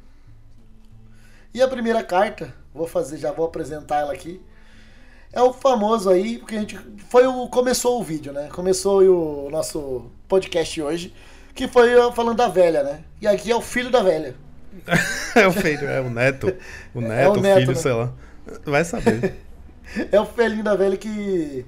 E 1.54 1.62
a 1.62 1.68
primeira 1.68 2.04
carta, 2.04 2.54
vou 2.74 2.88
fazer, 2.88 3.18
já 3.18 3.32
vou 3.32 3.46
apresentar 3.46 3.98
ela 3.98 4.14
aqui 4.14 4.42
é 5.34 5.42
o 5.42 5.54
famoso 5.54 6.10
aí, 6.10 6.38
porque 6.38 6.56
a 6.56 6.60
gente 6.60 6.78
foi 7.10 7.26
o 7.26 7.48
começou 7.48 8.00
o 8.00 8.04
vídeo, 8.04 8.34
né? 8.34 8.50
Começou 8.52 9.02
o 9.02 9.50
nosso 9.50 10.12
podcast 10.28 10.82
hoje, 10.82 11.14
que 11.56 11.68
foi 11.68 11.90
falando 12.12 12.38
da 12.38 12.48
velha, 12.48 12.84
né? 12.84 13.00
E 13.22 13.28
aqui 13.28 13.50
é 13.52 13.56
o 13.56 13.62
filho 13.62 13.90
da 13.90 14.04
velha. 14.04 14.36
é 15.36 15.48
o 15.48 15.52
filho, 15.52 15.88
é 15.88 16.02
o 16.02 16.10
neto, 16.10 16.54
o 16.94 17.02
neto, 17.02 17.14
é 17.14 17.30
o, 17.30 17.42
neto, 17.42 17.60
filho, 17.60 17.72
né? 17.72 17.76
sei 17.76 17.94
lá. 17.94 18.14
Vai 18.66 18.84
saber. 18.84 19.36
é 20.12 20.20
o 20.20 20.26
filhinho 20.26 20.64
da 20.64 20.76
velha 20.76 20.98
que 20.98 21.66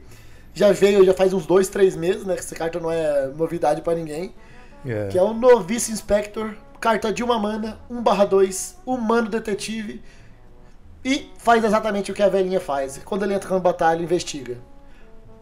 já 0.53 0.71
veio, 0.73 1.05
já 1.05 1.13
faz 1.13 1.33
uns 1.33 1.45
dois, 1.45 1.69
três 1.69 1.95
meses, 1.95 2.25
né? 2.25 2.33
Que 2.33 2.41
essa 2.41 2.55
carta 2.55 2.79
não 2.81 2.91
é 2.91 3.27
novidade 3.27 3.81
para 3.81 3.95
ninguém. 3.95 4.35
É. 4.85 5.07
Que 5.07 5.17
é 5.17 5.21
o 5.21 5.33
Novice 5.33 5.91
Inspector, 5.91 6.53
carta 6.79 7.11
de 7.13 7.23
uma 7.23 7.39
mana, 7.39 7.79
1/2, 7.89 8.75
humano 8.85 9.29
detetive 9.29 10.01
e 11.03 11.31
faz 11.37 11.63
exatamente 11.63 12.11
o 12.11 12.13
que 12.13 12.21
a 12.23 12.29
velhinha 12.29 12.59
faz. 12.59 12.97
Quando 13.05 13.23
ele 13.23 13.33
entra 13.33 13.49
na 13.49 13.59
batalha, 13.59 14.01
investiga. 14.01 14.57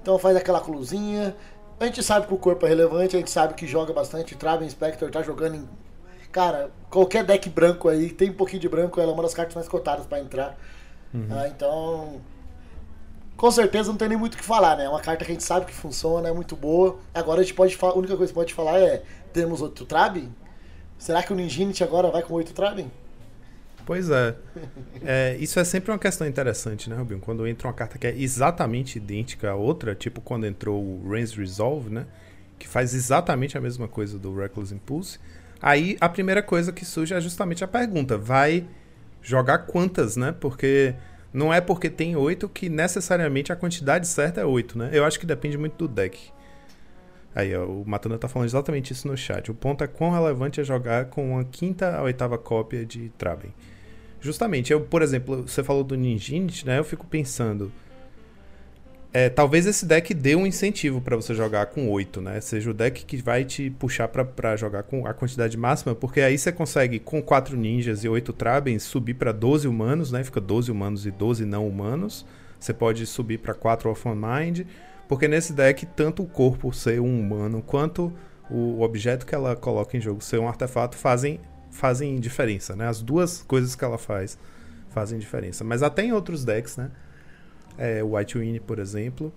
Então 0.02 0.18
faz 0.18 0.36
aquela 0.36 0.60
cluzinha. 0.60 1.36
A 1.80 1.86
gente 1.86 2.04
sabe 2.04 2.28
que 2.28 2.34
o 2.34 2.38
corpo 2.38 2.66
é 2.66 2.70
relevante, 2.70 3.16
a 3.16 3.20
gente 3.20 3.32
sabe 3.32 3.56
que 3.56 3.66
joga 3.66 3.92
bastante. 3.92 4.36
Traven 4.36 4.70
Spectre 4.70 5.10
tá 5.10 5.22
jogando 5.22 5.56
em. 5.56 5.70
Cara, 6.32 6.72
qualquer 6.90 7.24
deck 7.24 7.50
branco 7.50 7.90
aí, 7.90 8.10
tem 8.10 8.30
um 8.30 8.34
pouquinho 8.34 8.62
de 8.62 8.70
branco, 8.70 9.02
ela 9.02 9.12
é 9.12 9.14
uma 9.14 9.24
das 9.24 9.34
cartas 9.34 9.56
mais 9.56 9.68
cotadas 9.68 10.06
para 10.06 10.20
entrar. 10.20 10.58
Uhum. 11.14 11.28
Ah, 11.32 11.48
então. 11.48 12.22
Com 13.36 13.50
certeza 13.50 13.90
não 13.90 13.98
tem 13.98 14.08
nem 14.08 14.18
muito 14.18 14.36
o 14.36 14.38
que 14.38 14.44
falar, 14.44 14.78
né? 14.78 14.86
É 14.86 14.90
uma 14.90 15.02
carta 15.02 15.26
que 15.26 15.32
a 15.32 15.34
gente 15.34 15.44
sabe 15.44 15.66
que 15.66 15.74
funciona, 15.74 16.30
é 16.30 16.32
muito 16.32 16.56
boa. 16.56 17.00
Agora 17.14 17.42
a 17.42 17.44
gente 17.44 17.56
pode 17.56 17.76
falar. 17.76 17.94
A 17.94 17.98
única 17.98 18.16
coisa 18.16 18.32
que 18.32 18.36
pode 18.36 18.54
falar 18.54 18.80
é: 18.80 19.02
temos 19.32 19.62
outro 19.62 19.86
Traben? 19.86 20.30
Será 20.98 21.24
que 21.24 21.34
o 21.34 21.36
Ninjinit 21.36 21.84
agora 21.84 22.12
vai 22.12 22.22
com 22.22 22.34
oito 22.36 22.54
Traben? 22.54 22.92
Pois 23.86 24.10
é. 24.10 24.36
é. 25.04 25.38
Isso 25.40 25.60
é 25.60 25.64
sempre 25.64 25.92
uma 25.92 26.00
questão 26.00 26.28
interessante, 26.28 26.90
né, 26.90 26.96
Rubinho? 26.96 27.20
Quando 27.20 27.48
entra 27.48 27.68
uma 27.68 27.74
carta 27.74 27.98
que 27.98 28.08
é 28.08 28.16
exatamente 28.16 28.98
idêntica 28.98 29.52
à 29.52 29.56
outra, 29.56 29.96
tipo 29.96 30.22
quando 30.22 30.46
entrou 30.46 30.82
o 30.82 31.10
Rains 31.10 31.34
Resolve, 31.34 31.90
né? 31.90 32.06
Que 32.60 32.68
faz 32.68 32.94
exatamente 32.94 33.58
a 33.58 33.62
mesma 33.62 33.88
coisa 33.88 34.20
do 34.20 34.36
Reckless 34.36 34.74
Impulse. 34.74 35.20
Aí 35.62 35.98
a 36.00 36.08
primeira 36.08 36.42
coisa 36.42 36.72
que 36.72 36.86
surge 36.86 37.14
é 37.14 37.22
justamente 37.22 37.64
a 37.64 37.68
pergunta: 37.68 38.18
vai 38.18 38.66
jogar 39.22 39.60
quantas, 39.60 40.16
né? 40.16 40.34
Porque 40.40 40.94
não 41.34 41.54
é 41.54 41.62
porque 41.62 41.90
tem 41.90 42.16
oito 42.16 42.50
que 42.50 42.70
necessariamente 42.70 43.52
a 43.52 43.56
quantidade 43.56 44.08
certa 44.08 44.42
é 44.42 44.46
oito, 44.46 44.78
né? 44.78 44.90
Eu 44.92 45.06
acho 45.06 45.20
que 45.20 45.26
depende 45.26 45.58
muito 45.58 45.76
do 45.76 45.88
deck. 45.88 46.32
Aí, 47.34 47.56
ó, 47.56 47.66
o 47.66 47.84
Matana 47.88 48.18
tá 48.18 48.28
falando 48.28 48.48
exatamente 48.48 48.92
isso 48.92 49.08
no 49.08 49.16
chat. 49.16 49.50
O 49.50 49.54
ponto 49.54 49.84
é 49.84 49.88
quão 49.88 50.12
relevante 50.12 50.60
é 50.60 50.64
jogar 50.64 51.06
com 51.06 51.32
uma 51.34 51.46
quinta 51.46 51.96
a 51.96 52.04
oitava 52.04 52.38
cópia 52.38 52.86
de 52.86 53.10
Traben. 53.18 53.54
Justamente, 54.20 54.72
eu, 54.72 54.82
por 54.82 55.02
exemplo, 55.02 55.44
você 55.48 55.64
falou 55.64 55.84
do 55.84 55.96
Ninjinit, 55.96 56.66
né? 56.66 56.78
Eu 56.78 56.84
fico 56.84 57.08
pensando. 57.08 57.72
É, 59.14 59.30
talvez 59.30 59.66
esse 59.66 59.86
deck 59.86 60.14
dê 60.14 60.36
um 60.36 60.48
incentivo 60.48 61.02
para 61.02 61.18
você 61.18 61.36
jogar 61.36 61.66
com 61.66 61.90
8, 61.90 62.22
né? 62.22 62.40
Seja 62.40 62.70
o 62.70 62.74
deck 62.74 63.04
que 63.04 63.18
vai 63.18 63.44
te 63.44 63.70
puxar 63.70 64.08
para 64.08 64.56
jogar 64.56 64.84
com 64.84 65.06
a 65.06 65.14
quantidade 65.14 65.58
máxima, 65.58 65.94
porque 65.94 66.22
aí 66.22 66.38
você 66.38 66.52
consegue, 66.52 66.98
com 66.98 67.22
4 67.22 67.58
ninjas 67.58 68.06
e 68.06 68.10
8 68.10 68.32
Trabens, 68.32 68.84
subir 68.84 69.16
para 69.16 69.34
12 69.34 69.68
humanos, 69.68 70.12
né? 70.12 70.24
Fica 70.24 70.40
12 70.40 70.72
humanos 70.72 71.06
e 71.06 71.12
12 71.12 71.44
não 71.44 71.68
humanos. 71.68 72.26
Você 72.58 72.74
pode 72.74 73.06
subir 73.06 73.40
para 73.40 73.54
4 73.54 73.90
Off 73.90 74.08
Mind, 74.08 74.62
porque 75.12 75.28
nesse 75.28 75.52
deck, 75.52 75.86
tanto 75.88 76.24
o 76.24 76.26
corpo 76.26 76.72
ser 76.72 77.02
um 77.02 77.20
humano 77.20 77.62
quanto 77.62 78.14
o 78.50 78.80
objeto 78.82 79.26
que 79.26 79.36
ela 79.36 79.58
coloca 79.58 79.98
em 79.98 80.00
jogo 80.00 80.24
ser 80.24 80.40
um 80.40 80.48
artefato 80.48 80.96
fazem 80.96 81.38
fazem 81.70 82.18
diferença, 82.18 82.78
né? 82.78 82.88
As 82.88 83.02
duas 83.02 83.42
coisas 83.42 83.76
que 83.76 83.84
ela 83.84 83.98
faz 83.98 84.40
fazem 84.90 85.20
diferença. 85.20 85.66
Mas 85.66 85.84
até 85.84 86.02
em 86.06 86.14
outros 86.14 86.46
decks, 86.46 86.78
né? 86.78 86.92
É, 87.78 88.02
White 88.02 88.38
Win, 88.38 88.62
por 88.62 88.80
exemplo, 88.80 89.34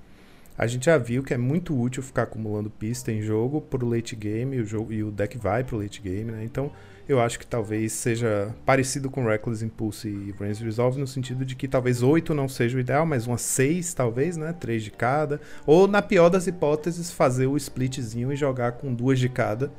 a 0.56 0.64
gente 0.68 0.84
já 0.86 0.96
viu 0.96 1.24
que 1.24 1.34
é 1.34 1.36
muito 1.36 1.76
útil 1.76 2.04
ficar 2.04 2.22
acumulando 2.22 2.70
pista 2.70 3.10
em 3.10 3.20
jogo 3.20 3.60
pro 3.60 3.84
late 3.84 4.14
game, 4.14 4.60
o 4.60 4.64
jogo, 4.64 4.92
e 4.92 5.02
o 5.02 5.10
deck 5.10 5.36
vai 5.38 5.64
pro 5.64 5.76
late 5.76 6.00
game, 6.00 6.30
né? 6.30 6.44
Então, 6.44 6.70
eu 7.09 7.20
acho 7.20 7.38
que 7.38 7.46
talvez 7.46 7.92
seja 7.92 8.55
parecido 8.64 9.11
com 9.11 9.26
Reckless 9.26 9.64
Impulse 9.64 10.09
e 10.09 10.32
Brains 10.32 10.59
Resolve, 10.59 10.98
no 10.98 11.07
sentido 11.07 11.44
de 11.44 11.55
que 11.55 11.68
talvez 11.68 12.02
8 12.02 12.32
não 12.32 12.48
seja 12.48 12.76
o 12.76 12.80
ideal, 12.80 13.05
mas 13.05 13.26
umas 13.26 13.42
6 13.42 13.92
talvez, 13.92 14.36
né? 14.36 14.55
3 14.55 14.82
de 14.82 14.90
cada. 14.90 15.40
Ou, 15.66 15.86
na 15.86 16.00
pior 16.00 16.30
das 16.30 16.46
hipóteses, 16.46 17.11
fazer 17.11 17.46
o 17.46 17.57
splitzinho 17.57 18.32
e 18.32 18.36
jogar 18.36 18.72
com 18.72 18.94
duas 18.94 19.18
de 19.18 19.28
cada 19.28 19.70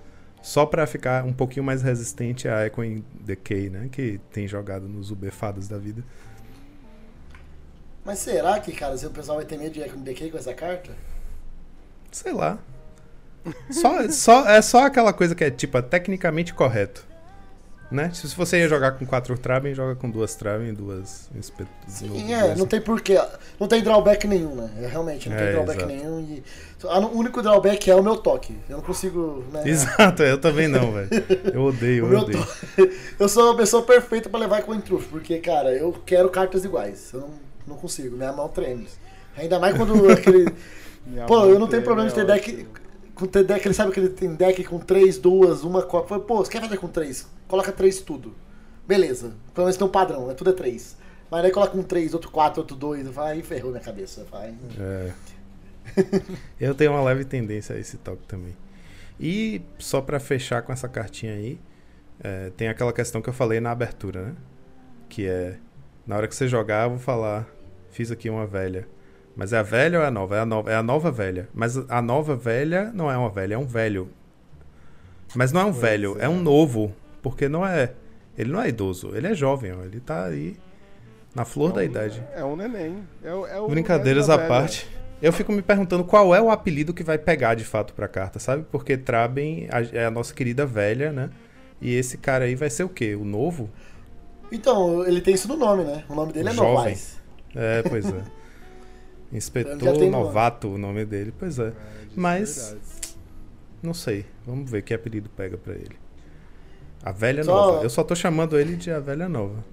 só 0.46 0.64
para 0.64 0.86
ficar 0.86 1.26
um 1.26 1.34
pouquinho 1.34 1.66
mais 1.66 1.82
resistente 1.82 2.48
a 2.48 2.68
Echoing 2.68 3.04
Decay, 3.22 3.68
né? 3.68 3.90
Que 3.92 4.20
tem 4.32 4.48
jogado 4.48 4.88
nos 4.88 5.10
ubefados 5.10 5.68
da 5.68 5.80
vida. 5.80 6.04
Mas 8.06 8.20
será 8.20 8.60
que, 8.60 8.72
cara, 8.72 8.96
se 8.96 9.08
o 9.08 9.10
pessoal 9.10 9.40
vai 9.40 9.46
ter 9.48 9.58
medo 9.58 9.74
de 9.74 9.82
Echoing 9.82 10.04
Decay 10.04 10.30
com 10.30 10.38
essa 10.38 10.54
carta? 10.54 10.92
Sei 12.12 12.32
lá. 12.32 12.60
Só, 13.72 14.08
só, 14.10 14.48
é 14.48 14.62
só 14.62 14.86
aquela 14.86 15.12
coisa 15.12 15.34
que 15.34 15.44
é, 15.44 15.50
tipo, 15.50 15.80
é 15.80 15.82
tecnicamente 15.82 16.54
correto. 16.54 17.06
Né? 17.92 18.10
Se 18.14 18.28
você 18.36 18.60
ia 18.60 18.68
jogar 18.68 18.94
com 18.94 19.06
quatro 19.06 19.38
Traben, 19.38 19.74
joga 19.74 19.96
com 19.96 20.10
duas 20.10 20.34
Traben 20.36 20.70
e 20.70 20.72
duas 20.72 21.30
Sim, 21.88 22.34
é, 22.34 22.56
não 22.56 22.66
tem 22.66 22.82
porquê. 22.82 23.22
Não 23.60 23.68
tem 23.68 23.84
drawback 23.84 24.28
nenhum, 24.28 24.56
né? 24.56 24.70
É, 24.82 24.88
realmente, 24.88 25.30
não 25.30 25.36
é, 25.36 25.44
tem 25.44 25.52
drawback 25.54 25.78
exato. 25.78 25.94
nenhum. 25.94 26.20
E... 26.22 26.44
O 26.84 27.18
único 27.18 27.42
drawback 27.42 27.90
é 27.90 27.96
o 27.96 28.04
meu 28.04 28.18
toque. 28.18 28.56
Eu 28.68 28.78
não 28.78 28.84
consigo. 28.84 29.44
Né? 29.52 29.64
Exato, 29.70 30.24
eu 30.24 30.40
também 30.40 30.68
não, 30.68 30.92
velho. 30.92 31.10
Eu 31.54 31.64
odeio, 31.64 32.06
eu 32.12 32.20
odeio. 32.20 32.44
To... 32.44 32.90
eu 33.20 33.30
sou 33.30 33.52
a 33.52 33.56
pessoa 33.56 33.84
perfeita 33.84 34.30
pra 34.30 34.40
levar 34.40 34.64
com 34.64 34.72
o 34.72 34.76
Intruth, 34.76 35.06
porque, 35.10 35.38
cara, 35.40 35.72
eu 35.72 35.94
quero 36.06 36.30
cartas 36.30 36.66
iguais. 36.66 37.12
Eu 37.14 37.22
não, 37.22 37.30
não 37.68 37.76
consigo, 37.76 38.18
minha 38.18 38.34
mão 38.34 38.48
treme. 38.50 38.88
Ainda 39.38 39.60
mais 39.60 39.76
quando 39.76 40.10
aquele. 40.12 40.52
Pô, 41.28 41.46
eu 41.46 41.60
não 41.60 41.68
tenho 41.68 41.84
problema 41.84 42.10
de 42.10 42.16
ter 42.16 42.26
deck. 42.26 42.66
Com 43.16 43.26
ter 43.26 43.44
deck, 43.44 43.66
ele 43.66 43.74
sabe 43.74 43.92
que 43.92 44.00
ele 44.00 44.10
tem 44.10 44.36
deck 44.36 44.64
com 44.66 44.78
três, 44.78 45.18
duas, 45.18 45.64
uma 45.64 45.82
copa. 45.82 46.20
Pô, 46.20 46.38
você 46.38 46.52
quer 46.52 46.62
fazer 46.62 46.78
com 46.78 46.88
três? 46.88 47.28
Coloca 47.48 47.72
três 47.72 48.02
tudo. 48.02 48.36
Beleza. 48.86 49.34
Pelo 49.54 49.66
menos 49.66 49.78
tem 49.78 49.88
um 49.88 49.90
padrão, 49.90 50.30
é 50.30 50.34
tudo 50.34 50.50
é 50.50 50.54
três. 50.54 50.98
Mas 51.32 51.44
aí 51.44 51.52
coloca 51.52 51.76
um 51.78 51.84
três, 51.84 52.14
outro 52.14 52.30
quatro, 52.30 52.62
outro 52.62 52.76
dois. 52.76 53.08
Vai, 53.08 53.42
ferrou 53.42 53.72
minha 53.72 53.82
cabeça. 53.82 54.26
Vai. 54.30 54.54
É. 54.78 55.12
Eu 56.60 56.76
tenho 56.76 56.92
uma 56.92 57.02
leve 57.02 57.26
tendência 57.26 57.76
a 57.76 57.80
esse 57.80 57.98
toque 57.98 58.24
também. 58.28 58.56
E 59.20 59.62
só 59.80 60.02
pra 60.02 60.20
fechar 60.20 60.62
com 60.62 60.74
essa 60.74 60.90
cartinha 60.90 61.34
aí, 61.34 61.60
é, 62.20 62.52
tem 62.52 62.68
aquela 62.68 62.92
questão 62.92 63.22
que 63.22 63.30
eu 63.30 63.34
falei 63.34 63.60
na 63.60 63.72
abertura, 63.72 64.26
né? 64.26 64.36
Que 65.08 65.28
é, 65.28 65.58
na 66.06 66.18
hora 66.18 66.28
que 66.28 66.36
você 66.36 66.48
jogar, 66.48 66.86
eu 66.86 66.92
vou 66.92 67.00
falar, 67.00 67.48
fiz 67.92 68.12
aqui 68.12 68.30
uma 68.30 68.46
velha. 68.46 68.88
Mas 69.36 69.52
é 69.54 69.58
a 69.58 69.64
velha 69.64 70.00
ou 70.00 70.04
é 70.06 70.08
a 70.08 70.12
nova? 70.12 70.36
É 70.36 70.40
a 70.40 70.46
nova, 70.46 70.72
é 70.72 70.76
a 70.76 70.84
nova 70.84 71.12
velha. 71.12 71.50
Mas 71.54 71.78
a 71.90 72.02
nova 72.02 72.36
velha 72.36 72.92
não 72.94 73.12
é 73.12 73.18
uma 73.18 73.30
velha, 73.30 73.56
é 73.56 73.58
um 73.58 73.66
velho. 73.68 74.10
Mas 75.36 75.52
não 75.52 75.62
é 75.62 75.64
um 75.66 75.72
Pois 75.72 75.82
velho, 75.82 76.18
é. 76.20 76.26
é. 76.26 76.30
um 76.30 76.40
novo. 76.42 76.94
Porque 77.22 77.50
não 77.50 77.66
é. 77.66 77.92
Ele 78.38 78.52
não 78.52 78.62
é 78.62 78.70
idoso, 78.70 79.12
ele 79.16 79.28
é 79.28 79.34
jovem, 79.34 79.74
ó. 79.74 79.84
Ele 79.84 80.00
tá 80.00 80.26
aí 80.26 80.56
na 81.34 81.44
flor 81.44 81.72
da 81.74 81.82
um- 81.82 81.84
idade. 81.84 82.24
É 82.34 82.44
um 82.44 82.56
neném. 82.56 83.04
É, 83.24 83.30
é 83.30 83.60
o 83.60 83.68
Brincadeiras 83.68 84.28
velho 84.28 84.40
à 84.40 84.42
da 84.44 84.48
parte. 84.48 84.88
Eu 85.22 85.32
fico 85.34 85.52
me 85.52 85.62
perguntando 85.62 86.04
qual 86.04 86.36
é 86.36 86.42
o 86.42 86.52
apelido 86.52 86.94
que 86.94 87.04
vai 87.04 87.18
pegar 87.18 87.56
de 87.56 87.64
fato 87.66 87.94
pra 87.94 88.08
carta, 88.08 88.38
sabe? 88.38 88.66
Porque 88.72 88.96
Traben 88.98 89.68
é 89.94 90.06
a 90.06 90.12
nossa 90.12 90.34
querida 90.34 90.66
velha, 90.66 91.12
né? 91.12 91.30
E 91.82 91.94
esse 91.96 92.18
cara 92.18 92.46
aí 92.46 92.56
vai 92.56 92.70
ser 92.70 92.84
o 92.84 92.90
quê? 92.90 93.16
O 93.16 93.24
novo? 93.26 93.70
Então, 94.52 95.06
ele 95.06 95.22
tem 95.22 95.34
isso 95.34 95.48
no 95.48 95.58
nome, 95.58 95.84
né? 95.84 96.04
O 96.10 96.16
nome 96.16 96.32
dele 96.34 96.50
é 96.50 96.54
Jovem. 96.54 96.74
Novaes. 96.74 97.18
É, 97.56 97.82
pois 97.84 98.06
é. 98.06 98.22
Inspetor 99.36 99.78
tem 99.78 100.10
nome. 100.10 100.24
Novato, 100.26 100.70
o 100.70 100.78
nome 100.78 101.06
dele. 101.06 101.34
Pois 101.38 101.60
é. 101.60 101.68
É, 101.68 101.74
Mas- 102.16 102.58
é 102.58 102.62
verdade. 102.76 103.16
Não 103.84 103.94
sei. 103.94 104.26
Vamos 104.46 104.70
ver 104.72 104.82
que 104.82 104.94
apelido 104.94 105.30
pega 105.30 105.58
pra 105.58 105.74
ele. 105.74 105.96
A 107.04 107.12
velha 107.12 107.44
Só- 107.44 107.54
nova. 107.54 107.84
Eu 107.84 107.90
só 107.90 108.04
tô 108.04 108.16
chamando 108.16 108.58
ele 108.60 108.76
de 108.76 108.90
a 108.92 109.00
velha 109.00 109.30
nova. 109.30 109.64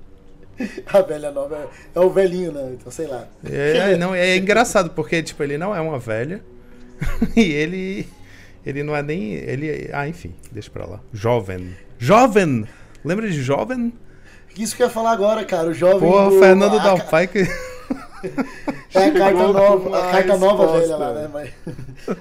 A 0.93 1.01
velha 1.01 1.31
nova 1.33 1.57
é, 1.57 1.99
é 1.99 2.01
o 2.01 2.11
velhinho, 2.11 2.53
né? 2.53 2.73
Então, 2.79 2.93
sei 2.93 3.07
lá. 3.07 3.27
É, 3.43 3.93
é, 3.93 3.97
não, 3.97 4.15
é 4.15 4.37
engraçado, 4.37 4.91
porque, 4.91 5.23
tipo, 5.23 5.43
ele 5.43 5.57
não 5.57 5.75
é 5.75 5.81
uma 5.81 5.99
velha. 5.99 6.43
e 7.35 7.41
ele. 7.41 8.07
Ele 8.65 8.83
não 8.83 8.95
é 8.95 9.03
nem. 9.03 9.33
Ele. 9.33 9.89
Ah, 9.95 10.07
enfim, 10.07 10.35
deixa 10.53 10.71
pra 10.71 10.85
lá. 10.87 11.01
Jovem. 11.13 11.75
Jovem! 11.99 12.67
Lembra 13.05 13.29
de 13.29 13.43
jovem? 13.43 13.93
Isso 14.57 14.77
que 14.77 14.83
eu 14.83 14.87
ia 14.89 14.93
falar 14.93 15.13
agora, 15.13 15.43
cara. 15.45 15.69
O 15.71 15.75
jovem. 15.75 16.01
Pô, 16.09 16.29
do- 16.29 16.39
Fernando 16.39 16.79
a, 16.79 16.83
Dalpai 16.83 17.27
que. 17.27 17.45
É 18.95 19.05
a 19.07 19.13
carta 19.13 19.53
nova, 19.53 19.99
a 19.99 20.11
carta 20.11 20.37
nova 20.37 20.63
resposta. 20.65 20.81
velha 20.81 20.97
lá, 20.97 21.13
né? 21.15 21.31
Mas, 21.33 21.51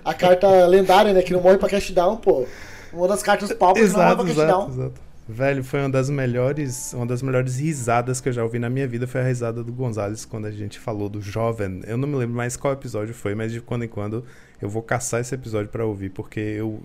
a 0.04 0.14
carta 0.14 0.66
lendária, 0.68 1.14
né? 1.14 1.22
Que 1.22 1.34
não 1.34 1.42
morre 1.42 1.58
pra 1.58 1.70
cash 1.70 1.92
down, 1.92 2.18
pô. 2.18 2.46
Uma 2.94 3.08
das 3.08 3.22
cartas 3.22 3.52
pau 3.54 3.74
que 3.74 3.82
não 3.82 3.90
morre 3.92 4.16
pra 4.16 4.24
cash 4.24 4.32
exato, 4.32 4.48
down. 4.48 4.70
exato. 4.70 5.12
Velho, 5.28 5.64
foi 5.64 5.80
uma 5.80 5.90
das 5.90 6.10
melhores, 6.10 6.94
uma 6.94 7.06
das 7.06 7.22
melhores 7.22 7.58
risadas 7.58 8.20
que 8.20 8.28
eu 8.28 8.34
já 8.34 8.44
ouvi 8.44 8.60
na 8.60 8.70
minha 8.70 8.88
vida 8.88 9.08
foi 9.08 9.22
a 9.22 9.24
risada 9.24 9.64
do 9.64 9.72
Gonzalez 9.72 10.26
quando 10.26 10.46
a 10.46 10.52
gente 10.52 10.78
falou 10.78 11.08
do 11.08 11.22
jovem. 11.22 11.82
Eu 11.86 11.98
não 11.98 12.08
me 12.08 12.16
lembro 12.16 12.36
mais 12.36 12.58
qual 12.58 12.74
episódio 12.74 13.14
foi, 13.14 13.34
mas 13.34 13.52
de 13.52 13.62
quando 13.62 13.86
em 13.86 13.88
quando 13.88 14.26
eu 14.62 14.68
vou 14.68 14.82
caçar 14.82 15.22
esse 15.22 15.34
episódio 15.34 15.70
pra 15.70 15.86
ouvir 15.86 16.10
porque 16.10 16.40
eu 16.40 16.82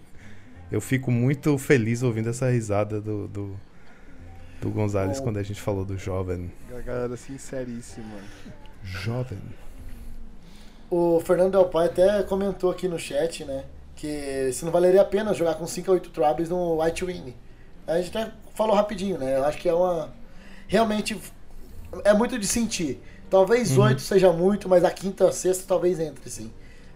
eu 0.70 0.80
fico 0.80 1.10
muito 1.10 1.56
feliz 1.58 2.02
ouvindo 2.02 2.28
essa 2.28 2.48
risada 2.50 3.00
do 3.00 3.26
do, 3.26 3.56
do 4.60 4.70
Gonzalez 4.70 5.18
quando 5.18 5.38
a 5.38 5.42
gente 5.42 5.60
falou 5.60 5.84
do 5.84 5.98
jovem. 5.98 6.50
A 6.76 6.80
galera 6.80 7.16
sinceríssima. 7.16 8.16
Jovem. 8.86 9.38
O 10.90 11.20
Fernando 11.20 11.52
Del 11.52 11.66
Pai 11.66 11.86
até 11.86 12.22
comentou 12.22 12.70
aqui 12.70 12.86
no 12.88 12.98
chat, 12.98 13.44
né? 13.44 13.64
Que 13.96 14.50
se 14.52 14.64
não 14.64 14.72
valeria 14.72 15.02
a 15.02 15.04
pena 15.04 15.34
jogar 15.34 15.54
com 15.54 15.66
5 15.66 15.90
a 15.90 15.94
8 15.94 16.10
Troubles 16.10 16.48
no 16.48 16.80
White 16.82 17.04
Wing. 17.04 17.34
A 17.86 18.00
gente 18.00 18.16
até 18.16 18.32
falou 18.54 18.74
rapidinho, 18.74 19.18
né? 19.18 19.36
Eu 19.36 19.44
acho 19.44 19.58
que 19.58 19.68
é 19.68 19.74
uma. 19.74 20.12
Realmente 20.68 21.20
é 22.04 22.12
muito 22.12 22.38
de 22.38 22.46
sentir. 22.46 23.00
Talvez 23.28 23.76
Uhum. 23.76 23.84
8 23.84 24.00
seja 24.00 24.32
muito, 24.32 24.68
mas 24.68 24.84
a 24.84 24.90
quinta, 24.90 25.28
a 25.28 25.32
sexta 25.32 25.64
talvez 25.66 25.98
entre, 25.98 26.30
sim. 26.30 26.52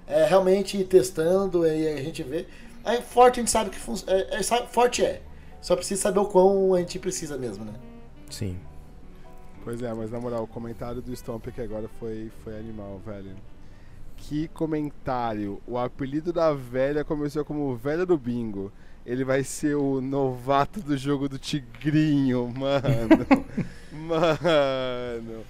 É 0.07 0.24
realmente 0.24 0.76
ir 0.76 0.84
testando 0.84 1.66
e 1.66 1.88
a 1.88 1.97
gente 2.03 2.22
vê. 2.22 2.47
Aí 2.84 3.01
forte 3.03 3.41
a 3.41 3.43
gente 3.43 3.51
sabe 3.51 3.70
que 3.70 3.78
funciona. 3.78 4.12
É, 4.12 4.36
é, 4.36 4.43
forte 4.43 5.05
é. 5.05 5.20
Só 5.61 5.76
precisa 5.76 6.01
saber 6.01 6.20
o 6.20 6.26
quão 6.26 6.74
a 6.74 6.78
gente 6.78 6.99
precisa 6.99 7.36
mesmo, 7.36 7.64
né? 7.64 7.72
Sim. 8.30 8.59
Pois 9.62 9.82
é, 9.82 9.92
mas 9.92 10.11
na 10.11 10.18
moral, 10.18 10.44
o 10.44 10.46
comentário 10.46 11.02
do 11.02 11.14
Stomp 11.14 11.48
aqui 11.48 11.61
agora 11.61 11.88
foi, 11.98 12.30
foi 12.42 12.58
animal, 12.58 12.98
velho. 13.04 13.34
Que 14.16 14.48
comentário. 14.48 15.61
O 15.66 15.78
apelido 15.78 16.32
da 16.32 16.52
velha 16.52 17.04
começou 17.04 17.44
como 17.44 17.76
velha 17.76 18.06
do 18.06 18.16
bingo. 18.16 18.72
Ele 19.04 19.24
vai 19.24 19.42
ser 19.44 19.76
o 19.76 20.00
novato 20.00 20.80
do 20.80 20.96
jogo 20.96 21.28
do 21.28 21.38
Tigrinho, 21.38 22.52
mano. 22.56 23.26
mano. 23.92 25.44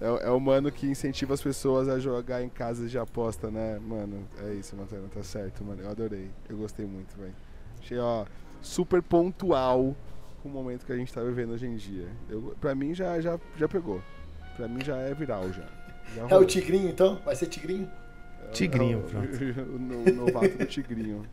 É, 0.00 0.26
é 0.26 0.30
o 0.30 0.40
mano 0.40 0.70
que 0.72 0.86
incentiva 0.86 1.34
as 1.34 1.40
pessoas 1.40 1.88
a 1.88 1.98
jogar 1.98 2.42
em 2.42 2.48
casas 2.48 2.90
de 2.90 2.98
aposta, 2.98 3.50
né? 3.50 3.78
Mano, 3.78 4.26
é 4.42 4.54
isso, 4.54 4.74
Montana, 4.76 5.08
tá 5.12 5.22
certo, 5.22 5.62
mano. 5.64 5.82
Eu 5.82 5.90
adorei. 5.90 6.28
Eu 6.48 6.56
gostei 6.56 6.84
muito, 6.86 7.16
velho. 7.16 7.34
Achei, 7.80 7.98
ó, 7.98 8.24
super 8.60 9.02
pontual 9.02 9.94
com 10.42 10.48
o 10.48 10.52
momento 10.52 10.84
que 10.84 10.92
a 10.92 10.96
gente 10.96 11.12
tá 11.12 11.22
vivendo 11.22 11.52
hoje 11.52 11.66
em 11.66 11.76
dia. 11.76 12.08
Eu, 12.28 12.54
pra 12.60 12.74
mim 12.74 12.94
já, 12.94 13.20
já, 13.20 13.38
já 13.56 13.68
pegou. 13.68 14.02
Pra 14.56 14.66
mim 14.66 14.84
já 14.84 14.96
é 14.96 15.14
viral 15.14 15.50
já. 15.52 15.64
Já 16.16 16.28
É 16.28 16.36
o. 16.36 16.44
Tigrinho 16.44 16.88
então? 16.88 17.20
Vai 17.24 17.36
ser 17.36 17.46
Tigrinho? 17.46 17.88
É 18.48 18.48
Tigrinho, 18.48 18.98
é 18.98 19.00
o, 19.00 19.02
pronto. 19.02 19.28
o, 19.70 20.10
o 20.10 20.26
novato 20.26 20.58
do 20.58 20.66
Tigrinho. 20.66 21.24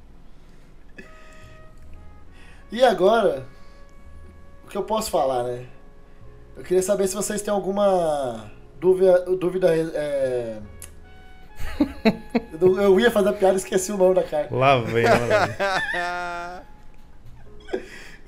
E 2.72 2.84
agora, 2.84 3.47
o 4.64 4.68
que 4.68 4.78
eu 4.78 4.84
posso 4.84 5.10
falar, 5.10 5.43
né? 5.43 5.66
Eu 6.55 6.64
queria 6.64 6.84
saber 6.84 7.07
se 7.07 7.16
vocês 7.16 7.41
têm 7.41 7.51
alguma 7.51 8.51
dúvida. 8.80 9.26
dúvida 9.36 9.76
é... 9.76 10.60
eu 12.62 12.99
ia 12.99 13.10
fazer 13.10 13.30
a 13.30 13.34
piada 13.34 13.55
e 13.55 13.57
esqueci 13.57 13.91
o 13.91 13.97
nome 13.97 14.14
da 14.14 14.24
carta. 14.24 14.53
Lá 14.55 14.80
vem, 14.82 15.03
lá 15.03 15.18
vem. 15.18 16.66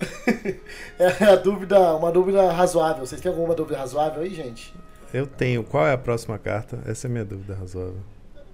É 0.99 1.25
a 1.25 1.35
dúvida, 1.35 1.95
uma 1.95 2.11
dúvida 2.11 2.51
razoável. 2.51 3.05
Vocês 3.05 3.19
têm 3.21 3.31
alguma 3.31 3.55
dúvida 3.55 3.77
razoável 3.77 4.21
aí, 4.21 4.33
gente? 4.33 4.73
Eu 5.13 5.25
tenho. 5.27 5.63
Qual 5.63 5.85
é 5.85 5.93
a 5.93 5.97
próxima 5.97 6.37
carta? 6.37 6.79
Essa 6.85 7.07
é 7.07 7.09
a 7.09 7.11
minha 7.11 7.25
dúvida 7.25 7.55
razoável. 7.55 7.97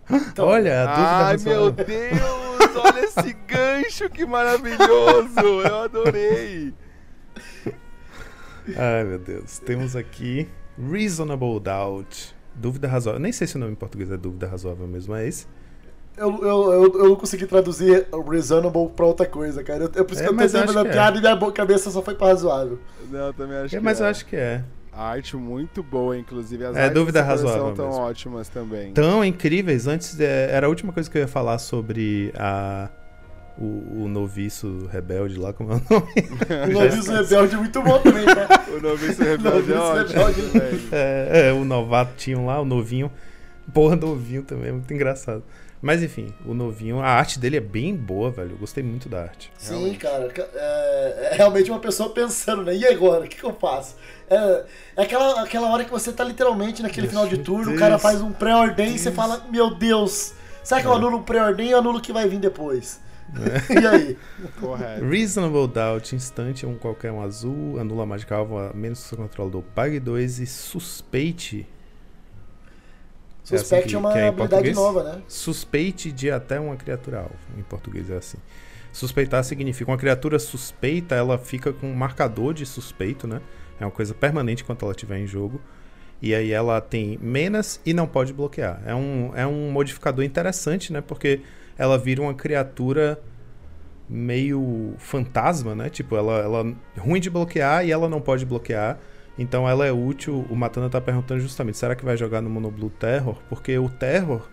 Então, 0.31 0.47
Olha, 0.47 0.83
a 0.83 0.85
dúvida 0.85 1.07
Ai, 1.09 1.31
razoável. 1.33 1.61
meu 1.63 1.71
Deus! 1.71 2.75
Olha 2.77 2.99
esse 3.03 3.33
gancho, 3.45 4.09
que 4.09 4.25
maravilhoso! 4.25 5.39
Eu 5.67 5.75
adorei! 5.83 6.73
Ai, 8.75 9.03
meu 9.03 9.19
Deus. 9.19 9.59
Temos 9.59 9.95
aqui 9.95 10.47
Reasonable 10.77 11.59
Doubt. 11.59 12.33
Dúvida 12.55 12.87
razoável. 12.87 13.19
Nem 13.19 13.31
sei 13.31 13.47
se 13.47 13.55
o 13.55 13.59
nome 13.59 13.73
em 13.73 13.75
português 13.75 14.09
é 14.11 14.17
dúvida 14.17 14.47
razoável 14.47 14.87
mesmo, 14.87 15.13
é 15.15 15.27
esse? 15.27 15.45
Eu, 16.17 16.31
eu, 16.41 16.73
eu, 16.73 16.83
eu 16.99 17.09
não 17.09 17.15
consegui 17.15 17.45
traduzir 17.45 18.07
reasonable 18.29 18.89
pra 18.95 19.05
outra 19.05 19.25
coisa, 19.27 19.63
cara. 19.63 19.83
Eu, 19.83 19.91
eu 19.95 20.03
por 20.05 20.13
isso 20.13 20.23
É, 20.23 20.25
que 20.27 20.33
eu 20.33 20.37
tentei 20.37 20.49
fazer 20.61 20.79
a 20.79 20.81
que 20.83 20.87
é. 20.89 20.91
piada 20.91 21.17
e 21.17 21.21
minha 21.21 21.51
cabeça 21.51 21.91
só 21.91 22.01
foi 22.01 22.15
pra 22.15 22.27
razoável. 22.27 22.79
Não, 23.09 23.27
eu 23.27 23.33
também 23.33 23.57
acho 23.57 23.75
É, 23.75 23.77
que 23.77 23.83
mas 23.83 24.01
é. 24.01 24.03
eu 24.03 24.07
acho 24.07 24.25
que 24.25 24.35
é. 24.35 24.63
A 24.91 25.09
arte 25.09 25.37
muito 25.37 25.83
boa, 25.83 26.17
inclusive. 26.17 26.65
As 26.65 26.75
É, 26.75 26.81
artes 26.85 26.95
dúvida 26.95 27.21
razoável 27.21 27.71
tão 27.75 27.87
mesmo. 27.89 28.01
ótimas 28.01 28.49
também. 28.49 28.93
Tão 28.93 29.23
incríveis. 29.23 29.85
Antes, 29.85 30.19
é, 30.19 30.49
era 30.51 30.65
a 30.65 30.69
última 30.69 30.91
coisa 30.91 31.07
que 31.07 31.17
eu 31.17 31.21
ia 31.21 31.27
falar 31.27 31.59
sobre 31.59 32.33
a. 32.35 32.89
O, 33.59 34.03
o 34.03 34.07
noviço 34.07 34.87
rebelde 34.91 35.37
lá, 35.39 35.51
como 35.51 35.71
é 35.71 35.75
o 35.77 35.81
nome? 35.89 36.11
O 36.69 36.79
Noviço 36.79 37.11
Rebelde 37.11 37.55
é 37.55 37.57
muito 37.57 37.81
bom 37.81 37.99
também, 37.99 38.23
tá? 38.25 38.47
O 38.71 38.79
noviço 38.79 39.23
rebelde 39.23 39.71
é 39.71 39.75
Noviço 39.75 40.19
ótimo, 40.19 40.51
rebelde. 40.53 40.87
É, 40.91 41.47
é, 41.49 41.53
o 41.53 41.65
novatinho 41.65 42.45
lá, 42.45 42.61
o 42.61 42.65
novinho. 42.65 43.11
Porra, 43.73 43.95
novinho 43.95 44.43
também, 44.43 44.69
é 44.69 44.71
muito 44.71 44.93
engraçado. 44.93 45.43
Mas 45.81 46.01
enfim, 46.01 46.33
o 46.45 46.53
novinho, 46.55 46.99
a 46.99 47.07
arte 47.07 47.37
dele 47.39 47.57
é 47.57 47.61
bem 47.61 47.95
boa, 47.95 48.31
velho. 48.31 48.51
Eu 48.51 48.57
gostei 48.57 48.83
muito 48.83 49.07
da 49.07 49.21
arte. 49.21 49.51
Sim, 49.57 49.73
Realmente. 49.75 49.97
cara. 49.99 50.27
ca- 50.29 50.47
É, 50.55 51.29
é 51.31 51.35
realmente 51.35 51.69
uma 51.69 51.79
pessoa 51.79 52.09
pensando, 52.09 52.63
né? 52.63 52.75
E 52.75 52.85
agora? 52.87 53.25
O 53.25 53.27
que, 53.27 53.37
que 53.37 53.43
eu 53.43 53.53
faço? 53.53 53.95
É, 54.29 54.63
é 54.95 55.01
aquela, 55.03 55.41
aquela 55.43 55.69
hora 55.71 55.85
que 55.85 55.91
você 55.91 56.11
tá 56.11 56.23
literalmente 56.23 56.81
naquele 56.81 57.03
Meu 57.07 57.09
final 57.11 57.27
de 57.27 57.37
turno, 57.37 57.63
o 57.65 57.67
Deus. 57.67 57.79
cara 57.79 57.99
faz 57.99 58.21
um 58.21 58.31
pré-ordem 58.31 58.95
e 58.95 58.99
você 58.99 59.11
fala, 59.11 59.45
meu 59.51 59.75
Deus, 59.75 60.33
será 60.63 60.81
que 60.81 60.87
eu 60.87 60.93
É. 60.93 60.95
anulo 60.95 61.17
o 61.19 61.23
pré-ordem 61.23 61.71
ou 61.73 61.79
anulo 61.79 61.99
o 61.99 62.01
que 62.01 62.11
vai 62.11 62.27
vir 62.27 62.39
depois? 62.39 62.99
e 63.69 63.85
aí? 63.85 64.17
Correto. 64.59 65.05
Reasonable 65.05 65.67
Doubt, 65.67 66.15
instante, 66.15 66.65
um 66.65 66.75
qualquer 66.75 67.11
um 67.11 67.21
azul, 67.21 67.77
anula 67.79 68.03
a 68.03 68.05
mágica 68.05 68.35
alvo 68.35 68.57
a 68.57 68.73
menos 68.73 68.99
que 69.01 69.05
o 69.05 69.09
seu 69.09 69.17
controlador 69.17 69.61
pague 69.75 69.99
2 69.99 70.39
e 70.39 70.45
suspeite. 70.47 71.67
É 73.55 73.57
Suspect 73.57 73.75
assim 73.83 73.89
que- 73.89 73.95
é 73.95 73.99
uma 73.99 74.11
que 74.11 74.17
é 74.17 74.21
em 74.23 74.27
habilidade 74.27 74.71
nova, 74.73 75.03
né? 75.03 75.21
Suspeite 75.27 76.11
de 76.11 76.29
até 76.31 76.59
uma 76.59 76.75
criatura 76.75 77.19
alvo. 77.19 77.35
Em 77.57 77.63
português 77.63 78.09
é 78.09 78.17
assim. 78.17 78.37
Suspeitar 78.91 79.43
significa 79.43 79.91
uma 79.91 79.97
criatura 79.97 80.39
suspeita, 80.39 81.15
ela 81.15 81.37
fica 81.37 81.71
com 81.71 81.87
um 81.91 81.93
marcador 81.95 82.53
de 82.53 82.65
suspeito, 82.65 83.27
né? 83.27 83.41
É 83.79 83.85
uma 83.85 83.91
coisa 83.91 84.13
permanente 84.13 84.63
enquanto 84.63 84.83
ela 84.83 84.91
estiver 84.91 85.19
em 85.19 85.27
jogo. 85.27 85.61
E 86.21 86.33
aí 86.33 86.51
ela 86.51 86.81
tem 86.81 87.17
menos 87.21 87.79
e 87.85 87.93
não 87.93 88.07
pode 88.07 88.33
bloquear. 88.33 88.81
É 88.85 88.95
um, 88.95 89.31
é 89.35 89.45
um 89.45 89.69
modificador 89.69 90.25
interessante, 90.25 90.91
né? 90.91 90.99
Porque 90.99 91.41
ela 91.77 91.95
vira 91.97 92.21
uma 92.23 92.33
criatura 92.33 93.19
meio 94.09 94.95
fantasma, 94.97 95.75
né? 95.75 95.89
Tipo, 95.89 96.15
ela, 96.15 96.39
ela 96.39 96.75
é 96.95 96.99
ruim 96.99 97.19
de 97.19 97.29
bloquear 97.29 97.85
e 97.85 97.91
ela 97.91 98.09
não 98.09 98.21
pode 98.21 98.45
bloquear. 98.45 98.97
Então 99.37 99.67
ela 99.67 99.85
é 99.85 99.91
útil. 99.91 100.45
O 100.49 100.55
Matana 100.55 100.89
tá 100.89 100.99
perguntando 100.99 101.39
justamente: 101.39 101.77
será 101.77 101.95
que 101.95 102.05
vai 102.05 102.17
jogar 102.17 102.41
no 102.41 102.49
Monoblue 102.49 102.89
Terror? 102.89 103.37
Porque 103.49 103.77
o 103.77 103.89
Terror 103.89 104.47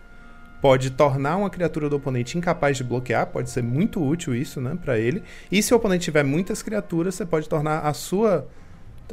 pode 0.61 0.91
tornar 0.91 1.37
uma 1.37 1.49
criatura 1.49 1.89
do 1.89 1.97
oponente 1.97 2.37
incapaz 2.37 2.77
de 2.77 2.83
bloquear, 2.83 3.27
pode 3.27 3.49
ser 3.49 3.61
muito 3.61 4.03
útil 4.03 4.33
isso, 4.33 4.59
né, 4.59 4.75
para 4.81 4.97
ele. 4.97 5.21
E 5.51 5.61
se 5.61 5.73
o 5.73 5.77
oponente 5.77 6.05
tiver 6.05 6.23
muitas 6.23 6.63
criaturas, 6.63 7.13
você 7.13 7.25
pode 7.25 7.47
tornar 7.47 7.79
a 7.81 7.93
sua 7.93 8.47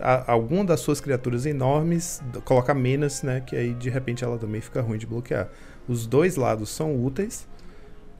a, 0.00 0.32
alguma 0.32 0.64
das 0.64 0.80
suas 0.80 1.00
criaturas 1.00 1.44
enormes, 1.44 2.22
colocar 2.44 2.74
menos, 2.74 3.22
né, 3.22 3.40
que 3.40 3.54
aí 3.56 3.74
de 3.74 3.90
repente 3.90 4.24
ela 4.24 4.38
também 4.38 4.60
fica 4.60 4.80
ruim 4.80 4.98
de 4.98 5.06
bloquear. 5.06 5.48
Os 5.86 6.06
dois 6.06 6.36
lados 6.36 6.70
são 6.70 7.04
úteis, 7.04 7.46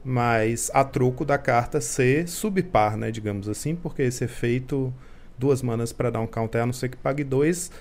mas 0.03 0.69
a 0.73 0.83
troco 0.83 1.25
da 1.25 1.37
carta 1.37 1.81
ser 1.81 2.27
subpar, 2.27 2.97
né, 2.97 3.09
digamos 3.09 3.47
assim, 3.49 3.75
porque 3.75 4.03
esse 4.03 4.23
efeito 4.23 4.93
duas 5.37 5.61
manas 5.61 5.91
para 5.93 6.09
dar 6.09 6.19
um 6.19 6.27
counter, 6.27 6.61
a 6.61 6.65
não 6.65 6.73
ser 6.73 6.89
que 6.89 6.97
pague 6.97 7.23
dois. 7.23 7.71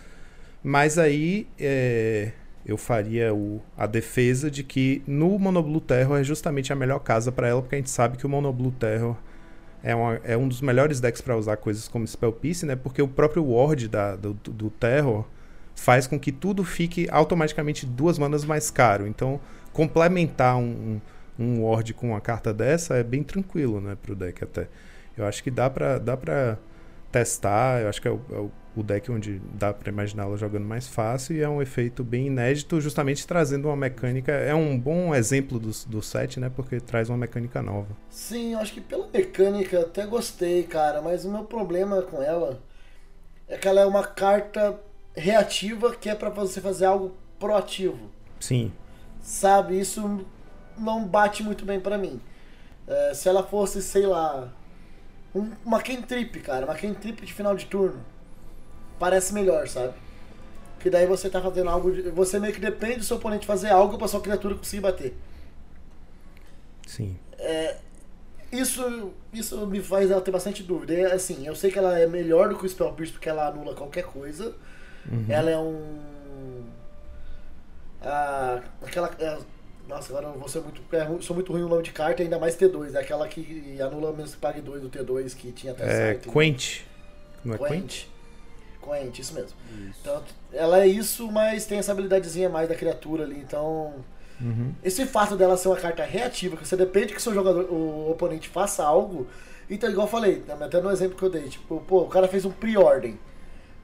Mas 0.63 0.99
aí 0.99 1.47
é, 1.59 2.33
eu 2.65 2.77
faria 2.77 3.35
o, 3.35 3.61
a 3.77 3.87
defesa 3.87 4.51
de 4.51 4.63
que 4.63 5.03
no 5.07 5.39
Monoblue 5.39 5.81
Terror 5.81 6.19
é 6.19 6.25
justamente 6.25 6.73
a 6.73 6.77
melhor 6.77 7.01
casa 7.01 7.33
para 7.33 7.49
ela, 7.49 7.61
porque 7.61 7.75
a 7.75 7.79
gente 7.79 7.91
sabe 7.91 8.17
que 8.17 8.27
o 8.27 8.29
Monoblue 8.29 8.73
Terror 8.73 9.17
é, 9.83 9.95
uma, 9.95 10.21
é 10.23 10.37
um 10.37 10.47
dos 10.47 10.61
melhores 10.61 11.01
decks 11.01 11.21
para 11.21 11.37
usar 11.37 11.57
coisas 11.57 11.89
como 11.89 12.07
Spell 12.07 12.33
Piece, 12.33 12.65
né? 12.65 12.77
Porque 12.77 13.03
o 13.03 13.09
próprio 13.09 13.45
Ward 13.45 13.89
da, 13.89 14.15
do, 14.15 14.33
do 14.33 14.71
Terror 14.71 15.25
faz 15.75 16.07
com 16.07 16.19
que 16.19 16.31
tudo 16.31 16.63
fique 16.63 17.09
automaticamente 17.11 17.85
duas 17.85 18.19
manas 18.19 18.45
mais 18.45 18.71
caro. 18.71 19.07
Então, 19.07 19.41
complementar 19.73 20.57
um, 20.57 21.01
um, 21.39 21.45
um 21.45 21.65
Ward 21.65 21.93
com 21.95 22.11
uma 22.11 22.21
carta 22.21 22.55
dessa 22.55 22.95
é 22.95 23.03
bem 23.03 23.25
tranquilo, 23.25 23.81
né? 23.81 23.97
Pro 24.01 24.15
deck 24.15 24.45
até. 24.45 24.69
Eu 25.17 25.27
acho 25.27 25.43
que 25.43 25.51
dá 25.51 25.69
pra, 25.69 25.99
dá 25.99 26.17
pra 26.17 26.59
testar. 27.13 27.83
Eu 27.83 27.89
acho 27.89 28.01
que 28.01 28.09
é 28.09 28.11
o, 28.11 28.21
é 28.33 28.49
o 28.75 28.83
deck 28.83 29.13
onde 29.13 29.41
dá 29.55 29.73
para 29.73 29.91
imaginar 29.91 30.25
ela 30.25 30.37
jogando 30.37 30.65
mais 30.65 30.89
fácil 30.89 31.37
e 31.37 31.43
é 31.43 31.49
um 31.49 31.61
efeito 31.61 32.03
bem 32.03 32.29
inédito, 32.29 32.81
justamente 32.81 33.27
trazendo 33.27 33.69
uma 33.69 33.77
mecânica. 33.77 34.33
É 34.33 34.55
um 34.55 34.79
bom 34.79 35.15
exemplo 35.15 35.59
do, 35.61 35.71
do 35.87 36.03
set, 36.03 36.41
né? 36.41 36.51
Porque 36.55 36.81
traz 36.81 37.11
uma 37.11 37.19
mecânica 37.19 37.61
nova. 37.61 37.89
Sim, 38.09 38.55
eu 38.55 38.59
acho 38.59 38.73
que 38.73 38.81
pela 38.81 39.07
mecânica 39.13 39.81
até 39.81 40.07
gostei, 40.07 40.63
cara, 40.63 41.03
mas 41.03 41.25
o 41.25 41.31
meu 41.31 41.45
problema 41.45 42.01
com 42.03 42.23
ela 42.23 42.61
é 43.47 43.59
que 43.59 43.69
ela 43.69 43.83
é 43.83 43.87
uma 43.87 44.05
carta 44.05 44.81
reativa 45.15 45.95
que 45.95 46.09
é 46.09 46.15
para 46.15 46.31
você 46.31 46.61
fazer 46.61 46.87
algo 46.87 47.13
proativo. 47.39 48.11
Sim. 48.41 48.73
Sabe, 49.21 49.79
isso 49.79 50.25
não 50.79 51.05
bate 51.05 51.43
muito 51.43 51.65
bem 51.65 51.79
para 51.79 51.99
mim. 51.99 52.21
É, 52.87 53.15
se 53.15 53.29
ela 53.29 53.43
fosse, 53.43 53.83
sei 53.83 54.07
lá, 54.07 54.53
um, 55.35 55.51
uma 55.65 55.83
cantrip, 55.83 56.41
cara. 56.41 56.67
Uma 56.67 56.75
cantrip 56.75 57.25
de 57.25 57.33
final 57.33 57.55
de 57.55 57.67
turno. 57.67 58.05
Parece 58.99 59.33
melhor, 59.33 59.67
sabe? 59.69 59.95
Que 60.79 60.91
daí 60.91 61.07
você 61.07 61.31
tá 61.31 61.41
fazendo 61.41 61.71
algo. 61.71 61.91
De, 61.91 62.11
você 62.11 62.39
meio 62.39 62.53
que 62.53 62.61
depende 62.61 62.97
do 62.97 63.05
seu 63.05 63.17
oponente 63.17 63.47
fazer 63.47 63.71
algo 63.71 63.99
pra 63.99 64.09
sua 64.09 64.21
criatura 64.21 64.55
conseguir 64.55 64.83
bater. 64.83 65.17
Sim. 66.87 67.17
É, 67.39 67.77
isso, 68.53 69.13
isso 69.33 69.67
me 69.67 69.81
faz 69.81 70.11
ela 70.11 70.21
ter 70.21 70.31
bastante 70.31 70.63
dúvida. 70.63 70.93
É, 70.93 71.13
assim, 71.13 71.47
eu 71.47 71.57
sei 71.57 71.71
que 71.71 71.79
ela 71.79 71.99
é 71.99 72.07
melhor 72.07 72.51
do 72.51 72.59
que 72.59 72.67
o 72.67 72.69
Spell 72.69 72.93
Pierce 72.93 73.13
porque 73.13 73.29
ela 73.29 73.49
anula 73.49 73.75
qualquer 73.75 74.05
coisa. 74.05 74.55
Uhum. 75.11 75.25
Ela 75.29 75.51
é 75.51 75.59
um. 75.59 76.65
Ah, 78.03 78.61
aquela. 78.83 79.11
É, 79.19 79.39
nossa, 79.89 80.13
agora 80.13 80.33
eu 80.33 80.39
vou 80.39 80.49
ser 80.49 80.61
muito. 80.61 80.81
É, 80.95 81.07
sou 81.21 81.35
muito 81.35 81.53
ruim 81.53 81.63
no 81.63 81.69
nome 81.69 81.83
de 81.83 81.93
carta, 81.93 82.23
ainda 82.23 82.39
mais 82.39 82.57
T2. 82.57 82.95
É 82.95 83.01
aquela 83.01 83.27
que 83.29 83.77
anula 83.81 84.13
menos 84.13 84.35
que 84.35 84.41
pague 84.41 84.61
2 84.61 84.83
do 84.83 84.91
T2 84.91 85.35
que 85.35 85.53
tinha 85.53 85.73
até 85.73 86.11
É, 86.11 86.15
Quent. 86.15 86.83
Não 87.45 87.55
é 87.55 87.59
Quent? 87.59 88.07
Quent, 88.81 89.03
Quent 89.03 89.19
isso 89.19 89.35
mesmo. 89.35 89.57
Isso. 89.89 89.99
Então, 90.01 90.23
ela 90.53 90.81
é 90.81 90.87
isso, 90.87 91.31
mas 91.31 91.67
tem 91.67 91.79
essa 91.79 91.93
habilidadezinha 91.93 92.49
mais 92.49 92.69
da 92.69 92.75
criatura 92.75 93.25
ali. 93.25 93.39
Então. 93.39 93.95
Uhum. 94.41 94.75
Esse 94.83 95.07
fato 95.07 95.37
dela 95.37 95.57
ser 95.57 95.69
uma 95.69 95.77
carta 95.77 96.05
reativa, 96.05 96.57
que 96.57 96.67
você 96.67 96.77
depende 96.77 97.13
que 97.13 97.19
o 97.19 97.23
seu 97.23 97.33
jogador, 97.33 97.71
o 97.71 98.11
oponente 98.11 98.49
faça 98.49 98.85
algo. 98.85 99.27
Então, 99.71 99.89
igual 99.89 100.07
eu 100.07 100.11
falei, 100.11 100.43
até 100.61 100.81
no 100.81 100.91
exemplo 100.91 101.17
que 101.17 101.23
eu 101.23 101.31
dei, 101.31 101.49
tipo, 101.49 101.81
pô, 101.87 102.03
o 102.03 102.09
cara 102.09 102.27
fez 102.29 102.45
um 102.45 102.51
pre-ordem. 102.51 103.19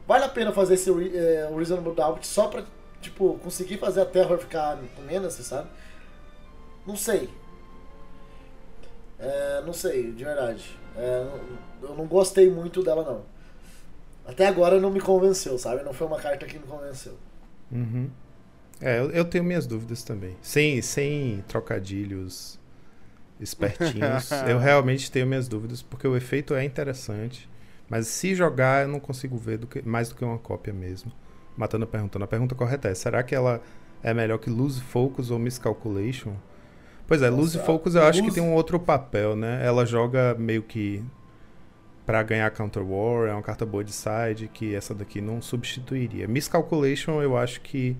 Vale 0.07 0.24
a 0.24 0.28
pena 0.28 0.53
fazer 0.53 0.74
esse 0.74 0.90
é, 0.90 1.49
Reasonable 1.55 1.94
Doubt 1.94 2.26
só 2.26 2.49
pra, 2.49 2.64
tipo, 3.01 3.38
conseguir 3.42 3.78
fazer 3.78 4.01
a 4.01 4.05
Terror 4.05 4.38
ficar 4.38 4.78
com 4.96 5.03
menos, 5.03 5.34
você 5.34 5.42
sabe? 5.42 5.68
Não 6.89 6.97
sei. 6.97 7.28
É, 9.18 9.62
não 9.66 9.74
sei, 9.74 10.11
de 10.11 10.24
verdade. 10.24 10.74
É, 10.97 11.26
eu 11.82 11.95
não 11.95 12.07
gostei 12.07 12.51
muito 12.51 12.82
dela, 12.82 13.05
não. 13.05 13.22
Até 14.24 14.47
agora 14.47 14.80
não 14.80 14.91
me 14.91 14.99
convenceu, 14.99 15.59
sabe? 15.59 15.82
Não 15.82 15.93
foi 15.93 16.07
uma 16.07 16.18
carta 16.18 16.47
que 16.47 16.59
me 16.59 16.64
convenceu. 16.64 17.12
Uhum. 17.70 18.09
É, 18.80 19.01
eu, 19.01 19.11
eu, 19.11 19.24
tenho 19.26 19.45
minhas 19.45 19.66
dúvidas 19.66 20.03
também. 20.03 20.34
Sem, 20.41 20.80
sem 20.80 21.45
trocadilhos 21.47 22.59
espertinhos. 23.39 24.30
eu 24.49 24.59
realmente 24.59 25.11
tenho 25.11 25.26
minhas 25.26 25.47
dúvidas, 25.47 25.82
porque 25.82 26.09
o 26.09 26.16
efeito 26.16 26.55
é 26.55 26.64
interessante. 26.64 27.51
Mas 27.86 28.07
se 28.07 28.34
jogar, 28.34 28.84
eu 28.84 28.89
não 28.89 29.01
consigo 29.01 29.36
ver 29.36 29.59
do 29.59 29.66
que, 29.66 29.86
mais 29.86 30.09
do 30.09 30.14
que 30.14 30.24
uma 30.24 30.39
cópia 30.39 30.72
mesmo. 30.72 31.12
Matando 31.55 31.86
perguntando. 31.86 32.24
A 32.24 32.28
pergunta 32.28 32.55
correta 32.55 32.89
é: 32.89 32.95
será 32.95 33.22
que 33.22 33.34
ela 33.34 33.61
é 34.03 34.14
melhor 34.14 34.39
que 34.39 34.49
Lose 34.49 34.80
Focus 34.80 35.30
ou 35.30 35.39
Miscalculation? 35.39 36.34
Pois 37.09 37.23
é, 37.23 37.31
Luz 37.31 37.55
e 37.55 37.59
Focus 37.59 37.95
eu 37.95 38.03
acho 38.03 38.21
Luz... 38.21 38.29
que 38.29 38.41
tem 38.41 38.49
um 38.49 38.53
outro 38.53 38.79
papel, 38.79 39.35
né? 39.35 39.67
Ela 39.67 39.87
joga 39.87 40.37
meio 40.39 40.63
que 40.63 41.03
para 42.05 42.23
ganhar 42.23 42.51
Counter 42.51 42.83
War, 42.83 43.29
é 43.29 43.33
uma 43.33 43.43
carta 43.43 43.65
boa 43.67 43.83
de 43.83 43.93
side 43.93 44.49
que 44.53 44.75
essa 44.75 44.95
daqui 44.95 45.21
não 45.21 45.41
substituiria. 45.41 46.29
Miscalculation 46.29 47.23
eu 47.23 47.37
acho 47.37 47.63
que 47.63 47.97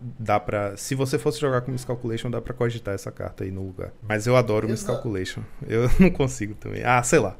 dá 0.00 0.38
para 0.38 0.76
se 0.76 0.94
você 0.94 1.18
fosse 1.18 1.40
jogar 1.40 1.62
com 1.62 1.70
Miscalculation 1.70 2.30
dá 2.30 2.40
para 2.40 2.54
cogitar 2.54 2.94
essa 2.94 3.10
carta 3.10 3.44
aí 3.44 3.50
no 3.50 3.62
lugar. 3.62 3.92
Mas 4.06 4.26
eu 4.26 4.36
adoro 4.36 4.66
Exato. 4.66 4.92
Miscalculation. 4.92 5.42
Eu 5.66 5.90
não 5.98 6.10
consigo 6.10 6.54
também. 6.54 6.82
Ah, 6.84 7.02
sei 7.02 7.18
lá. 7.18 7.36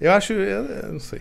Eu 0.00 0.12
acho, 0.12 0.32
eu, 0.32 0.64
eu 0.64 0.92
não 0.92 1.00
sei. 1.00 1.20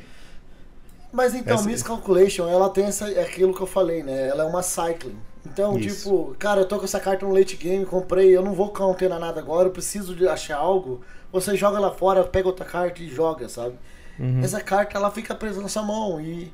Mas 1.11 1.33
então, 1.33 1.55
essa... 1.55 1.67
Miscalculation, 1.67 2.47
ela 2.47 2.69
tem 2.69 2.85
essa, 2.85 3.09
é 3.09 3.21
aquilo 3.21 3.53
que 3.53 3.61
eu 3.61 3.67
falei, 3.67 4.01
né? 4.01 4.27
Ela 4.29 4.43
é 4.43 4.45
uma 4.45 4.61
cycling. 4.61 5.17
Então, 5.45 5.77
Isso. 5.77 6.03
tipo, 6.03 6.35
cara, 6.37 6.61
eu 6.61 6.65
tô 6.67 6.77
com 6.77 6.85
essa 6.85 6.99
carta 6.99 7.25
no 7.25 7.33
late 7.33 7.55
game, 7.55 7.85
comprei, 7.85 8.35
eu 8.35 8.41
não 8.41 8.53
vou 8.53 8.69
counter 8.69 9.09
nada 9.09 9.39
agora, 9.39 9.67
eu 9.67 9.71
preciso 9.71 10.15
de 10.15 10.27
achar 10.27 10.57
algo. 10.57 11.01
Você 11.31 11.55
joga 11.55 11.79
lá 11.79 11.91
fora, 11.91 12.23
pega 12.23 12.47
outra 12.47 12.65
carta 12.65 13.01
e 13.01 13.07
joga, 13.07 13.47
sabe? 13.47 13.75
Uhum. 14.19 14.41
Essa 14.43 14.59
carta, 14.61 14.97
ela 14.97 15.09
fica 15.09 15.33
presa 15.33 15.61
na 15.61 15.69
sua 15.69 15.83
mão 15.83 16.19
e 16.19 16.51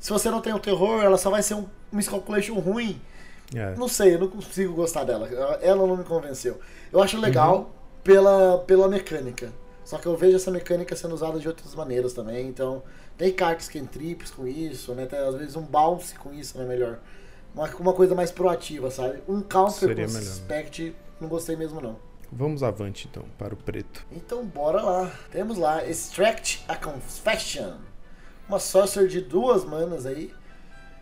se 0.00 0.10
você 0.10 0.30
não 0.30 0.40
tem 0.40 0.52
o 0.52 0.58
terror, 0.58 1.02
ela 1.02 1.16
só 1.16 1.30
vai 1.30 1.42
ser 1.42 1.54
um 1.54 1.66
miscalculation 1.92 2.54
ruim. 2.58 3.00
É. 3.54 3.74
Não 3.76 3.88
sei, 3.88 4.14
eu 4.14 4.18
não 4.18 4.28
consigo 4.28 4.74
gostar 4.74 5.04
dela. 5.04 5.28
Ela 5.62 5.86
não 5.86 5.96
me 5.96 6.04
convenceu. 6.04 6.58
Eu 6.92 7.00
acho 7.02 7.18
legal 7.18 7.58
uhum. 7.58 7.66
pela, 8.02 8.58
pela 8.58 8.88
mecânica. 8.88 9.52
Só 9.84 9.98
que 9.98 10.06
eu 10.06 10.16
vejo 10.16 10.36
essa 10.36 10.50
mecânica 10.50 10.96
sendo 10.96 11.14
usada 11.14 11.38
de 11.38 11.46
outras 11.46 11.72
maneiras 11.74 12.12
também. 12.12 12.48
Então, 12.48 12.82
tem 13.16 13.32
cartas 13.32 13.68
que 13.68 13.80
trips 13.82 14.30
com 14.30 14.46
isso, 14.46 14.92
né? 14.94 15.06
Tem, 15.06 15.18
às 15.18 15.36
vezes 15.36 15.54
um 15.54 15.62
bounce 15.62 16.16
com 16.16 16.34
isso, 16.34 16.58
né? 16.58 16.64
Melhor. 16.64 16.98
Uma, 17.56 17.66
uma 17.76 17.92
coisa 17.94 18.14
mais 18.14 18.30
proativa, 18.30 18.90
sabe? 18.90 19.22
Um 19.26 19.40
counter 19.40 19.88
Seria 19.88 20.06
com 20.06 20.12
melhor, 20.12 20.26
Suspect, 20.26 20.94
não 21.18 21.26
gostei 21.26 21.56
mesmo 21.56 21.80
não. 21.80 21.96
Vamos 22.30 22.62
avante 22.62 23.08
então, 23.10 23.24
para 23.38 23.54
o 23.54 23.56
preto. 23.56 24.04
Então 24.12 24.44
bora 24.44 24.82
lá. 24.82 25.10
Temos 25.30 25.56
lá 25.56 25.86
Extract 25.88 26.62
a 26.68 26.76
Confession. 26.76 27.78
Uma 28.46 28.58
sorcerer 28.58 29.08
de 29.08 29.22
duas 29.22 29.64
manas 29.64 30.04
aí. 30.04 30.34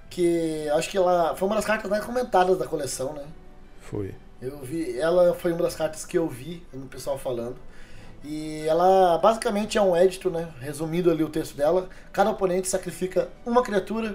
Que 0.09 0.69
acho 0.71 0.89
que 0.89 0.97
ela 0.97 1.35
foi 1.35 1.49
uma 1.49 1.57
das 1.57 1.65
cartas 1.65 1.91
mais 1.91 2.05
comentadas 2.05 2.57
da 2.57 2.69
coleção, 2.69 3.15
né? 3.15 3.27
Foi. 3.81 4.15
Eu 4.41 4.59
vi, 4.59 4.97
ela 4.97 5.35
foi 5.35 5.53
uma 5.53 5.63
das 5.63 5.75
cartas 5.75 6.05
que 6.05 6.17
eu 6.17 6.29
vi 6.29 6.63
no 6.73 6.87
pessoal 6.87 7.19
falando. 7.19 7.57
E 8.23 8.63
ela 8.69 9.19
basicamente 9.19 9.77
é 9.77 9.83
um 9.83 9.97
édito, 9.97 10.31
né? 10.31 10.53
Resumindo 10.61 11.11
ali 11.11 11.25
o 11.25 11.29
texto 11.29 11.57
dela. 11.57 11.89
Cada 12.13 12.31
oponente 12.31 12.69
sacrifica 12.69 13.29
uma 13.45 13.63
criatura 13.63 14.15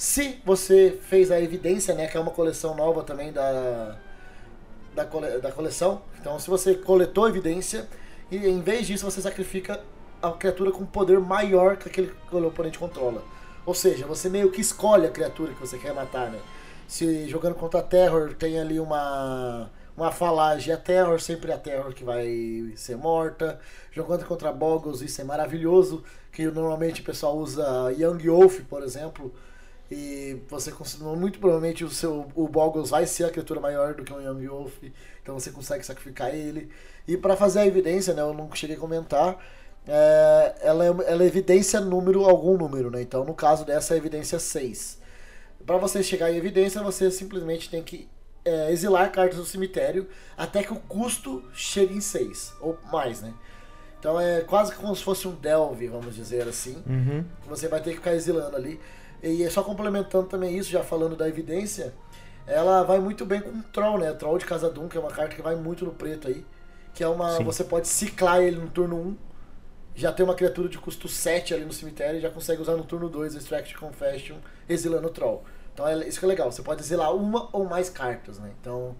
se 0.00 0.40
você 0.46 0.98
fez 1.02 1.30
a 1.30 1.38
evidência, 1.38 1.94
né, 1.94 2.06
que 2.06 2.16
é 2.16 2.20
uma 2.20 2.30
coleção 2.30 2.74
nova 2.74 3.02
também 3.02 3.30
da, 3.30 3.98
da, 4.94 5.04
cole, 5.04 5.38
da 5.40 5.52
coleção, 5.52 6.00
então 6.18 6.38
se 6.38 6.48
você 6.48 6.74
coletou 6.74 7.28
evidência 7.28 7.86
e 8.30 8.38
em 8.38 8.62
vez 8.62 8.86
disso 8.86 9.04
você 9.04 9.20
sacrifica 9.20 9.78
a 10.22 10.30
criatura 10.30 10.70
com 10.70 10.86
poder 10.86 11.20
maior 11.20 11.76
que 11.76 11.86
aquele 11.86 12.14
que 12.30 12.34
o 12.34 12.46
oponente 12.46 12.78
controla. 12.78 13.22
Ou 13.66 13.74
seja, 13.74 14.06
você 14.06 14.30
meio 14.30 14.50
que 14.50 14.62
escolhe 14.62 15.04
a 15.04 15.10
criatura 15.10 15.52
que 15.52 15.60
você 15.60 15.76
quer 15.76 15.92
matar, 15.92 16.30
né? 16.30 16.40
Se 16.88 17.28
jogando 17.28 17.54
contra 17.56 17.80
a 17.80 17.82
Terror 17.82 18.32
tem 18.32 18.58
ali 18.58 18.80
uma 18.80 19.70
uma 19.94 20.10
falagem, 20.10 20.72
a 20.72 20.78
Terror 20.78 21.20
sempre 21.20 21.50
é 21.50 21.54
a 21.54 21.58
Terror 21.58 21.92
que 21.92 22.04
vai 22.04 22.72
ser 22.74 22.96
morta. 22.96 23.60
Jogando 23.92 24.24
contra 24.24 24.50
Boggles, 24.50 25.02
isso 25.02 25.20
é 25.20 25.24
maravilhoso, 25.24 26.02
que 26.32 26.46
normalmente 26.46 27.02
o 27.02 27.04
pessoal 27.04 27.36
usa 27.36 27.92
Young 27.98 28.26
Wolf, 28.30 28.60
por 28.62 28.82
exemplo, 28.82 29.30
E 29.90 30.40
você 30.48 30.72
muito 31.16 31.40
provavelmente 31.40 31.84
o 31.84 31.90
seu 31.90 32.28
o 32.36 32.46
Boggles 32.46 32.90
vai 32.90 33.06
ser 33.06 33.24
a 33.24 33.30
criatura 33.30 33.60
maior 33.60 33.94
do 33.94 34.04
que 34.04 34.12
um 34.12 34.20
Young 34.20 34.46
Wolf, 34.46 34.72
então 35.20 35.38
você 35.38 35.50
consegue 35.50 35.84
sacrificar 35.84 36.32
ele. 36.32 36.70
E 37.08 37.16
para 37.16 37.34
fazer 37.34 37.60
a 37.60 37.66
evidência, 37.66 38.14
né, 38.14 38.22
eu 38.22 38.32
não 38.32 38.48
cheguei 38.54 38.76
a 38.76 38.78
comentar, 38.78 39.36
é, 39.88 40.54
ela, 40.60 40.84
é, 40.84 40.88
ela 40.88 41.24
é 41.24 41.26
evidência 41.26 41.80
número, 41.80 42.24
algum 42.24 42.56
número, 42.56 42.88
né? 42.88 43.02
Então 43.02 43.24
no 43.24 43.34
caso 43.34 43.64
dessa 43.64 43.94
é 43.94 43.96
evidência 43.96 44.38
6. 44.38 45.00
Para 45.66 45.76
você 45.76 46.02
chegar 46.04 46.30
em 46.30 46.36
evidência, 46.36 46.80
você 46.82 47.10
simplesmente 47.10 47.68
tem 47.68 47.82
que 47.82 48.08
é, 48.44 48.70
exilar 48.70 49.10
cartas 49.10 49.38
do 49.38 49.44
cemitério 49.44 50.08
até 50.36 50.62
que 50.62 50.72
o 50.72 50.76
custo 50.76 51.42
chegue 51.52 51.94
em 51.94 52.00
6, 52.00 52.54
ou 52.60 52.78
mais, 52.92 53.20
né? 53.20 53.34
Então 53.98 54.18
é 54.18 54.40
quase 54.40 54.74
como 54.74 54.94
se 54.96 55.02
fosse 55.02 55.28
um 55.28 55.32
delve, 55.32 55.88
vamos 55.88 56.14
dizer 56.14 56.48
assim. 56.48 56.82
Uhum. 56.86 57.24
Você 57.48 57.68
vai 57.68 57.80
ter 57.82 57.90
que 57.90 57.96
ficar 57.96 58.14
exilando 58.14 58.56
ali. 58.56 58.80
E 59.22 59.42
é 59.42 59.50
só 59.50 59.62
complementando 59.62 60.26
também 60.26 60.56
isso, 60.56 60.70
já 60.70 60.82
falando 60.82 61.14
da 61.14 61.28
evidência, 61.28 61.92
ela 62.46 62.82
vai 62.82 62.98
muito 62.98 63.24
bem 63.24 63.40
com 63.40 63.50
o 63.50 63.62
Troll, 63.64 63.98
né? 63.98 64.12
Troll 64.12 64.38
de 64.38 64.46
Casadum, 64.46 64.88
que 64.88 64.96
é 64.96 65.00
uma 65.00 65.10
carta 65.10 65.36
que 65.36 65.42
vai 65.42 65.54
muito 65.54 65.84
no 65.84 65.92
preto 65.92 66.28
aí. 66.28 66.44
Que 66.94 67.04
é 67.04 67.08
uma. 67.08 67.36
Sim. 67.36 67.44
Você 67.44 67.62
pode 67.62 67.86
ciclar 67.86 68.40
ele 68.40 68.56
no 68.56 68.68
turno 68.68 68.96
1. 68.96 69.16
Já 69.94 70.12
tem 70.12 70.24
uma 70.24 70.34
criatura 70.34 70.68
de 70.68 70.78
custo 70.78 71.08
7 71.08 71.52
ali 71.52 71.64
no 71.64 71.72
cemitério 71.72 72.18
e 72.18 72.20
já 72.20 72.30
consegue 72.30 72.62
usar 72.62 72.76
no 72.76 72.84
turno 72.84 73.08
2 73.08 73.34
Extract 73.34 73.76
Confession, 73.76 74.36
exilando 74.68 75.08
o 75.08 75.10
Troll. 75.10 75.44
Então 75.74 75.86
é, 75.86 76.08
isso 76.08 76.18
que 76.18 76.24
é 76.24 76.28
legal, 76.28 76.50
você 76.50 76.62
pode 76.62 76.80
exilar 76.80 77.14
uma 77.14 77.48
ou 77.52 77.64
mais 77.64 77.90
cartas, 77.90 78.38
né? 78.38 78.50
Então. 78.60 78.96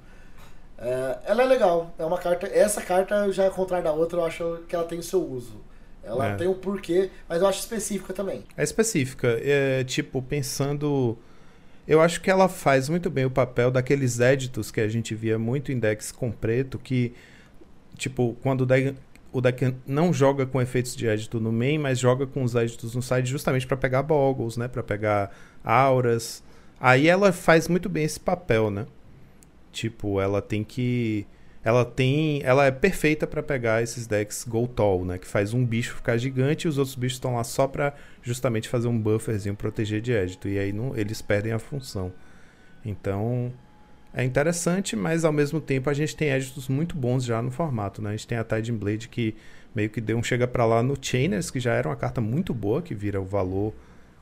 É, 0.79 1.19
ela 1.25 1.43
é 1.43 1.47
legal. 1.47 1.93
É 1.99 2.05
uma 2.05 2.19
carta. 2.19 2.47
Essa 2.47 2.81
carta, 2.81 3.31
já 3.33 3.47
ao 3.47 3.51
contrário 3.51 3.85
da 3.85 3.93
outra, 3.93 4.21
eu 4.21 4.25
acho 4.25 4.65
que 4.69 4.75
ela 4.75 4.85
tem 4.85 4.99
o 4.99 5.03
seu 5.03 5.23
uso. 5.23 5.61
Ela 6.03 6.31
é. 6.31 6.37
tem 6.37 6.49
um 6.49 6.55
porquê, 6.55 7.11
mas 7.29 7.41
eu 7.41 7.47
acho 7.47 7.61
específica 7.61 8.13
também. 8.13 8.45
É 8.57 8.63
específica. 8.63 9.39
É, 9.43 9.85
tipo, 9.85 10.23
pensando. 10.23 11.17
Eu 11.87 12.01
acho 12.01 12.21
que 12.21 12.31
ela 12.31 12.49
faz 12.49 12.89
muito 12.89 13.11
bem 13.11 13.25
o 13.25 13.31
papel 13.31 13.71
daqueles 13.71 14.21
éditos 14.21 14.71
que 14.71 14.81
a 14.81 14.89
gente 14.89 15.15
via 15.15 15.39
muito 15.39 15.73
em 15.73 15.79
decks 15.79 16.13
com 16.13 16.31
preto, 16.31 16.79
que, 16.79 17.15
tipo, 17.97 18.37
quando 18.43 18.63
o 18.63 18.67
deck, 18.67 18.97
o 19.33 19.41
deck 19.41 19.75
não 19.87 20.13
joga 20.13 20.47
com 20.47 20.61
efeitos 20.61 20.95
de 20.95 21.07
édito 21.07 21.41
no 21.41 21.53
main, 21.53 21.79
mas 21.79 21.99
joga 21.99 22.27
com 22.27 22.43
os 22.43 22.55
éditos 22.55 22.95
no 22.95 23.03
side 23.03 23.29
justamente 23.29 23.67
para 23.67 23.77
pegar 23.77 24.03
boggles, 24.03 24.57
né? 24.57 24.69
Para 24.69 24.83
pegar 24.83 25.31
auras. 25.65 26.43
Aí 26.81 27.09
ela 27.09 27.33
faz 27.33 27.69
muito 27.69 27.89
bem 27.89 28.05
esse 28.05 28.21
papel, 28.21 28.71
né? 28.71 28.87
Tipo, 29.73 30.21
ela 30.21 30.41
tem 30.41 30.65
que 30.65 31.27
ela 31.63 31.85
tem, 31.85 32.43
ela 32.43 32.65
é 32.67 32.71
perfeita 32.71 33.27
para 33.27 33.43
pegar 33.43 33.83
esses 33.83 34.07
decks 34.07 34.45
Go 34.49 34.67
Tall, 34.67 35.05
né, 35.05 35.19
que 35.19 35.27
faz 35.27 35.53
um 35.53 35.65
bicho 35.65 35.95
ficar 35.95 36.17
gigante 36.17 36.67
e 36.67 36.69
os 36.69 36.79
outros 36.79 36.97
bichos 36.97 37.17
estão 37.17 37.35
lá 37.35 37.45
só 37.45 37.67
para 37.67 37.95
justamente 38.23 38.69
fazer 38.69 38.89
um 38.89 38.99
bufferzinho 38.99 39.55
proteger 39.55 40.01
de 40.01 40.13
édito 40.13 40.49
e 40.49 40.59
aí 40.59 40.73
não, 40.73 40.97
eles 40.97 41.21
perdem 41.21 41.53
a 41.53 41.59
função. 41.59 42.13
Então, 42.85 43.53
é 44.13 44.25
interessante, 44.25 44.97
mas 44.97 45.25
ao 45.25 45.33
mesmo 45.33 45.61
tempo 45.61 45.91
a 45.91 45.95
gente 45.95 46.17
tem 46.17 46.31
éditos 46.31 46.69
muito 46.69 46.97
bons 46.97 47.25
já 47.25 47.41
no 47.43 47.51
formato, 47.51 48.03
né? 48.03 48.11
A 48.11 48.13
gente 48.13 48.27
tem 48.27 48.39
a 48.39 48.45
Tiding 48.45 48.77
Blade 48.77 49.09
que 49.09 49.37
meio 49.75 49.89
que 49.91 50.01
deu 50.01 50.19
um 50.19 50.23
chega 50.23 50.49
para 50.49 50.65
lá 50.65 50.83
no 50.83 50.97
Chainers, 51.01 51.51
que 51.51 51.61
já 51.61 51.75
era 51.75 51.89
uma 51.89 51.97
carta 51.97 52.21
muito 52.21 52.53
boa, 52.53 52.83
que 52.83 52.95
vira 52.95 53.21
o 53.21 53.25
valor 53.25 53.73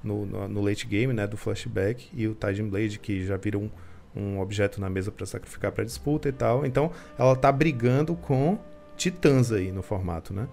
no, 0.02 0.27
no, 0.27 0.48
no 0.48 0.60
late 0.60 0.86
game, 0.86 1.12
né, 1.12 1.27
do 1.27 1.36
flashback, 1.36 2.09
e 2.12 2.27
o 2.27 2.35
Tiding 2.35 2.69
Blade 2.69 2.98
que 2.98 3.24
já 3.24 3.36
vira 3.36 3.59
um 3.59 3.70
um 4.19 4.40
objeto 4.40 4.81
na 4.81 4.90
mesa 4.90 5.12
para 5.12 5.24
sacrificar 5.24 5.73
para 5.73 5.85
disputa 5.85 6.28
e 6.28 6.32
tal. 6.32 6.66
Então 6.66 6.90
ela 7.19 7.36
tá 7.36 7.51
brigando 7.53 8.15
com 8.15 8.59
titãs 8.97 9.53
aí 9.53 9.70
no 9.70 9.82
formato, 9.82 10.35
né? 10.35 10.49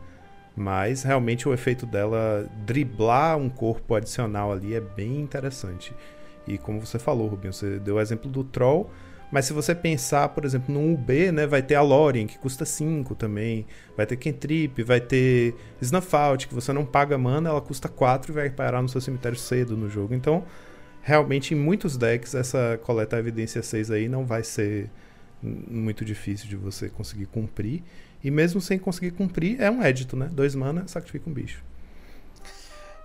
Mas 0.55 1.03
realmente 1.03 1.49
o 1.49 1.53
efeito 1.53 1.85
dela 1.85 2.49
driblar 2.65 3.37
um 3.37 3.49
corpo 3.49 3.95
adicional 3.95 4.51
ali 4.51 4.73
é 4.75 4.79
bem 4.79 5.19
interessante. 5.19 5.93
E 6.47 6.57
como 6.57 6.79
você 6.79 6.99
falou, 6.99 7.27
Rubinho, 7.27 7.51
você 7.51 7.79
deu 7.79 7.95
o 7.95 7.99
exemplo 7.99 8.29
do 8.29 8.43
Troll, 8.43 8.89
mas 9.31 9.45
se 9.45 9.53
você 9.53 9.73
pensar, 9.73 10.29
por 10.29 10.45
exemplo, 10.45 10.73
no 10.73 10.93
UB, 10.93 11.31
né, 11.31 11.47
vai 11.47 11.61
ter 11.61 11.75
a 11.75 11.81
Lorien, 11.81 12.27
que 12.27 12.37
custa 12.37 12.63
5 12.63 13.15
também, 13.15 13.65
vai 13.97 14.05
ter 14.05 14.15
Kentrip, 14.15 14.81
vai 14.83 15.01
ter 15.01 15.55
Snuff 15.81 16.15
Out, 16.15 16.47
que 16.47 16.53
você 16.53 16.71
não 16.71 16.85
paga 16.85 17.17
mana, 17.17 17.49
ela 17.49 17.59
custa 17.59 17.89
4 17.89 18.31
e 18.31 18.33
vai 18.33 18.49
parar 18.49 18.81
no 18.81 18.87
seu 18.87 19.01
cemitério 19.01 19.37
cedo 19.37 19.75
no 19.75 19.89
jogo. 19.89 20.13
Então, 20.13 20.45
realmente 21.05 21.53
em 21.53 21.57
muitos 21.57 21.95
decks 21.95 22.33
essa 22.33 22.79
coleta 22.83 23.15
evidência 23.19 23.61
6 23.61 23.91
aí 23.91 24.09
não 24.09 24.25
vai 24.25 24.43
ser 24.43 24.89
muito 25.39 26.03
difícil 26.03 26.49
de 26.49 26.55
você 26.55 26.89
conseguir 26.89 27.27
cumprir. 27.27 27.83
E 28.23 28.31
mesmo 28.31 28.59
sem 28.59 28.79
conseguir 28.79 29.11
cumprir, 29.11 29.61
é 29.61 29.69
um 29.69 29.83
édito, 29.83 30.17
né? 30.17 30.27
Dois 30.33 30.55
mana, 30.55 30.87
sacrifica 30.87 31.29
um 31.29 31.33
bicho. 31.33 31.63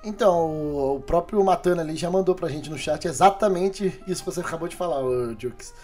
Então, 0.03 0.97
o 0.97 1.01
próprio 1.01 1.45
Matana 1.45 1.83
ali 1.83 1.95
já 1.95 2.11
mandou 2.11 2.35
pra 2.35 2.49
gente 2.49 2.71
no 2.71 2.79
chat 2.79 3.07
exatamente 3.07 3.93
isso 4.09 4.25
que 4.25 4.31
você 4.31 4.41
acabou 4.41 4.67
de 4.67 4.75
falar, 4.75 5.03
Jukes. 5.39 5.75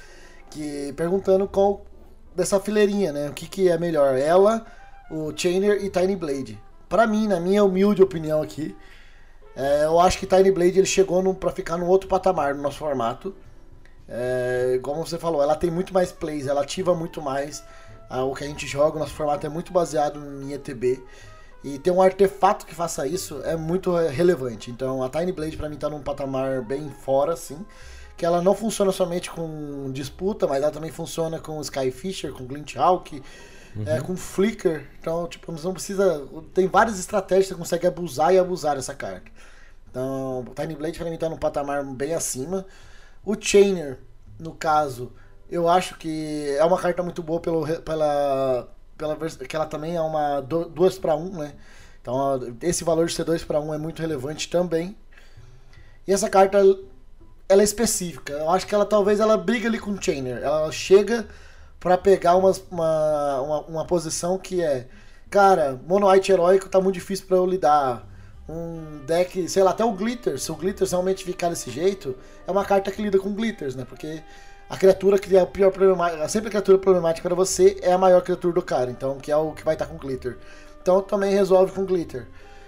Que 0.51 0.95
perguntando 0.95 1.47
qual 1.47 1.85
dessa 2.35 2.59
fileirinha, 2.59 3.13
né? 3.13 3.29
O 3.29 3.35
que, 3.35 3.47
que 3.47 3.69
é 3.69 3.77
melhor? 3.77 4.17
Ela, 4.17 4.65
o 5.11 5.37
Chainer 5.37 5.85
e 5.85 5.91
Tiny 5.91 6.17
Blade. 6.17 6.59
Para 6.89 7.07
mim, 7.07 7.29
na 7.29 7.39
minha 7.39 7.63
humilde 7.63 8.03
opinião 8.03 8.41
aqui, 8.41 8.75
é, 9.57 9.85
eu 9.85 9.99
acho 9.99 10.19
que 10.19 10.27
Tiny 10.27 10.51
Blade 10.51 10.79
ele 10.79 10.87
chegou 10.87 11.35
para 11.35 11.51
ficar 11.51 11.79
num 11.79 11.87
outro 11.87 12.09
patamar 12.09 12.55
no 12.55 12.63
nosso 12.63 12.77
formato. 12.77 13.35
É, 14.07 14.79
como 14.83 15.05
você 15.05 15.19
falou, 15.19 15.43
ela 15.43 15.57
tem 15.57 15.71
muito 15.71 15.95
mais 15.95 16.13
plays, 16.13 16.47
ela 16.47 16.61
ativa 16.61 16.95
muito 16.95 17.23
mais. 17.23 17.65
Ah, 18.11 18.23
o 18.23 18.35
que 18.35 18.45
a 18.45 18.47
gente 18.47 18.67
joga, 18.67 18.97
o 18.97 19.01
nosso 19.01 19.15
formato 19.15 19.47
é 19.47 19.49
muito 19.49 19.73
baseado 19.73 20.21
em 20.43 20.53
ETB. 20.53 21.03
E 21.65 21.79
ter 21.79 21.91
um 21.91 22.03
artefato 22.03 22.67
que 22.67 22.75
faça 22.75 23.07
isso 23.07 23.41
é 23.45 23.57
muito 23.57 23.97
relevante. 23.97 24.71
Então 24.71 25.03
a 25.03 25.09
Tiny 25.09 25.33
Blade 25.33 25.57
para 25.57 25.71
mim 25.71 25.77
tá 25.77 25.89
num 25.89 26.03
patamar 26.03 26.63
bem 26.63 26.91
fora, 26.91 27.33
assim. 27.33 27.65
Que 28.15 28.27
ela 28.27 28.43
não 28.43 28.55
funciona 28.55 28.93
somente 28.93 29.31
com 29.31 29.91
disputa, 29.91 30.47
mas 30.47 30.63
ela 30.63 30.71
também 30.71 30.91
funciona 30.91 31.41
com 31.41 31.61
Skyfisher, 31.63 32.33
com 32.33 32.47
Glinthawk, 32.47 33.23
uhum. 33.77 33.85
é, 33.87 34.01
com 34.01 34.17
Flicker. 34.17 34.87
Então, 34.99 35.27
tipo, 35.29 35.53
você 35.53 35.67
não 35.67 35.75
precisa. 35.75 36.27
Tem 36.55 36.67
várias 36.67 36.99
estratégias 36.99 37.47
que 37.47 37.53
você 37.55 37.59
consegue 37.59 37.87
abusar 37.87 38.33
e 38.35 38.39
abusar 38.39 38.77
dessa 38.77 38.95
carta. 38.95 39.31
Então, 39.91 40.41
o 40.41 40.55
Tiny 40.55 40.75
Blade 40.75 40.99
pra 40.99 41.11
mim 41.11 41.17
tá 41.17 41.29
num 41.29 41.39
patamar 41.39 41.85
bem 41.85 42.15
acima. 42.15 42.67
O 43.25 43.35
Chainer, 43.39 43.99
no 44.39 44.55
caso, 44.55 45.13
eu 45.51 45.69
acho 45.69 45.97
que 45.97 46.55
é 46.59 46.65
uma 46.65 46.79
carta 46.79 47.03
muito 47.03 47.23
boa 47.23 47.41
pelo, 47.41 47.67
pela, 47.83 48.69
pela 48.97 49.17
que 49.17 49.57
ela 49.57 49.67
também 49.67 49.97
é 49.97 50.01
uma 50.01 50.41
2 50.41 50.99
para 50.99 51.17
1, 51.17 51.39
né? 51.39 51.55
Então, 52.01 52.57
esse 52.63 52.85
valor 52.85 53.07
de 53.07 53.15
ser 53.15 53.25
2 53.25 53.45
para 53.45 53.61
1 53.61 53.75
é 53.75 53.79
muito 53.79 54.01
relevante 54.01 54.49
também. 54.49 54.97
E 56.07 56.13
essa 56.13 56.31
carta 56.31 56.59
ela 57.49 57.63
é 57.63 57.65
específica. 57.65 58.33
Eu 58.33 58.51
acho 58.51 58.67
que 58.67 58.75
ela 58.75 58.87
talvez 58.87 59.19
ela 59.19 59.37
briga 59.37 59.69
ali 59.69 59.79
com 59.79 59.91
o 59.91 60.03
Chainer. 60.03 60.43
Ela 60.43 60.71
chega 60.71 61.27
para 61.87 61.97
pegar 61.97 62.35
uma, 62.35 62.53
uma, 62.69 63.41
uma, 63.41 63.61
uma, 63.61 63.85
posição 63.85 64.37
que 64.37 64.61
é, 64.61 64.89
cara, 65.31 65.81
Mono 65.87 66.11
White 66.11 66.33
heróico 66.33 66.69
tá 66.69 66.81
muito 66.81 66.97
difícil 66.97 67.27
para 67.29 67.37
eu 67.37 67.47
lidar 67.47 68.05
um 68.49 69.05
deck, 69.07 69.49
sei 69.49 69.63
lá, 69.63 69.71
até 69.71 69.85
o 69.85 69.93
Glitter, 69.93 70.37
se 70.37 70.51
o 70.51 70.57
Glitter 70.57 70.89
realmente 70.89 71.23
ficar 71.23 71.49
desse 71.49 71.71
jeito, 71.71 72.17
é 72.45 72.51
uma 72.51 72.65
carta 72.65 72.91
que 72.91 73.01
lida 73.01 73.21
com 73.21 73.33
Glitters, 73.33 73.77
né? 73.77 73.87
Porque 73.89 74.21
a 74.69 74.77
criatura 74.77 75.17
que 75.17 75.37
é 75.37 75.39
a 75.39 75.47
pior 75.47 75.71
problemática, 75.71 76.29
sempre 76.29 76.49
a 76.49 76.51
criatura 76.51 76.77
problemática 76.77 77.29
para 77.29 77.37
você 77.37 77.79
é 77.81 77.93
a 77.93 77.99
maior 77.99 78.21
criatura 78.21 78.53
do 78.53 78.63
cara, 78.63 78.91
então 78.91 79.19
que 79.19 79.31
é 79.31 79.37
o 79.37 79.53
que 79.53 79.65
vai 79.65 79.77
estar 79.77 79.87
tá 79.87 79.93
com 79.93 79.97
Glitter. 79.97 80.39
Então 80.83 81.01
também 81.01 81.33
resolve 81.33 81.71
com 81.71 81.85
Glitter. 81.85 82.27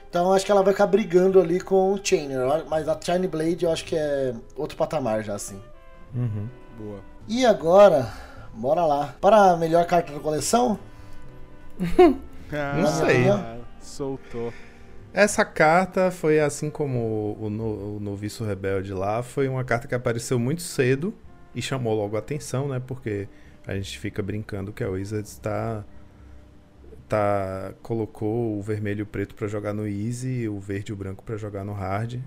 Então 0.08 0.32
acho 0.32 0.46
que 0.46 0.52
ela 0.52 0.62
vai 0.62 0.72
ficar 0.72 0.86
brigando 0.86 1.40
ali 1.40 1.58
com 1.58 1.92
o 1.92 1.98
Chainer, 2.00 2.46
mas 2.68 2.88
a 2.88 2.96
Shiny 3.00 3.26
Blade 3.26 3.64
eu 3.64 3.72
acho 3.72 3.84
que 3.84 3.96
é 3.96 4.32
outro 4.54 4.76
patamar 4.76 5.24
já 5.24 5.34
assim. 5.34 5.60
Uhum. 6.14 6.48
Boa. 6.78 7.00
E 7.26 7.44
agora, 7.44 8.10
bora 8.59 8.85
lá. 8.85 9.14
Para 9.20 9.52
a 9.52 9.56
melhor 9.56 9.86
carta 9.86 10.12
da 10.12 10.20
coleção? 10.20 10.78
ah, 12.52 12.74
Não 12.76 12.86
sei. 12.86 13.24
Soltou. 13.80 14.52
Essa 15.12 15.44
carta 15.44 16.10
foi 16.10 16.39
assim 16.39 16.68
como 16.68 17.36
o, 17.40 17.48
no, 17.48 17.97
o 17.97 18.01
Noviço 18.01 18.44
Rebelde 18.44 18.93
lá, 18.93 19.22
foi 19.22 19.48
uma 19.48 19.64
carta 19.64 19.89
que 19.89 19.94
apareceu 19.94 20.39
muito 20.39 20.62
cedo 20.62 21.14
e 21.55 21.62
chamou 21.62 21.94
logo 21.94 22.14
a 22.16 22.18
atenção, 22.18 22.68
né? 22.68 22.80
Porque 22.85 23.26
a 23.66 23.74
gente 23.74 23.98
fica 23.98 24.22
brincando 24.22 24.72
que 24.72 24.85
a 24.85 24.89
Wizards 24.89 25.32
está 25.32 25.85
tá 27.09 27.72
colocou 27.82 28.59
o 28.59 28.62
vermelho 28.62 29.01
e 29.01 29.02
o 29.02 29.06
preto 29.06 29.35
para 29.35 29.48
jogar 29.48 29.72
no 29.72 29.89
easy, 29.89 30.47
o 30.48 30.60
verde 30.60 30.93
e 30.93 30.94
o 30.94 30.97
branco 30.97 31.24
para 31.24 31.36
jogar 31.36 31.64
no 31.64 31.72
hard. 31.72 32.20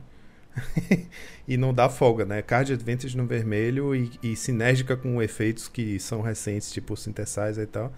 e 1.48 1.57
não 1.57 1.73
dá 1.73 1.90
folga, 1.90 2.26
né? 2.26 2.41
Card 2.41 2.73
Advantage 2.73 3.15
no 3.15 3.26
vermelho 3.26 3.95
e, 3.95 4.11
e, 4.22 4.36
sinérgica 4.36 4.98
com 4.98 5.22
efeitos 5.22 5.68
que 5.68 5.99
são 5.99 6.22
recentes, 6.22 6.72
tipo 6.72 6.95
Synthesizer 6.98 7.64
e 7.64 7.68
tal. 7.68 7.91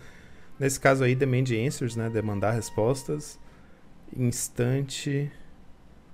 Nesse 0.60 0.80
caso 0.80 1.04
aí, 1.04 1.16
Demand 1.16 1.46
Answers, 1.66 1.96
né? 1.96 2.10
Demandar 2.10 2.52
respostas 2.52 3.40
instante, 4.18 5.32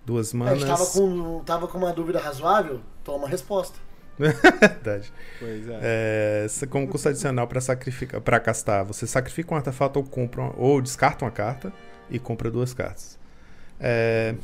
duas 0.05 0.33
manas. 0.33 0.63
É, 0.63 0.67
tava 0.67 0.85
com, 0.85 1.43
tava 1.43 1.67
com 1.67 1.77
uma 1.77 1.93
dúvida 1.93 2.19
razoável, 2.19 2.81
toma 3.03 3.27
a 3.27 3.29
resposta. 3.29 3.77
Verdade. 4.17 5.13
Pois 5.39 5.69
é. 5.69 6.47
é 6.61 6.67
como 6.69 6.87
custo 6.87 7.09
adicional 7.09 7.47
para 7.47 7.61
sacrificar, 7.61 8.19
para 8.19 8.39
castar, 8.39 8.83
você 8.83 9.07
sacrifica 9.07 9.53
um 9.53 9.57
artefato 9.57 9.99
ou 9.99 10.05
compra 10.05 10.41
uma, 10.41 10.53
ou 10.57 10.81
descarta 10.81 11.23
uma 11.23 11.31
carta 11.31 11.71
e 12.09 12.19
compra 12.19 12.51
duas 12.51 12.73
cartas. 12.73 13.17
É, 13.79 14.35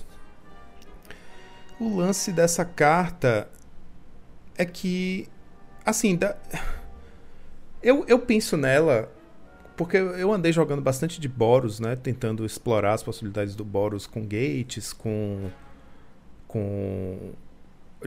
o 1.79 1.95
lance 1.95 2.31
dessa 2.31 2.63
carta 2.65 3.47
é 4.57 4.65
que, 4.65 5.27
assim, 5.85 6.15
da... 6.15 6.35
eu, 7.81 8.05
eu 8.07 8.19
penso 8.19 8.55
nela 8.57 9.11
porque 9.75 9.97
eu 9.97 10.31
andei 10.31 10.51
jogando 10.51 10.81
bastante 10.81 11.19
de 11.19 11.27
Boros, 11.27 11.79
né? 11.79 11.95
Tentando 11.95 12.45
explorar 12.45 12.93
as 12.93 13.03
possibilidades 13.03 13.55
do 13.55 13.65
Boros 13.65 14.07
com 14.07 14.21
gates, 14.21 14.93
com. 14.93 15.49
com. 16.47 17.33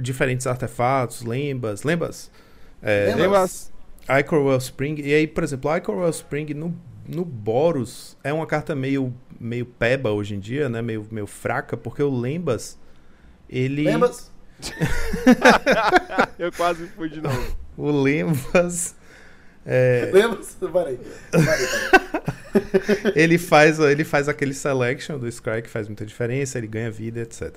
diferentes 0.01 0.47
artefatos, 0.47 1.23
lembas. 1.23 1.83
Lembas? 1.83 2.31
É, 2.81 3.15
lembas? 3.15 3.73
Icor 4.21 4.43
Wellspring. 4.47 4.97
E 5.01 5.13
aí, 5.13 5.27
por 5.27 5.45
exemplo, 5.45 5.77
Icor 5.77 5.99
Wellspring 5.99 6.55
no, 6.55 6.75
no 7.07 7.25
Boros 7.25 8.17
é 8.25 8.33
uma 8.33 8.47
carta 8.47 8.75
meio, 8.75 9.13
meio 9.39 9.67
peba 9.67 10.11
hoje 10.11 10.35
em 10.35 10.41
dia, 10.41 10.71
né? 10.71 10.81
Meio, 10.81 11.07
meio 11.11 11.27
fraca, 11.27 11.77
porque 11.77 12.03
o 12.03 12.11
Lembas. 12.11 12.79
Ele. 13.49 13.85
Lembas? 13.85 14.31
eu 16.39 16.51
quase 16.53 16.87
fui 16.89 17.09
de 17.09 17.21
novo. 17.21 17.57
o 17.77 17.91
Lembas 17.91 18.97
é... 19.71 20.11
Lembra? 20.15 20.39
Parei. 20.73 20.99
ele, 23.15 23.37
faz, 23.37 23.79
ele 23.79 24.03
faz 24.03 24.27
aquele 24.27 24.55
selection 24.55 25.19
do 25.19 25.31
Scry 25.31 25.61
que 25.61 25.69
faz 25.69 25.87
muita 25.87 26.07
diferença, 26.07 26.57
ele 26.57 26.67
ganha 26.67 26.91
vida, 26.91 27.21
etc. 27.21 27.55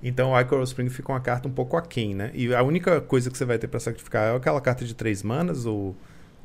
Então 0.00 0.30
o 0.30 0.40
Icoral 0.40 0.62
Spring 0.62 0.88
fica 0.88 1.10
uma 1.10 1.20
carta 1.20 1.48
um 1.48 1.50
pouco 1.50 1.76
aquém, 1.76 2.14
né? 2.14 2.30
E 2.34 2.54
a 2.54 2.62
única 2.62 3.00
coisa 3.00 3.28
que 3.28 3.36
você 3.36 3.44
vai 3.44 3.58
ter 3.58 3.66
para 3.66 3.80
sacrificar 3.80 4.32
é 4.32 4.36
aquela 4.36 4.60
carta 4.60 4.84
de 4.84 4.94
três 4.94 5.24
manas, 5.24 5.66
o, 5.66 5.92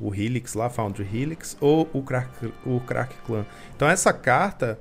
o 0.00 0.12
Helix 0.12 0.54
lá, 0.54 0.68
Foundry 0.68 1.08
Helix, 1.10 1.56
ou 1.60 1.88
o 1.92 2.02
Crack, 2.02 2.52
o 2.66 2.80
Crack 2.80 3.14
Clan. 3.24 3.46
Então 3.76 3.88
essa 3.88 4.12
carta 4.12 4.76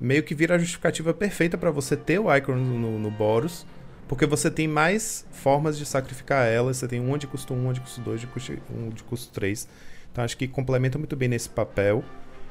meio 0.00 0.22
que 0.22 0.34
vira 0.34 0.54
a 0.54 0.58
justificativa 0.58 1.12
perfeita 1.12 1.58
para 1.58 1.70
você 1.70 1.96
ter 1.96 2.18
o 2.18 2.34
Icon 2.34 2.54
no, 2.54 2.98
no 2.98 3.10
Boros, 3.10 3.66
porque 4.08 4.26
você 4.26 4.50
tem 4.50 4.66
mais 4.66 5.26
formas 5.30 5.78
de 5.78 5.84
sacrificar 5.84 6.46
ela. 6.48 6.72
Você 6.72 6.88
tem 6.88 6.98
uma 6.98 7.18
de 7.18 7.26
custo 7.26 7.54
1, 7.54 7.56
uma 7.56 7.72
de 7.72 7.80
custo 7.80 8.00
2, 8.00 8.26
um 8.74 8.88
de 8.88 9.04
custo 9.04 9.32
3. 9.32 9.68
Então 10.10 10.24
acho 10.24 10.36
que 10.36 10.48
complementa 10.48 10.98
muito 10.98 11.14
bem 11.14 11.28
nesse 11.28 11.48
papel. 11.48 12.02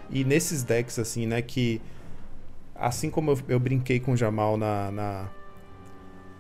E 0.09 0.23
nesses 0.23 0.63
decks, 0.63 0.97
assim, 0.99 1.26
né, 1.27 1.41
que. 1.41 1.81
Assim 2.73 3.09
como 3.09 3.31
eu, 3.31 3.39
eu 3.49 3.59
brinquei 3.59 3.99
com 3.99 4.13
o 4.13 4.17
Jamal 4.17 4.55
na, 4.55 4.89
na, 4.89 5.30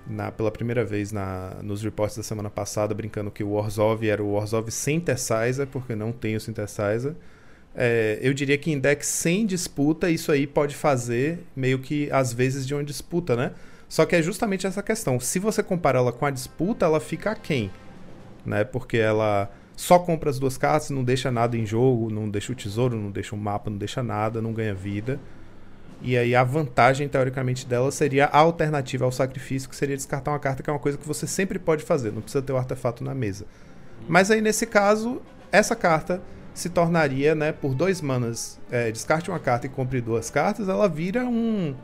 na, 0.07 0.31
pela 0.31 0.49
primeira 0.49 0.85
vez 0.85 1.11
na, 1.11 1.57
nos 1.61 1.83
reports 1.83 2.15
da 2.15 2.23
semana 2.23 2.49
passada, 2.49 2.93
brincando 2.93 3.29
que 3.29 3.43
o 3.43 3.51
Orzhov 3.51 4.07
era 4.07 4.23
o 4.23 4.31
Orzhov 4.31 4.71
Synthesizer, 4.71 5.67
porque 5.67 5.95
não 5.95 6.13
tem 6.13 6.37
o 6.37 6.39
Synthesizer. 6.39 7.13
É, 7.75 8.19
eu 8.21 8.33
diria 8.33 8.57
que 8.57 8.71
em 8.71 8.79
decks 8.79 9.07
sem 9.07 9.45
disputa, 9.45 10.09
isso 10.09 10.31
aí 10.31 10.47
pode 10.47 10.75
fazer 10.75 11.39
meio 11.55 11.79
que 11.79 12.11
às 12.11 12.33
vezes 12.33 12.65
de 12.65 12.73
uma 12.73 12.83
disputa, 12.83 13.35
né? 13.35 13.51
Só 13.87 14.05
que 14.05 14.15
é 14.15 14.21
justamente 14.21 14.67
essa 14.67 14.83
questão. 14.83 15.19
Se 15.19 15.39
você 15.39 15.63
compara 15.63 15.97
ela 15.97 16.11
com 16.11 16.25
a 16.25 16.31
disputa, 16.31 16.85
ela 16.85 16.99
fica 16.99 17.31
aquém. 17.31 17.71
Né? 18.45 18.63
Porque 18.63 18.97
ela 18.97 19.51
só 19.75 19.97
compra 19.97 20.29
as 20.29 20.37
duas 20.37 20.57
cartas, 20.57 20.89
não 20.91 21.03
deixa 21.03 21.31
nada 21.31 21.57
em 21.57 21.65
jogo, 21.65 22.09
não 22.09 22.29
deixa 22.29 22.51
o 22.51 22.55
tesouro, 22.55 22.95
não 22.95 23.09
deixa 23.09 23.35
o 23.35 23.37
mapa, 23.37 23.69
não 23.69 23.77
deixa 23.77 24.03
nada, 24.03 24.41
não 24.41 24.53
ganha 24.53 24.75
vida. 24.75 25.19
E 26.01 26.17
aí 26.17 26.35
a 26.35 26.43
vantagem, 26.43 27.07
teoricamente, 27.09 27.65
dela 27.65 27.91
seria 27.91 28.25
a 28.25 28.37
alternativa 28.37 29.05
ao 29.05 29.11
sacrifício, 29.11 29.67
que 29.67 29.75
seria 29.75 29.97
descartar 29.97 30.31
uma 30.31 30.39
carta, 30.39 30.61
que 30.61 30.69
é 30.69 30.73
uma 30.73 30.79
coisa 30.79 30.97
que 30.97 31.07
você 31.07 31.25
sempre 31.25 31.57
pode 31.57 31.83
fazer, 31.83 32.11
não 32.11 32.21
precisa 32.21 32.41
ter 32.41 32.53
o 32.53 32.57
artefato 32.57 33.03
na 33.03 33.15
mesa. 33.15 33.45
Mas 34.07 34.29
aí, 34.29 34.39
nesse 34.39 34.65
caso, 34.65 35.21
essa 35.51 35.75
carta 35.75 36.21
se 36.59 36.69
tornaria, 36.69 37.33
né, 37.35 37.51
por 37.51 37.73
dois 37.73 38.01
manas, 38.01 38.59
é, 38.69 38.91
descarte 38.91 39.29
uma 39.29 39.39
carta 39.39 39.65
e 39.65 39.69
compre 39.69 40.01
duas 40.01 40.29
cartas, 40.29 40.67
ela 40.69 40.87
vira 40.87 41.25
um 41.25 41.75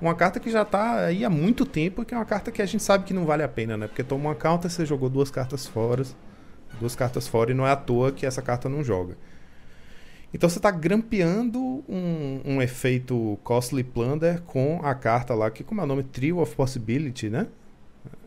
uma 0.00 0.16
carta 0.16 0.40
que 0.40 0.50
já 0.50 0.64
tá 0.64 1.04
aí 1.04 1.24
há 1.24 1.30
muito 1.30 1.64
tempo, 1.64 2.04
que 2.04 2.12
é 2.12 2.16
uma 2.16 2.24
carta 2.24 2.50
que 2.50 2.60
a 2.60 2.66
gente 2.66 2.82
sabe 2.82 3.04
que 3.04 3.14
não 3.14 3.24
vale 3.24 3.44
a 3.44 3.48
pena, 3.48 3.76
né? 3.76 3.86
Porque 3.86 4.02
toma 4.02 4.30
uma 4.30 4.34
counter, 4.34 4.68
você 4.68 4.84
jogou 4.84 5.08
duas 5.08 5.30
cartas 5.30 5.64
fora, 5.64 6.02
duas 6.80 6.96
cartas 6.96 7.28
fora 7.28 7.52
e 7.52 7.54
não 7.54 7.64
é 7.64 7.70
à 7.70 7.76
toa 7.76 8.10
que 8.10 8.26
essa 8.26 8.42
carta 8.42 8.68
não 8.68 8.82
joga. 8.82 9.16
Então 10.34 10.48
você 10.48 10.58
está 10.58 10.72
grampeando 10.72 11.84
um, 11.88 12.40
um, 12.44 12.62
efeito 12.62 13.38
Costly 13.44 13.84
Plunder 13.84 14.40
com 14.42 14.80
a 14.82 14.92
carta 14.92 15.34
lá, 15.34 15.48
que 15.50 15.62
como 15.62 15.80
é 15.80 15.84
o 15.84 15.86
nome? 15.86 16.02
Trio 16.02 16.40
of 16.40 16.56
Possibility, 16.56 17.30
né? 17.30 17.46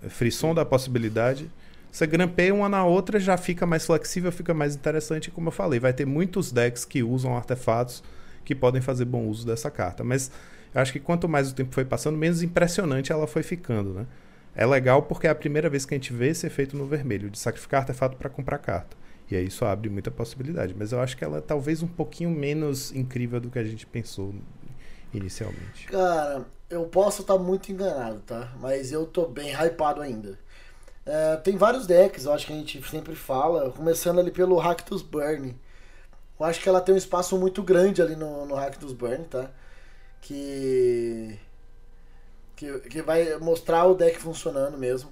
Frisson 0.08 0.54
da 0.54 0.64
possibilidade. 0.64 1.52
Você 1.96 2.06
grampeia 2.06 2.54
uma 2.54 2.68
na 2.68 2.84
outra, 2.84 3.18
já 3.18 3.38
fica 3.38 3.66
mais 3.66 3.86
flexível, 3.86 4.30
fica 4.30 4.54
mais 4.54 4.76
interessante. 4.76 5.32
Como 5.32 5.48
eu 5.48 5.52
falei, 5.52 5.80
vai 5.80 5.94
ter 5.94 6.06
muitos 6.06 6.52
decks 6.52 6.84
que 6.84 7.02
usam 7.02 7.38
artefatos 7.38 8.04
que 8.44 8.54
podem 8.54 8.82
fazer 8.82 9.06
bom 9.06 9.26
uso 9.26 9.48
dessa 9.48 9.72
carta. 9.72 10.04
Mas 10.04 10.30
eu 10.74 10.82
acho 10.82 10.92
que 10.92 11.00
quanto 11.00 11.30
mais 11.30 11.50
o 11.50 11.56
tempo 11.56 11.74
foi 11.74 11.86
passando, 11.86 12.18
menos 12.18 12.44
impressionante 12.44 13.14
ela 13.14 13.26
foi 13.26 13.44
ficando, 13.44 13.94
né? 13.94 14.06
É 14.54 14.66
legal 14.66 15.04
porque 15.04 15.26
é 15.26 15.30
a 15.30 15.36
primeira 15.36 15.70
vez 15.70 15.86
que 15.86 15.94
a 15.94 15.98
gente 15.98 16.12
vê 16.12 16.28
esse 16.28 16.46
efeito 16.46 16.76
no 16.76 16.86
vermelho, 16.86 17.30
de 17.30 17.40
sacrificar 17.40 17.80
artefato 17.80 18.18
para 18.18 18.30
comprar 18.30 18.58
carta. 18.58 18.98
E 19.32 19.36
aí 19.38 19.48
isso 19.48 19.64
abre 19.64 19.90
muita 19.90 20.12
possibilidade. 20.12 20.76
Mas 20.78 20.92
eu 20.92 21.00
acho 21.00 21.16
que 21.16 21.24
ela 21.24 21.38
é 21.38 21.42
talvez 21.42 21.82
um 21.82 21.88
pouquinho 21.88 22.30
menos 22.30 22.94
incrível 22.94 23.40
do 23.40 23.50
que 23.50 23.58
a 23.58 23.64
gente 23.64 23.88
pensou 23.88 24.36
inicialmente. 25.14 25.88
Cara, 25.88 26.46
eu 26.70 26.84
posso 26.88 27.22
estar 27.22 27.38
muito 27.38 27.72
enganado, 27.72 28.20
tá? 28.20 28.52
Mas 28.60 28.92
eu 28.92 29.06
tô 29.06 29.28
bem 29.28 29.54
hypado 29.54 30.02
ainda. 30.02 30.38
É, 31.06 31.36
tem 31.38 31.56
vários 31.56 31.86
decks, 31.86 32.26
eu 32.26 32.34
acho 32.34 32.48
que 32.48 32.54
a 32.54 32.56
gente 32.56 32.82
sempre 32.90 33.16
fala, 33.16 33.72
começando 33.72 34.20
ali 34.20 34.32
pelo 34.32 34.58
Ractus 34.58 35.02
Burn. 35.02 35.56
Eu 36.40 36.46
acho 36.46 36.60
que 36.60 36.68
ela 36.68 36.82
tem 36.82 36.96
um 36.96 36.98
espaço 36.98 37.38
muito 37.38 37.62
grande 37.64 38.02
ali 38.02 38.16
no, 38.16 38.46
no 38.46 38.56
Ractus 38.56 38.92
Burn, 38.92 39.24
tá? 39.26 39.50
que, 40.26 41.40
que, 42.56 42.80
que 42.80 43.02
vai 43.04 43.38
mostrar 43.38 43.86
o 43.86 43.94
deck 43.94 44.20
funcionando 44.20 44.76
mesmo. 44.76 45.12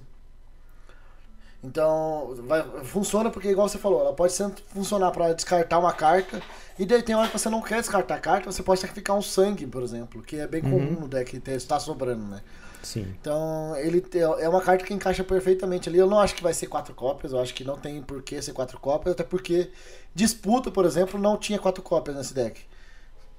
Então, 1.62 2.34
vai, 2.40 2.62
funciona 2.84 3.30
porque, 3.30 3.48
igual 3.48 3.68
você 3.68 3.78
falou, 3.78 4.00
ela 4.00 4.12
pode 4.12 4.32
sempre 4.32 4.62
funcionar 4.68 5.12
para 5.12 5.32
descartar 5.32 5.78
uma 5.78 5.92
carta. 5.92 6.42
E 6.78 6.84
daí 6.84 7.02
tem 7.02 7.14
hora 7.14 7.28
que 7.28 7.38
você 7.38 7.48
não 7.48 7.62
quer 7.62 7.80
descartar 7.80 8.16
a 8.16 8.20
carta, 8.20 8.50
você 8.50 8.62
pode 8.62 8.80
sacrificar 8.80 9.16
um 9.16 9.22
sangue, 9.22 9.66
por 9.66 9.82
exemplo, 9.82 10.20
que 10.20 10.36
é 10.36 10.46
bem 10.46 10.62
uhum. 10.64 10.70
comum 10.70 11.00
no 11.02 11.08
deck, 11.08 11.40
está 11.46 11.78
sobrando, 11.78 12.24
né? 12.26 12.42
Sim. 12.84 13.14
Então, 13.20 13.74
ele 13.76 14.04
é 14.38 14.48
uma 14.48 14.60
carta 14.60 14.84
que 14.84 14.94
encaixa 14.94 15.24
perfeitamente 15.24 15.88
ali. 15.88 15.98
Eu 15.98 16.06
não 16.06 16.20
acho 16.20 16.34
que 16.34 16.42
vai 16.42 16.54
ser 16.54 16.66
quatro 16.66 16.94
cópias, 16.94 17.32
eu 17.32 17.40
acho 17.40 17.54
que 17.54 17.64
não 17.64 17.76
tem 17.76 18.00
por 18.02 18.22
que 18.22 18.40
ser 18.40 18.52
quatro 18.52 18.78
cópias, 18.78 19.14
até 19.14 19.24
porque 19.24 19.70
disputa, 20.14 20.70
por 20.70 20.84
exemplo, 20.84 21.18
não 21.18 21.36
tinha 21.36 21.58
quatro 21.58 21.82
cópias 21.82 22.16
nesse 22.16 22.34
deck 22.34 22.60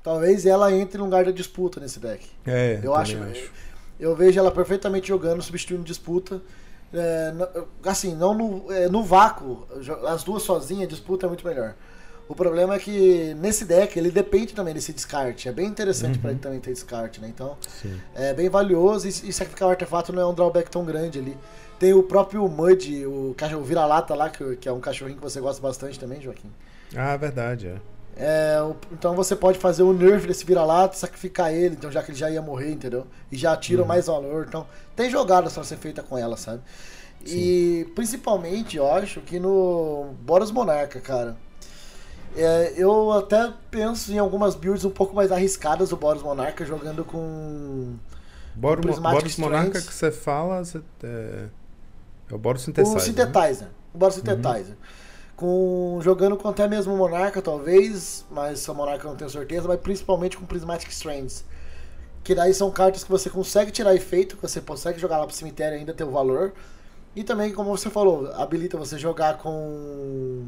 talvez 0.06 0.46
ela 0.46 0.72
entre 0.72 1.00
no 1.00 1.06
lugar 1.06 1.26
da 1.26 1.32
disputa 1.32 1.80
nesse 1.80 2.00
deck. 2.00 2.30
É, 2.46 2.80
eu 2.84 2.94
acho, 2.94 3.18
acho. 3.24 3.52
Eu 4.00 4.16
vejo 4.16 4.40
ela 4.40 4.52
perfeitamente 4.52 5.08
jogando, 5.08 5.42
substituindo 5.42 5.84
disputa. 5.84 6.40
É, 6.94 7.34
assim, 7.84 8.14
não 8.14 8.36
no, 8.36 8.72
é, 8.72 8.88
no 8.88 9.04
vácuo, 9.04 9.68
as 10.08 10.24
duas 10.24 10.44
sozinhas, 10.44 10.88
disputa 10.88 11.26
é 11.26 11.28
muito 11.28 11.46
melhor. 11.46 11.74
O 12.28 12.34
problema 12.34 12.76
é 12.76 12.80
que 12.80 13.36
nesse 13.36 13.66
deck 13.66 13.98
ele 13.98 14.10
depende 14.10 14.54
também 14.54 14.74
desse 14.74 14.92
descarte. 14.92 15.48
É 15.48 15.52
bem 15.52 15.68
interessante 15.68 16.16
uhum. 16.16 16.22
para 16.22 16.32
ele 16.32 16.40
também 16.40 16.60
ter 16.60 16.74
descarte, 16.74 17.22
né? 17.22 17.28
Então 17.28 17.56
Sim. 17.68 18.00
é 18.16 18.34
bem 18.34 18.50
valioso 18.50 19.08
e, 19.08 19.10
e 19.10 19.34
sacrificar 19.34 19.68
o 19.68 19.72
artefato 19.72 20.12
não 20.12 20.22
é 20.22 20.26
um 20.26 20.34
drawback 20.34 20.70
tão 20.70 20.84
grande 20.84 21.20
ali. 21.20 21.38
Tem 21.78 21.94
o 21.94 22.02
próprio 22.02 22.48
Mud, 22.48 23.06
o 23.06 23.36
cachorro 23.38 23.64
vira-lata 23.64 24.16
lá, 24.16 24.30
que, 24.30 24.56
que 24.56 24.68
é 24.68 24.72
um 24.72 24.80
cachorrinho 24.80 25.18
que 25.18 25.24
você 25.24 25.40
gosta 25.40 25.62
bastante 25.62 26.00
também, 26.00 26.22
Joaquim. 26.22 26.50
Ah, 26.96 27.16
verdade, 27.18 27.68
é. 27.68 27.76
É, 28.18 28.56
então 28.94 29.14
você 29.14 29.36
pode 29.36 29.60
fazer 29.60 29.84
o 29.84 29.92
nerf 29.92 30.26
desse 30.26 30.46
vira-lata, 30.46 30.96
sacrificar 30.96 31.54
ele, 31.54 31.76
então 31.76 31.92
já 31.92 32.02
que 32.02 32.12
ele 32.12 32.18
já 32.18 32.30
ia 32.32 32.42
morrer, 32.42 32.72
entendeu? 32.72 33.06
E 33.30 33.36
já 33.36 33.56
tira 33.58 33.82
uhum. 33.82 33.88
mais 33.88 34.08
valor. 34.08 34.46
Então, 34.48 34.66
tem 34.96 35.10
jogadas 35.10 35.54
pra 35.54 35.64
ser 35.64 35.76
feita 35.76 36.02
com 36.02 36.18
ela, 36.18 36.38
sabe? 36.38 36.62
Sim. 37.26 37.38
E 37.38 37.86
principalmente, 37.94 38.78
eu 38.78 38.90
acho 38.90 39.20
que 39.20 39.38
no 39.38 40.14
Boros 40.22 40.52
Monarca, 40.52 41.02
cara. 41.02 41.36
É, 42.36 42.74
eu 42.78 43.12
até 43.12 43.54
penso 43.72 44.12
em 44.12 44.18
algumas 44.18 44.56
builds 44.56 44.84
um 44.84 44.90
pouco 44.90 45.16
mais 45.16 45.32
arriscadas 45.32 45.90
do 45.90 45.98
Boros 45.98 46.22
Monarca, 46.22 46.66
jogando 46.66 47.04
com. 47.06 47.96
Boros, 48.54 49.00
Boros 49.00 49.38
Monarca 49.38 49.82
que 49.82 49.94
você 49.94 50.12
fala 50.12 50.64
você, 50.64 50.82
é, 51.04 51.46
é 52.30 52.34
o 52.34 52.38
Boros 52.38 52.62
Synthesizer. 52.62 52.98
O 52.98 53.02
Synthesizer. 53.02 53.68
Né? 53.68 53.74
O 53.94 53.98
Boros 53.98 54.16
Synthesizer. 54.16 54.76
Uhum 54.76 55.06
com 55.36 56.00
jogando 56.02 56.38
com 56.38 56.48
até 56.48 56.68
mesmo 56.68 56.96
Monarca, 56.96 57.42
talvez, 57.42 58.26
mas 58.32 58.68
a 58.68 58.74
Monarca 58.74 59.08
não 59.08 59.16
tenho 59.16 59.30
certeza, 59.30 59.68
mas 59.68 59.80
principalmente 59.80 60.38
com 60.38 60.46
Prismatic 60.46 60.90
Strands. 60.90 61.44
Que 62.24 62.34
daí 62.34 62.54
são 62.54 62.72
cartas 62.72 63.04
que 63.04 63.10
você 63.10 63.30
consegue 63.30 63.72
tirar 63.72 63.94
efeito, 63.94 64.36
que 64.36 64.42
você 64.42 64.60
consegue 64.60 65.00
jogar 65.00 65.18
lá 65.18 65.28
pro 65.28 65.36
cemitério 65.36 65.76
e 65.76 65.80
ainda 65.80 65.94
ter 65.94 66.04
o 66.04 66.12
valor. 66.12 66.54
E 67.16 67.24
também, 67.24 67.54
como 67.54 67.70
você 67.76 67.90
falou, 67.90 68.32
habilita 68.34 68.78
você 68.78 68.98
jogar 68.98 69.38
com 69.38 70.48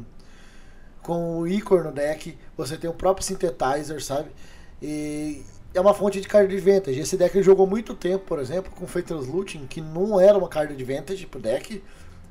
com 1.08 1.38
o 1.38 1.48
Icor 1.48 1.82
no 1.82 1.90
deck, 1.90 2.36
você 2.54 2.76
tem 2.76 2.90
o 2.90 2.92
próprio 2.92 3.24
Synthetizer, 3.24 4.04
sabe? 4.04 4.28
E 4.82 5.42
é 5.72 5.80
uma 5.80 5.94
fonte 5.94 6.20
de 6.20 6.28
card 6.28 6.54
advantage. 6.54 7.00
Esse 7.00 7.16
deck 7.16 7.42
jogou 7.42 7.66
muito 7.66 7.94
tempo, 7.94 8.26
por 8.26 8.38
exemplo, 8.38 8.70
com 8.70 8.86
Faithless 8.86 9.26
Looting, 9.26 9.66
que 9.66 9.80
não 9.80 10.20
era 10.20 10.36
uma 10.36 10.50
card 10.50 10.74
advantage 10.74 11.24
pro 11.24 11.40
deck. 11.40 11.82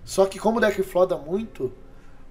Só 0.05 0.27
que 0.27 0.37
como 0.37 0.59
o 0.59 0.61
deck 0.61 0.83
floda 0.83 1.17
muito, 1.17 1.73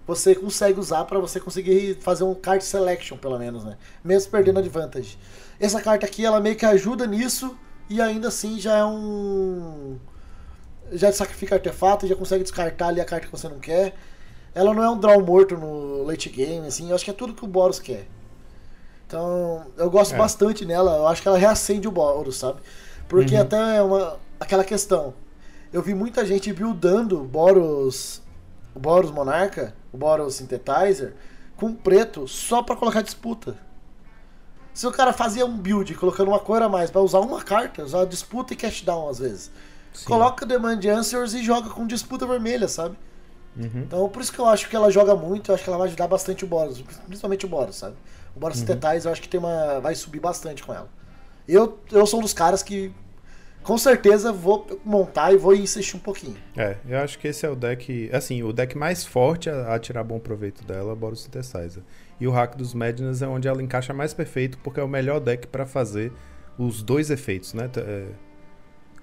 você 0.07 0.37
consegue 0.37 0.79
usar 0.79 1.05
para 1.07 1.19
você 1.19 1.41
conseguir 1.41 1.99
fazer 2.01 2.23
um 2.23 2.33
card 2.33 2.63
selection, 2.63 3.17
pelo 3.17 3.41
menos, 3.41 3.65
né? 3.65 3.77
Mesmo 4.05 4.31
perdendo 4.31 4.61
advantage. 4.61 5.19
Essa 5.59 5.83
carta 5.83 6.07
aqui, 6.07 6.25
ela 6.25 6.39
meio 6.39 6.55
que 6.55 6.65
ajuda 6.65 7.09
nisso 7.09 7.59
e 7.91 8.01
ainda 8.01 8.29
assim 8.29 8.61
já 8.61 8.77
é 8.77 8.85
um 8.85 9.99
já 10.93 11.11
sacrifica 11.11 11.57
artefato, 11.57 12.07
já 12.07 12.15
consegue 12.15 12.45
descartar 12.45 12.87
ali 12.87 13.01
a 13.01 13.05
carta 13.05 13.27
que 13.27 13.33
você 13.33 13.49
não 13.49 13.59
quer. 13.59 13.97
Ela 14.57 14.73
não 14.73 14.83
é 14.83 14.89
um 14.89 14.99
draw 14.99 15.23
morto 15.23 15.55
no 15.57 16.03
late 16.05 16.31
game, 16.31 16.67
assim, 16.67 16.89
eu 16.89 16.95
acho 16.95 17.05
que 17.05 17.11
é 17.11 17.15
tudo 17.15 17.35
que 17.35 17.45
o 17.45 17.47
Boros 17.47 17.79
quer. 17.79 18.09
Então, 19.07 19.67
eu 19.77 19.91
gosto 19.91 20.15
É. 20.15 20.19
bastante 20.19 20.65
nela, 20.65 20.97
eu 20.97 21.07
acho 21.07 21.21
que 21.21 21.29
ela 21.29 21.37
reacende 21.37 21.87
o 21.87 21.91
Boros, 21.91 22.37
sabe? 22.39 22.61
Porque 23.07 23.35
Uhum. 23.35 23.43
até 23.43 23.77
é 23.77 23.83
uma, 23.83 24.17
aquela 24.41 24.65
questão. 24.65 25.13
Eu 25.71 25.83
vi 25.83 25.95
muita 25.95 26.25
gente 26.25 26.51
buildando 26.55 27.19
Boros, 27.23 28.23
o 28.75 28.81
Boros 28.81 29.11
Monarca, 29.11 29.75
o 29.93 29.99
Boros 29.99 30.37
Synthetizer, 30.37 31.15
com 31.55 31.75
preto 31.75 32.27
só 32.27 32.63
pra 32.63 32.75
colocar 32.77 33.03
disputa. 33.03 33.57
Se 34.73 34.87
o 34.87 34.93
cara 34.93 35.13
fazia 35.13 35.45
um 35.45 35.57
build 35.57 35.95
colocando 35.97 36.29
uma 36.29 36.41
cor 36.41 36.63
a 36.63 36.69
mais 36.69 36.91
pra 36.91 37.01
usar 37.03 37.21
uma 37.21 37.43
carta, 37.43 37.83
usar 37.85 38.07
disputa 38.07 38.55
e 38.55 38.57
cash 38.57 38.81
down 38.83 39.09
às 39.09 39.19
vezes. 39.19 39.51
Sim. 39.93 40.05
Coloca 40.07 40.45
Demand 40.47 40.81
Answers 40.87 41.33
e 41.35 41.43
joga 41.45 41.69
com 41.71 41.87
disputa 41.87 42.27
vermelha, 42.27 42.69
sabe? 42.69 42.97
Uhum. 43.57 43.83
Então 43.87 44.09
por 44.09 44.21
isso 44.23 44.33
que 44.33 44.39
eu 44.39 44.47
acho 44.47 44.69
que 44.69 44.77
ela 44.77 44.91
joga 44.91 45.15
muito, 45.17 45.51
eu 45.51 45.55
acho 45.55 45.65
que 45.65 45.71
ela 45.71 45.79
vai 45.79 45.89
ajudar 45.89 46.07
bastante 46.09 46.45
o 46.45 46.47
Boros, 46.49 46.83
principalmente 47.07 47.47
o 47.47 47.49
Boros, 47.49 47.77
sabe? 47.77 47.97
O 48.35 48.41
Boros 48.41 48.61
Uhum. 48.61 48.67
Synthetizer 48.67 49.07
eu 49.07 49.13
acho 49.13 49.23
que 49.23 49.29
tem 49.29 49.41
uma. 49.41 49.81
vai 49.81 49.95
subir 49.95 50.21
bastante 50.21 50.63
com 50.63 50.75
ela. 50.75 50.89
Eu, 51.49 51.79
eu 51.91 52.07
sou 52.07 52.21
um 52.21 52.23
dos 52.23 52.33
caras 52.35 52.63
que 52.63 52.93
com 53.63 53.77
certeza 53.79 54.33
vou 54.33 54.81
montar 54.85 55.33
e 55.33 55.37
vou 55.37 55.55
insistir 55.55 55.97
um 55.97 56.01
pouquinho. 56.01 56.37
É, 56.57 56.77
eu 56.89 56.99
acho 56.99 57.19
que 57.19 57.27
esse 57.29 57.45
é 57.45 57.49
o 57.51 57.57
deck. 57.57 58.09
Assim, 58.13 58.43
o 58.43 58.53
deck 58.53 58.77
mais 58.79 59.05
forte 59.05 59.51
a, 59.51 59.75
a 59.75 59.79
tirar 59.79 60.05
bom 60.05 60.19
proveito 60.21 60.65
dela 60.65 60.91
é 60.91 60.93
o 60.93 60.97
Boros 60.97 61.23
Synthesizer. 61.23 61.83
E 62.21 62.27
o 62.29 62.31
Hack 62.31 62.57
dos 62.57 62.75
Madness 62.75 63.23
é 63.23 63.27
onde 63.27 63.49
ela 63.49 63.63
encaixa 63.63 63.93
mais 63.93 64.15
perfeito, 64.15 64.57
porque 64.59 64.79
é 64.79 64.83
o 64.83 64.89
melhor 64.89 65.19
deck 65.21 65.47
pra 65.49 65.67
fazer 65.67 66.13
os 66.57 66.83
dois 66.83 67.11
efeitos, 67.11 67.55
né? 67.55 67.69
É, 67.77 68.07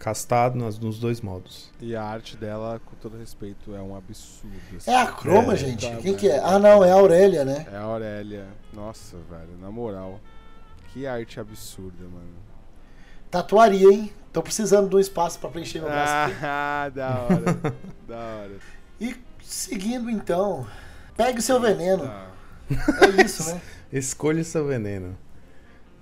castado 0.03 0.57
nas- 0.59 0.77
nos 0.77 0.99
dois 0.99 1.21
modos. 1.21 1.71
E 1.79 1.95
a 1.95 2.03
arte 2.03 2.35
dela, 2.35 2.81
com 2.85 2.93
todo 2.97 3.17
respeito, 3.17 3.73
é 3.73 3.81
um 3.81 3.95
absurdo. 3.95 4.53
assim. 4.75 4.91
É 4.91 4.97
a 4.97 5.07
Croma, 5.07 5.53
É, 5.53 5.55
gente? 5.55 5.89
tá, 5.89 5.95
Quem 5.97 6.13
que 6.13 6.27
é? 6.29 6.39
Ah 6.43 6.59
não, 6.59 6.83
é 6.83 6.91
a 6.91 6.95
Aurélia, 6.95 7.45
né? 7.45 7.65
É 7.71 7.77
a 7.77 7.81
Aurélia. 7.83 8.45
Nossa, 8.73 9.15
velho, 9.29 9.57
na 9.61 9.71
moral. 9.71 10.19
Que 10.91 11.07
arte 11.07 11.39
absurda, 11.39 12.03
mano. 12.03 12.43
Tatuaria, 13.31 13.91
hein? 13.91 14.11
Tô 14.31 14.43
precisando 14.43 14.89
de 14.89 14.95
um 14.95 14.99
espaço 14.99 15.39
pra 15.39 15.49
preencher 15.49 15.79
meu 15.79 15.89
braço. 15.89 16.33
aqui. 16.33 16.35
Ah, 16.45 16.91
da 16.93 17.19
hora. 17.21 17.75
da 18.07 18.17
hora. 18.17 18.51
E 18.99 19.15
seguindo 19.41 20.09
então, 20.09 20.67
pegue 21.15 21.41
seu 21.41 21.59
veneno. 21.59 22.03
Tá. 22.05 22.27
É 23.19 23.21
isso, 23.23 23.43
né? 23.53 23.61
Escolha 23.91 24.43
seu 24.43 24.65
veneno. 24.67 25.17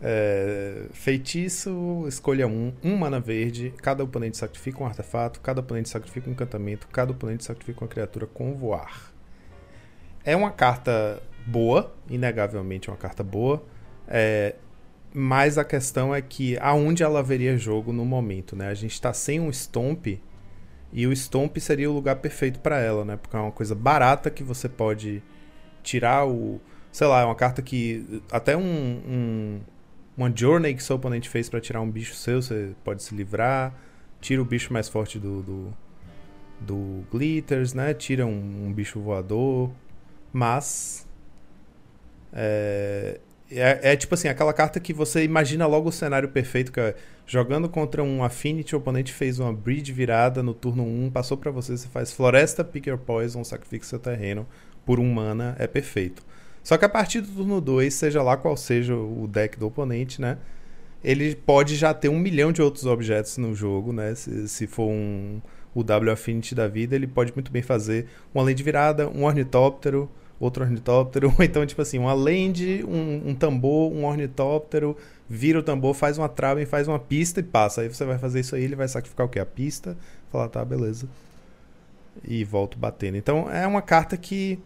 É, 0.03 0.87
feitiço, 0.93 2.05
escolha 2.07 2.47
um, 2.47 2.73
um 2.83 2.97
mana 2.97 3.19
verde. 3.19 3.73
Cada 3.81 4.03
oponente 4.03 4.37
sacrifica 4.37 4.81
um 4.81 4.85
artefato, 4.85 5.39
cada 5.41 5.61
oponente 5.61 5.89
sacrifica 5.89 6.29
um 6.29 6.33
encantamento, 6.33 6.87
cada 6.87 7.11
oponente 7.11 7.43
sacrifica 7.43 7.83
uma 7.83 7.87
criatura 7.87 8.25
com 8.25 8.55
voar. 8.55 9.11
É 10.25 10.35
uma 10.35 10.51
carta 10.51 11.21
boa, 11.45 11.93
inegavelmente 12.09 12.89
uma 12.89 12.97
carta 12.97 13.23
boa. 13.23 13.63
É, 14.07 14.55
mas 15.13 15.57
a 15.57 15.63
questão 15.63 16.15
é 16.15 16.21
que 16.21 16.57
aonde 16.59 17.03
ela 17.03 17.21
veria 17.21 17.57
jogo 17.57 17.91
no 17.91 18.05
momento, 18.05 18.55
né? 18.55 18.69
A 18.69 18.73
gente 18.73 18.99
tá 18.99 19.13
sem 19.13 19.39
um 19.39 19.51
Stomp 19.51 20.19
e 20.93 21.07
o 21.07 21.15
Stomp 21.15 21.57
seria 21.57 21.89
o 21.89 21.93
lugar 21.93 22.17
perfeito 22.17 22.59
para 22.59 22.79
ela, 22.79 23.05
né? 23.05 23.17
Porque 23.17 23.35
é 23.35 23.39
uma 23.39 23.51
coisa 23.51 23.75
barata 23.75 24.29
que 24.29 24.43
você 24.43 24.67
pode 24.67 25.23
tirar 25.83 26.25
o. 26.27 26.59
Sei 26.91 27.07
lá, 27.07 27.21
é 27.21 27.25
uma 27.25 27.35
carta 27.35 27.61
que. 27.61 28.21
Até 28.31 28.57
um. 28.57 28.61
um 28.61 29.61
uma 30.21 30.31
Journey 30.33 30.73
que 30.75 30.83
seu 30.83 30.95
oponente 30.95 31.29
fez 31.29 31.49
para 31.49 31.59
tirar 31.59 31.81
um 31.81 31.89
bicho 31.89 32.13
seu, 32.13 32.41
você 32.41 32.71
pode 32.83 33.03
se 33.03 33.15
livrar. 33.15 33.73
Tira 34.19 34.41
o 34.41 34.45
bicho 34.45 34.71
mais 34.71 34.87
forte 34.87 35.17
do. 35.17 35.41
do, 35.41 35.73
do 36.59 37.03
Glitters, 37.11 37.73
né? 37.73 37.93
Tira 37.93 38.25
um, 38.25 38.67
um 38.67 38.73
bicho 38.73 38.99
voador. 38.99 39.71
Mas. 40.31 41.07
É, 42.31 43.19
é, 43.49 43.93
é 43.93 43.95
tipo 43.95 44.13
assim, 44.13 44.29
aquela 44.29 44.53
carta 44.53 44.79
que 44.79 44.93
você 44.93 45.23
imagina 45.23 45.65
logo 45.67 45.89
o 45.89 45.91
cenário 45.91 46.29
perfeito, 46.29 46.71
que 46.71 46.79
é 46.79 46.95
jogando 47.25 47.67
contra 47.67 48.03
um 48.03 48.23
Affinity, 48.23 48.75
o 48.75 48.77
oponente 48.77 49.11
fez 49.11 49.39
uma 49.39 49.51
Bridge 49.51 49.91
virada 49.91 50.41
no 50.41 50.53
turno 50.53 50.83
1, 50.83 51.11
passou 51.11 51.37
pra 51.37 51.51
você, 51.51 51.75
você 51.75 51.87
faz 51.87 52.13
Floresta, 52.13 52.63
Pick 52.63 52.87
Your 52.87 52.97
Poison, 52.97 53.43
sacrifica 53.43 53.85
seu 53.85 53.99
terreno 53.99 54.47
por 54.85 54.99
um 54.99 55.13
mana, 55.13 55.55
é 55.59 55.67
perfeito. 55.67 56.23
Só 56.63 56.77
que 56.77 56.85
a 56.85 56.89
partir 56.89 57.21
do 57.21 57.27
turno 57.27 57.59
2, 57.59 57.93
seja 57.93 58.21
lá 58.21 58.37
qual 58.37 58.55
seja 58.55 58.95
o 58.95 59.27
deck 59.27 59.57
do 59.57 59.67
oponente, 59.67 60.21
né? 60.21 60.37
Ele 61.03 61.35
pode 61.35 61.75
já 61.75 61.93
ter 61.93 62.09
um 62.09 62.19
milhão 62.19 62.51
de 62.51 62.61
outros 62.61 62.85
objetos 62.85 63.37
no 63.37 63.55
jogo, 63.55 63.91
né? 63.91 64.13
Se, 64.13 64.47
se 64.47 64.67
for 64.67 64.87
um 64.87 65.41
o 65.73 65.83
W 65.83 66.11
Affinity 66.11 66.53
da 66.53 66.67
vida, 66.67 66.95
ele 66.95 67.07
pode 67.07 67.33
muito 67.33 67.51
bem 67.51 67.61
fazer 67.61 68.07
uma 68.33 68.43
land 68.43 68.61
virada, 68.61 69.09
um 69.09 69.23
ornitóptero, 69.23 70.09
outro 70.39 70.63
ornitóptero, 70.63 71.33
ou 71.37 71.43
então, 71.43 71.65
tipo 71.65 71.81
assim, 71.81 71.97
uma 71.97 72.13
land, 72.13 72.83
um, 72.83 73.29
um 73.29 73.35
tambor, 73.35 73.91
um 73.91 74.05
ornitóptero, 74.05 74.97
vira 75.29 75.59
o 75.59 75.63
tambor, 75.63 75.93
faz 75.93 76.17
uma 76.17 76.27
trava 76.27 76.61
e 76.61 76.65
faz 76.65 76.87
uma 76.87 76.99
pista 76.99 77.39
e 77.39 77.43
passa. 77.43 77.81
Aí 77.81 77.87
você 77.87 78.03
vai 78.05 78.17
fazer 78.17 78.41
isso 78.41 78.55
aí, 78.55 78.63
ele 78.63 78.75
vai 78.75 78.87
sacrificar 78.87 79.25
o 79.25 79.29
quê? 79.29 79.39
A 79.39 79.45
pista, 79.45 79.97
falar, 80.31 80.49
tá, 80.49 80.63
beleza. 80.65 81.07
E 82.27 82.43
volto 82.43 82.77
batendo. 82.77 83.15
Então 83.17 83.49
é 83.49 83.65
uma 83.65 83.81
carta 83.81 84.17
que 84.17 84.59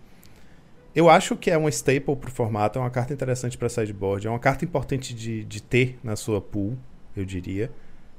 eu 0.95 1.09
acho 1.09 1.35
que 1.35 1.51
é 1.51 1.57
uma 1.57 1.69
staple 1.69 2.15
pro 2.15 2.31
formato, 2.31 2.79
é 2.79 2.81
uma 2.81 2.89
carta 2.89 3.13
interessante 3.13 3.57
para 3.57 3.67
sideboard, 3.67 4.27
é 4.27 4.29
uma 4.29 4.39
carta 4.39 4.63
importante 4.63 5.13
de, 5.13 5.43
de 5.43 5.61
ter 5.61 5.99
na 6.01 6.15
sua 6.15 6.39
pool, 6.39 6.77
eu 7.15 7.25
diria, 7.25 7.69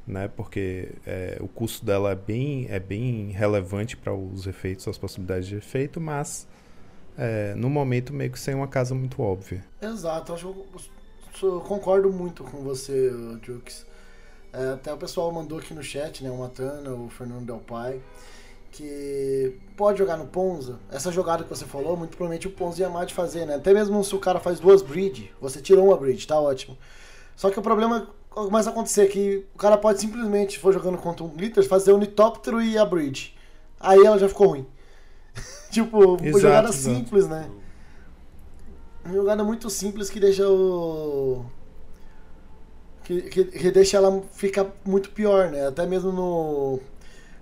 né? 0.07 0.29
Porque 0.29 0.91
é, 1.07 1.39
o 1.41 1.49
custo 1.49 1.87
dela 1.87 2.11
é 2.11 2.15
bem, 2.15 2.67
é 2.69 2.79
bem 2.79 3.31
relevante 3.31 3.97
para 3.97 4.15
os 4.15 4.47
efeitos, 4.47 4.87
as 4.87 4.99
possibilidades 4.99 5.49
de 5.49 5.57
efeito, 5.57 6.01
mas 6.01 6.47
é, 7.17 7.55
no 7.55 7.71
momento 7.71 8.13
meio 8.13 8.31
que 8.31 8.39
sem 8.39 8.55
uma 8.55 8.69
casa 8.69 8.95
muito 8.95 9.23
óbvia. 9.23 9.65
Exato, 9.81 10.35
acho 10.35 10.47
eu, 10.47 10.67
eu 11.43 11.61
concordo 11.61 12.13
muito 12.13 12.45
com 12.45 12.59
você, 12.63 13.11
Jukes. 13.43 13.87
É, 14.53 14.73
até 14.73 14.93
o 14.93 14.97
pessoal 14.97 15.33
mandou 15.33 15.59
aqui 15.59 15.75
no 15.75 15.83
chat, 15.83 16.23
né? 16.23 16.31
O 16.31 16.39
Matana, 16.39 16.91
o 16.91 17.09
Fernando 17.09 17.47
Del 17.47 17.59
Pai, 17.59 18.01
que 18.77 19.59
pode 19.75 19.99
jogar 19.99 20.19
no 20.19 20.27
Ponza. 20.27 20.79
Essa 20.91 21.11
jogada 21.11 21.43
que 21.43 21.49
você 21.49 21.65
falou, 21.65 21.97
muito 21.97 22.11
provavelmente 22.11 22.47
o 22.47 22.51
Ponza 22.51 22.81
ia 22.81 22.89
amar 22.89 23.07
de 23.07 23.15
fazer, 23.15 23.47
né? 23.47 23.55
Até 23.55 23.73
mesmo 23.73 24.03
se 24.05 24.15
o 24.15 24.19
cara 24.19 24.39
faz 24.39 24.61
duas 24.61 24.83
bridge, 24.83 25.33
você 25.41 25.63
tirou 25.63 25.87
uma 25.87 25.97
bridge, 25.97 26.27
tá 26.27 26.39
ótimo. 26.39 26.77
Só 27.35 27.51
que 27.51 27.59
o 27.59 27.63
problema 27.63 28.07
começa 28.29 28.69
a 28.69 28.73
acontecer 28.73 29.09
que 29.09 29.47
o 29.55 29.59
cara 29.59 29.79
pode 29.79 29.99
simplesmente, 29.99 30.55
se 30.55 30.59
for 30.59 30.75
jogando 30.75 30.99
contra 30.99 31.25
um 31.25 31.29
Glitter, 31.29 31.67
fazer 31.67 31.93
o 31.93 31.99
Nitóptero 31.99 32.61
e 32.61 32.77
a 32.77 32.85
bridge. 32.85 33.35
Aí 33.81 34.05
ela 34.05 34.19
já 34.19 34.29
ficou 34.29 34.49
ruim. 34.49 34.67
tipo, 35.73 36.17
uma 36.17 36.21
Exato, 36.21 36.41
jogada 36.41 36.69
exato. 36.69 36.97
simples, 36.97 37.27
né? 37.27 37.51
Uma 39.07 39.15
jogada 39.15 39.43
muito 39.43 39.71
simples 39.71 40.11
que 40.11 40.21
deixa 40.21 40.47
o. 40.47 41.47
Que, 43.05 43.23
que, 43.23 43.45
que 43.45 43.71
deixa 43.71 43.97
ela 43.97 44.23
ficar 44.33 44.67
muito 44.85 45.11
pior, 45.11 45.51
né? 45.51 45.67
Até 45.67 45.87
mesmo 45.87 46.13
no. 46.13 46.81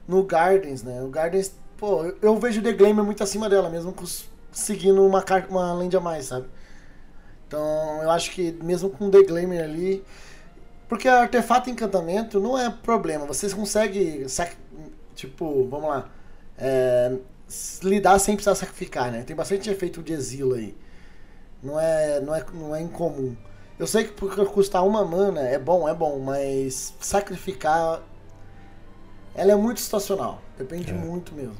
No 0.06 0.22
Gardens, 0.24 0.82
né? 0.82 1.02
O 1.02 1.08
Gardens, 1.08 1.54
pô, 1.76 2.04
eu, 2.22 2.38
vejo 2.38 2.60
o 2.60 2.62
The 2.62 2.72
Glamour 2.72 3.04
muito 3.04 3.22
acima 3.22 3.48
dela, 3.48 3.70
mesmo 3.70 3.92
cons- 3.92 4.28
seguindo 4.52 5.04
uma, 5.06 5.24
uma 5.48 5.72
land 5.74 5.96
a 5.96 6.00
mais, 6.00 6.26
sabe? 6.26 6.46
Então 7.46 8.02
eu 8.02 8.10
acho 8.10 8.30
que 8.32 8.52
mesmo 8.62 8.90
com 8.90 9.10
The 9.10 9.22
Glamour 9.22 9.62
ali. 9.62 10.04
Porque 10.88 11.08
artefato 11.08 11.68
e 11.70 11.72
encantamento 11.72 12.40
não 12.40 12.58
é 12.58 12.70
problema. 12.70 13.26
Vocês 13.26 13.54
conseguem. 13.54 14.26
Tipo, 15.14 15.66
vamos 15.68 15.88
lá. 15.88 16.08
é, 16.58 17.16
lidar 17.82 18.18
sem 18.18 18.34
precisar 18.36 18.54
sacrificar, 18.56 19.10
né? 19.12 19.22
Tem 19.24 19.36
bastante 19.36 19.70
efeito 19.70 20.02
de 20.02 20.12
exilo 20.12 20.54
aí. 20.54 20.76
Não 21.62 21.80
é, 21.80 22.20
não 22.20 22.34
é, 22.34 22.44
não 22.54 22.76
é 22.76 22.82
incomum. 22.82 23.36
Eu 23.78 23.86
sei 23.86 24.04
que 24.04 24.12
por 24.12 24.34
custar 24.52 24.86
uma 24.86 25.04
mana 25.04 25.40
é 25.42 25.58
bom, 25.58 25.88
é 25.88 25.94
bom, 25.94 26.18
mas 26.20 26.94
sacrificar. 27.00 28.02
Ela 29.34 29.52
é 29.52 29.56
muito 29.56 29.80
situacional. 29.80 30.40
Depende 30.56 30.90
É. 30.90 30.94
muito 30.94 31.34
mesmo. 31.34 31.56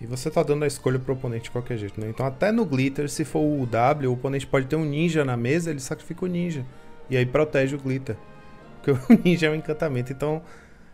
E 0.00 0.06
você 0.06 0.30
tá 0.30 0.42
dando 0.42 0.62
a 0.62 0.66
escolha 0.66 0.98
pro 0.98 1.14
oponente 1.14 1.44
de 1.44 1.50
qualquer 1.50 1.76
jeito, 1.76 2.00
né? 2.00 2.08
Então 2.08 2.24
até 2.24 2.52
no 2.52 2.64
Glitter, 2.64 3.08
se 3.08 3.24
for 3.24 3.40
o 3.40 3.66
W, 3.66 4.08
o 4.08 4.14
oponente 4.14 4.46
pode 4.46 4.66
ter 4.66 4.76
um 4.76 4.84
ninja 4.84 5.24
na 5.24 5.36
mesa, 5.36 5.70
ele 5.70 5.80
sacrifica 5.80 6.24
o 6.24 6.28
ninja. 6.28 6.64
E 7.10 7.16
aí 7.16 7.26
protege 7.26 7.74
o 7.74 7.78
Glitter. 7.80 8.16
Porque 8.82 8.92
o 8.92 9.22
ninja 9.24 9.48
é 9.48 9.50
um 9.50 9.56
encantamento. 9.56 10.12
Então, 10.12 10.40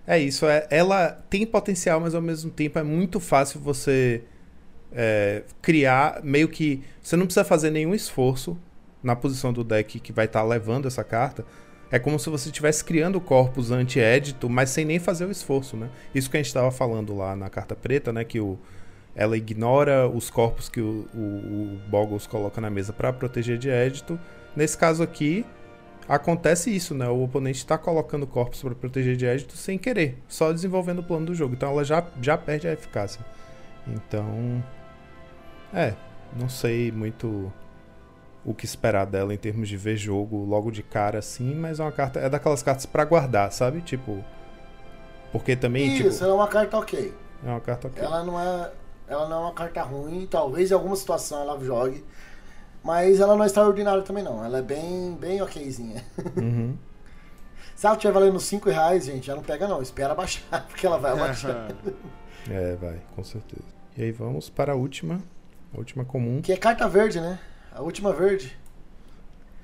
é 0.07 0.19
isso. 0.19 0.47
É, 0.47 0.67
ela 0.71 1.11
tem 1.29 1.45
potencial, 1.45 2.01
mas 2.01 2.15
ao 2.15 2.23
mesmo 2.23 2.51
tempo 2.51 2.79
é 2.79 2.83
muito 2.83 3.21
fácil 3.21 3.61
você 3.61 4.23
é, 4.91 5.43
criar 5.61 6.21
meio 6.23 6.49
que. 6.49 6.83
Você 7.03 7.15
não 7.17 7.27
precisa 7.27 7.45
fazer 7.45 7.71
nenhum 7.71 7.95
esforço 7.95 8.57
na 9.03 9.15
posição 9.15 9.53
do 9.53 9.63
deck 9.63 10.01
que 10.01 10.13
vai 10.13 10.25
estar 10.25 10.43
levando 10.43 10.87
essa 10.89 11.05
carta. 11.05 11.45
É 11.95 11.99
como 12.01 12.19
se 12.19 12.29
você 12.29 12.49
estivesse 12.49 12.85
criando 12.85 13.21
corpos 13.21 13.71
anti-édito, 13.71 14.51
mas 14.51 14.71
sem 14.71 14.85
nem 14.85 14.99
fazer 14.99 15.27
o 15.27 15.31
esforço, 15.31 15.77
né? 15.77 15.89
Isso 16.13 16.29
que 16.29 16.37
a 16.37 16.41
gente 16.41 16.49
estava 16.49 16.73
falando 16.73 17.17
lá 17.17 17.37
na 17.37 17.49
carta 17.49 17.77
preta, 17.77 18.13
né? 18.13 18.25
Que 18.25 18.41
o, 18.41 18.59
ela 19.15 19.37
ignora 19.37 20.09
os 20.09 20.29
corpos 20.29 20.69
que 20.69 20.81
o, 20.81 21.07
o, 21.15 21.19
o 21.19 21.81
Boggles 21.89 22.27
coloca 22.27 22.61
na 22.61 22.69
mesa 22.69 22.93
para 22.93 23.13
proteger 23.13 23.59
de 23.59 23.71
édito. 23.71 24.19
Nesse 24.57 24.77
caso 24.77 25.05
aqui, 25.05 25.47
acontece 26.09 26.75
isso, 26.75 26.97
né? 26.97 27.09
O 27.09 27.23
oponente 27.23 27.59
está 27.59 27.79
colocando 27.79 28.27
corpos 28.27 28.61
para 28.61 28.75
proteger 28.75 29.17
de 29.17 29.27
Edito 29.27 29.57
sem 29.57 29.79
querer, 29.79 30.19
só 30.27 30.51
desenvolvendo 30.51 30.99
o 30.99 31.05
plano 31.05 31.27
do 31.27 31.35
jogo. 31.37 31.55
Então 31.55 31.71
ela 31.71 31.85
já, 31.85 32.05
já 32.21 32.37
perde 32.37 32.67
a 32.67 32.73
eficácia. 32.73 33.25
Então. 33.87 34.65
É, 35.73 35.95
não 36.37 36.49
sei 36.49 36.91
muito 36.91 37.53
o 38.45 38.53
que 38.53 38.65
esperar 38.65 39.07
dela 39.07 39.33
em 39.33 39.39
termos 39.39 39.69
de 39.69 39.77
ver 39.77 39.97
jogo 39.97 40.45
logo 40.45 40.71
de 40.71 40.83
cara 40.83 41.19
assim, 41.19 41.55
mas 41.55 41.81
é 41.81 41.83
uma 41.83 41.93
carta. 41.93 42.21
É 42.21 42.29
daquelas 42.29 42.63
cartas 42.63 42.87
para 42.87 43.05
guardar, 43.05 43.51
sabe? 43.53 43.81
Tipo. 43.81 44.23
Porque 45.33 45.57
também. 45.57 45.87
Isso, 45.97 46.11
tipo, 46.11 46.25
ela 46.25 46.33
é 46.33 46.37
uma 46.37 46.49
carta 46.49 46.79
ok. 46.79 47.13
É 47.45 47.49
uma 47.49 47.61
carta 47.61 47.89
ok. 47.89 48.03
Ela 48.03 48.23
não 48.23 48.41
é. 48.41 48.71
Ela 49.07 49.29
não 49.29 49.37
é 49.37 49.41
uma 49.41 49.53
carta 49.53 49.83
ruim, 49.83 50.27
talvez 50.31 50.71
em 50.71 50.75
alguma 50.75 50.97
situação 50.97 51.41
ela 51.41 51.63
jogue. 51.63 52.05
Mas 52.83 53.21
ela 53.21 53.35
não 53.35 53.43
é 53.43 53.47
extraordinária 53.47 54.03
também 54.03 54.23
não. 54.23 54.45
Ela 54.45 54.59
é 54.59 54.63
bem, 54.63 55.17
bem 55.19 55.41
okzinha. 55.41 56.05
Uhum. 56.37 56.77
Se 57.75 57.87
ela 57.87 57.97
estiver 57.97 58.13
valendo 58.13 58.39
5 58.39 58.71
reais, 58.71 59.07
gente, 59.07 59.27
já 59.27 59.35
não 59.35 59.43
pega 59.43 59.67
não. 59.67 59.83
Espera 59.83 60.15
baixar, 60.15 60.65
porque 60.69 60.87
ela 60.87 60.99
vai 60.99 61.17
baixar. 61.17 61.69
É, 62.51 62.77
vai, 62.77 63.01
com 63.17 63.25
certeza. 63.25 63.65
E 63.97 64.03
aí 64.03 64.13
vamos 64.13 64.51
para 64.51 64.75
a 64.75 64.77
última. 64.77 65.19
A 65.73 65.79
última 65.79 66.05
comum. 66.05 66.43
que 66.43 66.53
é 66.53 66.59
carta 66.59 66.87
verde, 66.87 67.19
né? 67.19 67.39
A 67.75 67.83
última 67.83 68.13
verde. 68.13 68.57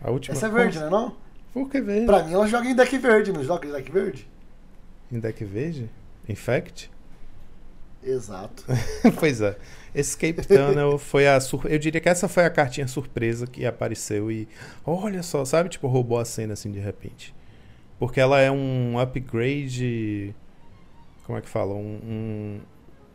A 0.03 0.11
última 0.11 0.37
Essa 0.37 0.47
é 0.47 0.51
verde, 0.51 0.81
né 0.81 0.91
não? 0.91 1.17
Por 1.53 1.71
que 1.71 1.81
verde? 1.81 2.07
Pra 2.07 2.25
mim 2.25 2.33
ela 2.33 2.47
joga 2.49 2.69
em 2.69 2.75
deck 2.75 2.99
verde, 2.99 3.33
não 3.33 3.45
joga 3.45 3.69
em 3.69 3.73
deck 3.73 3.91
verde? 3.91 4.29
Em 5.13 5.21
deck 5.21 5.45
verde? 5.45 5.89
Infect? 6.29 6.91
Exato. 8.03 8.65
pois 9.19 9.41
é. 9.41 9.57
Escape 9.95 10.47
Tunnel 10.47 10.99
foi 10.99 11.29
a 11.29 11.39
sur... 11.41 11.67
Eu 11.67 11.79
diria 11.79 12.01
que 12.01 12.09
essa 12.09 12.29
foi 12.29 12.45
a 12.45 12.51
cartinha 12.51 12.89
surpresa 12.89 13.47
que 13.47 13.65
apareceu 13.67 14.31
e. 14.31 14.49
Olha 14.85 15.23
só, 15.23 15.45
sabe? 15.45 15.69
Tipo, 15.69 15.87
roubou 15.87 16.19
a 16.19 16.25
cena 16.25 16.55
assim 16.55 16.71
de 16.71 16.79
repente. 16.79 17.35
Porque 17.99 18.19
ela 18.19 18.41
é 18.41 18.51
um 18.51 18.99
upgrade. 18.99 20.35
Como 21.25 21.39
é 21.39 21.41
que 21.41 21.49
fala? 21.49 21.75
Um, 21.75 22.01
um, 22.03 22.61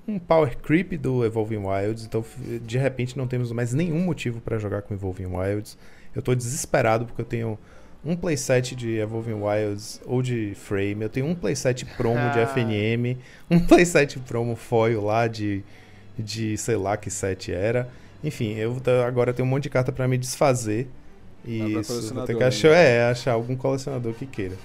um 0.07 0.19
power 0.19 0.55
creep 0.57 0.97
do 0.97 1.25
Evolving 1.25 1.65
Wilds. 1.65 2.05
Então, 2.05 2.23
de 2.61 2.77
repente, 2.77 3.17
não 3.17 3.27
temos 3.27 3.51
mais 3.51 3.73
nenhum 3.73 3.99
motivo 3.99 4.39
para 4.39 4.57
jogar 4.57 4.81
com 4.81 4.93
Evolving 4.93 5.27
Wilds. 5.27 5.77
Eu 6.15 6.21
tô 6.21 6.33
desesperado 6.33 7.05
porque 7.05 7.21
eu 7.21 7.25
tenho 7.25 7.59
um 8.05 8.15
playset 8.15 8.75
de 8.75 8.97
Evolving 8.97 9.41
Wilds 9.41 9.99
ou 10.05 10.21
de 10.21 10.53
Frame, 10.55 11.01
eu 11.01 11.09
tenho 11.09 11.25
um 11.25 11.33
playset 11.33 11.83
promo 11.97 12.29
de 12.31 12.39
FNM, 12.39 13.17
um 13.49 13.59
playset 13.59 14.19
promo 14.19 14.55
foil 14.55 15.03
lá 15.03 15.27
de, 15.27 15.63
de 16.17 16.55
sei 16.55 16.75
lá 16.75 16.95
que 16.95 17.09
set 17.09 17.51
era. 17.51 17.89
Enfim, 18.23 18.53
eu 18.53 18.79
agora 19.05 19.33
tenho 19.33 19.47
um 19.47 19.49
monte 19.49 19.63
de 19.63 19.69
carta 19.69 19.91
para 19.91 20.07
me 20.07 20.17
desfazer. 20.17 20.87
E 21.43 21.79
isso, 21.79 22.13
vou 22.13 22.25
ter 22.25 22.35
que 22.35 22.43
achar, 22.43 22.69
é, 22.69 23.09
achar 23.09 23.33
algum 23.33 23.55
colecionador 23.55 24.13
que 24.13 24.25
queira. 24.25 24.55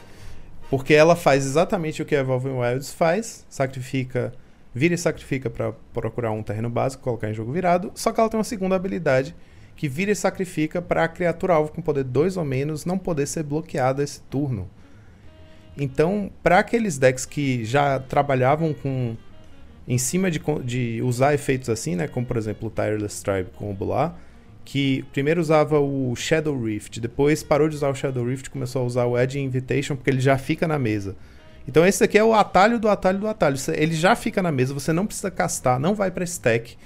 Porque 0.71 0.95
ela 0.95 1.17
faz 1.17 1.45
exatamente 1.45 2.01
o 2.01 2.07
que 2.07 2.15
a 2.15 2.21
Evolving 2.21 2.59
Wilds 2.59 2.93
faz, 2.93 3.45
sacrifica, 3.51 4.33
vira 4.75 4.95
e 4.95 4.99
sacrifica 4.99 5.51
para 5.51 5.73
procurar 5.93 6.31
um 6.31 6.43
terreno 6.43 6.71
básico, 6.71 7.03
colocar 7.03 7.31
em 7.31 7.35
jogo 7.35 7.53
virado, 7.53 7.91
só 7.95 8.13
que 8.13 8.21
ela 8.21 8.29
tem 8.29 8.39
uma 8.39 8.45
segunda 8.45 8.77
habilidade 8.77 9.35
que 9.77 9.89
vira 9.89 10.13
e 10.13 10.17
sacrifica 10.17 10.83
para 10.83 11.05
a 11.05 11.09
criatura 11.09 11.55
alvo 11.55 11.73
com 11.73 11.81
poder 11.81 12.05
2 12.05 12.37
ou 12.37 12.45
menos 12.45 12.85
não 12.85 12.99
poder 12.99 13.27
ser 13.27 13.43
bloqueada 13.43 14.03
esse 14.03 14.21
turno. 14.23 14.69
Então, 15.77 16.31
para 16.43 16.59
aqueles 16.59 16.99
decks 16.99 17.25
que 17.25 17.65
já 17.65 17.99
trabalhavam 17.99 18.75
com 18.75 19.17
em 19.89 19.99
cima 19.99 20.31
de, 20.31 20.41
de 20.65 21.01
usar 21.03 21.35
efeitos 21.35 21.69
assim, 21.69 21.97
né, 21.97 22.07
como 22.07 22.27
por 22.27 22.37
exemplo 22.37 22.69
o 22.69 22.71
Tireless 22.71 23.25
Tribe 23.25 23.51
com 23.57 23.71
o 23.71 23.75
Bular, 23.75 24.15
que 24.65 25.05
primeiro 25.13 25.41
usava 25.41 25.81
o 25.81 26.15
Shadow 26.15 26.63
Rift, 26.63 27.01
depois 27.01 27.43
parou 27.43 27.69
de 27.69 27.75
usar 27.75 27.89
o 27.89 27.95
Shadow 27.95 28.25
Rift 28.25 28.51
começou 28.51 28.83
a 28.83 28.85
usar 28.85 29.07
o 29.07 29.19
Edge 29.19 29.41
Invitation 29.41 29.97
porque 29.97 30.11
ele 30.11 30.21
já 30.21 30.39
fica 30.39 30.69
na 30.69 30.79
mesa. 30.79 31.17
Então 31.69 31.87
esse 31.87 32.03
aqui 32.03 32.19
é 32.19 32.25
o 32.25 32.35
atalho 32.35 32.79
do 32.79 32.89
atalho 32.89 33.19
do 33.19 33.29
atalho. 33.29 33.57
Ele 33.75 33.95
já 33.95 34.17
fica 34.17 34.43
na 34.43 34.51
mesa, 34.51 34.75
você 34.75 34.93
não 34.93 35.07
precisa 35.07 35.31
castar, 35.31 35.79
não 35.79 35.95
vai 35.95 36.11
para 36.11 36.25
stack 36.25 36.77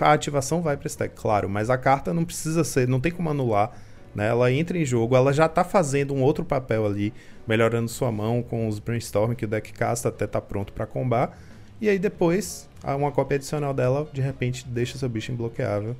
a 0.00 0.12
ativação 0.12 0.60
vai 0.60 0.76
para 0.76 0.86
stack, 0.86 1.14
claro, 1.16 1.48
mas 1.48 1.70
a 1.70 1.78
carta 1.78 2.12
não 2.12 2.24
precisa 2.24 2.62
ser, 2.64 2.86
não 2.86 3.00
tem 3.00 3.10
como 3.10 3.30
anular. 3.30 3.72
Né? 4.14 4.28
Ela 4.28 4.52
entra 4.52 4.78
em 4.78 4.84
jogo, 4.84 5.16
ela 5.16 5.32
já 5.32 5.46
está 5.46 5.64
fazendo 5.64 6.14
um 6.14 6.22
outro 6.22 6.44
papel 6.44 6.86
ali, 6.86 7.12
melhorando 7.48 7.88
sua 7.88 8.12
mão 8.12 8.42
com 8.42 8.68
os 8.68 8.78
brainstorm 8.78 9.34
que 9.34 9.44
o 9.44 9.48
deck 9.48 9.72
casta 9.72 10.08
até 10.08 10.26
tá 10.26 10.40
pronto 10.40 10.72
para 10.72 10.86
combar. 10.86 11.36
E 11.80 11.88
aí 11.88 11.98
depois, 11.98 12.68
uma 12.84 13.10
cópia 13.10 13.36
adicional 13.36 13.74
dela, 13.74 14.06
de 14.12 14.20
repente, 14.20 14.66
deixa 14.68 14.98
seu 14.98 15.08
bicho 15.08 15.32
imbloqueável. 15.32 15.96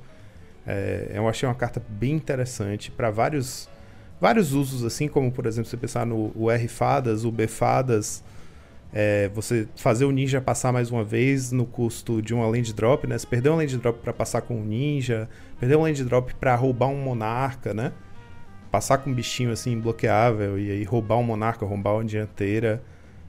É, 0.65 1.11
eu 1.13 1.27
achei 1.27 1.47
uma 1.47 1.55
carta 1.55 1.81
bem 1.87 2.13
interessante 2.13 2.89
para 2.89 3.09
vários 3.09 3.67
vários 4.19 4.53
usos, 4.53 4.83
assim 4.83 5.07
como, 5.07 5.31
por 5.31 5.45
exemplo, 5.45 5.69
você 5.69 5.77
pensar 5.77 6.05
no 6.05 6.31
o 6.35 6.49
R 6.49 6.67
Fadas, 6.67 7.25
o 7.25 7.31
B 7.31 7.47
Fadas, 7.47 8.23
é, 8.93 9.29
você 9.33 9.67
fazer 9.75 10.05
o 10.05 10.11
ninja 10.11 10.39
passar 10.39 10.71
mais 10.71 10.89
uma 10.89 11.03
vez 11.03 11.51
no 11.51 11.65
custo 11.65 12.21
de 12.21 12.33
uma 12.33 12.47
land 12.47 12.73
drop, 12.73 13.05
né? 13.05 13.17
Você 13.17 13.27
perdeu 13.27 13.51
uma 13.51 13.57
land 13.57 13.77
drop 13.77 13.99
para 13.99 14.13
passar 14.13 14.41
com 14.41 14.55
um 14.55 14.63
ninja, 14.63 15.27
perdeu 15.59 15.79
uma 15.79 15.87
land 15.87 16.01
drop 16.05 16.33
para 16.35 16.55
roubar 16.55 16.87
um 16.87 16.97
monarca, 16.97 17.73
né? 17.73 17.91
Passar 18.71 18.99
com 18.99 19.09
um 19.09 19.13
bichinho 19.13 19.51
assim 19.51 19.77
bloqueável 19.77 20.57
e 20.57 20.71
aí 20.71 20.83
roubar 20.83 21.17
um 21.17 21.23
monarca, 21.23 21.65
roubar 21.65 21.95
uma 21.95 22.05
dianteira. 22.05 22.81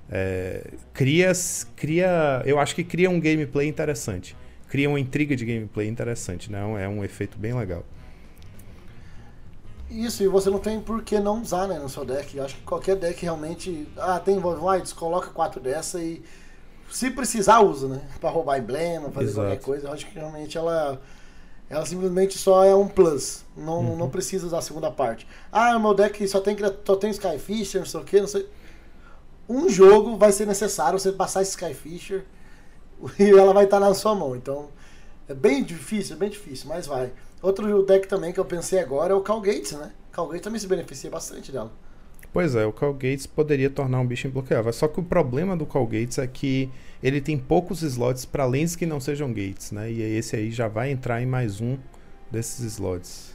É, 0.09 0.71
cria, 0.93 1.33
cria, 1.75 2.43
eu 2.47 2.61
acho 2.61 2.73
que 2.73 2.85
cria 2.85 3.11
um 3.11 3.19
gameplay 3.19 3.67
interessante. 3.67 4.37
Cria 4.69 4.89
uma 4.89 5.01
intriga 5.01 5.35
de 5.35 5.45
gameplay 5.45 5.89
interessante, 5.89 6.51
né? 6.51 6.61
É 6.85 6.89
um 6.89 7.05
efeito 7.05 7.37
bem 7.39 7.55
legal. 7.55 7.85
Isso, 9.97 10.23
e 10.23 10.29
você 10.29 10.51
não 10.51 10.59
tem 10.59 10.79
por 10.79 11.03
que 11.03 11.19
não 11.19 11.41
usar 11.41 11.67
né, 11.67 11.79
no 11.79 11.89
seu 11.89 12.05
deck. 12.05 12.37
Eu 12.37 12.45
acho 12.45 12.55
que 12.57 12.63
qualquer 12.65 12.97
deck 12.97 13.23
realmente. 13.23 13.89
Ah, 13.97 14.21
tem 14.21 14.39
Voids, 14.39 14.93
coloca 14.93 15.31
quatro 15.31 15.59
dessa 15.59 15.99
e. 16.03 16.23
Se 16.91 17.11
precisar, 17.11 17.61
usa, 17.61 17.89
né? 17.89 18.03
Pra 18.21 18.29
roubar 18.29 18.59
emblema, 18.59 19.11
fazer 19.11 19.31
Exato. 19.31 19.49
qualquer 19.49 19.65
coisa. 19.65 19.89
Eu 19.89 19.93
acho 19.93 20.07
que 20.07 20.19
realmente 20.19 20.59
ela. 20.59 21.01
Ela 21.71 21.87
simplesmente 21.87 22.37
só 22.37 22.63
é 22.63 22.75
um 22.75 22.87
plus. 22.87 23.43
Não, 23.57 23.79
uhum. 23.79 23.97
não 23.97 24.11
precisa 24.11 24.47
usar 24.47 24.59
a 24.59 24.63
segunda 24.63 24.91
parte. 24.91 25.27
Ah, 25.51 25.79
meu 25.79 25.95
deck 25.95 26.29
só 26.29 26.41
tem, 26.41 26.55
só 26.85 26.95
tem 26.95 27.11
Skyfisher, 27.11 27.81
não 27.81 27.87
sei 27.87 28.01
o 28.01 28.05
que, 28.05 28.21
não 28.21 28.29
sei. 28.29 28.47
Um 29.49 29.69
jogo 29.69 30.17
vai 30.19 30.31
ser 30.31 30.47
necessário 30.47 30.99
você 30.99 31.11
passar 31.11 31.41
esse 31.41 31.53
Skyfisher 31.53 32.25
e 33.19 33.31
ela 33.31 33.55
vai 33.55 33.65
estar 33.65 33.81
na 33.81 33.95
sua 33.95 34.15
mão. 34.15 34.37
Então, 34.37 34.69
é 35.27 35.33
bem 35.35 35.65
difícil, 35.65 36.17
é 36.17 36.19
bem 36.19 36.29
difícil, 36.29 36.69
mas 36.69 36.87
vai. 36.87 37.13
Outro 37.43 37.83
deck 37.85 38.09
também 38.09 38.33
que 38.33 38.41
eu 38.41 38.45
pensei 38.45 38.81
agora 38.81 39.13
é 39.13 39.17
o 39.17 39.21
Cal 39.21 39.41
Gates, 39.41 39.73
né? 39.73 39.93
Cal 40.11 40.27
Gates 40.27 40.43
também 40.43 40.59
se 40.59 40.67
beneficia 40.67 41.11
bastante 41.11 41.53
dela. 41.53 41.71
Pois 42.33 42.55
é, 42.55 42.67
o 42.67 42.73
Cal 42.73 42.93
Gates 42.93 43.27
poderia 43.27 43.71
tornar 43.71 44.01
um 44.01 44.07
bicho 44.07 44.27
imbloqueável. 44.27 44.73
Só 44.73 44.89
que 44.89 45.01
o 45.01 45.03
problema 45.03 45.57
do 45.57 45.65
Cal 45.65 45.87
Gates 45.87 46.19
é 46.19 46.27
que 46.27 46.71
ele 47.03 47.21
tem 47.21 47.39
poucos 47.39 47.83
slots 47.83 48.25
para 48.25 48.45
lanes 48.45 48.77
que 48.77 48.85
não 48.85 49.01
sejam 49.01 49.33
gates, 49.33 49.71
né? 49.71 49.91
E 49.91 50.03
esse 50.03 50.37
aí 50.37 50.51
já 50.51 50.69
vai 50.69 50.91
entrar 50.91 51.23
em 51.23 51.27
mais 51.27 51.61
um 51.61 51.79
desses 52.31 52.61
slots. 52.65 53.35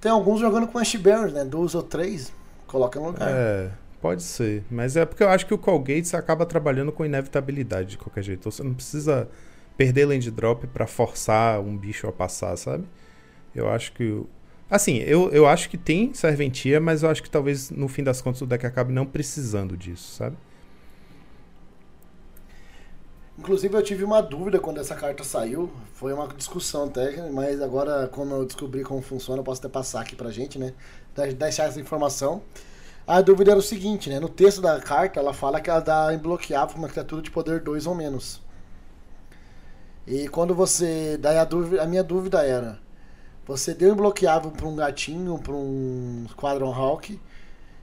Tem 0.00 0.10
alguns 0.10 0.40
jogando 0.40 0.66
com 0.66 0.78
Ash 0.78 0.94
Barons, 0.96 1.32
né? 1.32 1.44
Duas 1.44 1.74
ou 1.74 1.82
três, 1.82 2.32
coloca 2.66 2.98
no 2.98 3.06
lugar. 3.06 3.28
É, 3.30 3.70
pode 4.00 4.22
ser. 4.22 4.64
Mas 4.70 4.96
é 4.96 5.04
porque 5.04 5.22
eu 5.22 5.28
acho 5.28 5.46
que 5.46 5.54
o 5.54 5.58
Call 5.58 5.78
Gates 5.78 6.12
acaba 6.14 6.44
trabalhando 6.44 6.92
com 6.92 7.04
inevitabilidade 7.04 7.90
de 7.90 7.98
qualquer 7.98 8.22
jeito. 8.22 8.50
Você 8.50 8.62
não 8.62 8.74
precisa 8.74 9.28
perder 9.82 10.06
land 10.06 10.30
drop 10.30 10.64
para 10.68 10.86
forçar 10.86 11.60
um 11.60 11.76
bicho 11.76 12.06
a 12.06 12.12
passar, 12.12 12.56
sabe? 12.56 12.84
Eu 13.52 13.68
acho 13.68 13.92
que. 13.92 14.22
Assim, 14.70 14.98
eu, 14.98 15.28
eu 15.30 15.46
acho 15.46 15.68
que 15.68 15.76
tem 15.76 16.14
serventia, 16.14 16.80
mas 16.80 17.02
eu 17.02 17.10
acho 17.10 17.22
que 17.22 17.28
talvez 17.28 17.70
no 17.70 17.88
fim 17.88 18.04
das 18.04 18.22
contas 18.22 18.40
o 18.40 18.46
deck 18.46 18.64
acabe 18.64 18.92
não 18.92 19.04
precisando 19.04 19.76
disso, 19.76 20.14
sabe? 20.14 20.36
Inclusive 23.36 23.74
eu 23.76 23.82
tive 23.82 24.04
uma 24.04 24.22
dúvida 24.22 24.60
quando 24.60 24.78
essa 24.78 24.94
carta 24.94 25.24
saiu. 25.24 25.68
Foi 25.94 26.12
uma 26.12 26.28
discussão 26.28 26.88
técnica, 26.88 27.28
mas 27.32 27.60
agora, 27.60 28.06
como 28.06 28.34
eu 28.34 28.46
descobri 28.46 28.84
como 28.84 29.02
funciona, 29.02 29.40
eu 29.40 29.44
posso 29.44 29.60
até 29.60 29.68
passar 29.68 30.02
aqui 30.02 30.14
pra 30.14 30.30
gente, 30.30 30.58
né? 30.58 30.72
Deixar 31.36 31.64
essa 31.64 31.80
informação. 31.80 32.40
A 33.04 33.20
dúvida 33.20 33.50
era 33.50 33.58
o 33.58 33.62
seguinte, 33.62 34.08
né? 34.08 34.20
No 34.20 34.28
texto 34.28 34.62
da 34.62 34.80
carta, 34.80 35.18
ela 35.18 35.34
fala 35.34 35.60
que 35.60 35.68
ela 35.68 35.80
dá 35.80 36.14
imbloqueável 36.14 36.76
uma 36.76 36.88
criatura 36.88 37.20
de 37.20 37.32
poder 37.32 37.60
2 37.60 37.86
ou 37.86 37.94
menos. 37.96 38.40
E 40.06 40.28
quando 40.28 40.54
você. 40.54 41.16
Daí 41.16 41.38
a, 41.38 41.44
dúvida, 41.44 41.82
a 41.82 41.86
minha 41.86 42.02
dúvida 42.02 42.44
era: 42.44 42.78
você 43.46 43.74
deu 43.74 43.92
imbloqueável 43.92 44.50
para 44.50 44.66
um 44.66 44.76
gatinho, 44.76 45.38
para 45.38 45.54
um 45.54 46.26
Squadron 46.30 46.72
Hawk 46.72 47.18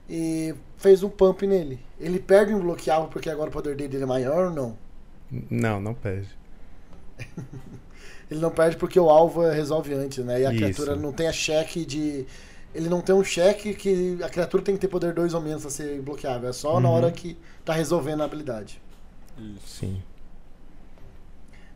e 0.08 0.54
fez 0.76 1.02
um 1.02 1.08
pump 1.08 1.46
nele. 1.46 1.78
Ele 1.98 2.18
perde 2.18 2.52
o 2.52 2.58
imbloqueável 2.58 3.08
porque 3.08 3.30
agora 3.30 3.48
o 3.48 3.52
poder 3.52 3.76
dele 3.76 4.02
é 4.02 4.06
maior 4.06 4.48
ou 4.48 4.54
não? 4.54 4.78
Não, 5.48 5.80
não 5.80 5.94
perde. 5.94 6.28
ele 8.30 8.40
não 8.40 8.50
perde 8.50 8.76
porque 8.76 8.98
o 8.98 9.08
alvo 9.08 9.48
resolve 9.48 9.94
antes, 9.94 10.24
né? 10.24 10.40
E 10.40 10.46
a 10.46 10.52
Isso. 10.52 10.58
criatura 10.58 10.96
não 10.96 11.12
tem 11.12 11.28
a 11.28 11.32
cheque 11.32 11.84
de. 11.84 12.26
Ele 12.74 12.88
não 12.88 13.00
tem 13.00 13.14
um 13.14 13.24
cheque 13.24 13.74
que 13.74 14.18
a 14.22 14.28
criatura 14.28 14.62
tem 14.62 14.74
que 14.74 14.80
ter 14.80 14.88
poder 14.88 15.12
2 15.12 15.34
ou 15.34 15.40
menos 15.40 15.62
para 15.62 15.70
ser 15.70 16.00
bloqueável. 16.00 16.48
É 16.48 16.52
só 16.52 16.74
uhum. 16.74 16.80
na 16.80 16.88
hora 16.88 17.10
que 17.10 17.36
tá 17.64 17.72
resolvendo 17.72 18.22
a 18.22 18.24
habilidade. 18.24 18.80
Isso. 19.38 19.66
Sim. 19.66 20.02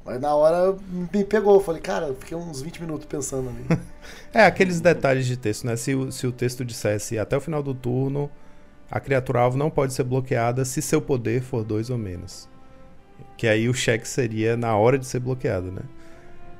Mas 0.04 0.20
na 0.20 0.34
hora 0.34 0.76
me 1.12 1.24
pegou. 1.24 1.58
Falei, 1.60 1.80
cara, 1.80 2.14
fiquei 2.14 2.36
uns 2.36 2.60
20 2.60 2.80
minutos 2.82 3.06
pensando 3.06 3.48
ali. 3.48 3.80
é, 4.32 4.44
aqueles 4.44 4.80
detalhes 4.80 5.26
de 5.26 5.36
texto, 5.36 5.66
né? 5.66 5.76
Se 5.76 5.94
o, 5.94 6.12
se 6.12 6.26
o 6.26 6.32
texto 6.32 6.64
dissesse 6.64 7.18
até 7.18 7.36
o 7.36 7.40
final 7.40 7.62
do 7.62 7.74
turno, 7.74 8.30
a 8.90 9.00
criatura 9.00 9.40
alvo 9.40 9.56
não 9.56 9.70
pode 9.70 9.94
ser 9.94 10.04
bloqueada 10.04 10.64
se 10.64 10.82
seu 10.82 11.00
poder 11.00 11.42
for 11.42 11.64
dois 11.64 11.88
ou 11.88 11.96
menos. 11.96 12.48
Que 13.36 13.48
aí 13.48 13.68
o 13.68 13.74
cheque 13.74 14.06
seria 14.06 14.56
na 14.56 14.76
hora 14.76 14.98
de 14.98 15.06
ser 15.06 15.20
bloqueado, 15.20 15.72
né? 15.72 15.82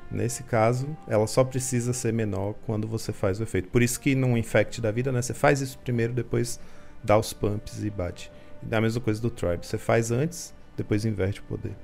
Nesse 0.09 0.43
caso, 0.43 0.95
ela 1.07 1.27
só 1.27 1.43
precisa 1.43 1.93
ser 1.93 2.13
menor 2.13 2.55
quando 2.65 2.87
você 2.87 3.11
faz 3.11 3.39
o 3.39 3.43
efeito. 3.43 3.69
Por 3.69 3.81
isso 3.81 3.99
que 3.99 4.15
num 4.15 4.37
infect 4.37 4.81
da 4.81 4.91
vida, 4.91 5.11
né? 5.11 5.21
Você 5.21 5.33
faz 5.33 5.61
isso 5.61 5.77
primeiro, 5.79 6.13
depois 6.13 6.59
dá 7.03 7.17
os 7.17 7.33
pumps 7.33 7.83
e 7.83 7.89
bate. 7.89 8.31
É 8.69 8.75
a 8.75 8.81
mesma 8.81 9.01
coisa 9.01 9.21
do 9.21 9.29
tribe. 9.29 9.65
Você 9.65 9.77
faz 9.77 10.11
antes, 10.11 10.53
depois 10.75 11.05
inverte 11.05 11.41
o 11.41 11.43
poder. 11.43 11.75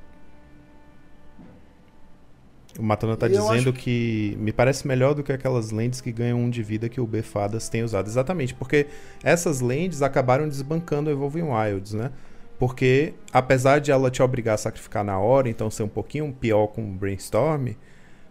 O 2.79 2.83
Matana 2.83 3.17
tá 3.17 3.27
dizendo 3.27 3.73
que... 3.73 4.35
que... 4.35 4.37
me 4.39 4.51
parece 4.51 4.87
melhor 4.87 5.13
do 5.13 5.23
que 5.23 5.31
aquelas 5.31 5.71
lentes 5.71 5.99
que 5.99 6.11
ganham 6.11 6.39
um 6.39 6.49
de 6.49 6.63
vida 6.63 6.87
que 6.87 7.01
o 7.01 7.05
B 7.05 7.21
Fadas 7.21 7.67
tem 7.69 7.83
usado. 7.83 8.07
Exatamente, 8.07 8.53
porque 8.53 8.87
essas 9.23 9.59
lentes 9.59 10.01
acabaram 10.01 10.47
desbancando 10.47 11.09
o 11.09 11.13
Evolving 11.13 11.43
Wilds, 11.43 11.93
né? 11.93 12.11
Porque 12.57 13.13
apesar 13.33 13.79
de 13.79 13.91
ela 13.91 14.11
te 14.11 14.21
obrigar 14.21 14.55
a 14.55 14.57
sacrificar 14.57 15.03
na 15.03 15.19
hora, 15.19 15.49
então 15.49 15.69
ser 15.69 15.83
um 15.83 15.87
pouquinho 15.87 16.31
pior 16.31 16.67
com 16.67 16.83
o 16.83 16.93
Brainstorm, 16.93 17.69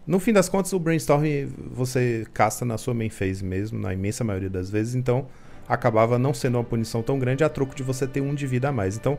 no 0.07 0.19
fim 0.19 0.33
das 0.33 0.49
contas 0.49 0.73
o 0.73 0.79
Brainstorm 0.79 1.25
você 1.71 2.27
casta 2.33 2.65
na 2.65 2.79
sua 2.79 2.95
main 2.95 3.11
phase 3.11 3.45
mesmo, 3.45 3.79
na 3.79 3.93
imensa 3.93 4.25
maioria 4.25 4.49
das 4.49 4.71
vezes, 4.71 4.95
então 4.95 5.27
acabava 5.69 6.19
não 6.19 6.33
sendo 6.33 6.59
uma 6.59 6.65
punição 6.65 7.03
tão 7.03 7.19
grande 7.19 7.45
a 7.45 7.49
troco 7.49 7.75
de 7.75 7.83
você 7.83 8.07
ter 8.07 8.21
um 8.21 8.35
de 8.35 8.47
vida 8.47 8.69
a 8.69 8.73
mais. 8.73 8.97
Então 8.97 9.19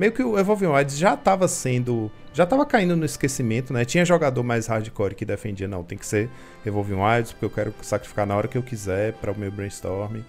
meio 0.00 0.12
que 0.12 0.22
o 0.22 0.38
Evolving 0.38 0.68
Wilds 0.68 0.96
já 0.96 1.12
estava 1.12 1.46
sendo. 1.46 2.10
Já 2.32 2.44
estava 2.44 2.64
caindo 2.64 2.96
no 2.96 3.04
esquecimento, 3.04 3.70
né? 3.70 3.84
Tinha 3.84 4.02
jogador 4.02 4.42
mais 4.42 4.66
hardcore 4.66 5.14
que 5.14 5.26
defendia, 5.26 5.68
não, 5.68 5.84
tem 5.84 5.98
que 5.98 6.06
ser 6.06 6.30
Evolving 6.64 6.94
Wilds, 6.94 7.32
porque 7.32 7.44
eu 7.44 7.50
quero 7.50 7.74
sacrificar 7.82 8.26
na 8.26 8.34
hora 8.34 8.48
que 8.48 8.56
eu 8.56 8.62
quiser 8.62 9.12
para 9.14 9.30
o 9.30 9.38
meu 9.38 9.50
brainstorm, 9.50 10.22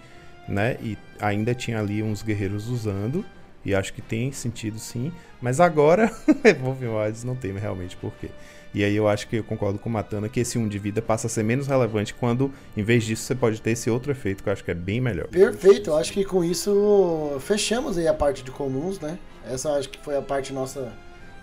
né? 0.46 0.76
E 0.82 0.98
ainda 1.22 1.56
tinha 1.56 1.80
ali 1.80 2.04
uns 2.04 2.22
guerreiros 2.22 2.68
usando, 2.68 3.24
e 3.64 3.74
acho 3.74 3.94
que 3.94 4.02
tem 4.02 4.30
sentido 4.34 4.78
sim, 4.78 5.10
mas 5.42 5.62
agora 5.62 6.12
Evolving 6.44 6.88
Wilds 6.88 7.24
não 7.24 7.38
tem 7.38 7.54
realmente 7.54 7.96
porquê. 7.96 8.30
E 8.74 8.84
aí 8.84 8.96
eu 8.96 9.08
acho 9.08 9.28
que 9.28 9.38
eu 9.38 9.44
concordo 9.44 9.78
com 9.78 9.90
o 9.90 9.92
Matana 9.92 10.30
que 10.30 10.40
esse 10.40 10.58
1 10.58 10.68
de 10.68 10.80
vida 10.80 11.02
passa 11.02 11.28
a 11.28 11.30
ser 11.30 11.44
menos 11.44 11.68
relevante 11.68 12.14
quando, 12.14 12.52
em 12.76 12.84
vez 12.84 13.04
disso, 13.04 13.24
você 13.24 13.36
pode 13.36 13.62
ter 13.62 13.72
esse 13.72 13.90
outro 13.90 14.12
efeito 14.12 14.44
que 14.44 14.50
eu 14.50 14.54
acho 14.54 14.64
que 14.64 14.72
é 14.72 14.76
bem 14.76 15.02
melhor. 15.02 15.28
Perfeito, 15.28 15.90
eu 15.90 15.98
acho 15.98 16.14
que 16.14 16.24
com 16.24 16.44
isso 16.44 17.38
fechamos 17.42 17.98
aí 17.98 18.08
a 18.08 18.14
parte 18.14 18.44
de 18.44 18.52
comuns, 18.52 19.00
né? 19.00 19.18
Essa 19.46 19.72
acho 19.74 19.90
que 19.90 20.00
foi 20.00 20.16
a 20.16 20.22
parte 20.22 20.54
nossa 20.54 20.94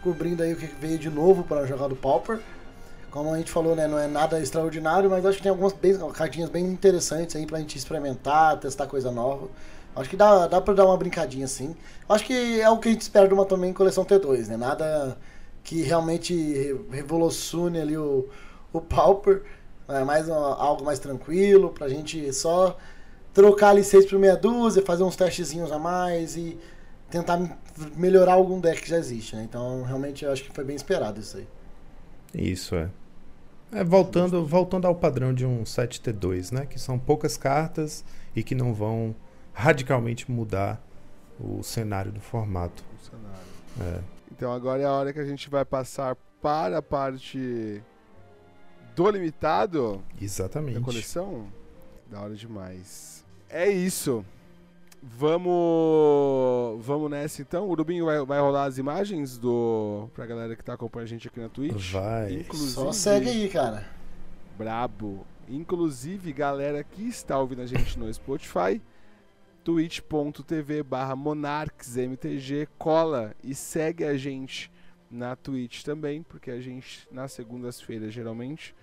cobrindo 0.02 0.42
aí 0.42 0.52
o 0.52 0.56
que 0.56 0.66
veio 0.80 0.98
de 0.98 1.10
novo 1.10 1.42
para 1.42 1.66
jogar 1.66 1.88
do 1.88 1.96
Pauper. 1.96 2.38
Como 3.10 3.32
a 3.32 3.38
gente 3.38 3.50
falou, 3.50 3.74
né, 3.74 3.88
não 3.88 3.98
é 3.98 4.06
nada 4.06 4.40
extraordinário, 4.40 5.08
mas 5.08 5.24
acho 5.24 5.38
que 5.38 5.42
tem 5.42 5.50
algumas 5.50 5.72
bem, 5.72 5.96
cartinhas 6.12 6.50
bem 6.50 6.64
interessantes 6.66 7.34
aí 7.36 7.46
pra 7.46 7.58
gente 7.58 7.76
experimentar, 7.76 8.58
testar 8.58 8.86
coisa 8.86 9.10
nova. 9.10 9.48
Acho 9.96 10.10
que 10.10 10.16
dá, 10.16 10.46
dá 10.46 10.60
pra 10.60 10.74
dar 10.74 10.86
uma 10.86 10.96
brincadinha 10.96 11.46
assim. 11.46 11.74
Acho 12.08 12.24
que 12.24 12.60
é 12.60 12.68
o 12.70 12.78
que 12.78 12.88
a 12.88 12.92
gente 12.92 13.00
espera 13.00 13.26
de 13.26 13.34
uma 13.34 13.44
também 13.44 13.72
coleção 13.72 14.04
T2, 14.04 14.46
né? 14.46 14.56
Nada 14.56 15.16
que 15.68 15.82
realmente 15.82 16.34
revolucione 16.90 17.78
ali 17.78 17.94
o, 17.94 18.26
o 18.72 18.80
Pauper. 18.80 19.42
É 19.86 20.02
mais 20.02 20.26
uma, 20.26 20.56
algo 20.56 20.82
mais 20.82 20.98
tranquilo, 20.98 21.68
pra 21.70 21.88
gente 21.90 22.32
só 22.32 22.78
trocar 23.34 23.70
ali 23.70 23.84
6 23.84 24.06
por 24.06 24.18
meia 24.18 24.34
dúzia, 24.34 24.82
fazer 24.82 25.02
uns 25.02 25.14
testezinhos 25.14 25.70
a 25.70 25.78
mais 25.78 26.36
e 26.36 26.58
tentar 27.10 27.58
melhorar 27.94 28.32
algum 28.32 28.58
deck 28.60 28.80
que 28.80 28.88
já 28.88 28.96
existe, 28.96 29.36
né? 29.36 29.42
Então, 29.44 29.82
realmente, 29.82 30.24
eu 30.24 30.32
acho 30.32 30.42
que 30.44 30.50
foi 30.50 30.64
bem 30.64 30.74
esperado 30.74 31.20
isso 31.20 31.36
aí. 31.36 31.46
Isso, 32.34 32.74
é. 32.74 32.88
É, 33.70 33.84
voltando, 33.84 34.46
voltando 34.46 34.86
ao 34.86 34.94
padrão 34.94 35.34
de 35.34 35.44
um 35.44 35.64
7T2, 35.64 36.50
né? 36.50 36.64
Que 36.64 36.78
são 36.78 36.98
poucas 36.98 37.36
cartas 37.36 38.02
e 38.34 38.42
que 38.42 38.54
não 38.54 38.72
vão 38.72 39.14
radicalmente 39.52 40.30
mudar 40.30 40.82
o 41.38 41.62
cenário 41.62 42.10
do 42.10 42.20
formato. 42.20 42.82
O 42.98 43.04
cenário. 43.04 43.98
É. 43.98 44.17
Então 44.30 44.52
agora 44.52 44.82
é 44.82 44.86
a 44.86 44.92
hora 44.92 45.12
que 45.12 45.20
a 45.20 45.24
gente 45.24 45.48
vai 45.48 45.64
passar 45.64 46.16
para 46.40 46.78
a 46.78 46.82
parte 46.82 47.82
do 48.94 49.10
limitado. 49.10 50.02
Exatamente. 50.20 50.78
Da 50.78 50.84
coleção. 50.84 51.46
Da 52.10 52.20
hora 52.20 52.34
demais. 52.34 53.24
É 53.48 53.68
isso. 53.68 54.24
Vamos 55.02 56.84
vamos 56.84 57.10
nessa 57.10 57.40
então. 57.40 57.68
O 57.68 57.74
Rubinho 57.74 58.04
vai, 58.04 58.24
vai 58.24 58.40
rolar 58.40 58.64
as 58.64 58.78
imagens 58.78 59.38
do 59.38 60.08
pra 60.14 60.26
galera 60.26 60.56
que 60.56 60.64
tá 60.64 60.74
acompanhando 60.74 61.06
a 61.06 61.10
gente 61.10 61.28
aqui 61.28 61.40
na 61.40 61.48
Twitch. 61.48 61.92
Vai. 61.92 62.40
Inclusive, 62.40 62.72
Só 62.72 62.92
segue 62.92 63.28
aí, 63.28 63.48
cara. 63.48 63.86
Brabo. 64.56 65.24
Inclusive, 65.48 66.32
galera 66.32 66.82
que 66.82 67.08
está 67.08 67.38
ouvindo 67.38 67.62
a 67.62 67.66
gente 67.66 67.98
no 67.98 68.12
Spotify, 68.12 68.82
twitch.tv 69.68 70.82
barra 70.82 71.14
monarchsmtg, 71.14 72.66
cola 72.78 73.36
e 73.44 73.54
segue 73.54 74.02
a 74.02 74.16
gente 74.16 74.72
na 75.10 75.36
Twitch 75.36 75.82
também, 75.82 76.22
porque 76.22 76.50
a 76.50 76.58
gente, 76.58 77.06
nas 77.12 77.32
segundas-feiras, 77.32 78.14
geralmente, 78.14 78.74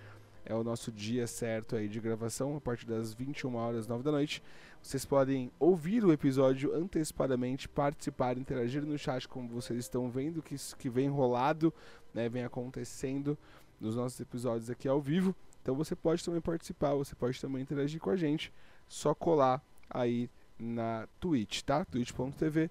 é 0.44 0.54
o 0.54 0.62
nosso 0.62 0.92
dia 0.92 1.26
certo 1.26 1.74
aí 1.74 1.88
de 1.88 1.98
gravação, 1.98 2.56
a 2.56 2.60
partir 2.60 2.86
das 2.86 3.12
21 3.12 3.56
horas, 3.56 3.88
9 3.88 4.04
da 4.04 4.12
noite. 4.12 4.40
Vocês 4.80 5.04
podem 5.04 5.50
ouvir 5.58 6.04
o 6.04 6.12
episódio 6.12 6.72
antecipadamente, 6.72 7.68
participar, 7.68 8.38
interagir 8.38 8.86
no 8.86 8.96
chat 8.96 9.26
como 9.26 9.48
vocês 9.48 9.80
estão 9.80 10.08
vendo 10.08 10.40
que 10.40 10.54
que 10.78 10.88
vem 10.88 11.08
rolado, 11.08 11.74
né, 12.14 12.28
vem 12.28 12.44
acontecendo 12.44 13.36
nos 13.80 13.96
nossos 13.96 14.20
episódios 14.20 14.70
aqui 14.70 14.86
ao 14.86 15.00
vivo. 15.00 15.34
Então 15.60 15.74
você 15.74 15.96
pode 15.96 16.24
também 16.24 16.40
participar, 16.40 16.94
você 16.94 17.16
pode 17.16 17.40
também 17.40 17.60
interagir 17.60 18.00
com 18.00 18.10
a 18.10 18.16
gente, 18.16 18.52
só 18.86 19.12
colar 19.16 19.60
aí 19.90 20.30
na 20.58 21.06
Twitch, 21.20 21.62
tá? 21.62 21.84
twitch.tv 21.84 22.70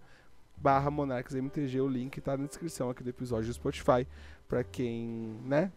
barra 0.57 0.89
monarchsmtg, 0.89 1.81
o 1.81 1.87
link 1.87 2.19
tá 2.21 2.37
na 2.37 2.45
descrição 2.47 2.89
aqui 2.89 3.03
do 3.03 3.09
episódio 3.09 3.47
do 3.47 3.53
Spotify, 3.53 4.07
para 4.47 4.63
quem, 4.63 5.35
né, 5.45 5.71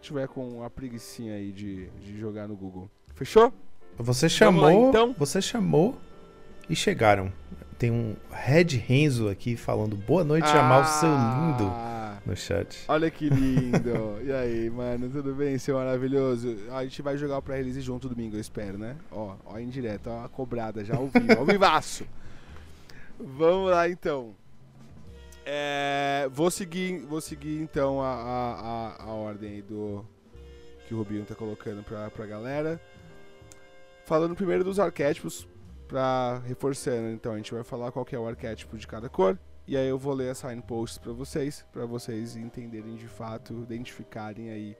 tiver 0.00 0.28
com 0.28 0.62
a 0.62 0.70
preguiçinha 0.70 1.34
aí 1.34 1.52
de, 1.52 1.88
de 1.90 2.18
jogar 2.18 2.46
no 2.46 2.56
Google. 2.56 2.90
Fechou? 3.14 3.52
Você 3.96 4.28
chamou, 4.28 4.62
lá, 4.62 4.72
então? 4.72 5.14
você 5.18 5.42
chamou 5.42 5.98
e 6.70 6.76
chegaram. 6.76 7.32
Tem 7.78 7.92
um 7.92 8.16
Red 8.32 8.76
Renzo 8.76 9.28
aqui 9.28 9.56
falando 9.56 9.94
boa 9.94 10.24
noite, 10.24 10.48
ah, 10.48 10.52
Jamal, 10.52 10.84
seu 10.84 11.08
lindo, 11.08 11.72
no 12.26 12.36
chat. 12.36 12.84
Olha 12.88 13.08
que 13.08 13.28
lindo. 13.28 14.18
e 14.26 14.32
aí, 14.32 14.68
mano, 14.68 15.08
tudo 15.08 15.32
bem, 15.32 15.56
seu 15.58 15.76
maravilhoso? 15.76 16.56
A 16.72 16.82
gente 16.82 17.00
vai 17.02 17.16
jogar 17.16 17.38
o 17.38 17.42
pré-release 17.42 17.80
junto 17.80 18.08
domingo, 18.08 18.34
eu 18.34 18.40
espero, 18.40 18.76
né? 18.76 18.96
Ó, 19.12 19.36
ó 19.46 19.58
em 19.58 19.68
direto, 19.68 20.10
ó, 20.10 20.24
a 20.24 20.28
cobrada 20.28 20.84
já 20.84 20.96
ao 20.96 21.06
vivo, 21.06 21.38
ao 21.38 21.46
vivaço. 21.46 22.04
Vamos 23.16 23.70
lá, 23.70 23.88
então. 23.88 24.34
É, 25.46 26.28
vou 26.32 26.50
seguir, 26.50 26.98
vou 27.06 27.20
seguir 27.20 27.62
então 27.62 28.02
a, 28.02 28.12
a, 28.12 29.04
a, 29.04 29.04
a 29.04 29.12
ordem 29.12 29.50
aí 29.52 29.62
do 29.62 30.04
que 30.88 30.94
o 30.94 30.98
Rubinho 30.98 31.24
tá 31.24 31.36
colocando 31.36 31.84
pra, 31.84 32.10
pra 32.10 32.26
galera. 32.26 32.80
Falando 34.04 34.34
primeiro 34.34 34.64
dos 34.64 34.80
arquétipos, 34.80 35.46
para 35.88 36.40
reforçando, 36.46 37.08
então 37.08 37.32
a 37.32 37.36
gente 37.38 37.52
vai 37.52 37.64
falar 37.64 37.90
qual 37.90 38.06
é 38.12 38.18
o 38.18 38.28
arquétipo 38.28 38.76
de 38.76 38.86
cada 38.86 39.08
cor. 39.08 39.38
E 39.66 39.76
aí 39.76 39.88
eu 39.88 39.98
vou 39.98 40.14
ler 40.14 40.30
as 40.30 40.38
signposts 40.38 40.98
para 40.98 41.12
vocês, 41.12 41.64
para 41.72 41.84
vocês 41.84 42.36
entenderem 42.36 42.94
de 42.94 43.08
fato, 43.08 43.54
identificarem 43.62 44.50
aí 44.50 44.76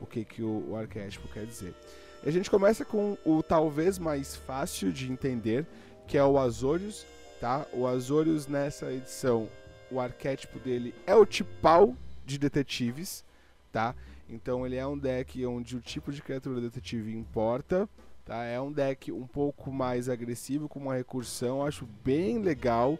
o 0.00 0.06
que, 0.06 0.24
que 0.24 0.42
o, 0.42 0.70
o 0.70 0.76
arquétipo 0.76 1.26
quer 1.28 1.46
dizer. 1.46 1.74
E 2.22 2.28
a 2.28 2.32
gente 2.32 2.50
começa 2.50 2.84
com 2.84 3.16
o 3.24 3.42
talvez 3.42 3.98
mais 3.98 4.36
fácil 4.36 4.92
de 4.92 5.10
entender, 5.10 5.66
que 6.06 6.16
é 6.16 6.24
o 6.24 6.38
Azorius, 6.38 7.04
tá? 7.40 7.66
O 7.72 7.86
Azorius 7.86 8.46
nessa 8.46 8.92
edição, 8.92 9.48
o 9.90 9.98
arquétipo 10.00 10.58
dele 10.58 10.94
é 11.06 11.14
o 11.14 11.26
Tipal 11.26 11.96
de 12.24 12.38
detetives, 12.38 13.24
tá? 13.72 13.94
Então 14.28 14.64
ele 14.64 14.76
é 14.76 14.86
um 14.86 14.96
deck 14.96 15.44
onde 15.44 15.76
o 15.76 15.80
tipo 15.80 16.12
de 16.12 16.22
criatura 16.22 16.60
detetive 16.60 17.14
importa, 17.14 17.88
Tá? 18.24 18.44
É 18.44 18.60
um 18.60 18.70
deck 18.70 19.10
um 19.10 19.26
pouco 19.26 19.72
mais 19.72 20.08
agressivo, 20.08 20.68
com 20.68 20.78
uma 20.78 20.94
recursão, 20.94 21.64
acho 21.64 21.86
bem 22.04 22.38
legal. 22.38 22.98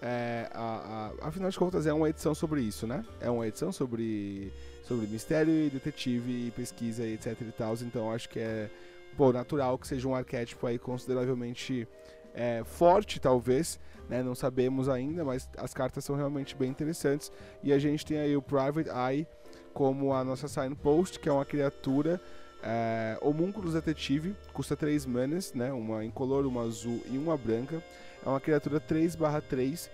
É, 0.00 0.48
a, 0.54 1.12
a, 1.22 1.28
afinal 1.28 1.50
de 1.50 1.58
contas, 1.58 1.86
é 1.86 1.92
uma 1.92 2.08
edição 2.08 2.34
sobre 2.34 2.62
isso, 2.62 2.86
né? 2.86 3.04
É 3.20 3.28
uma 3.28 3.46
edição 3.46 3.72
sobre, 3.72 4.52
sobre 4.84 5.06
mistério 5.06 5.52
e 5.52 5.68
detetive 5.68 6.46
e 6.46 6.50
pesquisa 6.52 7.04
e 7.04 7.14
etc 7.14 7.36
e 7.40 7.52
tal. 7.52 7.74
Então 7.82 8.12
acho 8.12 8.28
que 8.28 8.38
é 8.38 8.70
bom, 9.16 9.32
natural 9.32 9.76
que 9.78 9.86
seja 9.86 10.06
um 10.08 10.14
arquétipo 10.14 10.66
aí 10.66 10.78
consideravelmente 10.78 11.86
é, 12.32 12.62
forte, 12.64 13.20
talvez. 13.20 13.78
Né? 14.08 14.22
Não 14.22 14.34
sabemos 14.34 14.88
ainda, 14.88 15.24
mas 15.24 15.48
as 15.56 15.74
cartas 15.74 16.04
são 16.04 16.16
realmente 16.16 16.56
bem 16.56 16.70
interessantes. 16.70 17.30
E 17.62 17.72
a 17.72 17.78
gente 17.78 18.06
tem 18.06 18.18
aí 18.18 18.36
o 18.36 18.42
Private 18.42 18.88
Eye 18.88 19.26
como 19.72 20.12
a 20.12 20.24
nossa 20.24 20.48
signpost, 20.48 21.18
que 21.18 21.28
é 21.28 21.32
uma 21.32 21.44
criatura 21.44 22.20
é, 22.62 23.18
Homúnculos 23.20 23.74
Detetive, 23.74 24.34
custa 24.52 24.76
3 24.76 25.06
manas, 25.06 25.52
né? 25.54 25.72
Uma 25.72 26.04
incolor, 26.04 26.46
uma 26.46 26.62
azul 26.62 27.02
e 27.10 27.16
uma 27.16 27.36
branca. 27.36 27.82
É 28.24 28.28
uma 28.28 28.40
criatura 28.40 28.80
3/3. 28.80 29.88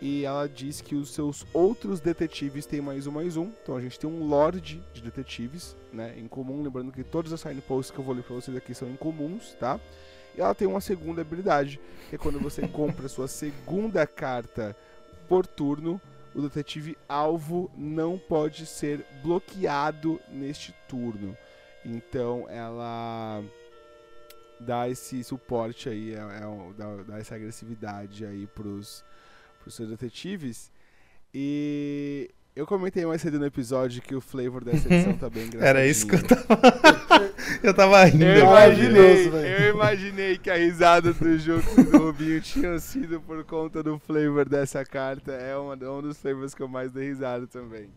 e 0.00 0.24
ela 0.24 0.48
diz 0.48 0.80
que 0.80 0.94
os 0.94 1.14
seus 1.14 1.46
outros 1.52 2.00
detetives 2.00 2.66
têm 2.66 2.80
mais 2.80 3.06
um 3.06 3.12
mais 3.12 3.36
um. 3.36 3.50
Então 3.62 3.76
a 3.76 3.80
gente 3.80 3.98
tem 3.98 4.10
um 4.10 4.26
Lorde 4.26 4.82
de 4.92 5.00
detetives, 5.00 5.76
né? 5.92 6.14
Em 6.18 6.28
comum, 6.28 6.62
lembrando 6.62 6.92
que 6.92 7.02
todas 7.02 7.32
as 7.32 7.40
signposts 7.40 7.90
que 7.90 7.98
eu 7.98 8.04
vou 8.04 8.14
ler 8.14 8.22
pra 8.22 8.34
vocês 8.34 8.56
aqui 8.56 8.74
são 8.74 8.88
incomuns, 8.90 9.54
tá? 9.58 9.80
E 10.36 10.40
ela 10.40 10.54
tem 10.54 10.66
uma 10.66 10.80
segunda 10.80 11.22
habilidade, 11.22 11.80
que 12.10 12.16
é 12.16 12.18
quando 12.18 12.40
você 12.40 12.66
compra 12.68 13.08
sua 13.08 13.28
segunda 13.28 14.06
carta 14.06 14.76
por 15.28 15.46
turno, 15.46 16.00
o 16.34 16.42
detetive 16.42 16.98
alvo 17.08 17.70
não 17.76 18.18
pode 18.18 18.66
ser 18.66 19.06
bloqueado 19.22 20.20
neste 20.28 20.74
turno. 20.88 21.36
Então 21.84 22.46
ela 22.48 23.42
dá 24.58 24.88
esse 24.88 25.22
suporte 25.22 25.88
aí, 25.88 26.14
é, 26.14 26.18
é, 26.18 26.72
dá, 26.76 26.96
dá, 27.06 27.18
essa 27.18 27.34
agressividade 27.34 28.24
aí 28.24 28.46
pros, 28.46 29.04
pros 29.60 29.74
seus 29.74 29.90
detetives. 29.90 30.70
E 31.32 32.30
eu 32.56 32.66
comentei 32.66 33.04
mais 33.04 33.20
cedo 33.20 33.38
no 33.38 33.46
episódio 33.46 34.00
que 34.00 34.14
o 34.14 34.20
flavor 34.20 34.64
dessa 34.64 34.92
edição 34.92 35.16
tá 35.18 35.28
bem 35.28 35.46
engraçado. 35.46 35.66
Era 35.68 35.86
isso 35.86 36.06
que 36.06 36.14
eu 36.14 36.22
tava. 36.22 36.44
eu 37.62 37.74
tava 37.74 38.04
rindo. 38.04 38.24
Eu 38.24 38.44
imaginei, 38.44 39.28
eu 39.28 39.74
imaginei 39.74 40.38
que 40.38 40.48
a 40.48 40.56
risada 40.56 41.12
do 41.12 41.38
jogo 41.38 41.82
do 41.82 41.98
Rubinho 41.98 42.40
tinha 42.40 42.78
sido 42.78 43.20
por 43.20 43.44
conta 43.44 43.82
do 43.82 43.98
flavor 43.98 44.48
dessa 44.48 44.84
carta. 44.84 45.32
É 45.32 45.56
uma, 45.56 45.74
um 45.74 46.02
dos 46.02 46.18
flavors 46.18 46.54
que 46.54 46.62
eu 46.62 46.68
mais 46.68 46.92
dei 46.92 47.08
risada 47.08 47.46
também. 47.46 47.90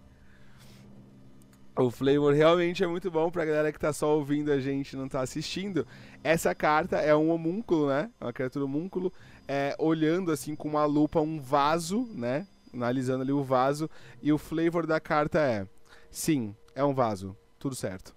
O 1.77 1.91
flavor 1.91 2.33
realmente 2.33 2.83
é 2.83 2.87
muito 2.87 3.11
bom 3.11 3.29
pra 3.29 3.45
galera 3.45 3.71
que 3.71 3.79
tá 3.79 3.93
só 3.93 4.15
ouvindo 4.15 4.51
a 4.51 4.59
gente 4.59 4.93
e 4.93 4.95
não 4.95 5.07
tá 5.07 5.21
assistindo. 5.21 5.85
Essa 6.23 6.55
carta 6.55 6.97
é 6.97 7.15
um 7.15 7.29
homúnculo, 7.29 7.87
né? 7.87 8.09
Uma 8.19 8.33
criatura 8.33 8.65
homúnculo, 8.65 9.13
é, 9.47 9.75
olhando 9.77 10.31
assim 10.31 10.55
com 10.55 10.67
uma 10.67 10.85
lupa 10.85 11.21
um 11.21 11.39
vaso, 11.39 12.09
né? 12.15 12.47
Analisando 12.73 13.21
ali 13.21 13.31
o 13.31 13.43
vaso. 13.43 13.87
E 14.23 14.33
o 14.33 14.39
flavor 14.39 14.87
da 14.87 14.99
carta 14.99 15.39
é: 15.39 15.67
sim, 16.09 16.55
é 16.73 16.83
um 16.83 16.95
vaso. 16.95 17.37
Tudo 17.59 17.75
certo. 17.75 18.15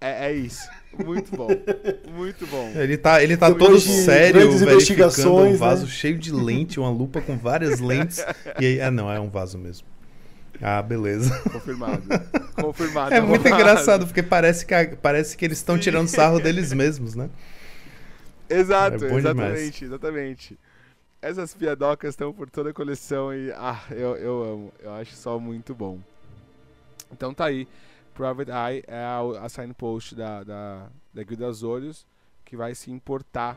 É, 0.00 0.28
é 0.28 0.32
isso. 0.32 0.66
Muito 1.04 1.36
bom. 1.36 1.48
Muito 2.16 2.46
bom. 2.46 2.72
Ele 2.74 2.96
tá, 2.96 3.22
ele 3.22 3.36
tá 3.36 3.54
todo 3.54 3.78
sério, 3.78 4.50
verificando 4.56 5.34
um 5.36 5.54
vaso 5.54 5.84
né? 5.84 5.90
cheio 5.90 6.18
de 6.18 6.32
lente, 6.32 6.80
uma 6.80 6.88
lupa 6.88 7.20
com 7.20 7.36
várias 7.36 7.78
lentes. 7.78 8.24
e 8.58 8.64
aí, 8.64 8.80
ah, 8.80 8.90
não, 8.90 9.12
é 9.12 9.20
um 9.20 9.28
vaso 9.28 9.58
mesmo. 9.58 9.86
Ah, 10.60 10.82
beleza. 10.82 11.38
Confirmado. 11.50 12.02
Confirmado. 12.60 13.14
É 13.14 13.20
muito 13.20 13.46
engraçado, 13.48 14.06
porque 14.06 14.22
parece 14.22 14.66
que, 14.66 14.74
a, 14.74 14.96
parece 14.96 15.36
que 15.36 15.44
eles 15.44 15.58
estão 15.58 15.78
tirando 15.78 16.08
sarro 16.08 16.38
deles 16.40 16.72
mesmos, 16.72 17.14
né? 17.14 17.30
Exato, 18.48 19.04
é 19.04 19.16
exatamente, 19.16 19.78
demais. 19.78 19.82
exatamente. 19.82 20.58
Essas 21.22 21.54
piadocas 21.54 22.10
estão 22.10 22.32
por 22.32 22.50
toda 22.50 22.70
a 22.70 22.72
coleção 22.72 23.32
e 23.32 23.52
ah, 23.52 23.82
eu, 23.90 24.16
eu 24.16 24.42
amo. 24.42 24.72
Eu 24.80 24.92
acho 24.94 25.14
só 25.14 25.38
muito 25.38 25.74
bom. 25.74 25.98
Então 27.12 27.32
tá 27.32 27.46
aí. 27.46 27.66
Private 28.14 28.50
Eye 28.50 28.84
é 28.86 29.02
a, 29.02 29.44
a 29.44 29.48
signpost 29.48 30.14
da, 30.14 30.42
da, 30.42 30.86
da 31.14 31.22
Guilda 31.22 31.46
Azorius 31.46 32.04
que 32.44 32.56
vai 32.56 32.74
se 32.74 32.90
importar 32.90 33.56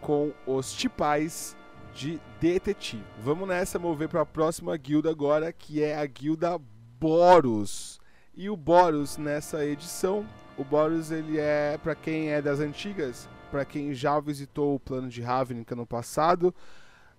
com 0.00 0.32
os 0.46 0.72
tipais 0.72 1.56
de 1.94 2.20
detetive. 2.40 3.04
Vamos 3.22 3.48
nessa 3.48 3.78
mover 3.78 4.08
para 4.08 4.22
a 4.22 4.26
próxima 4.26 4.76
guilda 4.76 5.10
agora, 5.10 5.52
que 5.52 5.82
é 5.82 5.96
a 5.96 6.06
guilda 6.06 6.58
Boros. 6.98 8.00
E 8.34 8.48
o 8.48 8.56
Boros 8.56 9.16
nessa 9.16 9.64
edição, 9.64 10.26
o 10.56 10.64
Boros 10.64 11.10
ele 11.10 11.38
é 11.38 11.78
para 11.82 11.94
quem 11.94 12.30
é 12.30 12.40
das 12.40 12.60
antigas, 12.60 13.28
para 13.50 13.64
quem 13.64 13.92
já 13.92 14.18
visitou 14.20 14.74
o 14.74 14.80
plano 14.80 15.08
de 15.08 15.20
Ravnica 15.20 15.74
no 15.76 15.86
passado, 15.86 16.54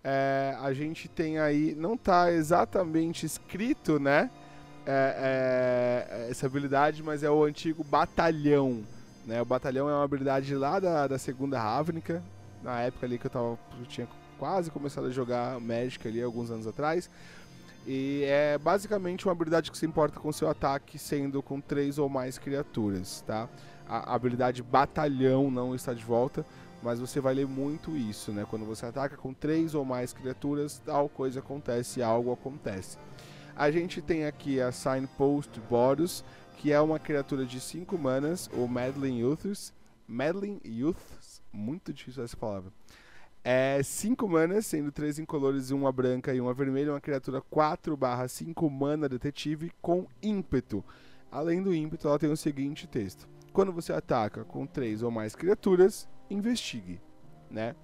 é, 0.03 0.57
a 0.59 0.73
gente 0.73 1.07
tem 1.07 1.39
aí, 1.39 1.73
não 1.75 1.93
está 1.93 2.31
exatamente 2.31 3.25
escrito, 3.25 3.99
né? 3.99 4.29
É, 4.85 6.09
é, 6.25 6.29
essa 6.29 6.45
habilidade, 6.45 7.01
mas 7.01 7.23
é 7.23 7.29
o 7.29 7.43
antigo 7.43 7.85
batalhão. 7.85 8.83
Né? 9.25 9.41
O 9.41 9.45
batalhão 9.45 9.89
é 9.89 9.93
uma 9.93 10.03
habilidade 10.03 10.53
lá 10.55 10.77
da, 10.77 11.07
da 11.07 11.17
segunda 11.17 11.57
Ravnica, 11.57 12.21
na 12.61 12.81
época 12.81 13.05
ali 13.05 13.17
que 13.17 13.27
eu, 13.27 13.31
tava, 13.31 13.57
eu 13.79 13.85
tinha 13.87 14.07
quase 14.43 14.69
começado 14.69 15.07
a 15.07 15.09
jogar 15.09 15.57
Magic 15.61 16.05
ali 16.05 16.21
alguns 16.21 16.51
anos 16.51 16.67
atrás. 16.67 17.09
E 17.87 18.23
é 18.25 18.57
basicamente 18.57 19.25
uma 19.25 19.31
habilidade 19.31 19.71
que 19.71 19.77
se 19.77 19.85
importa 19.85 20.19
com 20.19 20.33
seu 20.33 20.49
ataque 20.49 20.99
sendo 20.99 21.41
com 21.41 21.61
três 21.61 21.97
ou 21.97 22.09
mais 22.09 22.37
criaturas, 22.37 23.21
tá? 23.25 23.47
A 23.87 24.13
habilidade 24.13 24.61
batalhão 24.61 25.49
não 25.49 25.73
está 25.73 25.93
de 25.93 26.03
volta, 26.03 26.45
mas 26.81 26.99
você 26.99 27.21
vai 27.21 27.35
ler 27.35 27.47
muito 27.47 27.95
isso, 27.95 28.33
né? 28.33 28.45
Quando 28.49 28.65
você 28.65 28.85
ataca 28.85 29.15
com 29.15 29.33
três 29.33 29.73
ou 29.73 29.85
mais 29.85 30.11
criaturas, 30.11 30.81
tal 30.85 31.07
coisa 31.07 31.39
acontece, 31.39 32.03
algo 32.03 32.33
acontece. 32.33 32.97
A 33.55 33.71
gente 33.71 34.01
tem 34.01 34.25
aqui 34.25 34.59
a 34.59 34.73
Signpost 34.73 35.57
Boros, 35.69 36.21
que 36.57 36.69
é 36.73 36.81
uma 36.81 36.99
criatura 36.99 37.45
de 37.45 37.61
5 37.61 37.97
manas, 37.97 38.49
o 38.51 38.67
Madeline 38.67 39.21
Youths. 39.21 39.71
Madeline 40.05 40.59
Youths, 40.65 41.41
muito 41.53 41.93
difícil 41.93 42.25
essa 42.25 42.35
palavra. 42.35 42.73
É 43.43 43.83
5 43.83 44.27
manas, 44.27 44.65
sendo 44.65 44.91
3 44.91 45.19
incolores, 45.19 45.69
uma 45.71 45.91
branca 45.91 46.33
e 46.33 46.39
uma 46.39 46.53
vermelha. 46.53 46.93
Uma 46.93 47.01
criatura 47.01 47.41
4 47.41 47.97
barra 47.97 48.27
5 48.27 48.69
mana 48.69 49.09
detetive 49.09 49.71
com 49.81 50.07
ímpeto. 50.21 50.83
Além 51.29 51.61
do 51.61 51.73
ímpeto, 51.73 52.07
ela 52.07 52.19
tem 52.19 52.31
o 52.31 52.37
seguinte 52.37 52.87
texto. 52.87 53.27
Quando 53.51 53.73
você 53.73 53.91
ataca 53.91 54.45
com 54.45 54.65
3 54.65 55.03
ou 55.03 55.11
mais 55.11 55.35
criaturas, 55.35 56.07
investigue, 56.29 57.01
né? 57.51 57.75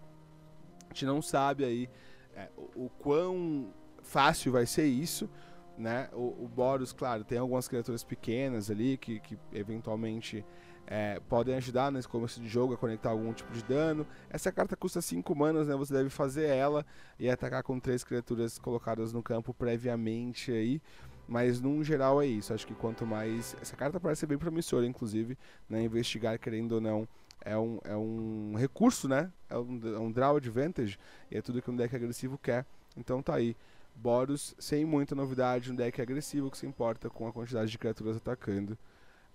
A 0.90 0.94
gente 0.94 1.06
não 1.06 1.22
sabe 1.22 1.66
aí 1.66 1.90
é, 2.36 2.50
o, 2.56 2.86
o, 2.86 2.90
quão 2.98 3.74
fácil 4.02 4.52
vai 4.52 4.66
ser 4.66 4.86
isso, 4.86 5.30
né? 5.78 6.10
O, 6.14 6.46
o 6.46 6.48
Boros, 6.48 6.94
claro, 6.94 7.24
tem 7.24 7.38
algumas 7.38 7.68
criaturas 7.68 8.04
pequenas 8.04 8.72
ali 8.72 8.98
que, 8.98 9.20
que 9.20 9.38
eventualmente 9.52 10.46
é, 10.92 11.20
podem 11.30 11.54
ajudar 11.54 11.92
nesse 11.92 12.08
começo 12.08 12.42
de 12.42 12.50
jogo 12.50 12.74
a 12.74 12.78
conectar 12.78 13.12
algum 13.12 13.32
tipo 13.32 13.54
de 13.54 13.64
dano. 13.64 14.08
Essa 14.28 14.52
carta 14.52 14.76
custa 14.76 15.00
5 15.00 15.36
manas, 15.36 15.68
né? 15.68 15.76
Você 15.76 15.94
deve 15.94 16.10
fazer 16.10 16.48
ela 16.48 16.84
e 17.20 17.30
atacar 17.30 17.62
com 17.62 17.80
três 17.80 18.04
criaturas 18.04 18.58
colocadas 18.58 19.14
no 19.14 19.22
campo 19.22 19.54
previamente 19.54 20.52
aí. 20.52 20.82
Mas 21.28 21.62
num 21.62 21.84
geral 21.84 22.20
é 22.20 22.26
isso. 22.26 22.52
Acho 22.56 22.66
que 22.66 22.74
quanto 22.74 23.06
mais. 23.06 23.56
Essa 23.62 23.76
carta 23.76 24.00
parece 24.00 24.26
bem 24.26 24.40
promissora, 24.40 24.84
inclusive, 24.84 25.38
né? 25.70 25.84
Investigar, 25.84 26.40
querendo 26.40 26.72
ou 26.72 26.82
não, 26.82 27.08
é 27.46 27.56
um, 27.56 27.80
é 27.84 27.96
um 27.96 28.56
recurso, 28.58 29.08
né? 29.08 29.32
É 29.48 29.60
um, 29.60 29.80
é 29.96 30.00
um 30.00 30.12
draw 30.12 30.38
advantage. 30.38 30.98
E 31.30 31.38
é 31.38 31.42
tudo 31.44 31.62
que 31.62 31.70
um 31.70 31.76
deck 31.76 31.96
agressivo 31.96 32.36
quer. 32.36 32.66
Então 32.98 33.22
tá 33.22 33.36
aí. 33.36 33.56
Boros 33.94 34.56
sem 34.58 34.86
muita 34.86 35.14
novidade, 35.14 35.72
um 35.72 35.76
deck 35.76 36.02
agressivo 36.02 36.50
que 36.50 36.58
se 36.58 36.66
importa 36.66 37.10
com 37.12 37.28
a 37.28 37.34
quantidade 37.34 37.70
de 37.70 37.78
criaturas 37.78 38.18
atacando 38.18 38.78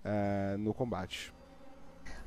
uh, 0.05 0.59
no 0.59 0.72
combate. 0.74 1.32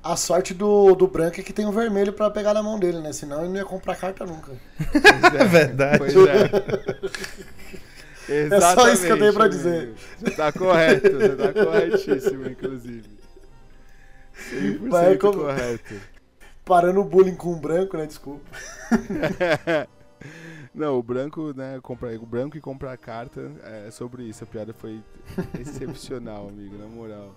A 0.04 0.16
sorte 0.16 0.54
do, 0.54 0.96
do 0.96 1.08
branco 1.08 1.40
é 1.40 1.44
que 1.44 1.52
tem 1.52 1.66
o 1.66 1.70
um 1.70 1.72
vermelho 1.72 2.14
para 2.14 2.30
pegar 2.30 2.54
na 2.54 2.64
mão 2.64 2.80
dele, 2.80 3.00
né? 3.00 3.12
Senão 3.12 3.42
ele 3.42 3.50
não 3.50 3.58
ia 3.58 3.66
comprar 3.66 3.96
carta 3.96 4.26
nunca. 4.26 4.54
É, 4.80 5.42
é, 5.42 5.46
verdade. 5.46 5.98
Pois 5.98 6.16
é. 6.16 6.50
é 8.56 8.62
só 8.62 8.90
isso 8.90 9.06
que 9.06 9.12
eu 9.12 9.20
tenho 9.20 9.34
pra 9.34 9.48
dizer. 9.48 9.94
Você 10.18 10.32
tá 10.32 10.52
correto, 10.52 11.12
você 11.12 11.36
tá 11.36 11.54
corretíssimo, 11.54 12.48
inclusive. 12.48 13.18
100% 14.52 14.90
Vai, 14.90 15.18
como... 15.18 15.40
correto. 15.40 15.96
Parando 16.64 17.02
o 17.02 17.04
bullying 17.04 17.36
com 17.36 17.54
o 17.54 17.56
branco, 17.56 17.98
né? 17.98 18.06
Desculpa. 18.06 18.46
Não, 20.74 21.00
o 21.00 21.04
branco, 21.04 21.54
né? 21.56 21.80
Comprar, 21.82 22.14
o 22.14 22.26
branco 22.26 22.56
e 22.56 22.62
comprar 22.62 22.96
carta 22.98 23.52
é 23.64 23.90
sobre 23.90 24.24
isso. 24.24 24.44
A 24.44 24.48
piada 24.48 24.74
foi 24.74 25.02
excepcional, 25.60 26.48
amigo, 26.50 26.78
na 26.78 26.86
moral. 26.86 27.36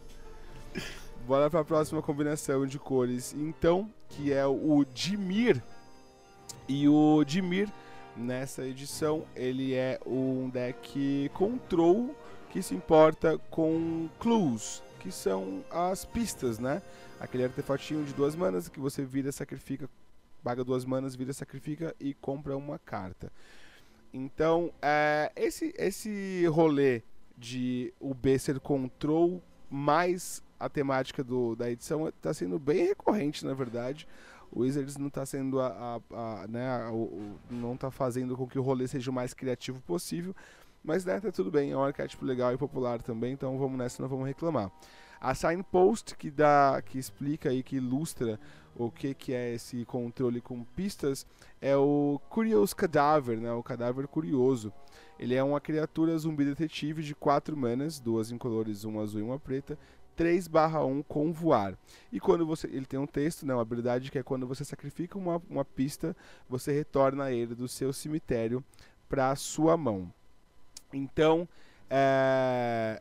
Bora 1.26 1.48
para 1.48 1.60
a 1.60 1.64
próxima 1.64 2.02
combinação 2.02 2.66
de 2.66 2.78
cores, 2.78 3.32
então, 3.34 3.88
que 4.08 4.32
é 4.32 4.44
o 4.46 4.84
Dimir. 4.92 5.62
E 6.68 6.88
o 6.88 7.22
Dimir, 7.24 7.68
nessa 8.16 8.64
edição, 8.64 9.24
ele 9.36 9.74
é 9.74 10.00
um 10.04 10.48
deck 10.48 11.30
control 11.34 12.14
que 12.50 12.60
se 12.62 12.74
importa 12.74 13.38
com 13.50 14.08
clues, 14.18 14.82
que 14.98 15.12
são 15.12 15.62
as 15.70 16.04
pistas, 16.04 16.58
né? 16.58 16.82
Aquele 17.20 17.44
artefatinho 17.44 18.04
de 18.04 18.12
duas 18.12 18.34
manas 18.34 18.68
que 18.68 18.80
você 18.80 19.04
vira, 19.04 19.30
sacrifica, 19.30 19.88
paga 20.42 20.64
duas 20.64 20.84
manas, 20.84 21.14
vira, 21.14 21.32
sacrifica 21.32 21.94
e 22.00 22.14
compra 22.14 22.56
uma 22.56 22.78
carta. 22.78 23.30
Então, 24.12 24.72
é, 24.82 25.30
esse, 25.36 25.72
esse 25.78 26.44
rolê 26.46 27.02
de 27.38 27.94
o 28.00 28.12
B 28.12 28.38
ser 28.38 28.58
control 28.58 29.40
mais 29.70 30.42
a 30.60 30.68
temática 30.68 31.24
do, 31.24 31.56
da 31.56 31.70
edição 31.70 32.06
está 32.06 32.34
sendo 32.34 32.58
bem 32.58 32.86
recorrente, 32.86 33.44
na 33.44 33.54
verdade. 33.54 34.06
O 34.52 34.60
Wizards 34.60 34.98
não 34.98 35.08
está 35.08 35.24
sendo 35.24 35.58
a, 35.60 36.00
a, 36.12 36.42
a 36.42 36.46
né, 36.46 36.68
a, 36.68 36.92
o, 36.92 37.36
não 37.50 37.74
está 37.74 37.90
fazendo 37.90 38.36
com 38.36 38.46
que 38.46 38.58
o 38.58 38.62
rolê 38.62 38.86
seja 38.86 39.10
o 39.10 39.14
mais 39.14 39.32
criativo 39.32 39.80
possível, 39.80 40.36
mas 40.84 41.04
né, 41.04 41.18
tá 41.18 41.32
tudo 41.32 41.50
bem, 41.50 41.70
é 41.70 41.76
um 41.76 41.82
arquétipo 41.82 42.24
legal 42.24 42.52
e 42.52 42.58
popular 42.58 43.00
também, 43.00 43.32
então 43.32 43.56
vamos 43.58 43.78
nessa, 43.78 44.02
não 44.02 44.08
vamos 44.08 44.26
reclamar. 44.26 44.70
A 45.20 45.34
signpost 45.34 46.16
que 46.16 46.30
dá, 46.30 46.82
que 46.84 46.98
explica 46.98 47.50
aí, 47.50 47.62
que 47.62 47.76
ilustra 47.76 48.40
o 48.74 48.90
que, 48.90 49.12
que 49.12 49.34
é 49.34 49.54
esse 49.54 49.84
controle 49.84 50.40
com 50.40 50.64
pistas, 50.64 51.26
é 51.60 51.76
o 51.76 52.18
Curious 52.30 52.72
Cadaver, 52.72 53.38
né? 53.38 53.52
O 53.52 53.62
cadáver 53.62 54.08
curioso. 54.08 54.72
Ele 55.18 55.34
é 55.34 55.42
uma 55.42 55.60
criatura 55.60 56.16
zumbi 56.16 56.46
detetive 56.46 57.02
de 57.02 57.14
4 57.14 57.54
manas, 57.54 58.00
duas 58.00 58.30
incolores, 58.30 58.84
uma 58.84 59.02
azul 59.02 59.20
e 59.20 59.22
uma 59.22 59.38
preta, 59.38 59.78
3 60.20 60.48
barra 60.48 60.84
1 60.84 61.02
com 61.04 61.32
voar. 61.32 61.78
E 62.12 62.20
quando 62.20 62.44
você. 62.44 62.66
Ele 62.66 62.84
tem 62.84 63.00
um 63.00 63.06
texto, 63.06 63.46
né, 63.46 63.54
uma 63.54 63.62
habilidade 63.62 64.10
que 64.10 64.18
é 64.18 64.22
quando 64.22 64.46
você 64.46 64.66
sacrifica 64.66 65.16
uma, 65.16 65.40
uma 65.48 65.64
pista, 65.64 66.14
você 66.46 66.72
retorna 66.72 67.32
ele 67.32 67.54
do 67.54 67.66
seu 67.66 67.90
cemitério 67.90 68.62
para 69.08 69.34
sua 69.34 69.78
mão. 69.78 70.12
Então, 70.92 71.48
é, 71.88 73.00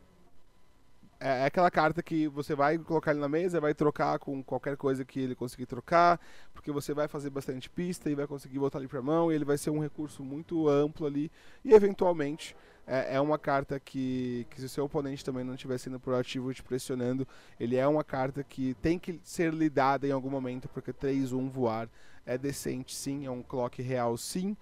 é, 1.20 1.42
é 1.42 1.46
aquela 1.46 1.70
carta 1.70 2.02
que 2.02 2.26
você 2.30 2.56
vai 2.56 2.78
colocar 2.78 3.12
ele 3.12 3.20
na 3.20 3.28
mesa, 3.28 3.60
vai 3.60 3.74
trocar 3.74 4.18
com 4.18 4.42
qualquer 4.42 4.78
coisa 4.78 5.04
que 5.04 5.20
ele 5.20 5.36
conseguir 5.36 5.66
trocar, 5.66 6.22
porque 6.54 6.72
você 6.72 6.94
vai 6.94 7.10
fazer 7.10 7.30
bastante 7.30 7.70
pista 7.70 8.10
e 8.10 8.16
vai 8.16 8.28
conseguir 8.28 8.60
botar 8.60 8.80
ele 8.80 8.88
para 8.88 9.02
mão, 9.02 9.30
e 9.30 9.36
ele 9.36 9.44
vai 9.44 9.58
ser 9.58 9.72
um 9.72 9.82
recurso 9.82 10.24
muito 10.24 10.70
amplo 10.70 11.06
ali, 11.06 11.30
e 11.66 11.74
eventualmente 11.74 12.56
é, 12.90 13.16
é 13.16 13.22
uma 13.22 13.38
carta 13.38 13.80
que, 13.80 14.48
que, 14.50 14.60
se 14.60 14.66
o 14.66 14.70
seu 14.70 14.86
oponente 14.86 15.24
também 15.24 15.44
não 15.44 15.54
estiver 15.54 15.78
sendo 15.78 16.00
proativo 16.00 16.52
te 16.52 16.64
pressionando, 16.64 17.28
ele 17.60 17.76
é 17.76 17.88
uma 17.88 18.04
carta 18.04 18.44
que 18.44 18.74
tem 18.82 18.98
que 18.98 19.20
ser 19.24 19.54
lidada 19.54 20.08
em 20.08 20.12
algum 20.12 20.30
momento, 20.30 20.68
porque 20.68 20.92
3-1 20.92 21.50
voar 21.50 21.88
é 22.26 22.38
decente 22.38 22.96
sim, 22.96 23.26
é 23.26 23.32
um 23.32 23.44
clock 23.44 23.80
real 23.82 24.18
sim, 24.18 24.58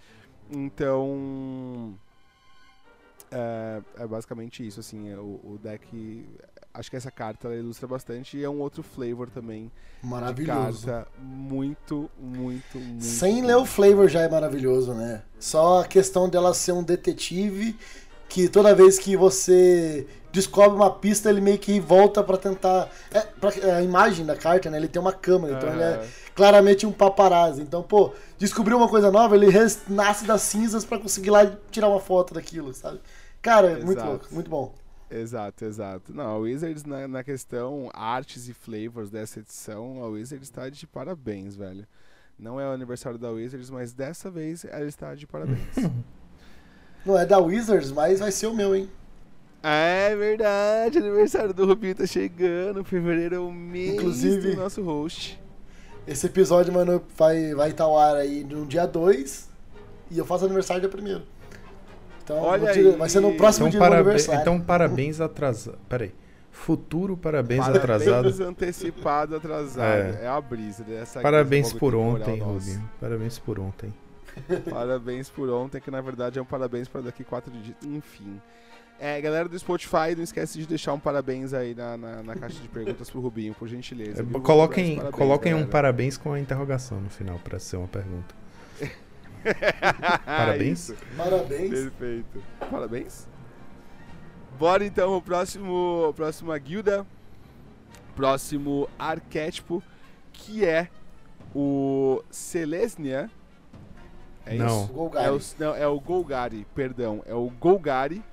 então 0.52 1.98
é, 3.32 3.82
é, 3.98 4.08
basicamente 4.08 4.66
isso, 4.66 4.80
assim, 4.80 5.10
é, 5.10 5.18
o, 5.18 5.40
o, 5.44 5.60
deck. 5.62 6.26
Acho 6.74 6.90
que 6.91 6.95
essa 6.95 7.10
carta 7.10 7.54
ilustra 7.56 7.88
bastante 7.88 8.38
e 8.38 8.44
é 8.44 8.49
um 8.49 8.60
outro 8.60 8.84
flavor 8.84 9.30
também. 9.30 9.72
Maravilhoso. 10.04 10.86
carta 10.86 11.12
muito, 11.20 12.10
muito, 12.20 12.78
muito. 12.78 13.04
Sem 13.04 13.44
ler 13.44 13.56
o 13.56 13.66
flavor 13.66 14.08
já 14.08 14.22
é 14.22 14.30
maravilhoso, 14.30 14.94
né? 14.94 15.24
Só 15.40 15.82
a 15.82 15.88
questão 15.88 16.30
dela 16.30 16.54
ser 16.54 16.74
um 16.74 16.84
detetive 16.84 17.76
que 18.30 18.48
toda 18.49 18.76
vez 18.76 18.99
que 18.99 19.16
você 19.16 20.06
descobre 20.32 20.76
uma 20.76 20.91
pista, 20.91 21.30
ele 21.30 21.41
meio 21.41 21.58
que 21.58 21.80
volta 21.80 22.24
para 22.24 22.38
tentar. 22.38 22.90
É, 23.12 23.22
pra, 23.22 23.52
é, 23.56 23.76
a 23.76 23.82
imagem 23.82 24.26
da 24.26 24.36
carta, 24.36 24.70
né? 24.70 24.78
Ele 24.78 24.88
tem 24.88 25.02
uma 25.02 25.14
câmera, 25.14 25.58
então 25.58 25.74
ele 25.74 25.82
é 25.82 26.08
claramente 26.36 26.86
um 26.86 26.91
paparazzi. 26.91 27.62
Então, 27.62 27.82
pô, 27.82 28.14
descobriu 28.38 28.78
uma 28.78 28.88
coisa 28.88 29.12
nova, 29.12 29.36
ele 29.36 29.48
nasce 29.88 30.26
das 30.26 30.41
cinzas 30.44 30.86
para 30.86 30.99
conseguir 30.99 31.32
lá 31.32 31.52
tirar 31.72 31.90
uma 31.90 31.99
foto 31.99 32.34
daquilo, 32.34 32.74
sabe? 32.74 32.99
Cara, 33.41 33.72
exato. 33.72 33.86
muito 33.86 34.04
louco, 34.04 34.28
muito 34.32 34.49
bom. 34.49 34.74
Exato, 35.10 35.64
exato. 35.64 36.14
Não, 36.14 36.26
a 36.26 36.38
Wizards 36.38 36.84
na, 36.84 37.08
na, 37.08 37.24
questão 37.24 37.90
artes 37.94 38.49
e 38.49 38.54
flavors 38.54 39.10
dessa 39.10 39.40
edição, 39.40 40.04
a 40.04 40.08
Wizards 40.08 40.48
está 40.48 40.70
de 40.70 40.86
parabéns, 40.86 41.56
velho. 41.56 41.88
Não 42.38 42.60
é 42.60 42.68
o 42.68 42.72
aniversário 42.72 43.18
da 43.18 43.32
Wizards, 43.32 43.70
mas 43.70 43.94
dessa 43.94 44.30
vez 44.30 44.66
ela 44.66 44.86
está 44.86 45.16
de 45.16 45.26
parabéns. 45.26 45.58
Não 47.06 47.18
é 47.18 47.26
da 47.26 47.40
Wizards, 47.40 47.91
mas 47.91 48.19
vai 48.19 48.32
ser 48.32 48.48
o 48.48 48.53
meu, 48.53 48.76
hein? 48.76 48.90
É 49.64 50.15
verdade, 50.15 50.98
aniversário 50.98 51.53
do 51.53 51.65
Rubinho 51.65 51.95
tá 51.95 52.06
chegando. 52.06 52.84
Fevereiro 52.84 53.36
é 53.36 53.40
o 53.40 53.52
mês 53.52 53.95
Inclusive, 53.95 54.52
do 54.52 54.61
nosso 54.61 54.82
host. 54.84 55.40
Esse 56.07 56.28
episódio, 56.28 56.72
mano, 56.74 57.02
vai 57.18 57.53
vai 57.53 57.72
estar 57.72 57.84
tá 57.84 57.90
ao 57.90 57.98
ar 57.98 58.15
aí 58.15 58.44
no 58.44 58.65
dia 58.65 58.86
2 58.86 59.49
e 60.11 60.18
eu 60.18 60.26
faço 60.26 60.45
aniversário 60.45 60.88
dia 60.88 61.18
1 61.18 61.22
então, 62.24 62.41
Olha 62.41 62.72
aí. 62.72 62.91
vai 62.91 63.07
ser 63.07 63.22
no 63.22 63.34
próximo 63.36 63.69
então, 63.69 63.80
dia 63.80 63.90
do 63.90 63.95
aniversário. 63.95 64.41
Então, 64.41 64.60
parabéns 64.60 65.22
atrasado. 65.22 65.78
Peraí. 65.88 66.14
Futuro 66.52 67.15
parabéns, 67.15 67.61
parabéns 67.61 67.84
atrasado. 67.84 68.11
Parabéns 68.11 68.40
antecipado 68.41 69.36
atrasado. 69.38 69.88
É, 69.88 70.24
é 70.24 70.28
a 70.28 70.41
brisa. 70.41 70.84
Dessa 70.84 71.22
parabéns 71.22 71.72
por 71.72 71.95
ontem, 71.95 72.40
Rubinho. 72.40 72.90
Parabéns 72.99 73.40
por 73.40 73.60
ontem. 73.60 73.94
parabéns 74.70 75.30
por 75.30 75.50
ontem, 75.50 75.80
que 75.80 75.92
na 75.92 76.02
verdade 76.02 76.40
é 76.40 76.42
um 76.42 76.46
parabéns 76.46 76.88
para 76.88 77.02
daqui 77.02 77.24
quatro 77.24 77.52
dias. 77.52 77.76
Enfim. 77.84 78.42
É, 79.00 79.22
galera 79.22 79.48
do 79.48 79.58
Spotify, 79.60 80.16
não 80.16 80.24
esquece 80.24 80.58
de 80.58 80.66
deixar 80.66 80.94
um 80.94 81.00
parabéns 81.00 81.54
aí 81.54 81.76
na, 81.76 81.96
na, 81.96 82.24
na 82.24 82.36
caixa 82.36 82.60
de 82.60 82.68
perguntas 82.68 83.10
pro 83.10 83.22
Rubinho, 83.22 83.54
por 83.54 83.68
gentileza. 83.68 84.24
É, 84.24 84.40
coloquem 84.40 84.96
parabéns, 84.96 85.16
coloquem 85.16 85.54
um 85.54 85.68
parabéns 85.68 86.18
com 86.18 86.34
a 86.34 86.40
interrogação 86.40 87.00
no 87.00 87.10
final, 87.10 87.38
para 87.40 87.60
ser 87.60 87.78
uma 87.78 87.88
pergunta. 87.88 88.36
Parabéns. 90.26 90.94
Parabéns. 91.16 91.70
Perfeito. 91.70 92.44
Parabéns. 92.72 93.28
Bora 94.58 94.84
então 94.84 95.16
o 95.16 95.22
próximo, 95.22 96.12
próxima 96.16 96.58
guilda, 96.58 97.06
próximo 98.16 98.90
arquétipo, 98.98 99.84
que 100.34 100.66
é 100.66 100.90
o 101.54 102.24
Selesnia. 102.32 103.30
É 104.49 104.56
não. 104.56 104.84
isso? 104.84 104.94
Golgari. 104.94 105.28
É 105.28 105.32
o, 105.32 105.41
não, 105.60 105.76
é 105.76 105.88
o 105.88 105.99
Golgari, 105.99 106.68
perdão. 106.74 107.22
É 107.26 107.34
o 107.34 107.49
Golgari. 107.49 108.24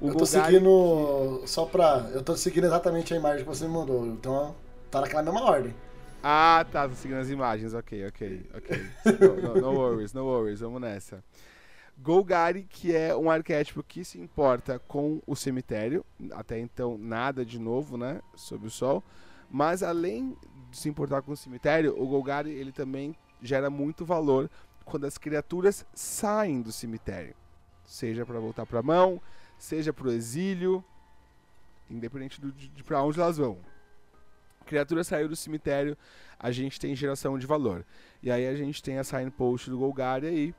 O 0.00 0.08
eu 0.08 0.12
tô 0.12 0.24
Golgari 0.24 0.52
seguindo. 0.52 1.40
Que... 1.40 1.50
Só 1.50 1.64
pra. 1.64 2.10
Eu 2.12 2.22
tô 2.22 2.36
seguindo 2.36 2.64
exatamente 2.64 3.14
a 3.14 3.16
imagem 3.16 3.40
que 3.40 3.48
você 3.48 3.66
me 3.66 3.72
mandou. 3.72 4.06
Então 4.06 4.54
tá 4.90 5.00
naquela 5.00 5.22
mesma 5.22 5.42
ordem. 5.42 5.74
Ah, 6.22 6.64
tá, 6.72 6.88
tô 6.88 6.94
seguindo 6.94 7.18
as 7.18 7.28
imagens. 7.28 7.74
Ok, 7.74 8.06
ok, 8.06 8.46
ok. 8.54 8.86
no, 9.20 9.54
no, 9.54 9.60
no 9.60 9.72
worries, 9.72 10.12
no 10.12 10.24
worries, 10.24 10.60
vamos 10.60 10.80
nessa. 10.80 11.22
Golgari, 11.98 12.64
que 12.64 12.94
é 12.94 13.14
um 13.14 13.30
arquétipo 13.30 13.82
que 13.82 14.04
se 14.04 14.18
importa 14.18 14.78
com 14.78 15.20
o 15.26 15.36
cemitério, 15.36 16.04
até 16.32 16.58
então 16.58 16.98
nada 16.98 17.44
de 17.44 17.58
novo, 17.58 17.96
né, 17.96 18.20
sob 18.34 18.66
o 18.66 18.70
sol, 18.70 19.02
mas 19.50 19.82
além 19.82 20.36
de 20.70 20.76
se 20.76 20.88
importar 20.88 21.22
com 21.22 21.32
o 21.32 21.36
cemitério, 21.36 21.94
o 21.96 22.06
Golgari 22.06 22.50
ele 22.50 22.72
também 22.72 23.14
gera 23.40 23.70
muito 23.70 24.04
valor 24.04 24.50
quando 24.84 25.06
as 25.06 25.18
criaturas 25.18 25.84
saem 25.94 26.60
do 26.60 26.70
cemitério, 26.70 27.34
seja 27.84 28.24
para 28.24 28.38
voltar 28.38 28.66
para 28.66 28.80
a 28.80 28.82
mão, 28.82 29.20
seja 29.58 29.92
para 29.92 30.08
o 30.08 30.12
exílio, 30.12 30.84
independente 31.90 32.40
do, 32.40 32.52
de, 32.52 32.68
de 32.68 32.84
para 32.84 33.02
onde 33.02 33.20
elas 33.20 33.38
vão. 33.38 33.58
Criatura 34.66 35.04
saiu 35.04 35.28
do 35.28 35.36
cemitério, 35.36 35.96
a 36.38 36.50
gente 36.50 36.80
tem 36.80 36.96
geração 36.96 37.38
de 37.38 37.46
valor. 37.46 37.84
E 38.22 38.30
aí 38.30 38.46
a 38.46 38.54
gente 38.54 38.82
tem 38.82 38.98
a 38.98 39.04
signpost 39.04 39.68
do 39.68 39.78
Golgari 39.78 40.26
aí, 40.26 40.54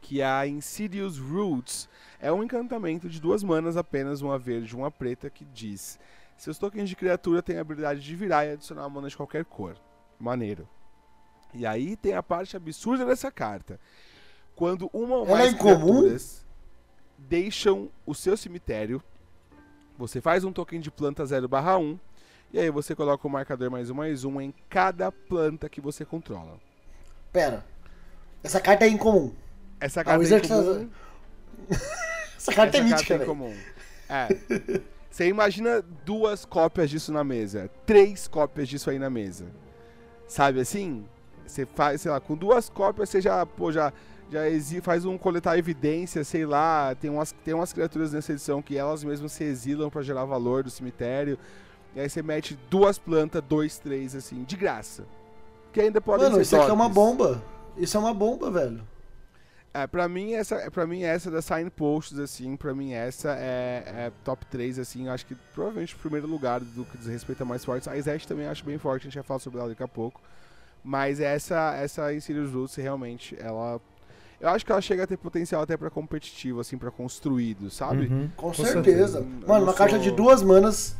que 0.00 0.20
é 0.20 0.26
a 0.26 0.46
Insidious 0.46 1.18
Roots. 1.18 1.88
É 2.20 2.30
um 2.30 2.42
encantamento 2.42 3.08
de 3.08 3.20
duas 3.20 3.42
manas, 3.42 3.76
apenas 3.76 4.20
uma 4.20 4.38
verde 4.38 4.72
e 4.72 4.76
uma 4.76 4.90
preta, 4.90 5.30
que 5.30 5.44
diz: 5.44 5.98
Seus 6.36 6.58
tokens 6.58 6.88
de 6.88 6.96
criatura 6.96 7.42
têm 7.42 7.56
a 7.56 7.60
habilidade 7.62 8.00
de 8.00 8.16
virar 8.16 8.44
e 8.44 8.52
adicionar 8.52 8.82
uma 8.82 8.90
mana 8.90 9.08
de 9.08 9.16
qualquer 9.16 9.44
cor. 9.44 9.76
Maneiro. 10.18 10.68
E 11.54 11.66
aí 11.66 11.96
tem 11.96 12.14
a 12.14 12.22
parte 12.22 12.56
absurda 12.56 13.04
dessa 13.04 13.30
carta. 13.30 13.78
Quando 14.54 14.90
uma 14.92 15.16
ou 15.16 15.26
mais 15.26 15.54
é 15.54 15.56
criaturas 15.56 16.44
deixam 17.18 17.90
o 18.06 18.14
seu 18.14 18.36
cemitério, 18.36 19.02
você 19.96 20.20
faz 20.20 20.44
um 20.44 20.52
token 20.52 20.80
de 20.80 20.90
planta 20.90 21.24
0/1 21.24 21.98
e 22.52 22.58
aí 22.58 22.70
você 22.70 22.94
coloca 22.94 23.26
o 23.26 23.30
marcador 23.30 23.70
mais 23.70 23.90
um 23.90 23.94
mais 23.94 24.24
um 24.24 24.40
em 24.40 24.54
cada 24.68 25.10
planta 25.10 25.68
que 25.68 25.80
você 25.80 26.04
controla. 26.04 26.58
Pera. 27.32 27.64
Essa 28.42 28.60
carta 28.60 28.84
é 28.84 28.88
incomum. 28.88 29.32
Essa 29.80 30.04
carta 30.04 30.24
é 30.24 30.38
incomum. 30.38 30.90
Essa 32.36 32.52
carta 32.52 32.76
é 32.76 32.80
Essa 32.80 32.88
é 32.88 32.92
mítica, 32.92 33.08
carta 33.08 33.22
é 33.22 33.26
incomum. 33.26 33.56
É. 34.08 34.28
Você 35.10 35.28
imagina 35.28 35.82
duas 36.04 36.44
cópias 36.44 36.90
disso 36.90 37.12
na 37.12 37.22
mesa, 37.22 37.70
três 37.86 38.26
cópias 38.26 38.68
disso 38.68 38.90
aí 38.90 38.98
na 38.98 39.10
mesa. 39.10 39.46
Sabe 40.26 40.60
assim? 40.60 41.06
Você 41.52 41.66
faz, 41.66 42.00
sei 42.00 42.10
lá, 42.10 42.18
com 42.18 42.34
duas 42.34 42.70
cópias 42.70 43.10
você 43.10 43.20
já, 43.20 43.44
pô, 43.44 43.70
já, 43.70 43.92
já 44.30 44.40
faz 44.82 45.04
um 45.04 45.18
coletar 45.18 45.58
evidência, 45.58 46.24
sei 46.24 46.46
lá, 46.46 46.94
tem 46.94 47.10
umas, 47.10 47.32
tem 47.44 47.52
umas 47.52 47.72
criaturas 47.72 48.12
nessa 48.12 48.32
edição 48.32 48.62
que 48.62 48.76
elas 48.76 49.04
mesmas 49.04 49.32
se 49.32 49.44
exilam 49.44 49.90
para 49.90 50.00
gerar 50.00 50.24
valor 50.24 50.62
do 50.62 50.70
cemitério. 50.70 51.38
E 51.94 52.00
aí 52.00 52.08
você 52.08 52.22
mete 52.22 52.58
duas 52.70 52.98
plantas, 52.98 53.42
dois, 53.46 53.78
três, 53.78 54.14
assim, 54.14 54.44
de 54.44 54.56
graça. 54.56 55.04
Que 55.72 55.82
ainda 55.82 56.00
pode 56.00 56.22
Mano, 56.22 56.40
isso 56.40 56.56
aqui 56.56 56.70
é 56.70 56.72
uma 56.72 56.88
bomba. 56.88 57.42
Isso 57.76 57.98
é 57.98 58.00
uma 58.00 58.14
bomba, 58.14 58.50
velho. 58.50 58.82
É, 59.74 59.86
pra 59.86 60.08
mim, 60.08 60.32
essa, 60.32 60.70
pra 60.70 60.86
mim, 60.86 61.02
essa 61.02 61.30
da 61.30 61.40
signposts, 61.40 62.18
assim, 62.18 62.56
pra 62.56 62.74
mim, 62.74 62.92
essa 62.92 63.30
é, 63.38 63.84
é, 63.86 64.12
top 64.24 64.44
3, 64.46 64.78
assim, 64.78 65.08
acho 65.08 65.24
que 65.26 65.34
provavelmente 65.54 65.94
o 65.94 65.98
primeiro 65.98 66.26
lugar 66.26 66.60
do 66.60 66.84
que 66.84 66.96
diz 66.96 67.06
respeito 67.06 67.42
a 67.42 67.46
mais 67.46 67.62
fortes. 67.64 67.88
A 67.88 67.96
Izete 67.96 68.26
também 68.26 68.46
acho 68.46 68.64
bem 68.64 68.78
forte, 68.78 69.02
a 69.02 69.04
gente 69.04 69.14
vai 69.14 69.22
falar 69.22 69.40
sobre 69.40 69.60
ela 69.60 69.68
daqui 69.68 69.82
a 69.82 69.88
pouco. 69.88 70.20
Mas 70.84 71.20
essa, 71.20 71.74
essa 71.76 72.12
Insidious 72.12 72.52
Roots, 72.52 72.74
realmente, 72.76 73.36
ela. 73.38 73.80
Eu 74.40 74.48
acho 74.48 74.66
que 74.66 74.72
ela 74.72 74.80
chega 74.80 75.04
a 75.04 75.06
ter 75.06 75.16
potencial 75.16 75.62
até 75.62 75.76
pra 75.76 75.88
competitivo, 75.88 76.58
assim, 76.58 76.76
pra 76.76 76.90
construído, 76.90 77.70
sabe? 77.70 78.06
Uhum. 78.06 78.30
Com, 78.36 78.48
Com, 78.48 78.54
certeza. 78.54 78.82
certeza. 78.82 79.20
Mano, 79.46 79.64
uma 79.64 79.66
sou... 79.66 79.74
carta 79.74 79.98
de 79.98 80.10
duas 80.10 80.42
manas 80.42 80.96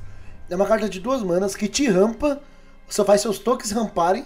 é 0.49 0.55
uma 0.55 0.67
carta 0.67 0.89
de 0.89 1.01
duas 1.01 1.23
manas 1.23 1.57
que 1.57 1.67
te 1.67 1.89
rampa, 1.89 2.41
você 2.87 3.05
faz 3.05 3.21
seus 3.21 3.39
tokens 3.39 3.73
ramparem. 3.73 4.25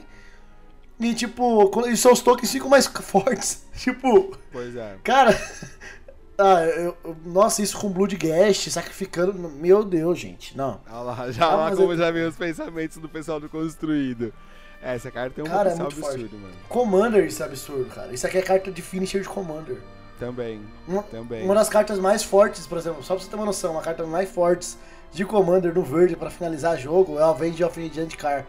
E 0.98 1.14
tipo, 1.14 1.70
e 1.88 1.96
seus 1.96 2.20
tokens 2.20 2.50
ficam 2.50 2.68
mais 2.68 2.86
fortes. 2.90 3.64
tipo. 3.76 4.36
Pois 4.52 4.76
é. 4.76 4.96
Cara. 5.02 5.30
Ah, 6.38 6.66
eu, 6.66 6.94
nossa, 7.24 7.62
isso 7.62 7.78
com 7.78 7.88
Blood 7.88 8.14
Guest, 8.14 8.68
sacrificando. 8.68 9.32
Meu 9.32 9.82
Deus, 9.82 10.18
gente. 10.18 10.54
Não. 10.54 10.82
Olha 10.86 11.00
lá, 11.00 11.32
já 11.32 11.46
ah, 11.46 11.56
lá 11.56 11.74
como 11.74 11.92
eu... 11.92 11.96
já 11.96 12.10
vem 12.10 12.26
os 12.26 12.36
pensamentos 12.36 12.98
do 12.98 13.08
pessoal 13.08 13.40
do 13.40 13.48
construído. 13.48 14.34
É, 14.82 14.94
essa 14.94 15.10
carta 15.10 15.30
tem 15.34 15.44
um 15.44 15.48
Cara, 15.48 15.70
é 15.70 15.72
potencial 15.72 15.90
forte. 15.90 16.14
absurdo, 16.22 16.38
mano. 16.38 16.54
Commander, 16.68 17.24
isso 17.26 17.42
é 17.42 17.46
absurdo, 17.46 17.86
cara. 17.86 18.12
Isso 18.12 18.26
aqui 18.26 18.38
é 18.38 18.42
carta 18.42 18.70
de 18.70 18.82
finisher 18.82 19.20
de 19.22 19.28
Commander. 19.28 19.78
Também, 20.18 20.60
Uma, 20.88 21.02
também. 21.02 21.44
uma 21.44 21.54
das 21.54 21.68
cartas 21.68 21.98
mais 21.98 22.22
fortes, 22.22 22.66
por 22.66 22.78
exemplo, 22.78 23.02
só 23.02 23.14
pra 23.14 23.22
você 23.22 23.28
ter 23.28 23.36
uma 23.36 23.44
noção, 23.44 23.72
uma 23.72 23.82
carta 23.82 24.04
mais 24.04 24.30
fortes 24.30 24.78
de 25.12 25.24
Commander 25.26 25.74
no 25.74 25.82
verde 25.82 26.16
pra 26.16 26.30
finalizar 26.30 26.78
jogo 26.78 27.18
é 27.18 27.22
o 27.22 27.24
Avenge 27.30 27.62
of 27.62 27.90
Giant 27.92 28.14
Car. 28.16 28.46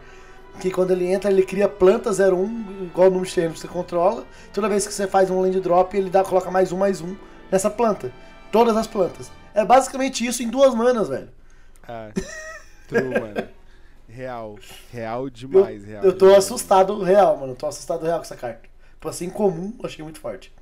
Que 0.60 0.70
quando 0.70 0.92
ele 0.92 1.06
entra, 1.06 1.30
ele 1.30 1.42
cria 1.44 1.68
planta 1.68 2.10
01, 2.10 2.84
igual 2.84 3.08
o 3.08 3.10
número 3.10 3.28
de 3.28 3.34
terrenos 3.34 3.56
que 3.60 3.66
você 3.66 3.72
controla. 3.72 4.24
Toda 4.52 4.68
vez 4.68 4.86
que 4.86 4.92
você 4.94 5.06
faz 5.06 5.30
um 5.30 5.40
land 5.40 5.60
drop, 5.60 5.94
ele 5.96 6.08
dá, 6.10 6.24
coloca 6.24 6.50
mais 6.50 6.72
um, 6.72 6.78
mais 6.78 7.00
um 7.02 7.14
nessa 7.52 7.68
planta. 7.70 8.10
Todas 8.50 8.76
as 8.76 8.86
plantas. 8.86 9.30
É 9.54 9.64
basicamente 9.64 10.26
isso 10.26 10.42
em 10.42 10.48
duas 10.48 10.74
manas, 10.74 11.08
velho. 11.08 11.28
Ah, 11.86 12.08
true, 12.88 13.08
mano. 13.20 13.48
Real. 14.18 14.58
Real 14.90 15.22
Eu, 15.24 15.30
demais, 15.30 15.84
real. 15.84 16.02
eu 16.02 16.12
tô 16.12 16.26
demais. 16.26 16.44
assustado 16.44 17.00
real, 17.02 17.36
mano. 17.36 17.54
Tô 17.54 17.66
assustado 17.68 18.02
real 18.04 18.18
com 18.18 18.24
essa 18.24 18.36
carta. 18.36 18.68
Tipo 18.94 19.08
assim, 19.08 19.30
comum, 19.30 19.72
eu 19.78 19.86
achei 19.86 20.02
muito 20.02 20.18
forte. 20.18 20.52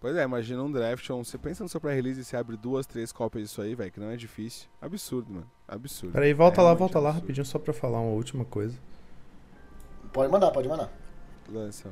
Pois 0.00 0.16
é, 0.16 0.24
imagina 0.24 0.60
um 0.62 0.70
draft, 0.72 1.08
um- 1.10 1.22
você 1.24 1.38
pensa 1.38 1.62
no 1.62 1.68
seu 1.68 1.80
pré-release 1.80 2.20
e 2.20 2.24
você 2.24 2.36
abre 2.36 2.56
duas, 2.56 2.84
três 2.84 3.12
cópias 3.12 3.44
disso 3.44 3.62
aí, 3.62 3.74
velho, 3.76 3.92
que 3.92 4.00
não 4.00 4.10
é 4.10 4.16
difícil. 4.16 4.68
Absurdo, 4.82 5.32
mano. 5.32 5.50
Absurdo. 5.68 6.12
Peraí, 6.12 6.34
volta 6.34 6.60
lá, 6.60 6.70
Realmente 6.70 6.78
volta 6.80 6.98
lá 6.98 7.08
absurdo. 7.10 7.22
rapidinho 7.22 7.46
só 7.46 7.58
pra 7.60 7.72
falar 7.72 8.00
uma 8.00 8.10
última 8.12 8.44
coisa. 8.44 8.76
Pode 10.12 10.30
mandar, 10.32 10.50
pode 10.50 10.68
mandar. 10.68 10.90
Lança. 11.48 11.90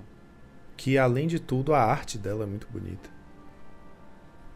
Que 0.76 0.98
além 0.98 1.26
de 1.28 1.38
tudo, 1.38 1.72
a 1.74 1.80
arte 1.80 2.18
dela 2.18 2.42
é 2.42 2.46
muito 2.46 2.66
bonita. 2.70 3.08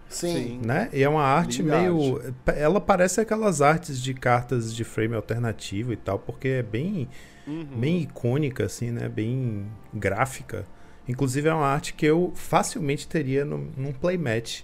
Sim. 0.09 0.61
Né? 0.65 0.89
E 0.93 1.03
é 1.03 1.09
uma 1.09 1.23
arte 1.25 1.63
Linda 1.63 1.79
meio. 1.81 2.21
Ela 2.47 2.81
parece 2.81 3.21
aquelas 3.21 3.61
artes 3.61 4.01
de 4.01 4.15
cartas 4.15 4.75
de 4.75 4.85
frame 4.85 5.15
alternativo 5.15 5.93
e 5.93 5.97
tal, 5.97 6.19
porque 6.19 6.49
é 6.49 6.63
bem, 6.63 7.09
Uhum. 7.47 7.65
bem 7.77 8.01
icônica, 8.03 8.65
assim, 8.65 8.91
né? 8.91 9.09
Bem 9.09 9.67
gráfica. 9.93 10.65
Inclusive 11.09 11.49
é 11.49 11.55
uma 11.55 11.67
arte 11.67 11.95
que 11.95 12.07
eu 12.07 12.33
facilmente 12.35 13.07
teria 13.07 13.45
num, 13.45 13.69
num 13.77 13.93
playmatch. 13.93 14.63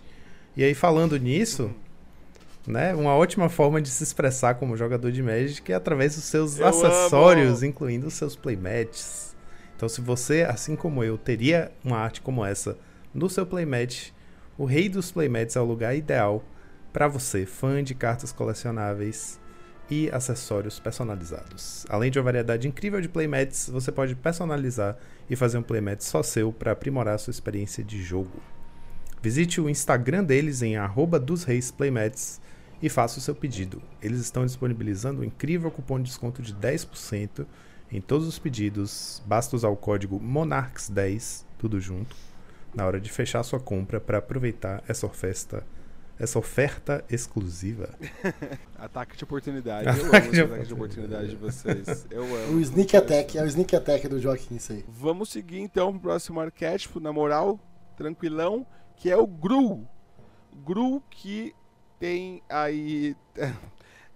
E 0.56 0.62
aí, 0.64 0.74
falando 0.74 1.16
nisso, 1.19 1.70
né? 2.66 2.94
Uma 2.94 3.14
ótima 3.14 3.48
forma 3.48 3.81
de 3.81 3.89
se 3.89 4.02
expressar 4.02 4.55
como 4.55 4.77
jogador 4.77 5.10
de 5.12 5.23
Magic 5.23 5.70
é 5.73 5.74
através 5.74 6.14
dos 6.16 6.24
seus 6.24 6.59
Eu 6.59 6.66
acessórios, 6.66 7.59
amo! 7.62 7.66
incluindo 7.66 8.06
os 8.06 8.14
seus 8.14 8.36
playmats. 8.36 9.35
Então, 9.77 9.89
se 9.89 10.01
você, 10.01 10.43
assim 10.43 10.77
como 10.77 11.02
eu, 11.02 11.16
teria 11.19 11.73
uma 11.85 11.98
arte 11.98 12.20
como 12.20 12.44
essa 12.44 12.77
no 13.14 13.28
seu 13.28 13.44
playmatch, 13.47 14.10
o 14.58 14.64
Rei 14.64 14.88
dos 14.88 15.10
Playmats 15.10 15.56
é 15.56 15.60
o 15.60 15.64
lugar 15.64 15.96
ideal 15.96 16.44
para 16.92 17.08
você, 17.08 17.46
fã 17.46 17.82
de 17.82 17.94
cartas 17.94 18.32
colecionáveis 18.32 19.40
e 19.90 20.10
acessórios 20.10 20.78
personalizados. 20.78 21.86
Além 21.88 22.10
de 22.10 22.18
uma 22.18 22.24
variedade 22.24 22.68
incrível 22.68 23.00
de 23.00 23.08
playmats, 23.08 23.68
você 23.70 23.90
pode 23.90 24.14
personalizar 24.14 24.96
e 25.28 25.36
fazer 25.36 25.58
um 25.58 25.62
playmat 25.62 26.00
só 26.00 26.22
seu 26.22 26.52
para 26.52 26.72
aprimorar 26.72 27.18
sua 27.18 27.30
experiência 27.30 27.82
de 27.82 28.02
jogo. 28.02 28.42
Visite 29.22 29.60
o 29.60 29.70
Instagram 29.70 30.24
deles 30.24 30.62
em 30.62 30.76
arroba 30.76 31.18
dos 31.18 31.44
Reis 31.44 31.70
Playmats 31.70 32.40
e 32.82 32.88
faça 32.88 33.18
o 33.18 33.22
seu 33.22 33.34
pedido. 33.34 33.80
Eles 34.02 34.20
estão 34.20 34.44
disponibilizando 34.44 35.22
um 35.22 35.24
incrível 35.24 35.70
cupom 35.70 35.98
de 35.98 36.04
desconto 36.04 36.42
de 36.42 36.54
10% 36.54 37.46
em 37.90 38.00
todos 38.00 38.26
os 38.26 38.38
pedidos. 38.38 39.22
Basta 39.26 39.54
usar 39.54 39.68
o 39.68 39.76
código 39.76 40.20
MONARCHS10, 40.20 41.44
tudo 41.58 41.80
junto, 41.80 42.16
na 42.74 42.86
hora 42.86 43.00
de 43.00 43.10
fechar 43.10 43.42
sua 43.42 43.60
compra 43.60 44.00
para 44.00 44.18
aproveitar 44.18 44.82
essa 44.88 45.06
oferta, 45.06 45.64
essa 46.18 46.38
oferta 46.38 47.04
exclusiva. 47.10 47.90
Ataque 48.78 49.16
de 49.16 49.24
oportunidade. 49.24 49.86
Eu 49.86 49.94
amo 49.94 50.06
Ataque 50.08 50.26
esse 50.26 50.34
de 50.34 50.40
ataque 50.42 50.66
de 50.66 50.74
oportunidade 50.74 51.28
de 51.28 51.36
vocês. 51.36 52.06
Eu 52.10 52.24
amo. 52.36 52.56
O 52.56 52.60
Sneak 52.60 52.96
Attack, 52.96 53.38
é 53.38 53.42
o 53.42 53.46
Sneak 53.46 53.76
Attack 53.76 54.08
do 54.08 54.20
Joaquim, 54.20 54.56
isso 54.56 54.72
aí. 54.72 54.84
Vamos 54.88 55.30
seguir 55.30 55.60
então 55.60 55.92
pro 55.92 56.00
próximo 56.00 56.40
arquétipo, 56.40 57.00
na 57.00 57.12
moral, 57.12 57.58
tranquilão, 57.96 58.66
que 58.96 59.10
é 59.10 59.16
o 59.16 59.26
Gru. 59.26 59.86
Gru 60.64 61.02
que 61.10 61.54
tem 61.98 62.42
aí. 62.48 63.16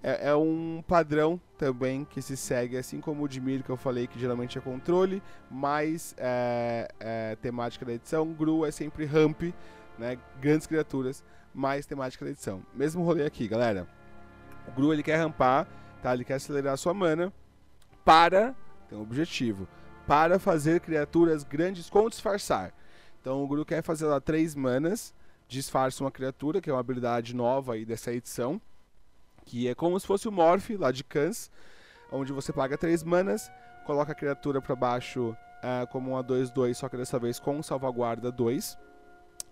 É, 0.02 0.28
é 0.28 0.35
um 0.36 0.82
padrão 0.86 1.40
também 1.59 2.05
que 2.05 2.20
se 2.23 2.36
segue, 2.36 2.77
assim 2.77 3.01
como 3.01 3.24
o 3.24 3.28
Dimir 3.28 3.62
que 3.62 3.70
eu 3.70 3.77
falei, 3.77 4.06
que 4.06 4.18
geralmente 4.18 4.59
é 4.59 4.60
controle, 4.60 5.23
mais 5.51 6.14
é, 6.18 6.89
é, 7.01 7.36
temática 7.36 7.85
da 7.85 7.93
edição. 7.93 8.32
Gru 8.32 8.64
é 8.64 8.70
sempre 8.70 9.05
ramp, 9.05 9.43
né? 9.98 10.18
Grandes 10.40 10.66
criaturas, 10.66 11.24
mais 11.55 11.86
temática 11.86 12.24
da 12.24 12.31
edição. 12.31 12.62
Mesmo 12.74 13.05
rolê 13.05 13.24
aqui, 13.24 13.48
galera. 13.48 13.86
O 14.68 14.73
Gru 14.73 14.93
ele 14.93 15.02
quer 15.02 15.16
rampar, 15.16 15.66
tá? 16.02 16.12
Ele 16.14 16.24
quer 16.24 16.35
acelerar 16.35 16.74
a 16.74 16.77
sua 16.77 16.94
mana 16.94 17.32
para. 18.05 18.55
Tem 18.89 18.97
um 18.97 19.02
objetivo 19.02 19.66
para 20.06 20.39
fazer 20.39 20.81
criaturas 20.81 21.43
grandes 21.43 21.90
com 21.90 22.09
disfarçar. 22.09 22.73
Então 23.20 23.43
o 23.43 23.47
Guru 23.47 23.64
quer 23.64 23.82
fazer 23.82 24.06
lá 24.06 24.20
três 24.20 24.55
manas, 24.55 25.12
disfarça 25.48 26.05
uma 26.05 26.12
criatura, 26.12 26.60
que 26.60 26.70
é 26.70 26.73
uma 26.73 26.78
habilidade 26.78 27.35
nova 27.35 27.74
aí 27.74 27.85
dessa 27.85 28.12
edição, 28.12 28.60
que 29.47 29.68
é 29.68 29.74
como 29.74 29.98
se 29.98 30.06
fosse 30.06 30.28
o 30.28 30.32
Morph 30.32 30.70
lá 30.70 30.90
de 30.90 31.02
Cans, 31.02 31.51
onde 32.12 32.32
você 32.32 32.52
paga 32.52 32.77
três 32.77 33.02
manas, 33.02 33.51
coloca 33.86 34.12
a 34.12 34.14
criatura 34.14 34.60
para 34.60 34.74
baixo 34.77 35.35
ah, 35.62 35.86
como 35.90 36.10
uma 36.10 36.23
2-2, 36.23 36.74
só 36.74 36.89
que 36.89 36.97
dessa 36.97 37.18
vez 37.18 37.39
com 37.39 37.62
salvaguarda 37.62 38.31
2. 38.31 38.77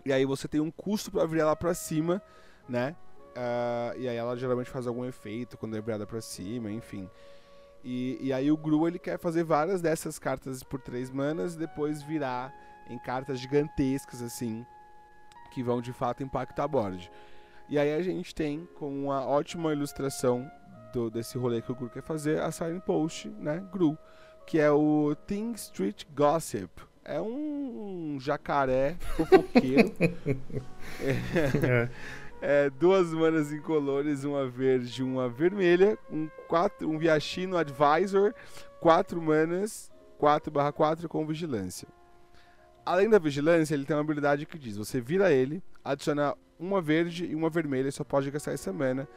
E 0.05 0.13
aí 0.13 0.25
você 0.25 0.47
tem 0.47 0.59
um 0.59 0.69
custo 0.69 1.09
para 1.09 1.25
virar 1.25 1.43
ela 1.43 1.55
para 1.55 1.73
cima, 1.73 2.21
né? 2.69 2.95
Ah, 3.35 3.93
e 3.97 4.07
aí 4.07 4.17
ela 4.17 4.35
geralmente 4.35 4.69
faz 4.69 4.85
algum 4.85 5.05
efeito 5.05 5.57
quando 5.57 5.75
é 5.75 5.81
virada 5.81 6.05
para 6.05 6.21
cima, 6.21 6.69
enfim. 6.69 7.09
E, 7.83 8.17
e 8.19 8.33
aí 8.33 8.51
o 8.51 8.57
Gru 8.57 8.87
ele 8.87 8.99
quer 8.99 9.17
fazer 9.17 9.43
várias 9.43 9.81
dessas 9.81 10.19
cartas 10.19 10.61
por 10.61 10.81
três 10.81 11.09
manas 11.09 11.55
e 11.55 11.59
depois 11.59 12.03
virar 12.03 12.53
em 12.89 12.99
cartas 12.99 13.39
gigantescas 13.39 14.21
assim, 14.21 14.65
que 15.51 15.63
vão 15.63 15.81
de 15.81 15.93
fato 15.93 16.21
impactar 16.21 16.63
a 16.63 16.67
board. 16.67 17.09
E 17.69 17.79
aí 17.79 17.93
a 17.93 18.01
gente 18.01 18.33
tem 18.33 18.67
com 18.75 18.89
uma 19.05 19.25
ótima 19.25 19.73
ilustração 19.73 20.49
do, 20.93 21.09
desse 21.09 21.37
rolê 21.37 21.61
que 21.61 21.71
o 21.71 21.75
Gru 21.75 21.89
quer 21.89 22.03
fazer, 22.03 22.41
a 22.41 22.51
Silent 22.51 22.81
Post, 22.83 23.27
né, 23.29 23.63
Gru, 23.71 23.97
que 24.45 24.59
é 24.59 24.69
o 24.71 25.15
Thing 25.27 25.53
Street 25.53 26.03
Gossip. 26.15 26.69
É 27.03 27.21
um 27.21 28.17
jacaré 28.19 28.95
fofoqueiro. 28.99 29.93
É. 31.63 31.89
É, 32.41 32.69
duas 32.69 33.11
manas 33.11 33.51
incolores, 33.51 34.23
uma 34.23 34.47
verde 34.47 35.01
e 35.01 35.03
uma 35.03 35.27
vermelha, 35.27 35.97
um, 36.11 36.29
quatro, 36.47 36.87
um 36.87 36.97
Viachino 36.97 37.57
Advisor, 37.57 38.33
quatro 38.79 39.19
manas, 39.19 39.91
4/4 40.19 41.07
com 41.07 41.25
vigilância. 41.25 41.87
Além 42.85 43.09
da 43.09 43.17
vigilância, 43.17 43.73
ele 43.73 43.85
tem 43.85 43.95
uma 43.95 44.03
habilidade 44.03 44.45
que 44.45 44.59
diz: 44.59 44.77
você 44.77 45.01
vira 45.01 45.31
ele, 45.31 45.63
adiciona 45.83 46.35
uma 46.59 46.81
verde 46.81 47.25
e 47.25 47.35
uma 47.35 47.49
vermelha, 47.49 47.91
só 47.91 48.03
pode 48.03 48.29
gastar 48.31 48.51
essa 48.53 48.71
mana 48.71 49.07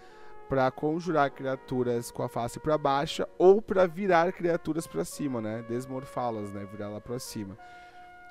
para 0.48 0.70
conjurar 0.70 1.30
criaturas 1.30 2.10
com 2.10 2.22
a 2.22 2.28
face 2.28 2.58
para 2.58 2.78
baixa 2.78 3.28
ou 3.38 3.60
para 3.60 3.86
virar 3.86 4.32
criaturas 4.32 4.86
para 4.86 5.04
cima, 5.04 5.40
né? 5.40 5.62
Desmorfá-las, 5.68 6.50
né? 6.52 6.66
Virar 6.70 6.88
lá 6.88 7.00
para 7.00 7.18
cima. 7.18 7.56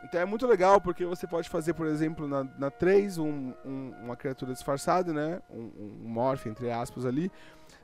Então 0.03 0.19
é 0.21 0.25
muito 0.25 0.45
legal 0.47 0.79
porque 0.81 1.05
você 1.05 1.27
pode 1.27 1.49
fazer, 1.49 1.73
por 1.73 1.85
exemplo, 1.87 2.27
na, 2.27 2.43
na 2.43 2.69
3, 2.71 3.17
um, 3.17 3.53
um- 3.65 3.93
uma 4.03 4.15
criatura 4.15 4.53
disfarçada, 4.53 5.13
né? 5.13 5.41
Um, 5.49 5.71
um 5.79 6.07
morph, 6.09 6.45
entre 6.47 6.71
aspas, 6.71 7.05
ali. 7.05 7.31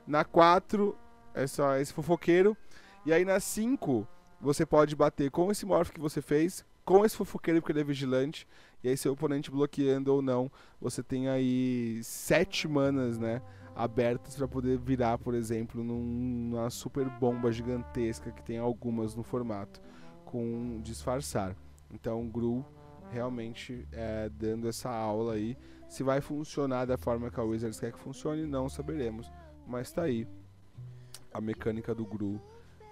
Na 0.06 0.24
4, 0.24 0.96
é 1.34 1.46
só 1.46 1.76
esse 1.76 1.92
fofoqueiro. 1.92 2.56
E 3.06 3.12
aí 3.12 3.24
na 3.24 3.38
5, 3.38 4.06
você 4.40 4.64
pode 4.66 4.94
bater 4.96 5.30
com 5.30 5.50
esse 5.50 5.64
morph 5.66 5.90
que 5.90 6.00
você 6.00 6.20
fez, 6.22 6.64
com 6.84 7.04
esse 7.04 7.16
fofoqueiro 7.16 7.60
porque 7.60 7.72
ele 7.72 7.80
é 7.80 7.84
vigilante. 7.84 8.46
E 8.84 8.88
aí 8.90 8.96
seu 8.98 9.14
oponente 9.14 9.50
bloqueando 9.50 10.12
ou 10.12 10.20
não, 10.20 10.52
você 10.78 11.02
tem 11.02 11.26
aí 11.26 12.00
7 12.04 12.68
manas, 12.68 13.18
né? 13.18 13.40
Abertas 13.74 14.36
para 14.36 14.46
poder 14.46 14.78
virar, 14.78 15.16
por 15.18 15.34
exemplo, 15.34 15.82
num- 15.82 16.50
numa 16.50 16.68
super 16.68 17.08
bomba 17.08 17.50
gigantesca 17.50 18.30
que 18.30 18.42
tem 18.42 18.58
algumas 18.58 19.16
no 19.16 19.22
formato, 19.22 19.80
com 20.26 20.80
disfarçar. 20.82 21.56
Então, 21.90 22.28
Gru 22.28 22.62
realmente 23.10 23.88
é, 23.90 24.28
dando 24.28 24.68
essa 24.68 24.90
aula 24.90 25.32
aí. 25.34 25.56
Se 25.88 26.02
vai 26.02 26.20
funcionar 26.20 26.84
da 26.84 26.98
forma 26.98 27.30
que 27.30 27.40
a 27.40 27.42
Wizards 27.42 27.80
quer 27.80 27.90
que 27.90 27.98
funcione, 27.98 28.46
não 28.46 28.68
saberemos. 28.68 29.32
Mas 29.66 29.90
tá 29.90 30.02
aí 30.02 30.26
a 31.32 31.40
mecânica 31.40 31.94
do 31.94 32.04
Gru. 32.04 32.38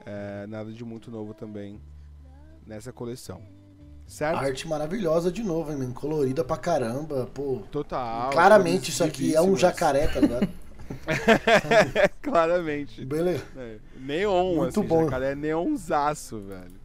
É, 0.07 0.47
nada 0.47 0.73
de 0.73 0.85
muito 0.85 1.11
novo 1.11 1.35
também 1.35 1.81
nessa 2.67 2.93
coleção. 2.93 3.43
Certo? 4.07 4.37
Arte 4.39 4.69
maravilhosa 4.69 5.33
de 5.33 5.43
novo, 5.43 5.73
hein, 5.73 5.79
man? 5.79 5.93
Colorida 5.93 6.45
pra 6.45 6.57
caramba, 6.57 7.29
pô. 7.33 7.63
Total. 7.71 8.31
Claramente 8.31 8.91
isso 8.91 9.03
aqui 9.03 9.35
é 9.35 9.41
um 9.41 9.57
jacaré, 9.57 10.07
tá 10.07 10.21
ligado? 10.21 10.49
Claramente. 12.21 13.05
Beleza. 13.05 13.45
É, 13.57 13.79
neon, 13.97 14.57
Muito 14.57 14.81
assim. 14.81 14.89
bom. 14.89 15.05
Jacaré 15.05 15.33
é 15.33 15.35
neonzaço, 15.35 16.41
velho. 16.41 16.81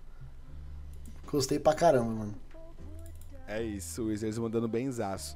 Gostei 1.30 1.60
pra 1.60 1.74
caramba, 1.74 2.12
mano. 2.12 2.36
É 3.48 3.62
isso, 3.62 4.04
o 4.04 4.06
Wizards 4.08 4.38
mandando 4.38 4.68
benzaço. 4.68 5.36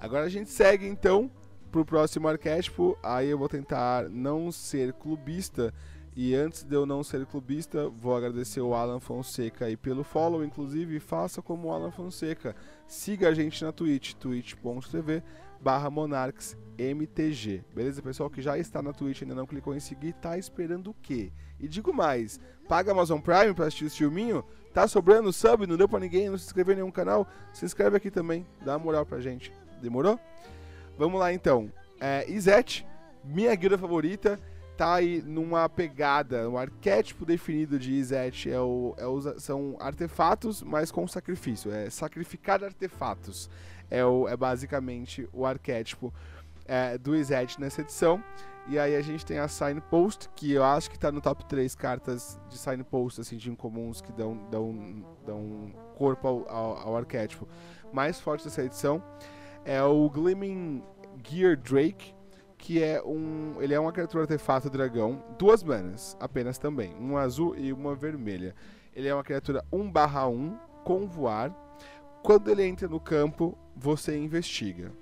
Agora 0.00 0.24
a 0.24 0.28
gente 0.28 0.50
segue 0.50 0.86
então 0.86 1.30
pro 1.70 1.84
próximo 1.84 2.28
arquétipo. 2.28 2.96
Aí 3.02 3.28
eu 3.28 3.38
vou 3.38 3.48
tentar 3.48 4.08
não 4.08 4.52
ser 4.52 4.92
clubista 4.92 5.72
E 6.14 6.34
antes 6.34 6.62
de 6.62 6.74
eu 6.74 6.84
não 6.84 7.02
ser 7.02 7.24
clubista, 7.24 7.88
vou 7.88 8.14
agradecer 8.14 8.60
o 8.60 8.74
Alan 8.74 9.00
Fonseca 9.00 9.64
aí 9.64 9.78
pelo 9.78 10.04
follow, 10.04 10.44
inclusive 10.44 11.00
faça 11.00 11.40
como 11.40 11.68
o 11.68 11.72
Alan 11.72 11.90
Fonseca. 11.90 12.54
Siga 12.86 13.28
a 13.28 13.34
gente 13.34 13.64
na 13.64 13.72
Twitch, 13.72 14.12
twitch.tv 14.14 15.22
barra 15.58 15.88
monarchsmtg. 15.88 17.64
Beleza, 17.74 18.02
pessoal 18.02 18.28
que 18.28 18.42
já 18.42 18.58
está 18.58 18.82
na 18.82 18.92
Twitch 18.92 19.22
ainda 19.22 19.34
não 19.34 19.46
clicou 19.46 19.74
em 19.74 19.80
seguir, 19.80 20.12
tá 20.14 20.36
esperando 20.36 20.90
o 20.90 20.94
quê? 21.00 21.32
E 21.58 21.68
digo 21.68 21.94
mais, 21.94 22.38
paga 22.68 22.90
Amazon 22.92 23.20
Prime 23.20 23.54
para 23.54 23.66
assistir 23.66 23.86
o 23.86 23.90
filminho? 23.90 24.44
Tá 24.74 24.88
sobrando 24.88 25.32
sub, 25.32 25.66
não 25.66 25.76
deu 25.76 25.88
pra 25.88 26.00
ninguém, 26.00 26.28
não 26.28 26.36
se 26.36 26.46
inscreveu 26.46 26.72
em 26.72 26.76
nenhum 26.76 26.90
canal? 26.90 27.26
Se 27.54 27.64
inscreve 27.64 27.96
aqui 27.96 28.10
também, 28.10 28.46
dá 28.64 28.72
uma 28.72 28.84
moral 28.84 29.06
pra 29.06 29.20
gente. 29.20 29.52
Demorou? 29.80 30.18
Vamos 30.98 31.20
lá 31.20 31.32
então. 31.32 31.72
É, 32.00 32.28
Izete, 32.28 32.86
minha 33.24 33.54
guilda 33.54 33.78
favorita 33.78 34.38
tá 34.76 34.94
aí 34.94 35.22
numa 35.22 35.68
pegada, 35.68 36.48
um 36.48 36.56
arquétipo 36.56 37.24
definido 37.24 37.78
de 37.78 37.92
Izete 37.92 38.50
é 38.50 38.60
o, 38.60 38.94
é 38.98 39.06
o, 39.06 39.20
são 39.38 39.76
artefatos, 39.78 40.62
mas 40.62 40.90
com 40.90 41.06
sacrifício. 41.06 41.72
É 41.72 41.90
sacrificar 41.90 42.62
artefatos. 42.64 43.50
É, 43.90 44.04
o, 44.04 44.26
é 44.28 44.36
basicamente 44.36 45.28
o 45.32 45.44
arquétipo 45.44 46.12
é, 46.66 46.96
do 46.96 47.14
Izete 47.14 47.60
nessa 47.60 47.82
edição. 47.82 48.22
E 48.68 48.78
aí 48.78 48.94
a 48.94 49.02
gente 49.02 49.26
tem 49.26 49.38
a 49.38 49.48
Signpost, 49.48 50.28
que 50.36 50.52
eu 50.52 50.62
acho 50.62 50.90
que 50.90 50.98
tá 50.98 51.10
no 51.10 51.20
top 51.20 51.44
3 51.46 51.74
cartas 51.74 52.38
de 52.48 52.56
Signpost, 52.56 53.20
assim, 53.20 53.36
de 53.36 53.50
incomuns 53.50 54.00
que 54.00 54.12
dão, 54.12 54.38
dão, 54.50 55.04
dão 55.26 55.72
corpo 55.96 56.28
ao, 56.28 56.48
ao, 56.48 56.76
ao 56.88 56.96
arquétipo 56.96 57.48
mais 57.92 58.20
forte 58.20 58.44
dessa 58.44 58.62
edição. 58.62 59.02
É 59.64 59.82
o 59.82 60.08
Gleaming 60.08 60.82
Gear 61.24 61.56
Drake, 61.56 62.14
que 62.62 62.80
é 62.80 63.02
um. 63.02 63.56
Ele 63.60 63.74
é 63.74 63.80
uma 63.80 63.90
criatura 63.90 64.22
artefato 64.22 64.70
dragão, 64.70 65.20
duas 65.36 65.64
manas 65.64 66.16
apenas 66.20 66.58
também, 66.58 66.94
uma 66.94 67.20
azul 67.20 67.56
e 67.56 67.72
uma 67.72 67.92
vermelha. 67.96 68.54
Ele 68.94 69.08
é 69.08 69.12
uma 69.14 69.24
criatura 69.24 69.64
1/1 69.72 70.56
com 70.84 71.08
voar. 71.08 71.52
Quando 72.22 72.48
ele 72.48 72.64
entra 72.64 72.86
no 72.86 73.00
campo, 73.00 73.58
você 73.76 74.16
investiga. 74.16 74.92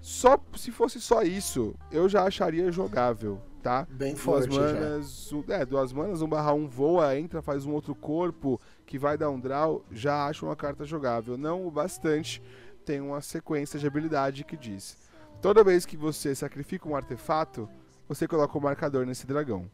Só 0.00 0.38
se 0.54 0.70
fosse 0.70 1.00
só 1.00 1.22
isso, 1.22 1.74
eu 1.90 2.08
já 2.08 2.22
acharia 2.22 2.70
jogável, 2.70 3.40
tá? 3.60 3.84
Bem 3.90 4.12
duas 4.12 4.22
forte 4.22 4.56
manas, 4.56 5.32
um- 5.32 5.44
é, 5.48 5.66
duas 5.66 5.92
manas, 5.92 6.22
1/1 6.22 6.68
voa, 6.68 7.18
entra, 7.18 7.42
faz 7.42 7.66
um 7.66 7.72
outro 7.72 7.96
corpo 7.96 8.60
que 8.86 8.96
vai 8.96 9.18
dar 9.18 9.28
um 9.28 9.40
draw, 9.40 9.84
já 9.90 10.26
acho 10.28 10.46
uma 10.46 10.54
carta 10.54 10.84
jogável. 10.84 11.36
Não 11.36 11.66
o 11.66 11.70
bastante, 11.70 12.40
tem 12.84 13.00
uma 13.00 13.20
sequência 13.20 13.76
de 13.78 13.86
habilidade 13.88 14.44
que 14.44 14.56
diz: 14.56 14.96
Toda 15.40 15.64
vez 15.64 15.86
que 15.86 15.96
você 15.96 16.34
sacrifica 16.34 16.88
um 16.88 16.94
artefato, 16.94 17.68
você 18.06 18.28
coloca 18.28 18.56
um 18.58 18.60
marcador 18.60 19.06
nesse 19.06 19.26
dragão. 19.26 19.70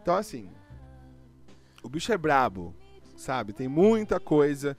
Então, 0.00 0.16
assim, 0.16 0.48
o 1.82 1.88
bicho 1.88 2.12
é 2.12 2.16
brabo, 2.16 2.74
sabe? 3.16 3.52
Tem 3.52 3.68
muita 3.68 4.18
coisa 4.18 4.76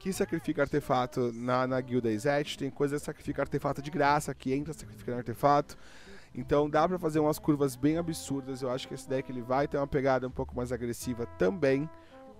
que 0.00 0.12
sacrifica 0.12 0.62
artefato 0.62 1.30
na, 1.32 1.66
na 1.66 1.80
guilda 1.80 2.10
Izete, 2.10 2.58
tem 2.58 2.70
coisa 2.70 2.96
que 2.96 3.04
sacrifica 3.04 3.42
artefato 3.42 3.80
de 3.82 3.90
graça, 3.90 4.34
que 4.34 4.52
entra 4.52 4.72
sacrificando 4.72 5.18
artefato. 5.18 5.76
Então 6.34 6.68
dá 6.68 6.88
pra 6.88 6.98
fazer 6.98 7.20
umas 7.20 7.38
curvas 7.38 7.76
bem 7.76 7.98
absurdas. 7.98 8.62
Eu 8.62 8.70
acho 8.70 8.88
que 8.88 8.94
esse 8.94 9.08
deck 9.08 9.30
ele 9.30 9.42
vai 9.42 9.68
ter 9.68 9.76
uma 9.76 9.86
pegada 9.86 10.26
um 10.26 10.30
pouco 10.30 10.56
mais 10.56 10.72
agressiva 10.72 11.26
também, 11.38 11.88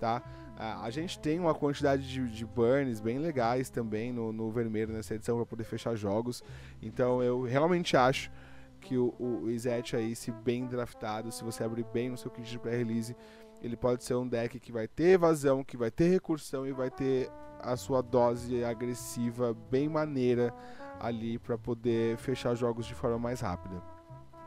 tá? 0.01 0.23
A 0.63 0.91
gente 0.91 1.19
tem 1.19 1.41
uma 1.41 1.55
quantidade 1.55 2.07
de, 2.07 2.29
de 2.29 2.45
burns 2.45 3.01
bem 3.01 3.19
legais 3.19 3.71
também 3.71 4.13
no, 4.13 4.31
no 4.31 4.51
vermelho 4.51 4.93
nessa 4.93 5.15
edição 5.15 5.37
para 5.37 5.47
poder 5.47 5.65
fechar 5.65 5.95
jogos. 5.97 6.45
Então 6.83 7.23
eu 7.23 7.43
realmente 7.45 7.97
acho 7.97 8.31
que 8.79 8.99
o, 8.99 9.15
o 9.19 9.51
Izete 9.51 9.97
aí, 9.97 10.15
se 10.15 10.31
bem 10.31 10.67
draftado, 10.67 11.33
se 11.33 11.43
você 11.43 11.65
abrir 11.65 11.87
bem 11.95 12.11
no 12.11 12.17
seu 12.19 12.31
kit 12.31 12.47
de 12.47 12.59
pré-release, 12.59 13.17
ele 13.63 13.75
pode 13.75 14.05
ser 14.05 14.15
um 14.17 14.29
deck 14.29 14.61
que 14.61 14.71
vai 14.71 14.87
ter 14.87 15.13
evasão, 15.15 15.65
que 15.65 15.79
vai 15.79 15.91
ter 15.91 16.09
recursão 16.09 16.67
e 16.67 16.73
vai 16.73 16.91
ter 16.91 17.31
a 17.59 17.75
sua 17.75 18.03
dose 18.03 18.63
agressiva 18.63 19.57
bem 19.71 19.89
maneira 19.89 20.55
ali 20.99 21.39
para 21.39 21.57
poder 21.57 22.19
fechar 22.19 22.55
jogos 22.55 22.85
de 22.85 22.95
forma 22.95 23.19
mais 23.19 23.41
rápida. 23.41 23.83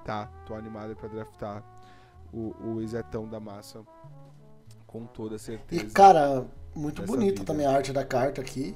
Tá, 0.05 0.27
tô 0.45 0.53
animado 0.53 0.95
para 0.95 1.09
draftar 1.09 1.63
o, 2.31 2.53
o 2.63 2.81
Izetão 2.83 3.27
da 3.27 3.39
massa 3.39 3.83
com 4.93 5.05
toda 5.07 5.37
E, 5.37 5.39
certeza. 5.39 5.91
cara, 5.93 6.45
muito 6.75 7.01
bonita 7.03 7.43
vida. 7.43 7.43
também 7.43 7.65
a 7.65 7.71
arte 7.75 7.91
da 7.93 8.05
carta 8.05 8.41
aqui. 8.41 8.75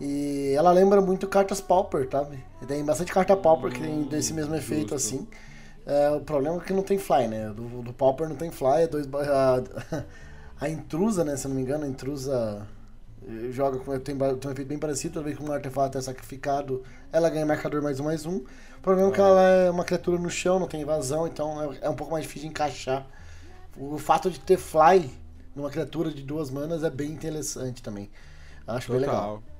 E 0.00 0.54
ela 0.56 0.72
lembra 0.72 1.00
muito 1.00 1.28
cartas 1.28 1.60
Pauper, 1.60 2.08
tá? 2.08 2.26
Tem 2.66 2.84
bastante 2.84 3.12
carta 3.12 3.36
Pauper 3.36 3.72
que 3.72 3.80
tem 3.80 4.04
desse 4.04 4.34
mesmo 4.34 4.54
efeito 4.56 4.94
Hum, 4.94 4.98
justo. 4.98 5.16
assim. 5.16 5.28
É, 5.86 6.10
o 6.10 6.20
problema 6.20 6.58
é 6.58 6.60
que 6.60 6.72
não 6.72 6.82
tem 6.82 6.98
fly, 6.98 7.28
né? 7.28 7.48
Do, 7.50 7.82
do 7.82 7.92
Pauper 7.94 8.28
não 8.28 8.36
tem 8.36 8.50
fly, 8.50 8.82
é 8.82 8.88
dois. 8.88 9.06
A, 9.14 9.62
a 10.60 10.68
intrusa, 10.70 11.24
né? 11.24 11.36
Se 11.36 11.46
eu 11.46 11.50
não 11.50 11.56
me 11.56 11.62
engano, 11.62 11.84
a 11.84 11.88
intrusa 11.88 12.66
joga 13.50 13.78
com. 13.78 13.98
Tem, 14.00 14.16
tem 14.16 14.50
um 14.50 14.52
efeito 14.52 14.68
bem 14.68 14.78
parecido, 14.78 15.14
toda 15.14 15.26
vez 15.26 15.36
que 15.38 15.44
um 15.44 15.52
artefato 15.52 15.98
é 15.98 16.00
sacrificado, 16.02 16.82
ela 17.12 17.30
ganha 17.30 17.46
marcador 17.46 17.82
mais 17.82 18.00
um 18.00 18.04
mais 18.04 18.26
um. 18.26 18.38
O 18.38 18.80
problema 18.82 19.10
é 19.10 19.12
que 19.12 19.20
ela 19.20 19.42
é 19.42 19.70
uma 19.70 19.84
criatura 19.84 20.18
no 20.18 20.30
chão, 20.30 20.58
não 20.58 20.68
tem 20.68 20.82
evasão, 20.82 21.26
então 21.26 21.62
é, 21.72 21.78
é 21.82 21.90
um 21.90 21.96
pouco 21.96 22.12
mais 22.12 22.24
difícil 22.24 22.48
de 22.48 22.50
encaixar. 22.50 23.06
O 23.76 23.98
fato 23.98 24.30
de 24.30 24.38
ter 24.40 24.56
fly 24.58 25.10
numa 25.54 25.70
criatura 25.70 26.10
de 26.10 26.22
duas 26.22 26.50
manas 26.50 26.82
é 26.82 26.90
bem 26.90 27.10
interessante 27.10 27.82
também. 27.82 28.10
Acho 28.66 28.92
bem 28.92 29.00
legal. 29.02 29.42
Total. 29.42 29.54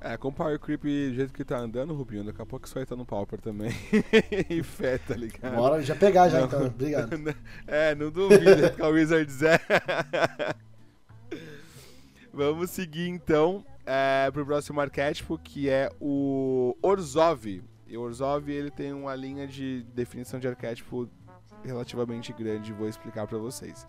É, 0.00 0.16
com 0.16 0.28
o 0.28 0.32
Power 0.32 0.58
Creep 0.60 0.82
do 0.82 1.14
jeito 1.14 1.32
que 1.32 1.44
tá 1.44 1.58
andando, 1.58 1.92
Rubinho, 1.92 2.22
daqui 2.22 2.40
a 2.40 2.46
pouco 2.46 2.66
isso 2.66 2.74
vai 2.74 2.84
estar 2.84 2.94
no 2.94 3.04
Pauper 3.04 3.40
também. 3.40 3.72
e 4.48 4.62
fé, 4.62 4.96
tá 4.98 5.16
ligado? 5.16 5.56
Bora 5.56 5.82
já 5.82 5.96
pegar 5.96 6.28
já 6.28 6.38
Não. 6.38 6.46
então. 6.46 6.66
Obrigado. 6.66 7.10
É, 7.66 7.94
não 7.96 8.10
duvido 8.10 8.70
que 8.74 8.80
a 8.82 8.86
Wizards 8.86 9.42
é. 9.42 9.58
Vamos 12.32 12.70
seguir 12.70 13.08
então 13.08 13.64
é, 13.84 14.30
pro 14.30 14.46
próximo 14.46 14.80
arquétipo, 14.80 15.36
que 15.36 15.68
é 15.68 15.90
o 16.00 16.76
Orzhov. 16.80 17.60
E 17.88 17.96
o 17.96 18.02
Orzhov 18.02 18.48
ele 18.48 18.70
tem 18.70 18.92
uma 18.92 19.16
linha 19.16 19.48
de 19.48 19.82
definição 19.94 20.38
de 20.38 20.46
arquétipo 20.46 21.08
relativamente 21.64 22.32
grande, 22.32 22.72
vou 22.72 22.88
explicar 22.88 23.26
pra 23.26 23.38
vocês. 23.38 23.84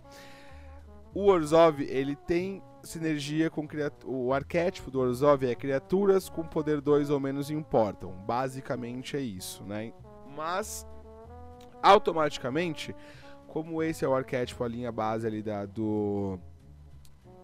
O 1.12 1.26
Orzhov, 1.26 1.82
ele 1.82 2.14
tem 2.14 2.62
sinergia 2.82 3.50
com 3.50 3.66
o 4.04 4.32
arquétipo 4.32 4.90
do 4.90 5.00
Orzhov 5.00 5.44
é 5.44 5.54
criaturas 5.54 6.28
com 6.28 6.42
poder 6.42 6.80
2 6.80 7.10
ou 7.10 7.20
menos 7.20 7.50
importam. 7.50 8.12
Basicamente 8.26 9.16
é 9.16 9.20
isso, 9.20 9.62
né? 9.64 9.92
Mas 10.36 10.86
automaticamente, 11.82 12.94
como 13.48 13.82
esse 13.82 14.04
é 14.04 14.08
o 14.08 14.14
arquétipo, 14.14 14.64
a 14.64 14.68
linha 14.68 14.92
base 14.92 15.26
ali 15.26 15.42
da, 15.42 15.66
do 15.66 16.38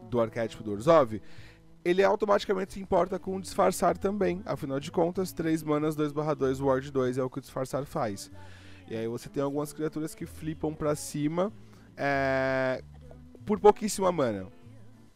do 0.08 0.20
arquétipo 0.20 0.62
do 0.62 0.70
Orzhov, 0.70 1.20
ele 1.84 2.02
automaticamente 2.02 2.74
se 2.74 2.80
importa 2.80 3.18
com 3.18 3.40
disfarçar 3.40 3.98
também. 3.98 4.40
Afinal 4.46 4.78
de 4.78 4.90
contas, 4.90 5.32
3 5.32 5.64
manas 5.64 5.96
2/2 5.96 6.60
Ward 6.60 6.90
2 6.92 7.18
é 7.18 7.22
o 7.24 7.28
que 7.28 7.38
o 7.38 7.40
disfarçar 7.40 7.84
faz. 7.84 8.30
E 8.88 8.96
aí 8.96 9.08
você 9.08 9.28
tem 9.28 9.42
algumas 9.42 9.72
criaturas 9.72 10.14
que 10.14 10.24
flipam 10.24 10.72
pra 10.72 10.94
cima 10.94 11.52
é, 11.96 12.82
por 13.46 13.58
pouquíssima 13.58 14.12
mana, 14.12 14.48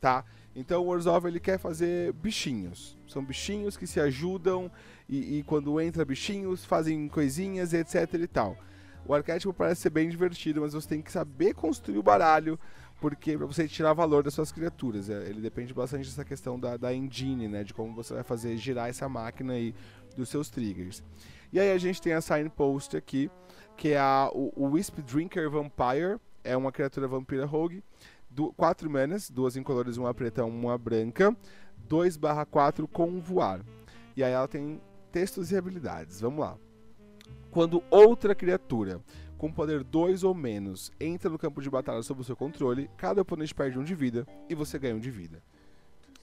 tá? 0.01 0.25
Então 0.55 0.83
o 0.83 0.89
Orzhov 0.89 1.27
ele 1.27 1.41
quer 1.41 1.59
fazer 1.59 2.13
bichinhos. 2.15 2.97
São 3.07 3.25
bichinhos 3.25 3.77
que 3.77 3.87
se 3.87 4.01
ajudam 4.01 4.71
e, 5.09 5.39
e 5.39 5.43
quando 5.43 5.81
entra 5.81 6.05
bichinhos 6.05 6.65
fazem 6.65 7.09
coisinhas, 7.09 7.75
etc 7.75 8.15
e 8.15 8.27
tal. 8.27 8.57
O 9.07 9.15
arquétipo 9.15 9.53
parece 9.53 9.83
ser 9.83 9.91
bem 9.91 10.09
divertido, 10.09 10.61
mas 10.61 10.73
você 10.73 10.89
tem 10.89 11.03
que 11.03 11.11
saber 11.11 11.55
construir 11.55 11.99
o 11.99 12.03
baralho 12.03 12.59
porque 13.01 13.37
para 13.37 13.47
você 13.47 13.67
tirar 13.67 13.95
valor 13.95 14.23
das 14.23 14.35
suas 14.35 14.53
criaturas. 14.53 15.09
É, 15.09 15.29
Ele 15.29 15.41
depende 15.41 15.73
bastante 15.73 16.05
dessa 16.05 16.25
questão 16.25 16.61
da, 16.61 16.77
da 16.77 16.95
engine, 16.95 17.49
né? 17.49 17.65
De 17.65 17.73
como 17.73 17.95
você 17.95 18.15
vai 18.15 18.23
fazer 18.23 18.57
girar 18.57 18.89
essa 18.89 19.09
máquina 19.09 19.55
aí 19.55 19.75
dos 20.17 20.29
seus 20.29 20.51
triggers. 20.51 21.03
E 21.53 21.59
aí 21.59 21.73
a 21.73 21.79
gente 21.79 22.01
tem 22.01 22.13
a 22.13 22.21
Signpost 22.21 22.97
aqui, 22.97 23.31
que 23.77 23.91
é 23.91 23.99
a, 23.99 24.31
o, 24.33 24.53
o 24.55 24.71
Wisp 24.73 25.01
Drinker 25.01 25.51
Vampire. 25.51 26.21
É 26.45 26.57
uma 26.57 26.71
criatura 26.71 27.09
vampira 27.09 27.45
rogue. 27.45 27.83
Quatro 28.49 28.91
manas, 28.91 29.31
duas 29.31 29.57
incolores, 29.57 29.97
uma 29.97 30.15
preta, 30.15 30.45
uma 30.45 30.77
branca. 30.79 31.37
2 31.89 32.17
barra 32.17 32.45
4 32.45 32.87
com 32.87 33.21
voar. 33.21 33.61
E 34.17 34.23
aí 34.23 34.33
ela 34.33 34.47
tem 34.47 34.81
textos 35.11 35.51
e 35.51 35.57
habilidades. 35.57 36.21
Vamos 36.21 36.41
lá. 36.41 36.57
Quando 37.51 37.83
outra 37.91 38.35
criatura 38.35 39.01
com 39.37 39.51
poder 39.51 39.83
2 39.83 40.23
ou 40.23 40.35
menos 40.35 40.93
entra 41.01 41.31
no 41.31 41.39
campo 41.39 41.63
de 41.63 41.71
batalha 41.71 42.03
sob 42.03 42.21
o 42.21 42.25
seu 42.25 42.37
controle, 42.37 42.91
cada 42.97 43.23
oponente 43.23 43.55
perde 43.55 43.79
um 43.79 43.85
de 43.85 43.95
vida 43.95 44.27
e 44.49 44.55
você 44.55 44.79
ganha 44.79 44.95
um 44.95 45.01
de 45.01 45.11
vida. 45.11 45.43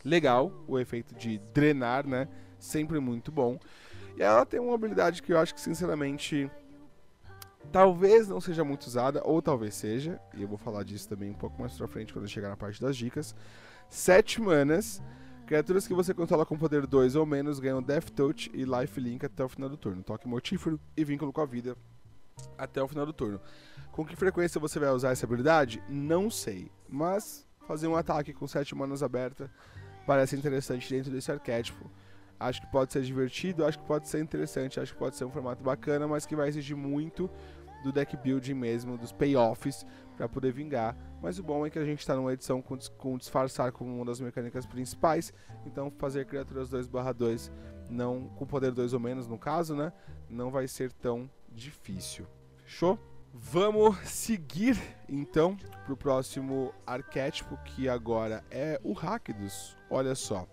Legal, 0.06 0.52
o 0.68 0.80
efeito 0.80 1.16
de 1.16 1.40
drenar, 1.54 2.08
né? 2.08 2.28
Sempre 2.60 3.00
muito 3.00 3.32
bom. 3.32 3.60
E 4.16 4.22
ela 4.22 4.46
tem 4.46 4.60
uma 4.60 4.76
habilidade 4.76 5.22
que 5.22 5.34
eu 5.34 5.38
acho 5.40 5.54
que, 5.54 5.62
sinceramente, 5.62 6.50
talvez 7.72 8.28
não 8.28 8.42
seja 8.42 8.64
muito 8.64 8.88
usada, 8.88 9.22
ou 9.24 9.42
talvez 9.42 9.76
seja, 9.76 10.20
e 10.34 10.42
eu 10.42 10.48
vou 10.48 10.58
falar 10.58 10.84
disso 10.84 11.08
também 11.08 11.30
um 11.30 11.36
pouco 11.36 11.60
mais 11.60 11.74
pra 11.74 11.88
frente 11.88 12.14
quando 12.14 12.26
eu 12.26 12.30
chegar 12.30 12.50
na 12.50 12.58
parte 12.58 12.82
das 12.82 12.96
dicas. 12.96 13.36
7 13.90 14.42
manas. 14.42 15.02
Criaturas 15.46 15.88
que 15.88 15.94
você 15.94 16.14
controla 16.14 16.46
com 16.46 16.58
poder 16.58 16.86
2 16.86 17.16
ou 17.16 17.26
menos 17.26 17.60
ganham 17.60 17.82
Death 17.82 18.10
Touch 18.10 18.52
e 18.54 18.66
Life 18.66 19.00
Link 19.00 19.26
até 19.26 19.44
o 19.44 19.50
final 19.50 19.70
do 19.70 19.78
turno. 19.78 20.04
Toque 20.04 20.28
mortífero 20.28 20.78
e 20.96 21.06
vínculo 21.06 21.32
com 21.32 21.40
a 21.40 21.46
vida 21.46 21.78
até 22.58 22.84
o 22.84 22.88
final 22.88 23.06
do 23.06 23.14
turno. 23.14 23.40
Com 23.92 24.06
que 24.06 24.16
frequência 24.16 24.60
você 24.60 24.78
vai 24.78 24.90
usar 24.90 25.12
essa 25.12 25.26
habilidade? 25.26 25.82
Não 25.88 26.30
sei. 26.30 26.70
Mas 26.90 27.48
fazer 27.66 27.88
um 27.88 27.96
ataque 27.96 28.34
com 28.34 28.46
7 28.46 28.76
manas 28.76 29.02
aberta 29.02 29.50
parece 30.06 30.36
interessante 30.36 30.90
dentro 30.90 31.12
desse 31.12 31.32
arquétipo. 31.32 31.90
Acho 32.40 32.62
que 32.62 32.68
pode 32.68 32.94
ser 32.94 33.02
divertido, 33.02 33.66
acho 33.66 33.80
que 33.80 33.86
pode 33.86 34.08
ser 34.08 34.20
interessante, 34.20 34.80
acho 34.80 34.94
que 34.94 35.00
pode 35.00 35.16
ser 35.16 35.26
um 35.26 35.32
formato 35.32 35.64
bacana, 35.64 36.08
mas 36.08 36.26
que 36.26 36.36
vai 36.36 36.48
exigir 36.48 36.78
muito 36.78 37.30
do 37.84 37.92
deck 37.92 38.16
building 38.18 38.54
mesmo, 38.54 38.98
dos 38.98 39.12
payoffs, 39.12 39.86
para 40.16 40.28
poder 40.28 40.52
vingar. 40.52 40.96
Mas 41.22 41.40
o 41.40 41.44
bom 41.44 41.66
é 41.66 41.70
que 41.70 41.80
a 41.80 41.86
gente 41.86 42.00
está 42.00 42.16
numa 42.16 42.34
edição 42.34 42.62
com, 42.62 42.78
com 42.98 43.18
disfarçar 43.18 43.72
como 43.72 43.96
uma 43.96 44.06
das 44.06 44.20
mecânicas 44.20 44.66
principais, 44.66 45.34
então 45.66 45.92
fazer 45.92 46.26
criaturas 46.26 46.70
2/2 46.70 47.52
não 47.90 48.30
com 48.36 48.46
poder 48.46 48.72
2 48.72 48.94
ou 48.94 49.00
menos 49.00 49.28
no 49.28 49.38
caso, 49.38 49.76
né? 49.76 49.94
Não 50.30 50.52
vai 50.52 50.68
ser 50.68 50.92
tão 50.92 51.30
difícil. 51.52 52.26
Fechou? 52.58 53.00
Vamos 53.34 53.98
seguir 54.10 54.78
então 55.08 55.56
para 55.86 55.94
o 55.94 55.98
próximo 55.98 56.74
arquétipo 56.86 57.58
que 57.64 57.88
agora 57.88 58.44
é 58.50 58.80
o 58.84 58.94
Rakdos. 58.94 59.78
Olha 59.90 60.16
só. 60.16 60.48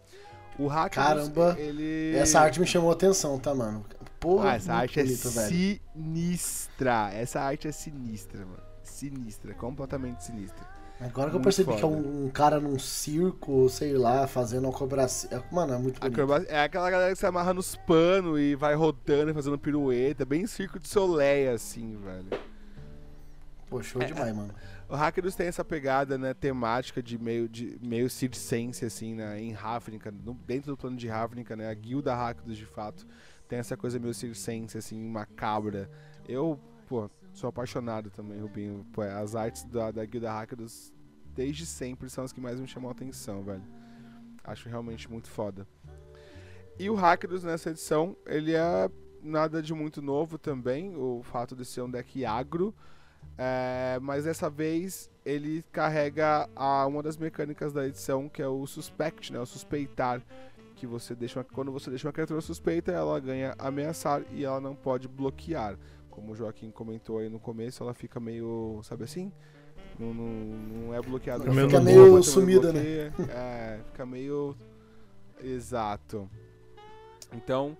O 0.58 0.66
Rakdos, 0.66 1.28
Caramba, 1.28 1.56
ele... 1.58 2.14
essa 2.16 2.40
arte 2.40 2.60
me 2.60 2.66
chamou 2.66 2.90
a 2.90 2.92
atenção, 2.92 3.38
tá, 3.38 3.54
mano? 3.54 3.84
Porra, 4.24 4.50
ah, 4.50 4.54
essa 4.56 4.74
arte 4.74 5.02
bonito, 5.02 5.28
é 5.28 5.30
velho. 5.30 5.80
sinistra. 5.94 7.10
Essa 7.12 7.40
arte 7.40 7.68
é 7.68 7.72
sinistra, 7.72 8.40
mano. 8.44 8.62
Sinistra, 8.82 9.54
completamente 9.54 10.24
sinistra. 10.24 10.66
Agora 11.00 11.28
que 11.28 11.36
eu 11.36 11.40
Muito 11.40 11.42
percebi 11.44 11.70
que 11.72 11.78
é 11.78 11.80
foda. 11.80 11.96
um, 11.96 12.26
um 12.26 12.30
cara 12.30 12.60
num 12.60 12.78
circo, 12.78 13.68
sei 13.68 13.94
lá, 13.94 14.26
fazendo 14.26 14.68
acrobacia. 14.68 15.42
Mano, 15.50 15.74
é 15.74 15.78
muito 15.78 16.00
bonito. 16.00 16.14
Acroba- 16.20 16.44
É 16.48 16.62
aquela 16.62 16.88
galera 16.90 17.12
que 17.12 17.18
se 17.18 17.26
amarra 17.26 17.52
nos 17.52 17.74
panos 17.76 18.38
e 18.38 18.54
vai 18.54 18.74
rodando 18.74 19.30
e 19.30 19.34
fazendo 19.34 19.58
pirueta, 19.58 20.24
bem 20.24 20.46
circo 20.46 20.78
de 20.78 20.88
soleil, 20.88 21.52
assim, 21.52 21.96
velho. 21.96 22.28
Pô, 23.68 23.82
show 23.82 24.00
É, 24.00 24.04
demais, 24.06 24.34
mano. 24.34 24.54
O 24.88 24.94
Hackers 24.94 25.34
tem 25.34 25.46
essa 25.48 25.64
pegada, 25.64 26.16
né, 26.16 26.32
temática 26.34 27.02
de 27.02 27.18
meio, 27.18 27.48
de, 27.48 27.76
meio 27.82 28.08
circense, 28.08 28.84
assim, 28.84 29.14
né, 29.14 29.40
em 29.40 29.50
Ravnica, 29.52 30.12
dentro 30.46 30.72
do 30.72 30.76
plano 30.76 30.96
de 30.96 31.08
Ravnica, 31.08 31.56
né, 31.56 31.68
a 31.68 31.74
guilda 31.74 32.14
Hackers, 32.14 32.56
de 32.56 32.66
fato, 32.66 33.04
tem 33.54 33.60
essa 33.60 33.76
coisa 33.76 34.00
meio 34.00 34.12
circense, 34.12 34.76
assim, 34.76 35.00
macabra. 35.00 35.88
Eu, 36.28 36.58
pô, 36.88 37.08
sou 37.32 37.48
apaixonado 37.48 38.10
também, 38.10 38.40
Rubinho. 38.40 38.84
Pô, 38.92 39.02
as 39.02 39.36
artes 39.36 39.62
da, 39.64 39.92
da 39.92 40.04
guilda 40.04 40.32
Hackers, 40.32 40.92
desde 41.32 41.64
sempre, 41.64 42.10
são 42.10 42.24
as 42.24 42.32
que 42.32 42.40
mais 42.40 42.58
me 42.58 42.66
chamam 42.66 42.88
a 42.88 42.92
atenção, 42.92 43.44
velho. 43.44 43.62
Acho 44.42 44.68
realmente 44.68 45.08
muito 45.08 45.30
foda. 45.30 45.68
E 46.76 46.90
o 46.90 46.96
Hackers, 46.96 47.44
nessa 47.44 47.70
edição, 47.70 48.16
ele 48.26 48.54
é 48.54 48.90
nada 49.22 49.62
de 49.62 49.72
muito 49.72 50.02
novo 50.02 50.36
também, 50.36 50.96
o 50.96 51.22
fato 51.22 51.54
de 51.54 51.64
ser 51.64 51.82
um 51.82 51.90
deck 51.90 52.24
agro, 52.24 52.74
é, 53.38 53.98
mas 54.02 54.24
dessa 54.24 54.50
vez 54.50 55.08
ele 55.24 55.64
carrega 55.70 56.48
a, 56.56 56.84
uma 56.86 57.04
das 57.04 57.16
mecânicas 57.16 57.72
da 57.72 57.86
edição, 57.86 58.28
que 58.28 58.42
é 58.42 58.48
o 58.48 58.66
suspect, 58.66 59.32
né? 59.32 59.38
O 59.38 59.46
suspeitar. 59.46 60.20
Que 60.84 60.86
você 60.86 61.14
deixa 61.14 61.38
uma- 61.38 61.44
quando 61.44 61.72
você 61.72 61.88
deixa 61.88 62.06
uma 62.06 62.12
criatura 62.12 62.42
suspeita, 62.42 62.92
ela 62.92 63.18
ganha 63.18 63.54
ameaçar 63.58 64.22
e 64.30 64.44
ela 64.44 64.60
não 64.60 64.74
pode 64.74 65.08
bloquear. 65.08 65.78
Como 66.10 66.32
o 66.32 66.36
Joaquim 66.36 66.70
comentou 66.70 67.18
aí 67.20 67.30
no 67.30 67.40
começo, 67.40 67.82
ela 67.82 67.94
fica 67.94 68.20
meio, 68.20 68.80
sabe 68.82 69.02
assim? 69.04 69.32
Não, 69.98 70.12
não, 70.12 70.26
não 70.26 70.94
é 70.94 71.00
bloqueada. 71.00 71.42
Fica 71.42 71.54
Fica 71.54 71.80
meio 71.80 72.10
bobo, 72.10 72.22
sumida, 72.22 72.70
né? 72.70 73.12
É, 73.30 73.80
fica 73.86 74.04
meio. 74.04 74.54
Exato. 75.42 76.28
Então, 77.32 77.78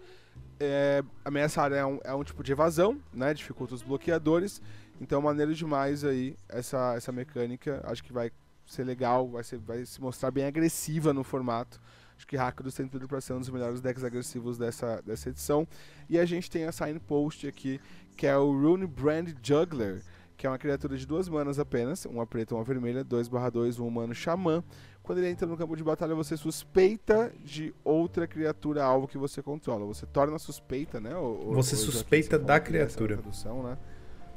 é, 0.58 1.04
ameaçar 1.22 1.70
é 1.72 1.84
um, 1.84 1.98
é 2.04 2.14
um 2.14 2.24
tipo 2.24 2.42
de 2.42 2.52
evasão, 2.52 2.98
né? 3.12 3.34
Dificulta 3.34 3.74
os 3.74 3.82
bloqueadores. 3.82 4.62
Então, 4.98 5.20
maneiro 5.20 5.54
demais 5.54 6.04
aí 6.04 6.34
essa, 6.48 6.94
essa 6.96 7.12
mecânica. 7.12 7.82
Acho 7.84 8.02
que 8.02 8.14
vai 8.14 8.30
ser 8.64 8.84
legal, 8.84 9.28
vai, 9.28 9.44
ser, 9.44 9.58
vai 9.58 9.84
se 9.84 10.00
mostrar 10.00 10.30
bem 10.30 10.46
agressiva 10.46 11.12
no 11.12 11.22
formato. 11.22 11.78
Acho 12.16 12.26
que 12.26 12.36
Rakdos 12.36 12.74
tem 12.74 12.86
tudo 12.86 13.08
para 13.08 13.20
ser 13.20 13.32
um 13.32 13.40
dos 13.40 13.50
melhores 13.50 13.80
decks 13.80 14.04
agressivos 14.04 14.56
dessa, 14.56 15.02
dessa 15.02 15.28
edição. 15.28 15.66
E 16.08 16.18
a 16.18 16.24
gente 16.24 16.50
tem 16.50 16.64
a 16.64 16.72
signpost 16.72 17.46
aqui, 17.46 17.80
que 18.16 18.26
é 18.26 18.36
o 18.36 18.52
Rune 18.52 18.86
Brand 18.86 19.30
Juggler, 19.42 20.02
que 20.36 20.46
é 20.46 20.50
uma 20.50 20.58
criatura 20.58 20.96
de 20.96 21.06
duas 21.06 21.28
manas 21.28 21.58
apenas, 21.58 22.04
uma 22.04 22.26
preta 22.26 22.54
e 22.54 22.56
uma 22.56 22.64
vermelha, 22.64 23.04
2/2, 23.04 23.78
um 23.78 23.86
humano 23.86 24.14
xamã. 24.14 24.62
Quando 25.02 25.18
ele 25.18 25.28
entra 25.28 25.46
no 25.46 25.56
campo 25.56 25.76
de 25.76 25.84
batalha, 25.84 26.14
você 26.14 26.34
suspeita 26.36 27.30
de 27.44 27.74
outra 27.84 28.26
criatura 28.26 28.82
alvo 28.82 29.06
que 29.06 29.18
você 29.18 29.42
controla. 29.42 29.84
Você 29.84 30.06
torna 30.06 30.38
suspeita, 30.38 30.98
né? 30.98 31.10
Você 31.52 31.76
suspeita 31.76 32.38
da 32.38 32.58
criatura. 32.58 33.18
tradução, 33.18 33.62
né? 33.62 33.76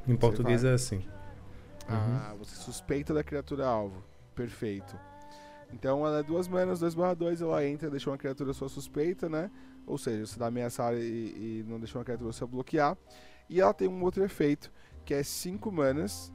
Em 0.06 0.16
português 0.16 0.66
é 0.66 0.74
assim. 0.74 1.06
Ah, 1.88 2.36
você 2.38 2.56
suspeita 2.56 3.14
da 3.14 3.24
criatura 3.24 3.66
alvo. 3.66 4.04
Perfeito. 4.36 4.94
Então 5.73 6.06
ela 6.06 6.19
é 6.19 6.23
duas 6.23 6.48
manas, 6.48 6.80
2/2, 6.80 7.41
ela 7.41 7.65
entra, 7.65 7.89
deixa 7.89 8.10
uma 8.10 8.18
criatura 8.18 8.53
sua 8.53 8.69
suspeita, 8.69 9.27
né? 9.27 9.52
Ou 9.85 9.98
seja, 9.98 10.26
você 10.26 10.39
dá 10.39 10.48
ameaçar 10.48 10.94
e, 10.95 11.61
e 11.61 11.65
não 11.68 11.80
deixa 11.80 11.98
uma 11.98 12.03
criatura 12.06 12.31
sua 12.31 12.48
bloquear. 12.48 12.98
E 13.49 13.61
ela 13.61 13.73
tem 13.73 13.88
um 13.88 14.03
outro 14.03 14.23
efeito, 14.23 14.72
que 15.06 15.14
é 15.14 15.23
5 15.23 15.72
manas. 15.72 16.31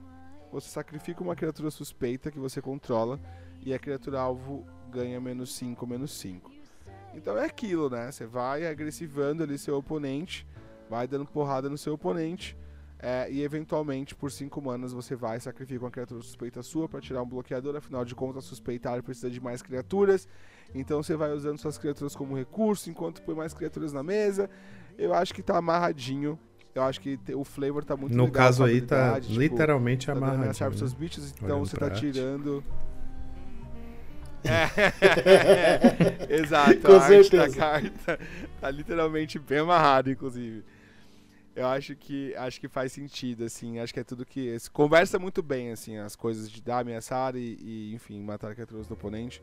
Você 0.51 0.69
sacrifica 0.69 1.23
uma 1.23 1.35
criatura 1.35 1.71
suspeita 1.71 2.31
que 2.31 2.39
você 2.39 2.61
controla 2.61 3.19
e 3.61 3.73
a 3.73 3.79
criatura 3.79 4.21
alvo 4.21 4.67
ganha 4.91 5.21
menos 5.21 5.55
5, 5.55 5.87
menos 5.87 6.13
5. 6.19 6.51
Então 7.15 7.37
é 7.37 7.45
aquilo, 7.45 7.91
né? 7.91 8.11
Você 8.11 8.27
vai 8.27 8.67
agressivando 8.67 9.43
ali 9.43 9.59
seu 9.59 9.77
oponente, 9.77 10.47
vai 10.89 11.07
dando 11.07 11.27
porrada 11.27 11.69
no 11.69 11.79
seu 11.79 11.95
oponente. 11.95 12.57
É, 13.05 13.29
e 13.29 13.43
eventualmente, 13.43 14.15
por 14.15 14.31
5 14.31 14.63
manas, 14.63 14.93
você 14.93 15.17
vai 15.17 15.37
e 15.37 15.41
sacrifica 15.41 15.85
uma 15.85 15.91
criatura 15.91 16.23
suspeita 16.23 16.63
sua 16.63 16.89
para 16.89 17.01
tirar 17.01 17.21
um 17.21 17.27
bloqueador. 17.27 17.75
Afinal 17.75 18.05
de 18.05 18.15
contas, 18.15 18.45
suspeitar 18.45 19.03
precisa 19.03 19.29
de 19.29 19.41
mais 19.41 19.61
criaturas. 19.61 20.29
Então 20.73 21.03
você 21.03 21.17
vai 21.17 21.33
usando 21.33 21.59
suas 21.59 21.77
criaturas 21.77 22.15
como 22.15 22.37
recurso 22.37 22.89
enquanto 22.89 23.21
põe 23.23 23.35
mais 23.35 23.53
criaturas 23.53 23.93
na 23.93 24.05
mesa. 24.05 24.49
Eu 24.97 25.13
acho 25.13 25.35
que 25.35 25.43
tá 25.43 25.59
amarradinho. 25.59 26.39
Eu 26.73 26.85
acho 26.85 27.01
que 27.01 27.19
o 27.35 27.43
flavor 27.43 27.85
tá 27.85 27.97
muito 27.97 28.17
No 28.17 28.25
legal 28.27 28.47
caso 28.47 28.63
a 28.63 28.69
aí 28.69 28.81
tá 28.81 29.21
tipo, 29.21 29.39
literalmente 29.39 30.07
tá 30.07 30.13
amarradinho. 30.13 30.55
pros 30.69 30.79
seus 30.79 30.93
né? 30.93 30.99
bichos, 31.01 31.33
então 31.33 31.49
Olhando 31.49 31.69
você 31.69 31.77
tá 31.77 31.91
tirando. 31.91 32.65
É. 34.45 34.69
Exato, 36.41 36.81
Com 36.81 36.93
a 36.93 37.03
arte 37.03 37.37
da 37.37 37.49
certeza. 37.49 37.57
carta 37.57 38.19
tá 38.61 38.71
literalmente 38.71 39.41
bem 39.41 39.59
amarrado, 39.59 40.09
inclusive. 40.09 40.65
Eu 41.55 41.67
acho 41.67 41.95
que 41.95 42.35
acho 42.35 42.59
que 42.59 42.69
faz 42.69 42.93
sentido, 42.93 43.45
assim. 43.45 43.79
Acho 43.79 43.93
que 43.93 44.01
é 44.01 44.05
tudo 44.05 44.25
que. 44.25 44.57
Conversa 44.73 45.19
muito 45.19 45.43
bem, 45.43 45.71
assim, 45.71 45.97
as 45.99 46.17
coisas 46.17 46.51
de 46.51 46.63
dar, 46.63 46.79
ameaçar 46.81 47.37
e, 47.37 47.59
e, 47.61 47.95
enfim, 47.95 48.21
matar 48.23 48.55
criaturas 48.55 48.87
do 48.87 48.95
oponente. 48.95 49.43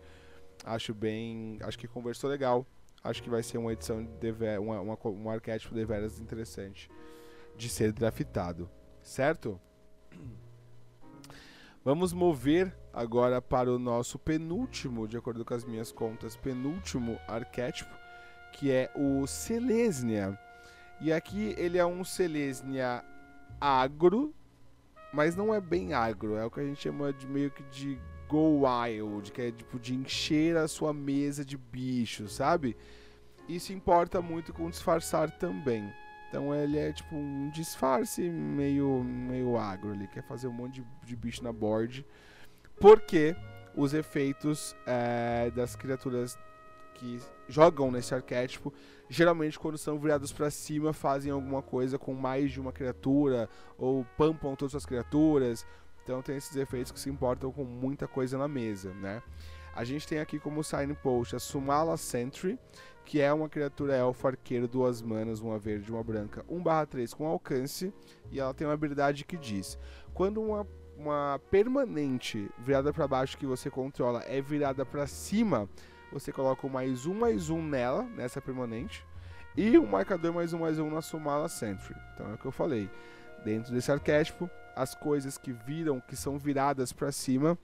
Acho 0.65 0.93
bem. 0.93 1.59
Acho 1.61 1.77
que 1.77 1.87
conversou 1.87 2.29
legal. 2.29 2.65
Acho 3.03 3.21
que 3.23 3.29
vai 3.29 3.43
ser 3.43 3.57
uma 3.57 3.71
edição 3.71 4.03
de 4.03 4.31
uma, 4.59 4.81
uma, 4.81 4.97
um 5.05 5.29
arquétipo 5.29 5.73
de 5.73 5.85
veras 5.85 6.19
interessante 6.19 6.89
de 7.55 7.69
ser 7.69 7.93
draftado. 7.93 8.69
Certo? 9.01 9.59
Vamos 11.85 12.11
mover 12.11 12.75
agora 12.91 13.41
para 13.41 13.71
o 13.71 13.79
nosso 13.79 14.19
penúltimo, 14.19 15.07
de 15.07 15.15
acordo 15.15 15.45
com 15.45 15.53
as 15.53 15.63
minhas 15.63 15.91
contas, 15.91 16.35
penúltimo 16.35 17.17
arquétipo, 17.27 17.93
que 18.53 18.71
é 18.71 18.91
o 18.95 19.25
Selesnia. 19.25 20.37
E 21.01 21.13
aqui 21.13 21.55
ele 21.57 21.77
é 21.77 21.85
um 21.85 22.03
Selesnia 22.03 23.03
agro, 23.59 24.33
mas 25.13 25.35
não 25.35 25.53
é 25.53 25.61
bem 25.61 25.93
agro, 25.93 26.35
é 26.35 26.45
o 26.45 26.51
que 26.51 26.59
a 26.59 26.63
gente 26.63 26.81
chama 26.81 27.13
de 27.13 27.25
meio 27.25 27.49
que 27.49 27.63
de 27.63 27.99
go 28.27 28.63
wild, 28.65 29.31
que 29.31 29.41
é 29.41 29.51
tipo 29.51 29.79
de 29.79 29.95
encher 29.95 30.55
a 30.57 30.67
sua 30.67 30.93
mesa 30.93 31.43
de 31.43 31.57
bichos, 31.57 32.33
sabe? 32.33 32.77
Isso 33.47 33.73
importa 33.73 34.21
muito 34.21 34.53
com 34.53 34.69
disfarçar 34.69 35.31
também. 35.31 35.91
Então 36.27 36.53
ele 36.53 36.77
é 36.77 36.93
tipo 36.93 37.15
um 37.15 37.49
disfarce 37.49 38.29
meio, 38.29 39.03
meio 39.03 39.57
agro, 39.57 39.93
ele 39.93 40.05
quer 40.07 40.21
fazer 40.21 40.47
um 40.47 40.53
monte 40.53 40.81
de, 40.81 40.87
de 41.03 41.15
bicho 41.15 41.43
na 41.43 41.51
board. 41.51 42.05
Porque 42.79 43.35
os 43.75 43.93
efeitos 43.93 44.75
eh, 44.85 45.51
das 45.55 45.75
criaturas 45.75 46.37
que 46.93 47.19
jogam 47.47 47.89
nesse 47.89 48.13
arquétipo, 48.13 48.71
geralmente 49.09 49.59
quando 49.59 49.77
são 49.77 49.99
virados 49.99 50.31
pra 50.31 50.51
cima, 50.51 50.93
fazem 50.93 51.31
alguma 51.31 51.61
coisa 51.61 51.97
com 51.97 52.13
mais 52.13 52.51
de 52.51 52.61
uma 52.61 52.71
criatura, 52.71 53.49
ou 53.77 54.05
pampam 54.17 54.55
todas 54.55 54.75
as 54.75 54.85
criaturas. 54.85 55.65
Então 56.03 56.21
tem 56.21 56.37
esses 56.37 56.55
efeitos 56.55 56.91
que 56.91 56.99
se 56.99 57.09
importam 57.09 57.51
com 57.51 57.63
muita 57.63 58.07
coisa 58.07 58.37
na 58.37 58.47
mesa, 58.47 58.93
né? 58.93 59.21
A 59.75 59.83
gente 59.83 60.07
tem 60.07 60.19
aqui 60.19 60.39
como 60.39 60.63
signpost 60.63 61.35
a 61.35 61.39
Sumala 61.39 61.95
Sentry, 61.97 62.57
que 63.05 63.21
é 63.21 63.31
uma 63.31 63.49
criatura 63.49 63.95
elfo 63.95 64.27
arqueiro, 64.27 64.67
duas 64.67 65.01
manas, 65.01 65.39
uma 65.39 65.57
verde 65.57 65.89
e 65.89 65.91
uma 65.93 66.03
branca, 66.03 66.43
1/3 66.49 67.13
com 67.13 67.25
alcance, 67.25 67.93
e 68.31 68.39
ela 68.39 68.53
tem 68.53 68.67
uma 68.67 68.73
habilidade 68.73 69.25
que 69.25 69.37
diz: 69.37 69.77
quando 70.13 70.41
uma, 70.41 70.67
uma 70.97 71.39
permanente 71.49 72.49
virada 72.59 72.91
para 72.91 73.07
baixo 73.07 73.37
que 73.37 73.45
você 73.45 73.69
controla 73.69 74.21
é 74.23 74.41
virada 74.41 74.85
para 74.85 75.07
cima, 75.07 75.69
você 76.11 76.31
coloca 76.31 76.65
um 76.65 76.69
mais 76.69 77.05
um 77.05 77.13
mais 77.13 77.49
um 77.49 77.61
nela, 77.61 78.03
nessa 78.15 78.41
permanente, 78.41 79.05
e 79.55 79.77
um 79.77 79.85
marcador 79.85 80.33
mais 80.33 80.53
um 80.53 80.59
mais 80.59 80.79
um 80.79 80.89
na 80.89 81.01
Sumala 81.01 81.47
Sentry. 81.47 81.95
Então 82.13 82.29
é 82.31 82.33
o 82.33 82.37
que 82.37 82.45
eu 82.45 82.51
falei. 82.51 82.89
dentro 83.43 83.73
desse 83.73 83.91
arquétipo, 83.91 84.49
as 84.75 84.95
coisas 84.95 85.37
que 85.37 85.51
viram, 85.51 85.99
que 85.99 86.15
são 86.15 86.37
viradas 86.37 86.91
para 86.91 87.11
cima, 87.11 87.57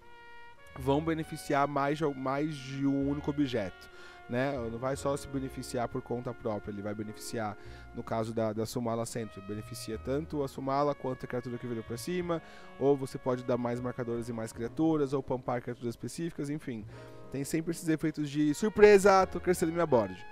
vão 0.77 1.03
beneficiar 1.03 1.67
mais 1.67 1.97
de, 1.97 2.05
mais 2.05 2.55
de 2.55 2.85
um 2.85 3.09
único 3.09 3.29
objeto. 3.29 3.89
Né? 4.27 4.53
Não 4.71 4.79
vai 4.79 4.95
só 4.95 5.15
se 5.15 5.27
beneficiar 5.27 5.87
por 5.87 6.01
conta 6.01 6.33
própria, 6.33 6.71
ele 6.71 6.81
vai 6.81 6.95
beneficiar, 6.95 7.55
no 7.93 8.01
caso 8.01 8.33
da, 8.33 8.53
da 8.53 8.65
Sumala 8.65 9.05
Centro, 9.05 9.39
beneficia 9.43 9.99
tanto 9.99 10.43
a 10.43 10.47
Sumala 10.47 10.95
quanto 10.95 11.25
a 11.25 11.27
criatura 11.27 11.59
que 11.59 11.67
virou 11.67 11.83
para 11.83 11.95
cima, 11.95 12.41
ou 12.79 12.97
você 12.97 13.19
pode 13.19 13.43
dar 13.43 13.55
mais 13.55 13.79
marcadores 13.79 14.27
e 14.27 14.33
mais 14.33 14.51
criaturas, 14.51 15.13
ou 15.13 15.21
pampar 15.21 15.61
criaturas 15.61 15.89
específicas, 15.89 16.49
enfim. 16.49 16.83
Tem 17.31 17.43
sempre 17.43 17.71
esses 17.71 17.87
efeitos 17.87 18.29
de 18.29 18.53
surpresa, 18.55 19.27
tô 19.27 19.39
crescendo 19.39 19.71
minha 19.71 19.85
board. 19.85 20.25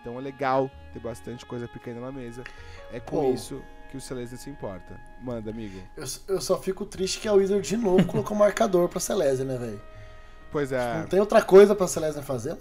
Então 0.00 0.18
é 0.18 0.20
legal 0.20 0.70
ter 0.92 1.00
bastante 1.00 1.44
coisa 1.44 1.68
pequena 1.68 2.00
na 2.00 2.12
mesa. 2.12 2.44
É 2.92 3.00
com 3.00 3.32
isso 3.32 3.62
que 3.90 3.96
o 3.96 4.00
Celeste 4.00 4.38
se 4.38 4.48
importa. 4.48 4.98
Manda, 5.20 5.50
amigo. 5.50 5.78
Eu, 5.96 6.04
eu 6.28 6.40
só 6.40 6.58
fico 6.58 6.86
triste 6.86 7.20
que 7.20 7.28
a 7.28 7.32
Wizard 7.32 7.66
de 7.66 7.76
novo 7.76 8.06
colocou 8.06 8.36
marcador 8.36 8.88
pra 8.88 9.00
Celeste, 9.00 9.44
né, 9.44 9.58
velho? 9.58 9.82
Pois 10.50 10.72
é. 10.72 10.98
Não 10.98 11.06
tem 11.06 11.20
outra 11.20 11.42
coisa 11.42 11.74
pra 11.74 11.86
Celeste 11.86 12.22
fazer? 12.22 12.56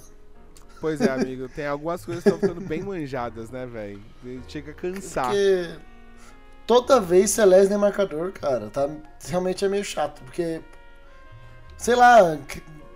Pois 0.81 0.99
é, 0.99 1.11
amigo. 1.11 1.47
Tem 1.47 1.67
algumas 1.67 2.03
coisas 2.03 2.23
que 2.23 2.29
estão 2.29 2.41
ficando 2.41 2.67
bem 2.67 2.81
manjadas, 2.81 3.51
né, 3.51 3.67
velho? 3.67 4.01
Chega 4.47 4.71
a 4.71 4.73
cansar. 4.73 5.27
Porque 5.27 5.69
toda 6.65 6.99
vez 6.99 7.29
Celeste 7.29 7.71
é 7.71 7.77
marcador, 7.77 8.31
cara. 8.31 8.67
Tá, 8.71 8.89
realmente 9.27 9.63
é 9.63 9.69
meio 9.69 9.85
chato. 9.85 10.23
Porque, 10.23 10.59
sei 11.77 11.95
lá, 11.95 12.35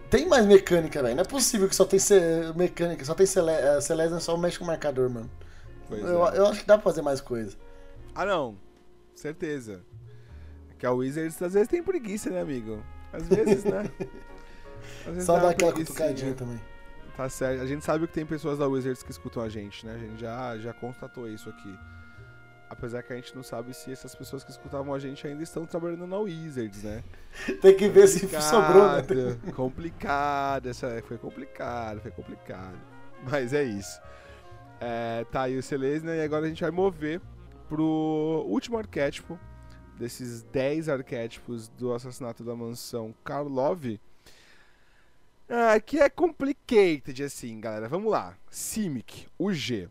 tem 0.09 0.27
mais 0.27 0.47
mecânica, 0.47 1.01
velho. 1.03 1.15
Não 1.15 1.21
é 1.21 1.27
possível 1.27 1.69
que 1.69 1.75
só 1.75 1.85
tem 1.85 1.99
mecânica, 2.55 3.05
só 3.05 3.13
tem 3.13 3.27
Celeste, 3.27 3.85
Celeste 3.85 4.19
só 4.19 4.35
mexe 4.35 4.57
com 4.57 4.65
marcador, 4.65 5.07
mano. 5.07 5.29
Eu, 5.91 6.27
é. 6.27 6.37
eu 6.39 6.47
acho 6.47 6.61
que 6.61 6.65
dá 6.65 6.79
pra 6.79 6.83
fazer 6.83 7.03
mais 7.03 7.21
coisa. 7.21 7.55
Ah, 8.15 8.25
não. 8.25 8.57
Certeza. 9.13 9.81
Que 10.79 10.87
a 10.87 10.91
Wizards 10.91 11.39
às 11.39 11.53
vezes 11.53 11.67
tem 11.67 11.83
preguiça, 11.83 12.31
né, 12.31 12.41
amigo? 12.41 12.83
Às 13.13 13.27
vezes, 13.27 13.63
né? 13.63 13.83
Às 15.05 15.13
vezes 15.13 15.25
Só 15.25 15.39
dá 15.39 15.51
aquela 15.51 15.71
cutucadinha 15.71 16.33
também. 16.33 16.59
Tá 17.15 17.29
certo. 17.29 17.61
A 17.61 17.65
gente 17.65 17.83
sabe 17.83 18.07
que 18.07 18.13
tem 18.13 18.25
pessoas 18.25 18.57
da 18.57 18.67
Wizards 18.67 19.01
que 19.01 19.11
escutam 19.11 19.41
a 19.41 19.49
gente, 19.49 19.85
né? 19.85 19.95
A 19.95 19.97
gente 19.97 20.19
já, 20.19 20.57
já 20.57 20.73
constatou 20.73 21.27
isso 21.29 21.49
aqui. 21.49 21.77
Apesar 22.69 23.03
que 23.03 23.13
a 23.13 23.15
gente 23.15 23.33
não 23.35 23.43
sabe 23.43 23.73
se 23.73 23.91
essas 23.91 24.13
pessoas 24.15 24.43
que 24.43 24.51
escutavam 24.51 24.93
a 24.93 24.99
gente 24.99 25.25
ainda 25.25 25.43
estão 25.43 25.65
trabalhando 25.65 26.07
na 26.07 26.17
Wizards, 26.17 26.83
né? 26.83 27.03
tem 27.61 27.75
que 27.75 27.87
ver 27.87 28.07
se 28.07 28.27
sobrou, 28.41 28.87
né? 28.87 29.51
Complicado. 29.55 30.67
Essa, 30.67 31.01
foi 31.07 31.17
complicado, 31.17 32.01
foi 32.01 32.11
complicado. 32.11 32.77
Mas 33.23 33.53
é 33.53 33.63
isso. 33.63 34.01
É, 34.81 35.25
tá 35.31 35.43
aí 35.43 35.57
o 35.57 35.63
Celestia 35.63 36.15
e 36.15 36.21
agora 36.21 36.45
a 36.45 36.49
gente 36.49 36.61
vai 36.61 36.71
mover 36.71 37.21
pro 37.69 38.45
último 38.47 38.77
arquétipo 38.77 39.39
desses 39.97 40.43
10 40.43 40.89
arquétipos 40.89 41.69
do 41.69 41.93
assassinato 41.93 42.43
da 42.43 42.55
mansão 42.55 43.13
Karlov. 43.23 43.99
Ah, 45.47 45.80
que 45.80 45.99
é 45.99 46.09
complicated, 46.09 47.23
assim, 47.23 47.59
galera. 47.59 47.88
Vamos 47.88 48.11
lá. 48.11 48.35
Simic, 48.49 49.27
o 49.38 49.53
G. 49.53 49.88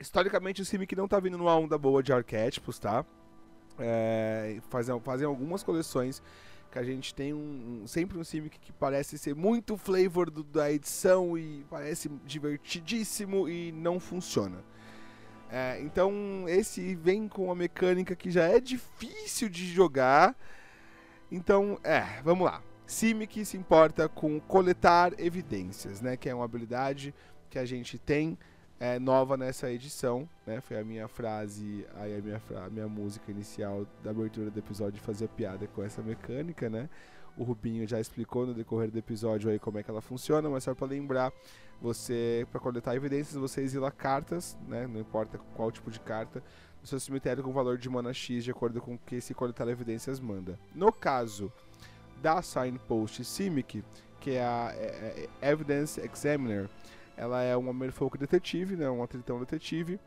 Historicamente, 0.00 0.62
o 0.62 0.64
Simic 0.64 0.94
não 0.96 1.08
tá 1.08 1.20
vindo 1.20 1.36
numa 1.38 1.54
onda 1.54 1.76
boa 1.76 2.02
de 2.02 2.12
arquétipos, 2.12 2.78
tá? 2.78 3.04
É, 3.78 4.58
fazem, 4.70 4.98
fazem 5.00 5.26
algumas 5.26 5.62
coleções 5.62 6.22
que 6.70 6.78
a 6.78 6.82
gente 6.82 7.14
tem 7.14 7.32
um, 7.32 7.82
um, 7.82 7.86
sempre 7.86 8.18
um 8.18 8.24
Simic 8.24 8.58
que 8.58 8.72
parece 8.72 9.18
ser 9.18 9.34
muito 9.34 9.76
flavor 9.76 10.30
do, 10.30 10.42
da 10.42 10.70
edição 10.70 11.36
e 11.36 11.64
parece 11.70 12.08
divertidíssimo 12.24 13.48
e 13.48 13.72
não 13.72 14.00
funciona. 14.00 14.64
É, 15.50 15.80
então 15.80 16.44
esse 16.48 16.94
vem 16.96 17.28
com 17.28 17.46
uma 17.46 17.54
mecânica 17.54 18.16
que 18.16 18.30
já 18.30 18.44
é 18.44 18.60
difícil 18.60 19.48
de 19.48 19.66
jogar. 19.66 20.34
Então, 21.30 21.78
é, 21.82 22.20
vamos 22.22 22.44
lá. 22.46 22.62
Simic 22.86 23.44
se 23.44 23.56
importa 23.56 24.08
com 24.08 24.38
coletar 24.40 25.18
evidências, 25.18 26.00
né? 26.00 26.16
Que 26.16 26.28
é 26.28 26.34
uma 26.34 26.44
habilidade 26.44 27.12
que 27.50 27.58
a 27.58 27.64
gente 27.64 27.98
tem 27.98 28.38
é, 28.78 28.98
nova 28.98 29.36
nessa 29.36 29.70
edição, 29.72 30.28
né? 30.46 30.60
Foi 30.60 30.78
a 30.78 30.84
minha 30.84 31.08
frase, 31.08 31.86
aí 31.96 32.16
a 32.16 32.20
minha, 32.20 32.40
minha 32.70 32.88
música 32.88 33.30
inicial 33.30 33.86
da 34.04 34.10
abertura 34.10 34.50
do 34.50 34.58
episódio 34.58 35.00
fazer 35.02 35.28
piada 35.28 35.66
com 35.66 35.82
essa 35.82 36.02
mecânica, 36.02 36.68
né? 36.70 36.88
O 37.36 37.42
Rubinho 37.42 37.86
já 37.86 38.00
explicou 38.00 38.46
no 38.46 38.54
decorrer 38.54 38.90
do 38.90 38.98
episódio 38.98 39.50
aí 39.50 39.58
como 39.58 39.78
é 39.78 39.82
que 39.82 39.90
ela 39.90 40.00
funciona, 40.00 40.48
mas 40.48 40.64
só 40.64 40.74
para 40.74 40.86
lembrar, 40.86 41.32
você 41.80 42.46
para 42.50 42.60
coletar 42.60 42.94
evidências, 42.94 43.34
você 43.36 43.60
exila 43.62 43.90
cartas, 43.90 44.56
né? 44.68 44.86
Não 44.86 45.00
importa 45.00 45.38
qual 45.54 45.72
tipo 45.72 45.90
de 45.90 46.00
carta, 46.00 46.42
no 46.80 46.86
seu 46.86 47.00
cemitério 47.00 47.42
com 47.42 47.52
valor 47.52 47.78
de 47.78 47.88
mana 47.90 48.12
X 48.12 48.44
de 48.44 48.50
acordo 48.50 48.80
com 48.80 48.94
o 48.94 48.98
que 48.98 49.16
esse 49.16 49.34
coletar 49.34 49.68
evidências 49.68 50.20
manda. 50.20 50.58
No 50.74 50.92
caso 50.92 51.52
da 52.22 52.42
Signpost 52.42 53.24
Simic, 53.24 53.84
que 54.20 54.32
é 54.32 54.44
a 54.44 54.72
é, 54.74 55.28
é, 55.40 55.50
Evidence 55.50 56.00
Examiner, 56.00 56.68
ela 57.16 57.42
é 57.42 57.56
uma 57.56 57.72
Merfolk 57.72 58.18
Detetive, 58.18 58.76
né? 58.76 58.88
Uma 58.88 59.06
Tritão 59.06 59.38
Detetive 59.38 59.98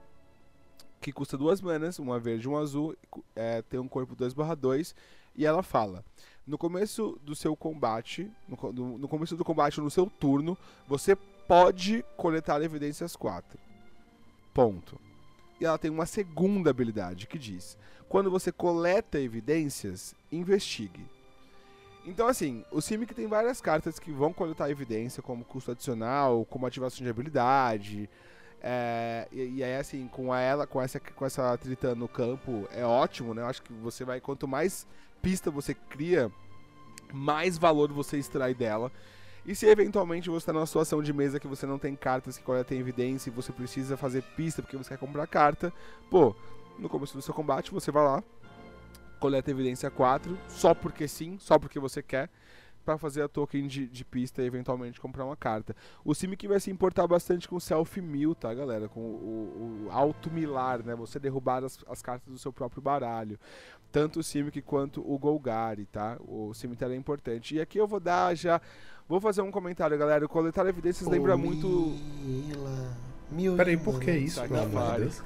que 1.01 1.11
custa 1.11 1.37
duas 1.37 1.61
manas, 1.61 1.97
uma 1.99 2.19
verde 2.19 2.45
e 2.45 2.49
um 2.49 2.57
azul, 2.57 2.95
é, 3.35 3.61
tem 3.61 3.79
um 3.79 3.87
corpo 3.87 4.15
2/2 4.15 4.93
e 5.35 5.45
ela 5.45 5.63
fala: 5.63 6.03
no 6.45 6.57
começo 6.57 7.17
do 7.23 7.35
seu 7.35 7.55
combate, 7.55 8.31
no, 8.47 8.73
no, 8.73 8.97
no 8.97 9.07
começo 9.07 9.35
do 9.35 9.45
combate 9.45 9.79
no 9.79 9.89
seu 9.89 10.07
turno, 10.07 10.57
você 10.87 11.15
pode 11.15 12.03
coletar 12.17 12.61
evidências 12.61 13.15
4. 13.15 13.57
Ponto. 14.53 14.99
E 15.59 15.65
ela 15.65 15.77
tem 15.77 15.91
uma 15.91 16.05
segunda 16.05 16.69
habilidade 16.69 17.27
que 17.27 17.39
diz: 17.39 17.77
quando 18.07 18.29
você 18.29 18.51
coleta 18.51 19.19
evidências, 19.19 20.13
investigue. 20.31 21.05
Então, 22.05 22.27
assim, 22.27 22.63
o 22.71 22.81
Simic 22.81 23.13
tem 23.13 23.27
várias 23.27 23.61
cartas 23.61 23.99
que 23.99 24.11
vão 24.11 24.33
coletar 24.33 24.69
evidência, 24.69 25.21
como 25.21 25.43
custo 25.43 25.71
adicional, 25.71 26.45
como 26.45 26.65
ativação 26.65 27.03
de 27.03 27.09
habilidade. 27.09 28.09
É, 28.61 29.27
e, 29.31 29.57
e 29.57 29.63
aí, 29.63 29.75
assim, 29.75 30.07
com 30.07 30.33
ela, 30.33 30.65
com 30.65 30.81
essa, 30.81 30.99
com 30.99 31.25
essa 31.25 31.57
Tritã 31.57 31.95
no 31.95 32.07
campo, 32.07 32.67
é 32.71 32.85
ótimo, 32.85 33.33
né? 33.33 33.41
Eu 33.41 33.47
acho 33.47 33.61
que 33.61 33.73
você 33.73 34.03
vai, 34.03 34.19
quanto 34.19 34.47
mais 34.47 34.87
pista 35.21 35.51
você 35.51 35.73
cria, 35.73 36.31
mais 37.13 37.57
valor 37.57 37.91
você 37.91 38.17
extrai 38.17 38.53
dela. 38.53 38.91
E 39.45 39.55
se 39.55 39.65
eventualmente 39.65 40.29
você 40.29 40.43
está 40.43 40.53
numa 40.53 40.65
situação 40.65 41.01
de 41.01 41.11
mesa 41.13 41.39
que 41.39 41.47
você 41.47 41.65
não 41.65 41.79
tem 41.79 41.95
cartas 41.95 42.37
que 42.37 42.43
coletem 42.43 42.79
evidência 42.79 43.29
e 43.29 43.33
você 43.33 43.51
precisa 43.51 43.97
fazer 43.97 44.21
pista 44.35 44.61
porque 44.61 44.77
você 44.77 44.89
quer 44.89 44.97
comprar 44.97 45.25
carta, 45.27 45.73
pô, 46.09 46.35
no 46.77 46.89
começo 46.89 47.15
do 47.15 47.21
seu 47.21 47.33
combate 47.33 47.71
você 47.71 47.91
vai 47.91 48.03
lá, 48.03 48.23
coleta 49.19 49.51
evidência 49.51 49.89
4, 49.91 50.37
só 50.47 50.73
porque 50.73 51.07
sim, 51.07 51.37
só 51.39 51.59
porque 51.59 51.79
você 51.79 52.01
quer, 52.01 52.29
para 52.85 52.97
fazer 52.97 53.21
a 53.21 53.27
token 53.27 53.67
de, 53.67 53.87
de, 53.87 54.03
pista 54.03 54.41
e 54.41 54.45
eventualmente 54.45 54.99
comprar 54.99 55.23
uma 55.23 55.35
carta. 55.35 55.75
O 56.03 56.15
Simic 56.15 56.47
vai 56.47 56.59
se 56.59 56.71
importar 56.71 57.05
bastante 57.05 57.47
com 57.47 57.57
o 57.57 57.61
Self 57.61 58.01
Mill, 58.01 58.33
tá, 58.33 58.51
galera? 58.53 58.87
Com 58.89 59.01
o, 59.01 59.85
o 59.85 59.91
Alto 59.91 60.31
Milar, 60.31 60.83
né? 60.83 60.95
Você 60.95 61.19
derrubar 61.19 61.63
as, 61.63 61.77
as 61.87 62.01
cartas 62.01 62.33
do 62.33 62.39
seu 62.39 62.51
próprio 62.51 62.81
baralho 62.81 63.37
tanto 63.91 64.19
o 64.19 64.23
Simic 64.23 64.61
quanto 64.61 65.01
o 65.01 65.17
Golgari, 65.17 65.85
tá? 65.85 66.17
O 66.27 66.53
cemitério 66.53 66.93
é 66.93 66.97
importante. 66.97 67.55
E 67.55 67.61
aqui 67.61 67.79
eu 67.79 67.87
vou 67.87 67.99
dar 67.99 68.35
já. 68.35 68.61
Vou 69.07 69.19
fazer 69.19 69.41
um 69.41 69.51
comentário, 69.51 69.97
galera. 69.97 70.23
O 70.25 70.29
coletar 70.29 70.65
evidências 70.67 71.07
oh, 71.07 71.11
lembra 71.11 71.35
muito. 71.35 71.67
Mila. 72.23 72.97
Mil 73.31 73.55
Peraí, 73.55 73.77
por 73.77 73.99
que 73.99 74.11
isso, 74.11 74.41
pelo 74.41 74.61
amor 74.61 74.93
de 74.93 75.01
Deus? 75.01 75.23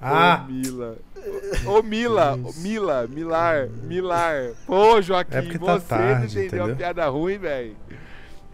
Ah! 0.00 0.44
Ô, 0.44 0.52
Mila. 0.52 0.98
Ô, 1.66 1.82
Mila. 1.82 2.34
Ô, 2.34 2.52
Mila. 2.60 3.06
Milar. 3.06 3.68
Milar. 3.68 4.50
Pô, 4.66 5.00
Joaquim, 5.00 5.36
é 5.36 5.42
você 5.42 5.58
tá 5.58 5.80
tarde, 5.80 6.36
não 6.36 6.44
entendeu 6.44 6.72
a 6.72 6.76
piada 6.76 7.08
ruim, 7.08 7.38
velho. 7.38 7.76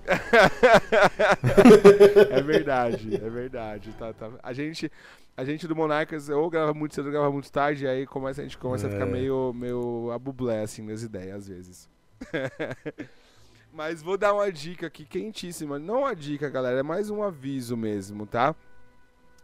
é 2.31 2.43
verdade, 2.43 3.15
é 3.15 3.31
verdade. 3.31 3.93
Tá, 3.99 4.13
tá. 4.13 4.31
A 4.43 4.53
gente 4.53 4.91
a 5.41 5.45
gente 5.45 5.67
do 5.67 5.75
Monarcas 5.75 6.29
ou 6.29 6.51
grava 6.51 6.75
muito 6.75 6.95
cedo 6.95 7.07
ou 7.07 7.13
grava 7.13 7.33
muito 7.33 7.51
tarde, 7.51 7.85
e 7.85 7.89
aí 7.89 8.07
começa, 8.07 8.43
a 8.43 8.45
gente 8.45 8.59
começa 8.59 8.87
é. 8.87 8.89
a 8.89 8.93
ficar 8.93 9.07
é. 9.07 9.11
meio, 9.11 9.53
meio 9.55 10.11
abublé, 10.13 10.63
assim, 10.63 10.83
nas 10.83 11.03
ideias, 11.03 11.37
às 11.37 11.49
vezes. 11.49 11.89
Mas 13.73 14.03
vou 14.03 14.19
dar 14.19 14.35
uma 14.35 14.53
dica 14.53 14.89
aqui 14.89 15.07
quentíssima. 15.07 15.79
Não 15.79 16.01
uma 16.01 16.15
dica, 16.15 16.51
galera, 16.51 16.81
é 16.81 16.83
mais 16.83 17.09
um 17.09 17.23
aviso 17.23 17.77
mesmo, 17.77 18.27
tá? 18.27 18.55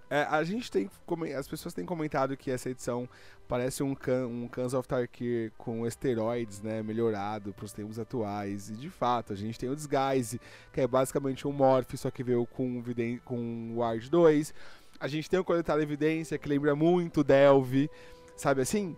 É, 0.09 0.23
a 0.23 0.45
gente 0.45 0.71
tem. 0.71 0.89
As 1.37 1.49
pessoas 1.49 1.75
têm 1.75 1.85
comentado 1.85 2.37
que 2.37 2.51
essa 2.51 2.71
edição 2.71 3.09
parece 3.49 3.83
um, 3.83 3.95
can, 3.95 4.27
um 4.27 4.47
Cans 4.47 4.73
of 4.73 4.87
Tarkir 4.87 5.53
com 5.59 5.87
esteroides, 5.87 6.63
né? 6.63 6.83
Melhorado 6.83 7.53
para 7.53 7.65
os 7.65 7.73
tempos 7.73 7.99
atuais. 7.99 8.71
E 8.71 8.75
de 8.75 8.89
fato, 8.89 9.33
a 9.33 9.37
gente 9.37 9.59
tem 9.59 9.69
o 9.69 9.75
Disguise, 9.75 10.41
que 10.73 10.81
é 10.81 10.87
basicamente 10.87 11.47
um 11.47 11.53
Morph, 11.53 11.95
só 11.97 12.11
que 12.11 12.23
veio 12.23 12.47
com, 12.47 12.83
com 13.25 13.75
Ward 13.77 14.09
2. 14.09 14.55
A 15.01 15.09
gente 15.09 15.29
tem 15.29 15.39
o 15.39 15.45
Coletar 15.45 15.79
Evidência, 15.81 16.39
que 16.39 16.49
lembra 16.49 16.75
muito 16.75 17.25
Delve, 17.25 17.91
sabe 18.37 18.63
assim? 18.63 18.97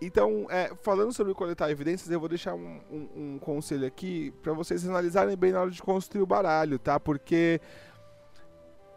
Então, 0.00 0.46
é, 0.50 0.72
falando 0.82 1.12
sobre 1.12 1.32
coletar 1.32 1.70
evidências, 1.70 2.10
eu 2.10 2.20
vou 2.20 2.28
deixar 2.28 2.54
um, 2.54 2.80
um, 2.90 3.08
um 3.16 3.38
conselho 3.38 3.86
aqui 3.86 4.30
para 4.42 4.52
vocês 4.52 4.86
analisarem 4.86 5.34
bem 5.34 5.52
na 5.52 5.62
hora 5.62 5.70
de 5.70 5.82
construir 5.82 6.20
o 6.20 6.26
baralho, 6.26 6.78
tá? 6.78 7.00
Porque 7.00 7.60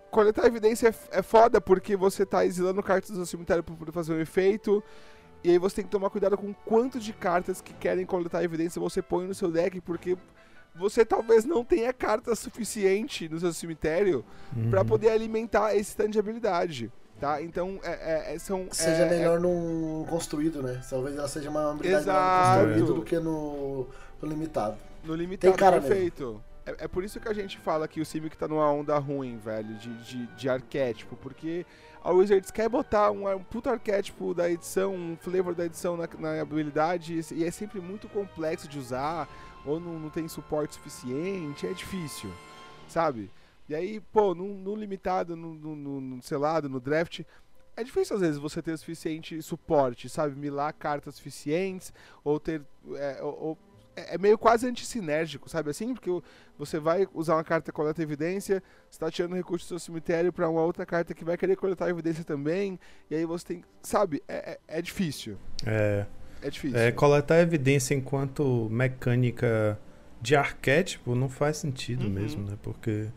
coletar 0.10 0.45
evidência 0.45 0.90
é, 0.90 1.19
é 1.19 1.22
foda 1.22 1.61
porque 1.61 1.95
você 1.95 2.26
tá 2.26 2.45
exilando 2.45 2.81
cartas 2.84 3.11
do 3.11 3.15
seu 3.18 3.26
cemitério 3.26 3.64
pra 3.64 3.76
poder 3.76 3.91
fazer 3.91 4.14
um 4.14 4.19
efeito. 4.19 4.84
E 5.44 5.52
aí 5.52 5.57
você 5.57 5.77
tem 5.77 5.86
que 5.86 5.91
tomar 5.91 6.10
cuidado 6.10 6.38
com 6.38 6.53
quanto 6.53 6.99
de 6.99 7.14
cartas 7.14 7.61
que 7.61 7.73
querem 7.73 8.06
coletar 8.06 8.44
evidência 8.44 8.81
você 8.81 9.02
põe 9.02 9.26
no 9.26 9.34
seu 9.34 9.49
deck, 9.49 9.80
porque 9.81 10.18
você 10.76 11.06
talvez 11.06 11.45
não 11.45 11.64
tenha 11.64 11.94
carta 11.94 12.36
suficiente 12.36 13.27
no 13.30 13.40
seu 13.40 13.53
cemitério 13.53 14.26
uhum. 14.56 14.69
para 14.69 14.84
poder 14.84 15.10
alimentar 15.10 15.76
esse 15.76 15.91
stand 15.91 16.10
de 16.10 16.19
habilidade. 16.19 16.91
Tá? 17.19 17.41
Então, 17.41 17.80
é, 17.84 18.31
é, 18.31 18.36
é 18.36 18.40
são. 18.40 18.68
Seja 18.72 19.03
é, 19.03 19.10
melhor 19.10 19.41
no 19.41 20.06
construído, 20.10 20.64
né? 20.64 20.81
Talvez 20.90 21.18
ela 21.18 21.27
seja 21.27 21.49
uma 21.49 21.72
habilidade 21.72 22.06
no 22.06 22.65
construído 22.65 22.94
do 22.94 23.02
que 23.03 23.19
no, 23.19 23.88
no 24.22 24.30
limitado. 24.30 24.77
No 25.03 25.15
limitado, 25.15 25.52
Tem 25.52 25.60
cara 25.60 25.81
perfeito. 25.81 26.23
Mesmo. 26.23 26.49
É, 26.70 26.86
é, 26.86 26.88
por 26.88 27.04
isso 27.04 27.20
que 27.20 27.28
a 27.28 27.34
gente 27.34 27.58
fala 27.58 27.88
que 27.88 28.00
o 28.00 28.06
Simic 28.06 28.38
tá 28.38 28.48
numa 28.48 28.72
onda 28.72 28.98
ruim, 28.98 29.38
velho, 29.38 29.74
de, 29.76 29.94
de, 30.04 30.28
de 30.28 30.50
arquétipo, 30.50 31.16
porque 31.16 31.66
a 32.04 32.12
Wizards 32.12 32.52
quer 32.52 32.70
botar 32.70 33.12
um, 33.12 33.28
um 33.34 33.44
puto 33.44 33.70
arquétipo 33.70 34.34
da 34.34 34.50
edição, 34.50 34.94
um 34.94 35.18
flavor 35.18 35.56
da 35.56 35.66
edição 35.66 35.98
na, 35.98 36.08
na 36.20 36.41
habilidade, 36.41 37.20
e 37.32 37.44
é 37.44 37.52
sempre 37.52 37.82
muito 37.82 38.08
complexo 38.08 38.68
de 38.68 38.78
usar, 38.78 39.28
ou 39.66 39.80
não, 39.80 40.00
não 40.00 40.10
tem 40.10 40.28
suporte 40.28 40.76
suficiente, 40.76 41.66
é 41.66 41.74
difícil, 41.74 42.32
sabe? 42.88 43.32
E 43.68 43.76
aí, 43.76 44.00
pô, 44.00 44.34
no, 44.34 44.48
no 44.56 44.76
limitado, 44.76 45.36
no, 45.36 45.54
no, 45.54 46.02
no 46.02 46.24
selado, 46.24 46.70
no 46.70 46.80
draft, 46.80 47.22
é 47.76 47.84
difícil 47.84 48.16
às 48.16 48.22
vezes 48.22 48.38
você 48.38 48.62
ter 48.62 48.74
o 48.74 48.78
suficiente 48.78 49.41
suporte, 49.41 50.10
sabe? 50.10 50.36
Milar 50.36 50.74
cartas 50.74 51.16
suficientes, 51.16 51.94
ou 52.24 52.40
ter. 52.40 52.62
É, 52.96 53.20
ou, 53.22 53.58
é, 54.00 54.16
é 54.16 54.18
meio 54.18 54.38
quase 54.38 54.68
antissinérgico, 54.68 55.50
sabe 55.50 55.70
assim? 55.70 55.94
Porque 55.94 56.10
você 56.58 56.80
vai 56.80 57.08
usar 57.14 57.36
uma 57.36 57.44
carta 57.44 57.72
coleta 57.72 58.02
evidência, 58.02 58.64
está 58.90 59.10
tirando 59.12 59.36
recurso 59.36 59.66
do 59.66 59.70
seu 59.70 59.80
cemitério 59.80 60.32
para 60.32 60.50
uma 60.50 60.62
outra 60.62 60.86
carta 60.86 61.14
que 61.14 61.26
vai 61.26 61.38
querer 61.38 61.56
coletar 61.56 61.90
evidência 61.90 62.24
também, 62.24 62.80
e 63.10 63.16
aí 63.16 63.26
você 63.26 63.46
tem. 63.46 63.64
Sabe? 63.82 64.24
É, 64.28 64.52
é, 64.52 64.80
é 64.80 64.82
difícil. 64.82 65.38
É. 65.66 66.06
É 66.42 66.50
difícil. 66.50 66.78
É, 66.78 66.92
coletar 66.92 67.40
evidência 67.40 67.94
enquanto 67.94 68.70
mecânica 68.72 69.78
de 70.22 70.36
arquétipo 70.36 71.16
não 71.16 71.30
faz 71.30 71.58
sentido 71.58 72.06
uhum. 72.06 72.10
mesmo, 72.12 72.50
né? 72.50 72.58
Porque. 72.62 73.08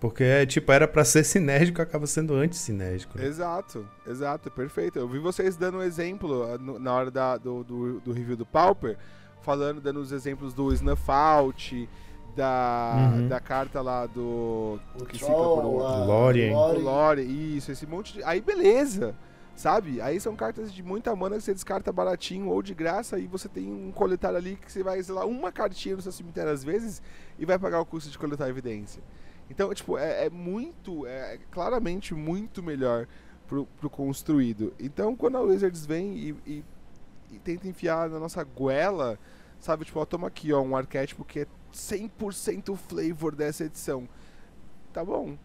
Porque 0.00 0.22
é 0.22 0.44
tipo, 0.44 0.70
era 0.70 0.86
para 0.86 1.02
ser 1.02 1.24
sinérgico, 1.24 1.80
acaba 1.80 2.06
sendo 2.06 2.34
antissinérgico. 2.34 3.16
Né? 3.16 3.24
Exato, 3.26 3.88
exato, 4.06 4.50
perfeito. 4.50 4.98
Eu 4.98 5.08
vi 5.08 5.18
vocês 5.18 5.56
dando 5.56 5.78
um 5.78 5.82
exemplo 5.82 6.42
ah, 6.42 6.58
na 6.58 6.92
hora 6.92 7.10
da, 7.10 7.38
do, 7.38 7.64
do, 7.64 8.00
do 8.00 8.12
review 8.12 8.36
do 8.36 8.44
Pauper 8.44 8.98
falando, 9.44 9.80
dando 9.80 10.00
os 10.00 10.10
exemplos 10.10 10.54
do 10.54 10.72
Snuff 10.72 11.10
Out, 11.10 11.88
da, 12.34 13.12
uhum. 13.12 13.28
da 13.28 13.38
carta 13.38 13.80
lá 13.80 14.06
do. 14.06 14.80
O 15.00 15.04
que 15.04 15.18
Troll, 15.18 15.62
por 15.62 15.68
um, 15.68 16.04
Lorien. 16.04 16.52
Lorien, 16.52 17.56
isso, 17.56 17.70
esse 17.70 17.86
monte 17.86 18.14
de. 18.14 18.24
Aí 18.24 18.40
beleza! 18.40 19.14
Sabe? 19.54 20.00
Aí 20.00 20.18
são 20.18 20.34
cartas 20.34 20.74
de 20.74 20.82
muita 20.82 21.14
mana 21.14 21.36
que 21.36 21.42
você 21.42 21.54
descarta 21.54 21.92
baratinho 21.92 22.48
ou 22.48 22.60
de 22.60 22.74
graça 22.74 23.20
e 23.20 23.26
você 23.28 23.48
tem 23.48 23.72
um 23.72 23.92
coletar 23.92 24.34
ali 24.34 24.56
que 24.56 24.72
você 24.72 24.82
vai, 24.82 25.00
sei 25.00 25.14
lá, 25.14 25.24
uma 25.24 25.52
cartinha 25.52 25.94
no 25.94 26.02
seu 26.02 26.10
cemitério 26.10 26.50
às 26.50 26.64
vezes 26.64 27.00
e 27.38 27.46
vai 27.46 27.56
pagar 27.56 27.80
o 27.80 27.86
custo 27.86 28.10
de 28.10 28.18
coletar 28.18 28.48
evidência. 28.48 29.00
Então, 29.48 29.72
tipo, 29.72 29.96
é, 29.96 30.26
é 30.26 30.30
muito, 30.30 31.06
é 31.06 31.38
claramente 31.52 32.14
muito 32.14 32.64
melhor 32.64 33.06
pro, 33.46 33.66
pro 33.78 33.88
construído. 33.88 34.72
Então, 34.80 35.14
quando 35.14 35.36
a 35.36 35.40
Wizards 35.40 35.86
vem 35.86 36.16
e, 36.16 36.36
e, 36.46 36.64
e 37.30 37.38
tenta 37.38 37.68
enfiar 37.68 38.08
na 38.08 38.18
nossa 38.18 38.42
goela 38.44 39.18
Sabe, 39.64 39.86
tipo, 39.86 39.98
ó, 39.98 40.04
toma 40.04 40.28
aqui, 40.28 40.52
ó, 40.52 40.60
um 40.60 40.76
arquétipo 40.76 41.24
que 41.24 41.40
é 41.40 41.46
100% 41.72 42.76
flavor 42.76 43.34
dessa 43.34 43.64
edição. 43.64 44.06
Tá 44.92 45.02
bom. 45.02 45.38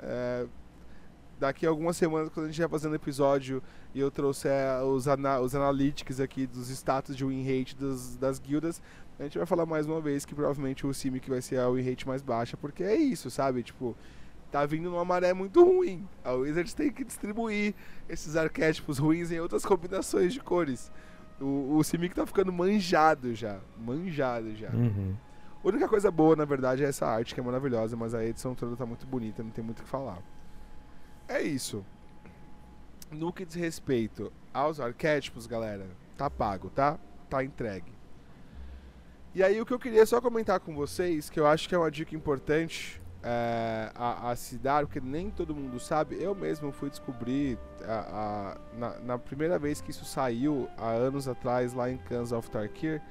É, 0.00 0.46
daqui 1.38 1.66
a 1.66 1.68
algumas 1.68 1.94
semanas, 1.94 2.30
quando 2.30 2.44
a 2.44 2.48
gente 2.48 2.54
estiver 2.54 2.70
fazendo 2.70 2.94
episódio 2.94 3.62
e 3.94 4.00
eu 4.00 4.10
trouxer 4.10 4.82
os, 4.82 5.06
ana 5.06 5.40
os 5.40 5.54
analytics 5.54 6.20
aqui 6.20 6.46
dos 6.46 6.70
status 6.70 7.14
de 7.14 7.22
win 7.22 7.44
rate 7.44 7.76
das, 7.76 8.16
das 8.16 8.38
guildas, 8.38 8.80
a 9.20 9.24
gente 9.24 9.36
vai 9.36 9.46
falar 9.46 9.66
mais 9.66 9.84
uma 9.84 10.00
vez 10.00 10.24
que 10.24 10.34
provavelmente 10.34 10.86
o 10.86 10.94
Simic 10.94 11.28
vai 11.28 11.42
ser 11.42 11.58
a 11.58 11.68
win 11.68 11.82
rate 11.82 12.08
mais 12.08 12.22
baixa, 12.22 12.56
porque 12.56 12.82
é 12.82 12.96
isso, 12.96 13.30
sabe? 13.30 13.62
Tipo, 13.62 13.94
tá 14.50 14.64
vindo 14.64 14.88
numa 14.90 15.04
maré 15.04 15.34
muito 15.34 15.62
ruim. 15.62 16.08
A 16.24 16.32
Wizards 16.32 16.72
tem 16.72 16.90
que 16.90 17.04
distribuir 17.04 17.74
esses 18.08 18.36
arquétipos 18.36 18.96
ruins 18.96 19.30
em 19.30 19.38
outras 19.38 19.66
combinações 19.66 20.32
de 20.32 20.40
cores. 20.40 20.90
O, 21.40 21.76
o 21.76 21.84
Simic 21.84 22.14
tá 22.14 22.26
ficando 22.26 22.52
manjado 22.52 23.34
já. 23.34 23.60
Manjado 23.78 24.54
já. 24.54 24.70
Uhum. 24.70 25.14
A 25.62 25.68
única 25.68 25.88
coisa 25.88 26.10
boa, 26.10 26.36
na 26.36 26.44
verdade, 26.44 26.84
é 26.84 26.88
essa 26.88 27.06
arte 27.06 27.34
que 27.34 27.40
é 27.40 27.42
maravilhosa, 27.42 27.96
mas 27.96 28.14
a 28.14 28.24
edição 28.24 28.54
toda 28.54 28.76
tá 28.76 28.86
muito 28.86 29.06
bonita, 29.06 29.42
não 29.42 29.50
tem 29.50 29.64
muito 29.64 29.80
o 29.80 29.82
que 29.82 29.88
falar. 29.88 30.18
É 31.28 31.42
isso. 31.42 31.84
No 33.10 33.32
que 33.32 33.44
diz 33.44 33.56
respeito 33.56 34.32
aos 34.54 34.80
arquétipos, 34.80 35.46
galera, 35.46 35.86
tá 36.16 36.30
pago, 36.30 36.70
tá? 36.70 36.98
Tá 37.28 37.44
entregue. 37.44 37.92
E 39.34 39.42
aí 39.42 39.60
o 39.60 39.66
que 39.66 39.74
eu 39.74 39.78
queria 39.78 40.06
só 40.06 40.20
comentar 40.20 40.60
com 40.60 40.74
vocês, 40.74 41.28
que 41.28 41.38
eu 41.38 41.46
acho 41.46 41.68
que 41.68 41.74
é 41.74 41.78
uma 41.78 41.90
dica 41.90 42.14
importante 42.14 43.02
é, 43.28 43.90
a, 43.96 44.30
a, 44.30 44.36
se 44.36 44.56
dar, 44.56 44.86
porque 44.86 45.00
nem 45.00 45.30
todo 45.30 45.52
mundo 45.52 45.80
sabe. 45.80 46.16
Eu 46.22 46.32
mesmo 46.32 46.70
fui 46.70 46.88
descobrir 46.88 47.58
a, 47.84 47.98
a, 47.98 48.78
na, 48.78 48.98
na, 49.00 49.18
primeira 49.18 49.58
vez 49.58 49.80
que 49.80 49.90
isso 49.90 50.04
saiu, 50.04 50.68
há 50.78 50.90
anos 50.90 51.26
atrás, 51.26 51.72
lá 51.72 51.90
em 51.90 51.98
Cans 51.98 52.30
of 52.30 52.48
Tarkir. 52.48 53.02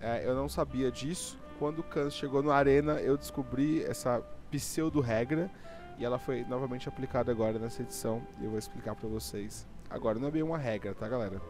É, 0.00 0.24
eu 0.24 0.36
não 0.36 0.48
sabia 0.48 0.88
disso. 0.92 1.36
Quando 1.58 1.80
o 1.80 1.82
Cans 1.82 2.14
chegou 2.14 2.44
no 2.44 2.52
Arena, 2.52 3.00
eu 3.00 3.16
descobri 3.16 3.82
essa 3.82 4.22
pseudo-regra 4.52 5.50
e 5.98 6.04
ela 6.04 6.18
foi 6.18 6.44
novamente 6.44 6.88
aplicada 6.88 7.32
agora 7.32 7.58
nessa 7.58 7.82
edição. 7.82 8.22
E 8.40 8.44
eu 8.44 8.50
vou 8.50 8.58
explicar 8.58 8.94
para 8.94 9.08
vocês. 9.08 9.66
Agora, 9.90 10.16
não 10.20 10.28
é 10.28 10.30
bem 10.30 10.44
uma 10.44 10.58
regra, 10.58 10.94
tá, 10.94 11.08
galera? 11.08 11.42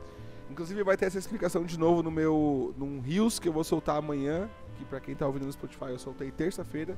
Inclusive 0.50 0.82
vai 0.82 0.96
ter 0.96 1.04
essa 1.04 1.18
explicação 1.18 1.64
de 1.64 1.78
novo 1.78 2.02
no 2.02 2.10
meu 2.10 2.74
num 2.78 2.98
Rios 2.98 3.38
que 3.38 3.46
eu 3.46 3.52
vou 3.52 3.62
soltar 3.62 3.98
amanhã, 3.98 4.48
que 4.78 4.86
para 4.86 5.00
quem 5.00 5.14
tá 5.14 5.26
ouvindo 5.26 5.44
no 5.44 5.52
Spotify 5.52 5.90
eu 5.90 5.98
soltei 5.98 6.30
terça-feira. 6.30 6.96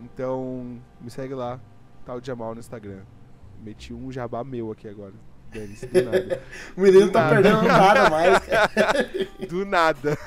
Então, 0.00 0.80
me 1.00 1.10
segue 1.10 1.34
lá, 1.34 1.60
tal 2.04 2.22
Jamal 2.22 2.54
no 2.54 2.60
Instagram. 2.60 3.02
Meti 3.60 3.92
um 3.92 4.10
jabá 4.12 4.44
meu 4.44 4.70
aqui 4.70 4.88
agora. 4.88 5.14
Denis, 5.50 5.80
do 5.80 6.02
nada. 6.02 6.42
o 6.76 6.80
menino 6.80 7.06
do 7.06 7.12
tá 7.12 7.20
nada. 7.20 7.34
perdendo 7.34 7.62
nada 7.62 8.10
mais. 8.10 8.38
do 9.48 9.64
nada. 9.64 10.18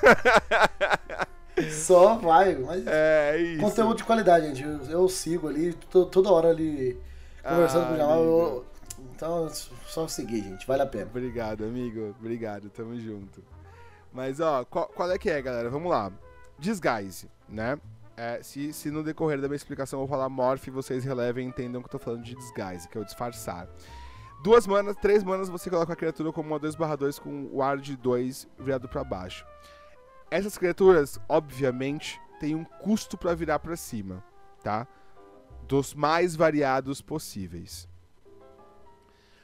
Só 1.71 2.15
vai, 2.15 2.55
mas. 2.55 2.85
É, 2.87 3.31
é 3.35 3.41
isso. 3.41 3.61
Conteúdo 3.61 3.97
de 3.97 4.03
qualidade, 4.03 4.47
gente. 4.47 4.63
Eu, 4.63 5.01
eu 5.01 5.09
sigo 5.09 5.47
ali, 5.47 5.73
tô, 5.89 6.05
toda 6.05 6.31
hora 6.31 6.49
ali 6.49 6.99
conversando 7.43 7.83
ah, 7.83 7.87
com 7.87 7.93
o 7.93 7.97
Jamal. 7.97 8.23
Eu, 8.23 8.65
então, 9.15 9.49
só 9.85 10.07
seguir, 10.07 10.43
gente. 10.43 10.65
Vale 10.65 10.81
a 10.81 10.87
pena. 10.87 11.05
Obrigado, 11.05 11.63
amigo. 11.63 12.15
Obrigado. 12.19 12.69
Tamo 12.69 12.99
junto. 12.99 13.43
Mas, 14.11 14.39
ó, 14.39 14.65
qual, 14.65 14.87
qual 14.87 15.11
é 15.11 15.17
que 15.17 15.29
é, 15.29 15.41
galera? 15.41 15.69
Vamos 15.69 15.91
lá. 15.91 16.11
Disguise, 16.57 17.29
né? 17.47 17.77
É, 18.21 18.39
se, 18.43 18.71
se 18.71 18.91
no 18.91 19.03
decorrer 19.03 19.41
da 19.41 19.47
minha 19.47 19.55
explicação 19.55 19.99
eu 19.99 20.07
falar 20.07 20.29
morph, 20.29 20.67
vocês 20.67 21.03
relevem 21.03 21.47
e 21.47 21.49
entendam 21.49 21.81
que 21.81 21.87
eu 21.87 21.91
tô 21.91 21.97
falando 21.97 22.21
de 22.21 22.35
disguise, 22.35 22.87
que 22.87 22.95
é 22.95 23.01
o 23.01 23.03
disfarçar. 23.03 23.67
Duas 24.43 24.67
manas, 24.67 24.95
três 24.97 25.23
manas, 25.23 25.49
você 25.49 25.71
coloca 25.71 25.93
a 25.93 25.95
criatura 25.95 26.31
como 26.31 26.49
uma 26.49 26.59
2/2 26.59 27.17
com 27.17 27.49
o 27.51 27.63
ar 27.63 27.79
de 27.79 27.97
2 27.97 28.47
virado 28.59 28.87
para 28.87 29.03
baixo. 29.03 29.43
Essas 30.29 30.55
criaturas, 30.55 31.19
obviamente, 31.27 32.21
têm 32.39 32.53
um 32.53 32.63
custo 32.63 33.17
para 33.17 33.33
virar 33.33 33.57
para 33.57 33.75
cima, 33.75 34.23
tá? 34.61 34.87
Dos 35.67 35.95
mais 35.95 36.35
variados 36.35 37.01
possíveis. 37.01 37.89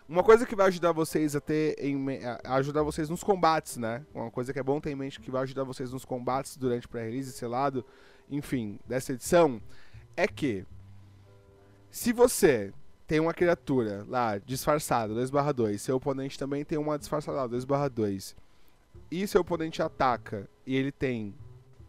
Uma 0.07 0.23
coisa 0.23 0.45
que 0.45 0.55
vai 0.55 0.67
ajudar 0.67 0.91
vocês 0.91 1.35
a 1.35 1.41
ter 1.41 1.75
em, 1.79 1.99
a 2.43 2.53
ajudar 2.57 2.83
vocês 2.83 3.09
nos 3.09 3.23
combates, 3.23 3.77
né? 3.77 4.05
Uma 4.13 4.29
coisa 4.29 4.53
que 4.53 4.59
é 4.59 4.63
bom 4.63 4.79
ter 4.79 4.91
em 4.91 4.95
mente 4.95 5.19
que 5.19 5.31
vai 5.31 5.41
ajudar 5.41 5.63
vocês 5.63 5.91
nos 5.91 6.05
combates 6.05 6.55
durante 6.57 6.87
pré-release 6.87 7.31
selado 7.31 7.83
enfim, 8.29 8.79
dessa 8.87 9.13
edição, 9.13 9.61
é 10.15 10.27
que 10.27 10.65
se 11.89 12.11
você 12.11 12.73
tem 13.07 13.19
uma 13.19 13.33
criatura 13.33 14.05
lá 14.07 14.37
disfarçada, 14.37 15.13
2/2, 15.13 15.81
seu 15.81 15.95
oponente 15.95 16.37
também 16.37 16.65
tem 16.65 16.77
uma 16.77 16.97
disfarçada 16.99 17.37
lá, 17.37 17.47
2/2, 17.47 18.35
e 19.09 19.25
seu 19.25 19.41
oponente 19.41 19.81
ataca 19.81 20.49
e 20.65 20.75
ele 20.75 20.91
tem 20.91 21.33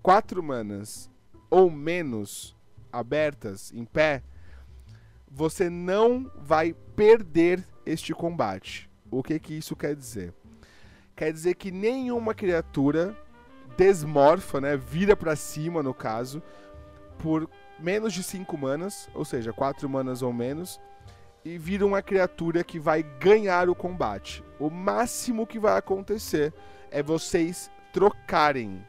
quatro 0.02 0.43
manas 0.43 1.10
ou 1.51 1.70
menos 1.70 2.56
abertas 2.93 3.73
em 3.73 3.85
pé, 3.85 4.23
você 5.31 5.69
não 5.69 6.31
vai 6.36 6.73
perder 6.94 7.66
este 7.85 8.15
combate. 8.15 8.89
O 9.10 9.23
que 9.23 9.39
que 9.39 9.55
isso 9.55 9.74
quer 9.74 9.97
dizer? 9.97 10.32
Quer 11.16 11.32
dizer 11.32 11.55
que 11.55 11.70
nenhuma 11.70 12.32
criatura 12.35 13.16
desmorfa, 13.78 14.60
né? 14.60 14.76
Vira 14.76 15.16
para 15.16 15.36
cima, 15.36 15.82
no 15.82 15.94
caso, 15.94 16.42
por 17.18 17.48
menos 17.78 18.12
de 18.12 18.24
5 18.24 18.59
manas, 18.59 19.09
ou 19.14 19.24
seja, 19.24 19.52
4 19.52 19.88
manas 19.88 20.20
ou 20.20 20.32
menos, 20.32 20.80
e 21.44 21.56
vira 21.56 21.86
uma 21.86 22.02
criatura 22.02 22.64
que 22.64 22.80
vai 22.80 23.05
ganhar 23.05 23.68
o 23.68 23.74
combate. 23.76 24.42
O 24.59 24.68
máximo 24.68 25.46
que 25.46 25.60
vai 25.60 25.78
acontecer 25.78 26.52
é 26.90 27.02
vocês 27.02 27.70
trocarem 27.92 28.84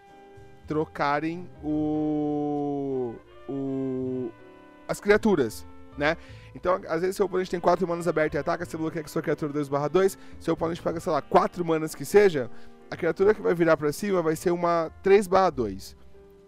trocarem 0.66 1.50
o, 1.64 3.16
o 3.48 4.30
as 4.88 5.00
criaturas, 5.00 5.66
né? 5.98 6.16
Então, 6.56 6.80
às 6.88 7.02
vezes, 7.02 7.16
seu 7.16 7.26
oponente 7.26 7.50
tem 7.50 7.60
4 7.60 7.88
manas 7.88 8.08
abertas 8.08 8.38
e 8.38 8.40
ataca, 8.40 8.66
você 8.66 8.78
bloqueia 8.78 9.04
com 9.04 9.10
sua 9.10 9.22
criatura 9.22 9.52
2/2, 9.54 10.18
seu 10.40 10.54
oponente 10.54 10.82
paga, 10.82 11.00
sei 11.00 11.12
lá, 11.12 11.22
4 11.22 11.64
manas 11.66 11.96
que 11.96 12.06
seja, 12.06 12.50
a 12.90 12.98
criatura 12.98 13.34
que 13.34 13.42
vai 13.42 13.54
virar 13.54 13.78
pra 13.78 13.92
cima 13.92 14.22
vai 14.22 14.36
ser 14.36 14.52
uma 14.52 14.92
3/2. 15.04 15.96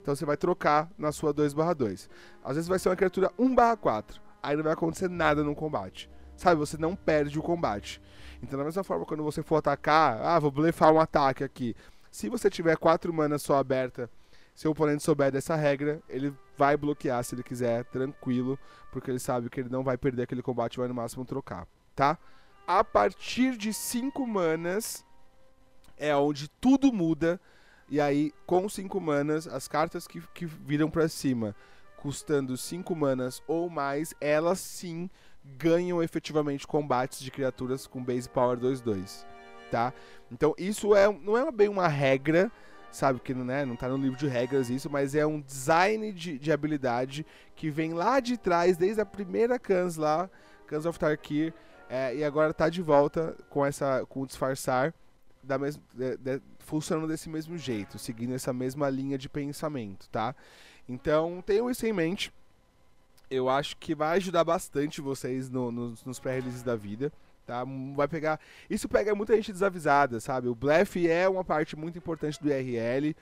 Então 0.02 0.16
você 0.16 0.26
vai 0.26 0.36
trocar 0.36 0.90
na 0.98 1.12
sua 1.12 1.34
2/2. 1.34 2.10
Às 2.44 2.56
vezes 2.56 2.68
vai 2.68 2.80
ser 2.80 2.90
uma 2.90 2.96
criatura 2.96 3.32
1/4. 3.38 4.22
Aí 4.42 4.56
não 4.56 4.64
vai 4.64 4.74
acontecer 4.74 5.10
nada 5.10 5.44
no 5.44 5.54
combate. 5.54 6.10
Sabe, 6.36 6.60
você 6.60 6.76
não 6.78 6.96
perde 6.96 7.38
o 7.38 7.44
combate. 7.44 8.02
Então, 8.42 8.58
da 8.58 8.66
mesma 8.66 8.84
forma, 8.84 9.06
quando 9.06 9.22
você 9.22 9.44
for 9.44 9.58
atacar, 9.58 10.20
ah, 10.24 10.40
vou 10.40 10.50
blefar 10.50 10.92
um 10.92 11.00
ataque 11.00 11.44
aqui. 11.44 11.76
Se 12.10 12.28
você 12.28 12.50
tiver 12.50 12.76
4 12.76 13.14
manas 13.14 13.44
só 13.44 13.58
aberta, 13.58 14.10
se 14.56 14.68
o 14.68 14.72
oponente 14.72 15.04
souber 15.04 15.32
dessa 15.32 15.56
regra, 15.56 16.02
ele 16.10 16.34
vai 16.58 16.76
bloquear 16.76 17.24
se 17.24 17.36
ele 17.36 17.44
quiser, 17.44 17.86
tranquilo, 17.86 18.58
porque 18.92 19.12
ele 19.12 19.20
sabe 19.20 19.52
que 19.52 19.60
ele 19.60 19.70
não 19.70 19.84
vai 19.84 19.98
perder 19.98 20.24
aquele 20.24 20.42
combate, 20.42 20.80
vai 20.80 20.88
no 20.88 20.96
máximo 20.96 21.24
trocar, 21.24 21.68
tá? 21.96 22.18
A 22.66 22.84
partir 22.84 23.56
de 23.56 23.72
5 23.72 24.26
manas 24.26 25.06
é 26.02 26.14
onde 26.16 26.50
tudo 26.50 26.92
muda. 26.92 27.40
E 27.88 28.02
aí, 28.02 28.34
com 28.46 28.68
5 28.68 29.00
manas, 29.00 29.48
as 29.48 29.68
cartas 29.68 30.08
que, 30.08 30.22
que 30.34 30.46
viram 30.46 30.90
para 30.90 31.08
cima, 31.08 31.56
custando 31.98 32.58
5 32.58 32.96
manas 32.96 33.44
ou 33.48 33.70
mais, 33.70 34.14
elas 34.20 34.60
sim 34.60 35.10
ganham 35.58 36.02
efetivamente 36.02 36.66
combates 36.66 37.20
de 37.20 37.30
criaturas 37.32 37.86
com 37.88 38.04
base 38.04 38.30
power 38.30 38.58
2-2, 38.58 39.26
tá? 39.70 39.94
Então 40.32 40.54
isso 40.58 40.96
é, 40.96 41.12
não 41.12 41.38
é 41.38 41.52
bem 41.52 41.68
uma 41.68 41.88
regra, 41.88 42.52
sabe 42.92 43.20
que 43.20 43.34
né, 43.34 43.66
não 43.66 43.76
tá 43.76 43.90
no 43.90 43.98
livro 43.98 44.18
de 44.18 44.28
regras 44.28 44.70
isso, 44.70 44.90
mas 44.90 45.16
é 45.16 45.26
um 45.26 45.42
design 45.42 46.12
de, 46.14 46.38
de 46.38 46.52
habilidade 46.52 47.26
que 47.56 47.70
vem 47.70 47.94
lá 47.94 48.20
de 48.20 48.38
trás, 48.38 48.78
desde 48.78 49.02
a 49.02 49.06
primeira 49.06 49.58
Cans 49.58 49.98
lá, 49.98 50.30
Cans 50.68 50.86
of 50.86 50.98
Tarkir, 50.98 51.54
é, 51.90 52.16
e 52.16 52.24
agora 52.24 52.54
tá 52.54 52.70
de 52.70 52.82
volta 52.82 53.36
com 53.50 53.66
essa 53.66 54.06
com 54.08 54.22
o 54.22 54.28
disfarçar 54.28 54.94
da 55.44 55.58
mesma 55.58 55.82
de, 55.94 56.18
de, 56.18 56.42
funcionando 56.60 57.08
desse 57.08 57.30
mesmo 57.30 57.58
jeito, 57.58 57.98
seguindo 57.98 58.34
essa 58.34 58.54
mesma 58.54 58.90
linha 58.90 59.18
de 59.18 59.30
pensamento, 59.30 60.10
tá? 60.10 60.36
Então, 60.88 61.44
tenham 61.46 61.70
isso 61.70 61.86
em 61.86 61.94
mente 61.94 62.34
eu 63.32 63.48
acho 63.48 63.78
que 63.78 63.96
vai 63.96 64.18
ajudar 64.18 64.44
bastante 64.44 65.00
vocês 65.00 65.50
no, 65.50 65.72
no, 65.72 65.96
nos 66.06 66.20
pré-releases 66.20 66.62
da 66.62 66.76
vida. 66.76 67.12
Tá? 67.48 67.64
Vai 67.96 68.08
pegar. 68.08 68.40
Isso 68.70 68.90
pega 68.90 69.16
muita 69.16 69.36
gente 69.36 69.54
desavisada, 69.54 70.20
sabe? 70.20 70.50
O 70.50 70.54
blefe 70.54 71.10
é 71.10 71.28
uma 71.28 71.44
parte 71.44 71.76
muito 71.78 71.98
importante 71.98 72.40
do 72.42 72.50
IRL. 72.50 73.16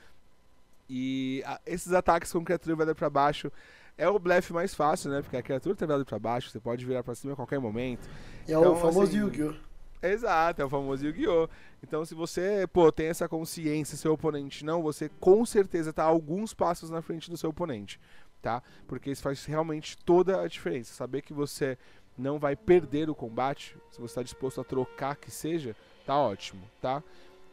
E 0.89 1.43
a, 1.45 1.61
esses 1.65 1.93
ataques 1.93 2.31
com 2.31 2.43
criatura 2.43 2.75
virada 2.75 2.95
para 2.95 3.09
baixo 3.09 3.51
é 3.95 4.09
o 4.09 4.17
blefe 4.17 4.51
mais 4.51 4.73
fácil, 4.73 5.11
né? 5.11 5.21
Porque 5.21 5.37
a 5.37 5.43
criatura 5.43 5.75
tá 5.75 5.85
virada 5.85 6.03
para 6.03 6.17
baixo, 6.17 6.49
você 6.49 6.59
pode 6.59 6.83
virar 6.83 7.03
para 7.03 7.13
cima 7.13 7.33
a 7.33 7.35
qualquer 7.35 7.59
momento. 7.59 8.09
É 8.47 8.51
então, 8.51 8.73
o 8.73 8.75
famoso 8.77 9.03
assim, 9.03 9.19
Yu-Gi-Oh! 9.19 9.68
Exato, 10.01 10.61
é 10.61 10.65
o 10.65 10.69
famoso 10.69 11.05
Yu-Gi-Oh! 11.05 11.49
Então, 11.83 12.05
se 12.05 12.15
você, 12.15 12.65
pô, 12.71 12.91
tem 12.91 13.07
essa 13.07 13.27
consciência, 13.27 13.97
seu 13.97 14.13
oponente 14.13 14.63
não, 14.63 14.81
você 14.81 15.09
com 15.19 15.45
certeza 15.45 15.91
tá 15.91 16.03
alguns 16.03 16.53
passos 16.53 16.89
na 16.89 17.01
frente 17.01 17.29
do 17.29 17.37
seu 17.37 17.49
oponente 17.49 17.99
tá? 18.41 18.61
Porque 18.87 19.11
isso 19.11 19.21
faz 19.21 19.45
realmente 19.45 19.97
toda 19.97 20.41
a 20.41 20.47
diferença. 20.47 20.93
Saber 20.93 21.21
que 21.21 21.33
você 21.33 21.77
não 22.17 22.37
vai 22.37 22.55
perder 22.55 23.09
o 23.09 23.15
combate, 23.15 23.77
se 23.89 23.99
você 23.99 24.11
está 24.11 24.23
disposto 24.23 24.59
a 24.59 24.63
trocar 24.63 25.15
que 25.15 25.31
seja, 25.31 25.75
tá 26.05 26.17
ótimo, 26.17 26.61
tá? 26.81 27.01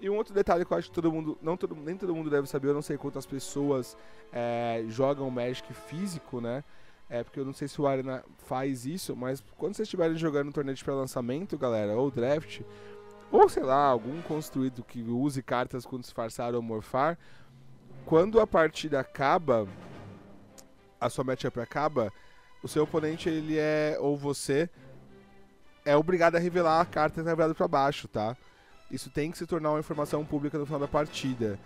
E 0.00 0.10
um 0.10 0.16
outro 0.16 0.34
detalhe 0.34 0.64
que 0.64 0.72
eu 0.72 0.76
acho 0.76 0.88
que 0.88 0.94
todo 0.94 1.10
mundo, 1.10 1.38
não 1.40 1.56
todo, 1.56 1.74
nem 1.74 1.96
todo 1.96 2.14
mundo 2.14 2.28
deve 2.28 2.46
saber, 2.46 2.68
eu 2.68 2.74
não 2.74 2.82
sei 2.82 2.98
quantas 2.98 3.24
pessoas 3.24 3.96
é, 4.32 4.84
jogam 4.88 5.30
Magic 5.30 5.72
físico, 5.72 6.40
né? 6.40 6.64
É 7.08 7.22
porque 7.22 7.38
eu 7.38 7.44
não 7.44 7.52
sei 7.52 7.68
se 7.68 7.80
o 7.80 7.86
Arena 7.86 8.24
faz 8.38 8.84
isso, 8.84 9.14
mas 9.14 9.42
quando 9.56 9.74
vocês 9.74 9.86
estiverem 9.86 10.16
jogando 10.16 10.48
um 10.48 10.52
torneio 10.52 10.76
de 10.76 10.82
pré-lançamento, 10.82 11.56
galera, 11.56 11.96
ou 11.96 12.10
draft, 12.10 12.62
ou 13.30 13.48
sei 13.48 13.62
lá, 13.62 13.86
algum 13.86 14.20
construído 14.22 14.82
que 14.82 15.02
use 15.02 15.42
cartas 15.42 15.86
com 15.86 16.00
disfarçar 16.00 16.54
ou 16.54 16.62
morfar, 16.62 17.16
quando 18.04 18.40
a 18.40 18.46
partida 18.46 19.00
acaba, 19.00 19.68
a 21.00 21.08
sua 21.08 21.24
matchup 21.24 21.60
acaba, 21.60 22.12
o 22.62 22.68
seu 22.68 22.82
oponente, 22.82 23.28
ele 23.28 23.56
é, 23.56 23.96
ou 24.00 24.16
você, 24.16 24.68
é 25.84 25.96
obrigado 25.96 26.34
a 26.34 26.40
revelar 26.40 26.80
a 26.80 26.84
carta 26.84 27.20
que 27.20 27.28
tá 27.28 27.34
virada 27.34 27.54
para 27.54 27.68
baixo, 27.68 28.08
tá? 28.08 28.36
Isso 28.90 29.10
tem 29.10 29.30
que 29.30 29.38
se 29.38 29.46
tornar 29.46 29.70
uma 29.70 29.80
informação 29.80 30.24
pública 30.24 30.58
no 30.58 30.66
final 30.66 30.80
da 30.80 30.88
partida. 30.88 31.58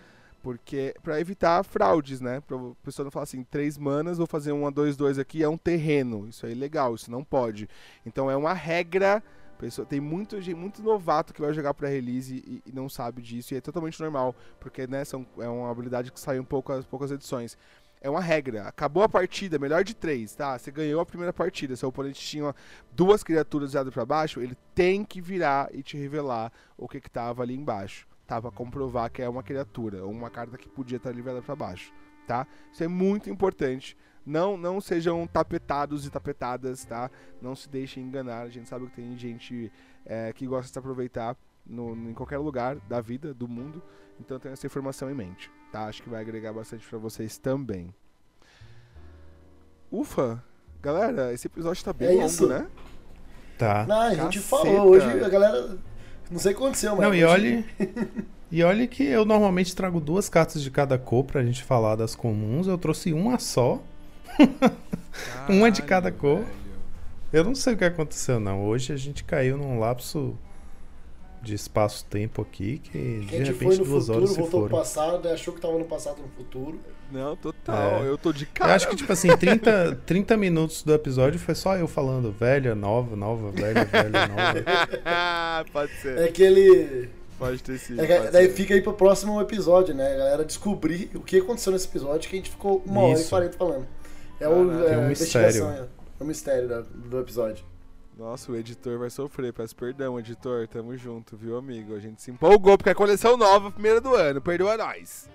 Porque, 0.42 0.94
para 1.02 1.20
evitar 1.20 1.62
fraudes, 1.62 2.20
né? 2.20 2.40
Pra 2.40 2.56
pessoa 2.82 3.04
não 3.04 3.10
falar 3.10 3.24
assim, 3.24 3.44
três 3.44 3.76
manas, 3.76 4.18
vou 4.18 4.26
fazer 4.26 4.52
um 4.52 4.66
a 4.66 4.70
dois, 4.70 4.96
dois 4.96 5.18
aqui, 5.18 5.42
é 5.42 5.48
um 5.48 5.58
terreno. 5.58 6.28
Isso 6.28 6.46
é 6.46 6.50
ilegal, 6.50 6.94
isso 6.94 7.10
não 7.10 7.22
pode. 7.22 7.68
Então 8.04 8.30
é 8.30 8.36
uma 8.36 8.52
regra. 8.52 9.22
Pessoa, 9.58 9.84
tem 9.84 10.00
muito, 10.00 10.36
muito 10.56 10.82
novato 10.82 11.34
que 11.34 11.40
vai 11.42 11.52
jogar 11.52 11.74
para 11.74 11.86
release 11.86 12.36
e, 12.46 12.62
e, 12.64 12.72
não 12.72 12.88
sabe 12.88 13.20
disso. 13.20 13.52
E 13.52 13.58
é 13.58 13.60
totalmente 13.60 14.00
normal, 14.00 14.34
porque 14.58 14.86
né, 14.86 15.04
são, 15.04 15.26
é 15.38 15.46
uma 15.46 15.70
habilidade 15.70 16.10
que 16.10 16.18
sai 16.18 16.40
um 16.40 16.44
pouco 16.44 16.72
poucas 16.84 17.10
edições 17.10 17.58
é 18.00 18.08
uma 18.08 18.20
regra. 18.20 18.66
Acabou 18.66 19.02
a 19.02 19.08
partida, 19.08 19.58
melhor 19.58 19.84
de 19.84 19.94
três, 19.94 20.34
tá? 20.34 20.58
Você 20.58 20.70
ganhou 20.70 21.00
a 21.00 21.06
primeira 21.06 21.32
partida. 21.32 21.76
Seu 21.76 21.90
oponente 21.90 22.20
tinha 22.20 22.54
duas 22.92 23.22
criaturas 23.22 23.72
viradas 23.72 23.92
para 23.92 24.06
baixo, 24.06 24.40
ele 24.40 24.56
tem 24.74 25.04
que 25.04 25.20
virar 25.20 25.68
e 25.72 25.82
te 25.82 25.96
revelar 25.96 26.50
o 26.76 26.88
que 26.88 27.00
que 27.00 27.10
tava 27.10 27.42
ali 27.42 27.54
embaixo, 27.54 28.06
tá? 28.30 28.40
Pra 28.40 28.52
comprovar 28.52 29.10
que 29.10 29.20
é 29.20 29.28
uma 29.28 29.42
criatura, 29.42 30.04
ou 30.04 30.10
uma 30.12 30.30
carta 30.30 30.56
que 30.56 30.68
podia 30.68 30.98
estar 30.98 31.10
ali 31.10 31.20
virada 31.20 31.42
para 31.42 31.56
baixo, 31.56 31.92
tá? 32.28 32.46
Isso 32.72 32.84
é 32.84 32.86
muito 32.86 33.28
importante. 33.28 33.96
Não, 34.24 34.56
não 34.56 34.80
sejam 34.80 35.26
tapetados 35.26 36.06
e 36.06 36.10
tapetadas, 36.10 36.84
tá? 36.84 37.10
Não 37.42 37.56
se 37.56 37.68
deixem 37.68 38.04
enganar. 38.04 38.42
A 38.42 38.48
gente 38.48 38.68
sabe 38.68 38.86
que 38.86 38.92
tem 38.92 39.18
gente 39.18 39.72
é, 40.06 40.32
que 40.32 40.46
gosta 40.46 40.66
de 40.66 40.72
se 40.72 40.78
aproveitar 40.78 41.36
no, 41.66 41.92
em 42.08 42.14
qualquer 42.14 42.38
lugar 42.38 42.76
da 42.88 43.00
vida, 43.00 43.34
do 43.34 43.48
mundo. 43.48 43.82
Então 44.20 44.38
tenha 44.38 44.52
essa 44.52 44.66
informação 44.66 45.10
em 45.10 45.14
mente, 45.14 45.50
tá? 45.72 45.86
Acho 45.86 46.00
que 46.00 46.08
vai 46.08 46.20
agregar 46.20 46.52
bastante 46.52 46.86
para 46.86 46.98
vocês 46.98 47.36
também. 47.36 47.92
Ufa! 49.90 50.40
Galera, 50.80 51.32
esse 51.32 51.48
episódio 51.48 51.84
tá 51.84 51.92
bem 51.92 52.10
é 52.10 52.12
longo, 52.12 52.26
isso? 52.26 52.46
né? 52.46 52.68
Tá. 53.58 53.84
Não, 53.86 54.00
a 54.00 54.14
gente 54.14 54.38
Caceta. 54.38 54.46
falou. 54.46 54.90
Hoje 54.90 55.24
a 55.24 55.28
galera. 55.28 55.89
Não 56.30 56.38
sei 56.38 56.52
o 56.52 56.56
que 56.56 56.62
aconteceu, 56.62 56.96
mas. 56.96 57.06
Não, 57.06 57.14
e 57.14 57.24
olhe. 57.24 57.64
e 58.50 58.62
olhe 58.62 58.86
que 58.86 59.02
eu 59.02 59.24
normalmente 59.24 59.74
trago 59.74 60.00
duas 60.00 60.28
cartas 60.28 60.62
de 60.62 60.70
cada 60.70 60.96
cor 60.98 61.24
pra 61.24 61.42
gente 61.42 61.62
falar 61.62 61.96
das 61.96 62.14
comuns. 62.14 62.66
Eu 62.66 62.78
trouxe 62.78 63.12
uma 63.12 63.38
só. 63.38 63.82
uma 65.48 65.70
de 65.70 65.82
cada 65.82 66.12
cor. 66.12 66.38
Velho. 66.38 66.60
Eu 67.32 67.44
não 67.44 67.54
sei 67.54 67.74
o 67.74 67.76
que 67.76 67.84
aconteceu, 67.84 68.40
não. 68.40 68.64
Hoje 68.64 68.92
a 68.92 68.96
gente 68.96 69.22
caiu 69.24 69.56
num 69.56 69.78
lapso 69.78 70.36
de 71.42 71.54
espaço-tempo 71.54 72.42
aqui 72.42 72.78
que 72.78 73.20
de 73.20 73.36
repente 73.38 73.78
duas 73.78 74.06
futuro, 74.06 74.18
horas 74.18 74.30
se 74.30 74.36
foram. 74.36 74.68
Pro 74.68 74.76
passado, 74.78 75.28
achou 75.28 75.54
que 75.54 75.60
tava 75.60 75.78
no 75.78 75.84
passado 75.84 76.20
no 76.20 76.28
futuro. 76.28 76.78
Não, 77.10 77.36
total. 77.36 78.04
É. 78.04 78.08
Eu 78.08 78.16
tô 78.16 78.32
de 78.32 78.46
cara. 78.46 78.70
Eu 78.70 78.76
acho 78.76 78.88
que, 78.88 78.96
tipo 78.96 79.12
assim, 79.12 79.36
30, 79.36 80.02
30 80.06 80.36
minutos 80.36 80.82
do 80.82 80.94
episódio 80.94 81.40
foi 81.40 81.54
só 81.54 81.76
eu 81.76 81.88
falando 81.88 82.30
velha, 82.30 82.74
nova, 82.74 83.16
nova, 83.16 83.50
velha, 83.50 83.84
velha, 83.84 84.26
nova. 84.28 85.64
pode 85.72 85.92
ser. 86.00 86.18
É 86.18 86.28
que 86.28 86.42
ele. 86.42 87.08
Pode 87.38 87.62
ter 87.62 87.78
sido. 87.78 88.00
É 88.00 88.06
que, 88.06 88.30
daí 88.30 88.46
ser. 88.46 88.52
fica 88.52 88.74
aí 88.74 88.82
pro 88.82 88.92
próximo 88.92 89.40
episódio, 89.40 89.94
né? 89.94 90.12
A 90.12 90.18
galera 90.18 90.44
descobrir 90.44 91.10
o 91.14 91.20
que 91.20 91.38
aconteceu 91.38 91.72
nesse 91.72 91.88
episódio 91.88 92.28
que 92.28 92.36
a 92.36 92.38
gente 92.38 92.50
ficou 92.50 92.82
uma 92.86 93.02
hora 93.02 93.20
e 93.20 93.24
quarenta 93.24 93.56
falando. 93.56 93.86
É, 94.38 94.48
o, 94.48 94.86
é, 94.86 94.94
é 94.94 94.98
um 94.98 95.08
mistério. 95.08 95.64
É 95.64 96.22
o 96.22 96.24
mistério 96.24 96.68
do, 96.68 96.82
do 96.82 97.20
episódio. 97.20 97.69
Nossa, 98.20 98.52
o 98.52 98.56
editor 98.56 98.98
vai 98.98 99.08
sofrer. 99.08 99.50
Peço 99.50 99.74
perdão, 99.74 100.20
editor. 100.20 100.68
Tamo 100.68 100.94
junto, 100.94 101.38
viu, 101.38 101.56
amigo? 101.56 101.94
A 101.94 101.98
gente 101.98 102.20
se 102.20 102.30
empolgou 102.30 102.76
porque 102.76 102.90
é 102.90 102.94
coleção 102.94 103.34
nova, 103.34 103.70
primeira 103.70 103.98
do 103.98 104.14
ano. 104.14 104.42
Perdoa 104.42 104.76
nós. 104.76 105.26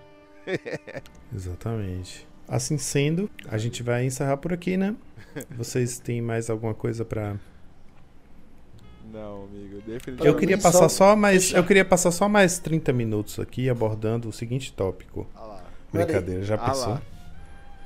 Exatamente. 1.33 2.27
Assim 2.47 2.77
sendo, 2.77 3.27
a 3.47 3.57
gente 3.57 3.81
vai 3.81 4.05
encerrar 4.05 4.37
por 4.37 4.53
aqui, 4.53 4.77
né? 4.77 4.95
Vocês 5.57 5.97
têm 5.97 6.21
mais 6.21 6.47
alguma 6.47 6.75
coisa 6.75 7.03
para 7.03 7.35
não, 9.11 9.45
amigo, 9.45 9.77
definitivamente. 9.77 10.27
Eu 10.27 10.35
queria 10.35 10.57
passar 10.57 10.87
só 10.87 11.15
mais, 11.15 11.53
eu 11.53 11.63
queria 11.63 11.85
passar 11.85 12.11
só 12.11 12.29
mais 12.29 12.59
30 12.59 12.93
minutos 12.93 13.39
aqui 13.39 13.67
abordando 13.67 14.29
o 14.29 14.31
seguinte 14.31 14.71
tópico. 14.71 15.25
Ah 15.33 15.41
lá. 15.41 15.63
Brincadeira, 15.91 16.43
já 16.43 16.53
ah 16.53 16.69
pensou? 16.69 16.89
Lá. 16.89 17.01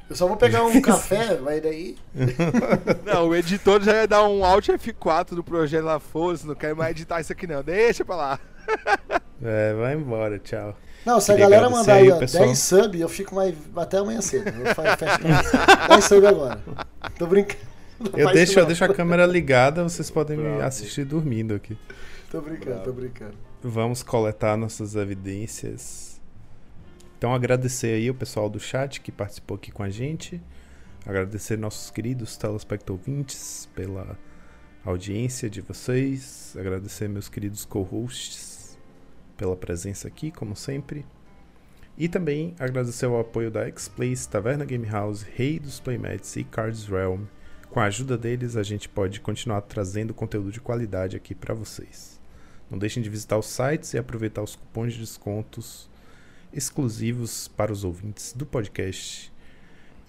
Eu 0.10 0.15
só 0.15 0.27
vou 0.27 0.36
pegar 0.36 0.64
um 0.65 0.81
café, 0.81 1.36
vai 1.36 1.61
daí. 1.61 1.95
Não, 3.06 3.27
o 3.27 3.36
editor 3.36 3.81
já 3.81 3.94
ia 3.94 4.07
dar 4.07 4.27
um 4.27 4.44
Alt 4.44 4.69
F4 4.69 5.36
do 5.36 5.44
projeto 5.44 5.86
lá, 5.86 5.99
foda 5.99 6.40
não 6.45 6.56
quero 6.56 6.76
mais 6.76 6.91
editar 6.91 7.22
isso 7.22 7.31
aqui 7.31 7.45
não, 7.45 7.64
deixa 7.64 8.03
pra 8.03 8.15
lá. 8.15 8.40
É, 9.41 9.73
vai 9.73 9.94
embora, 9.94 10.38
tchau. 10.38 10.76
Não, 11.06 11.22
se 11.22 11.31
a 11.31 11.36
galera 11.38 11.69
mandar 11.69 11.94
aí, 11.94 12.11
ó, 12.11 12.19
10 12.19 12.60
sub, 12.60 12.99
eu 12.99 13.07
fico 13.07 13.34
mais 13.34 13.56
até 13.73 13.99
amanhã 13.99 14.19
cedo. 14.19 14.49
Eu 14.49 14.76
fecho 14.76 15.88
10 15.88 16.03
sub 16.03 16.27
agora. 16.27 16.60
Tô 17.18 17.26
brincando. 17.26 17.61
Eu 18.18 18.34
deixo, 18.34 18.60
eu 18.60 18.65
deixo 18.65 18.84
a 18.84 18.94
câmera 18.94 19.26
ligada, 19.26 19.81
vocês 19.81 20.11
podem 20.11 20.38
Pronto. 20.38 20.57
me 20.57 20.61
assistir 20.61 21.06
dormindo 21.06 21.53
aqui. 21.53 21.77
Tô 22.30 22.41
brincando, 22.41 22.65
Pronto. 22.65 22.84
tô 22.84 22.91
brincando. 22.91 23.34
Vamos 23.64 24.03
coletar 24.03 24.57
nossas 24.57 24.94
evidências 24.94 26.09
então 27.20 27.34
agradecer 27.34 27.96
aí 27.96 28.10
o 28.10 28.16
pessoal 28.16 28.50
do 28.50 28.62
chat 28.62 29.02
que 29.02 29.12
participou 29.12 29.58
aqui 29.58 29.74
com 29.74 29.84
a 29.84 29.90
gente. 29.90 30.41
Agradecer 31.06 31.58
nossos 31.58 31.91
queridos 31.91 32.38
telespectadores 32.38 33.68
pela 33.76 34.18
audiência 34.86 35.50
de 35.50 35.60
vocês, 35.60 36.56
agradecer 36.58 37.10
meus 37.10 37.28
queridos 37.28 37.66
co-hosts 37.66 38.80
pela 39.36 39.54
presença 39.58 40.08
aqui, 40.08 40.32
como 40.32 40.56
sempre. 40.56 41.06
E 41.98 42.08
também 42.08 42.56
agradecer 42.58 43.08
o 43.08 43.20
apoio 43.20 43.52
da 43.52 43.68
X-Place, 43.68 44.30
Taverna 44.30 44.64
Game 44.64 44.88
House, 44.88 45.22
Rei 45.22 45.60
dos 45.60 45.78
Playmats 45.78 46.38
e 46.38 46.46
Cards 46.46 46.88
Realm. 46.88 47.26
Com 47.70 47.82
a 47.82 47.88
ajuda 47.88 48.18
deles, 48.18 48.56
a 48.56 48.64
gente 48.64 48.88
pode 48.88 49.20
continuar 49.20 49.60
trazendo 49.64 50.14
conteúdo 50.14 50.54
de 50.54 50.62
qualidade 50.62 51.18
aqui 51.18 51.36
para 51.36 51.54
vocês. 51.54 52.18
Não 52.72 52.80
deixem 52.80 53.04
de 53.04 53.10
visitar 53.10 53.38
os 53.38 53.48
sites 53.48 53.94
e 53.94 53.98
aproveitar 53.98 54.41
os 54.41 54.56
cupons 54.56 54.94
de 54.94 55.00
descontos 55.00 55.90
exclusivos 56.53 57.47
para 57.47 57.71
os 57.71 57.84
ouvintes 57.84 58.34
do 58.34 58.45
podcast. 58.45 59.31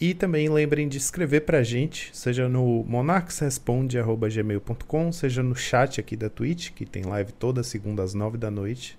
E 0.00 0.14
também 0.14 0.48
lembrem 0.48 0.88
de 0.88 0.96
escrever 0.96 1.42
para 1.42 1.58
a 1.58 1.62
gente, 1.62 2.08
seja 2.16 2.48
no 2.48 2.82
monarchsresponde.gmail.com, 2.84 5.12
seja 5.12 5.42
no 5.42 5.54
chat 5.54 6.00
aqui 6.00 6.16
da 6.16 6.30
Twitch, 6.30 6.70
que 6.70 6.86
tem 6.86 7.02
live 7.02 7.32
toda 7.32 7.62
segunda 7.62 8.02
às 8.02 8.14
nove 8.14 8.38
da 8.38 8.50
noite, 8.50 8.98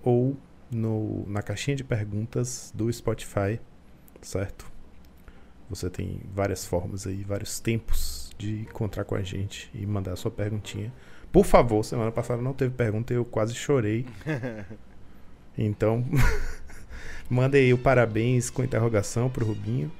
ou 0.00 0.36
no, 0.70 1.28
na 1.28 1.42
caixinha 1.42 1.76
de 1.76 1.82
perguntas 1.82 2.72
do 2.72 2.92
Spotify, 2.92 3.58
certo? 4.22 4.72
Você 5.68 5.90
tem 5.90 6.20
várias 6.32 6.64
formas 6.64 7.04
aí, 7.04 7.24
vários 7.24 7.58
tempos 7.58 8.32
de 8.38 8.60
encontrar 8.60 9.04
com 9.04 9.16
a 9.16 9.22
gente 9.22 9.68
e 9.74 9.84
mandar 9.84 10.12
a 10.12 10.16
sua 10.16 10.30
perguntinha. 10.30 10.92
Por 11.32 11.44
favor, 11.44 11.84
semana 11.84 12.12
passada 12.12 12.40
não 12.40 12.52
teve 12.52 12.72
pergunta 12.74 13.12
e 13.12 13.16
eu 13.16 13.24
quase 13.24 13.56
chorei. 13.56 14.06
Então, 15.56 16.04
manda 17.30 17.56
aí 17.56 17.72
o 17.72 17.78
parabéns 17.78 18.50
com 18.50 18.64
interrogação 18.64 19.28
pro 19.30 19.46
Rubinho. 19.46 19.90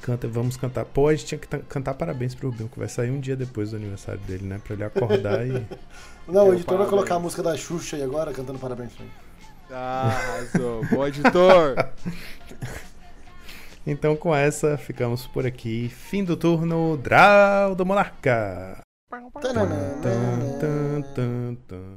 Canta, 0.00 0.28
vamos 0.28 0.56
cantar. 0.56 0.84
Pô, 0.84 1.08
a 1.08 1.14
gente 1.14 1.26
tinha 1.26 1.38
que 1.38 1.46
cantar 1.46 1.94
parabéns 1.94 2.34
pro 2.34 2.50
Rubinho, 2.50 2.68
que 2.68 2.78
vai 2.78 2.88
sair 2.88 3.10
um 3.10 3.20
dia 3.20 3.36
depois 3.36 3.72
do 3.72 3.76
aniversário 3.76 4.20
dele, 4.22 4.46
né? 4.46 4.60
Pra 4.62 4.74
ele 4.74 4.84
acordar 4.84 5.46
e. 5.46 5.66
Não, 6.26 6.48
o 6.48 6.54
editor 6.54 6.78
vai 6.78 6.86
colocar 6.86 7.16
a 7.16 7.18
música 7.18 7.42
da 7.42 7.56
Xuxa 7.56 7.96
aí 7.96 8.02
agora, 8.02 8.32
cantando 8.32 8.58
parabéns 8.58 8.92
pra 8.92 9.04
ele. 9.04 9.12
Ah, 9.70 10.08
arrasou. 10.08 10.84
Bom 10.86 11.06
editor. 11.06 11.74
então, 13.86 14.16
com 14.16 14.34
essa, 14.34 14.78
ficamos 14.78 15.26
por 15.26 15.46
aqui. 15.46 15.88
Fim 15.88 16.24
do 16.24 16.36
turno, 16.36 16.96
Draw 16.96 17.74
do 17.74 17.84
Monarca. 17.84 18.80
Tan, 19.10 21.02
tan, 21.12 21.54
tan, 21.66 21.96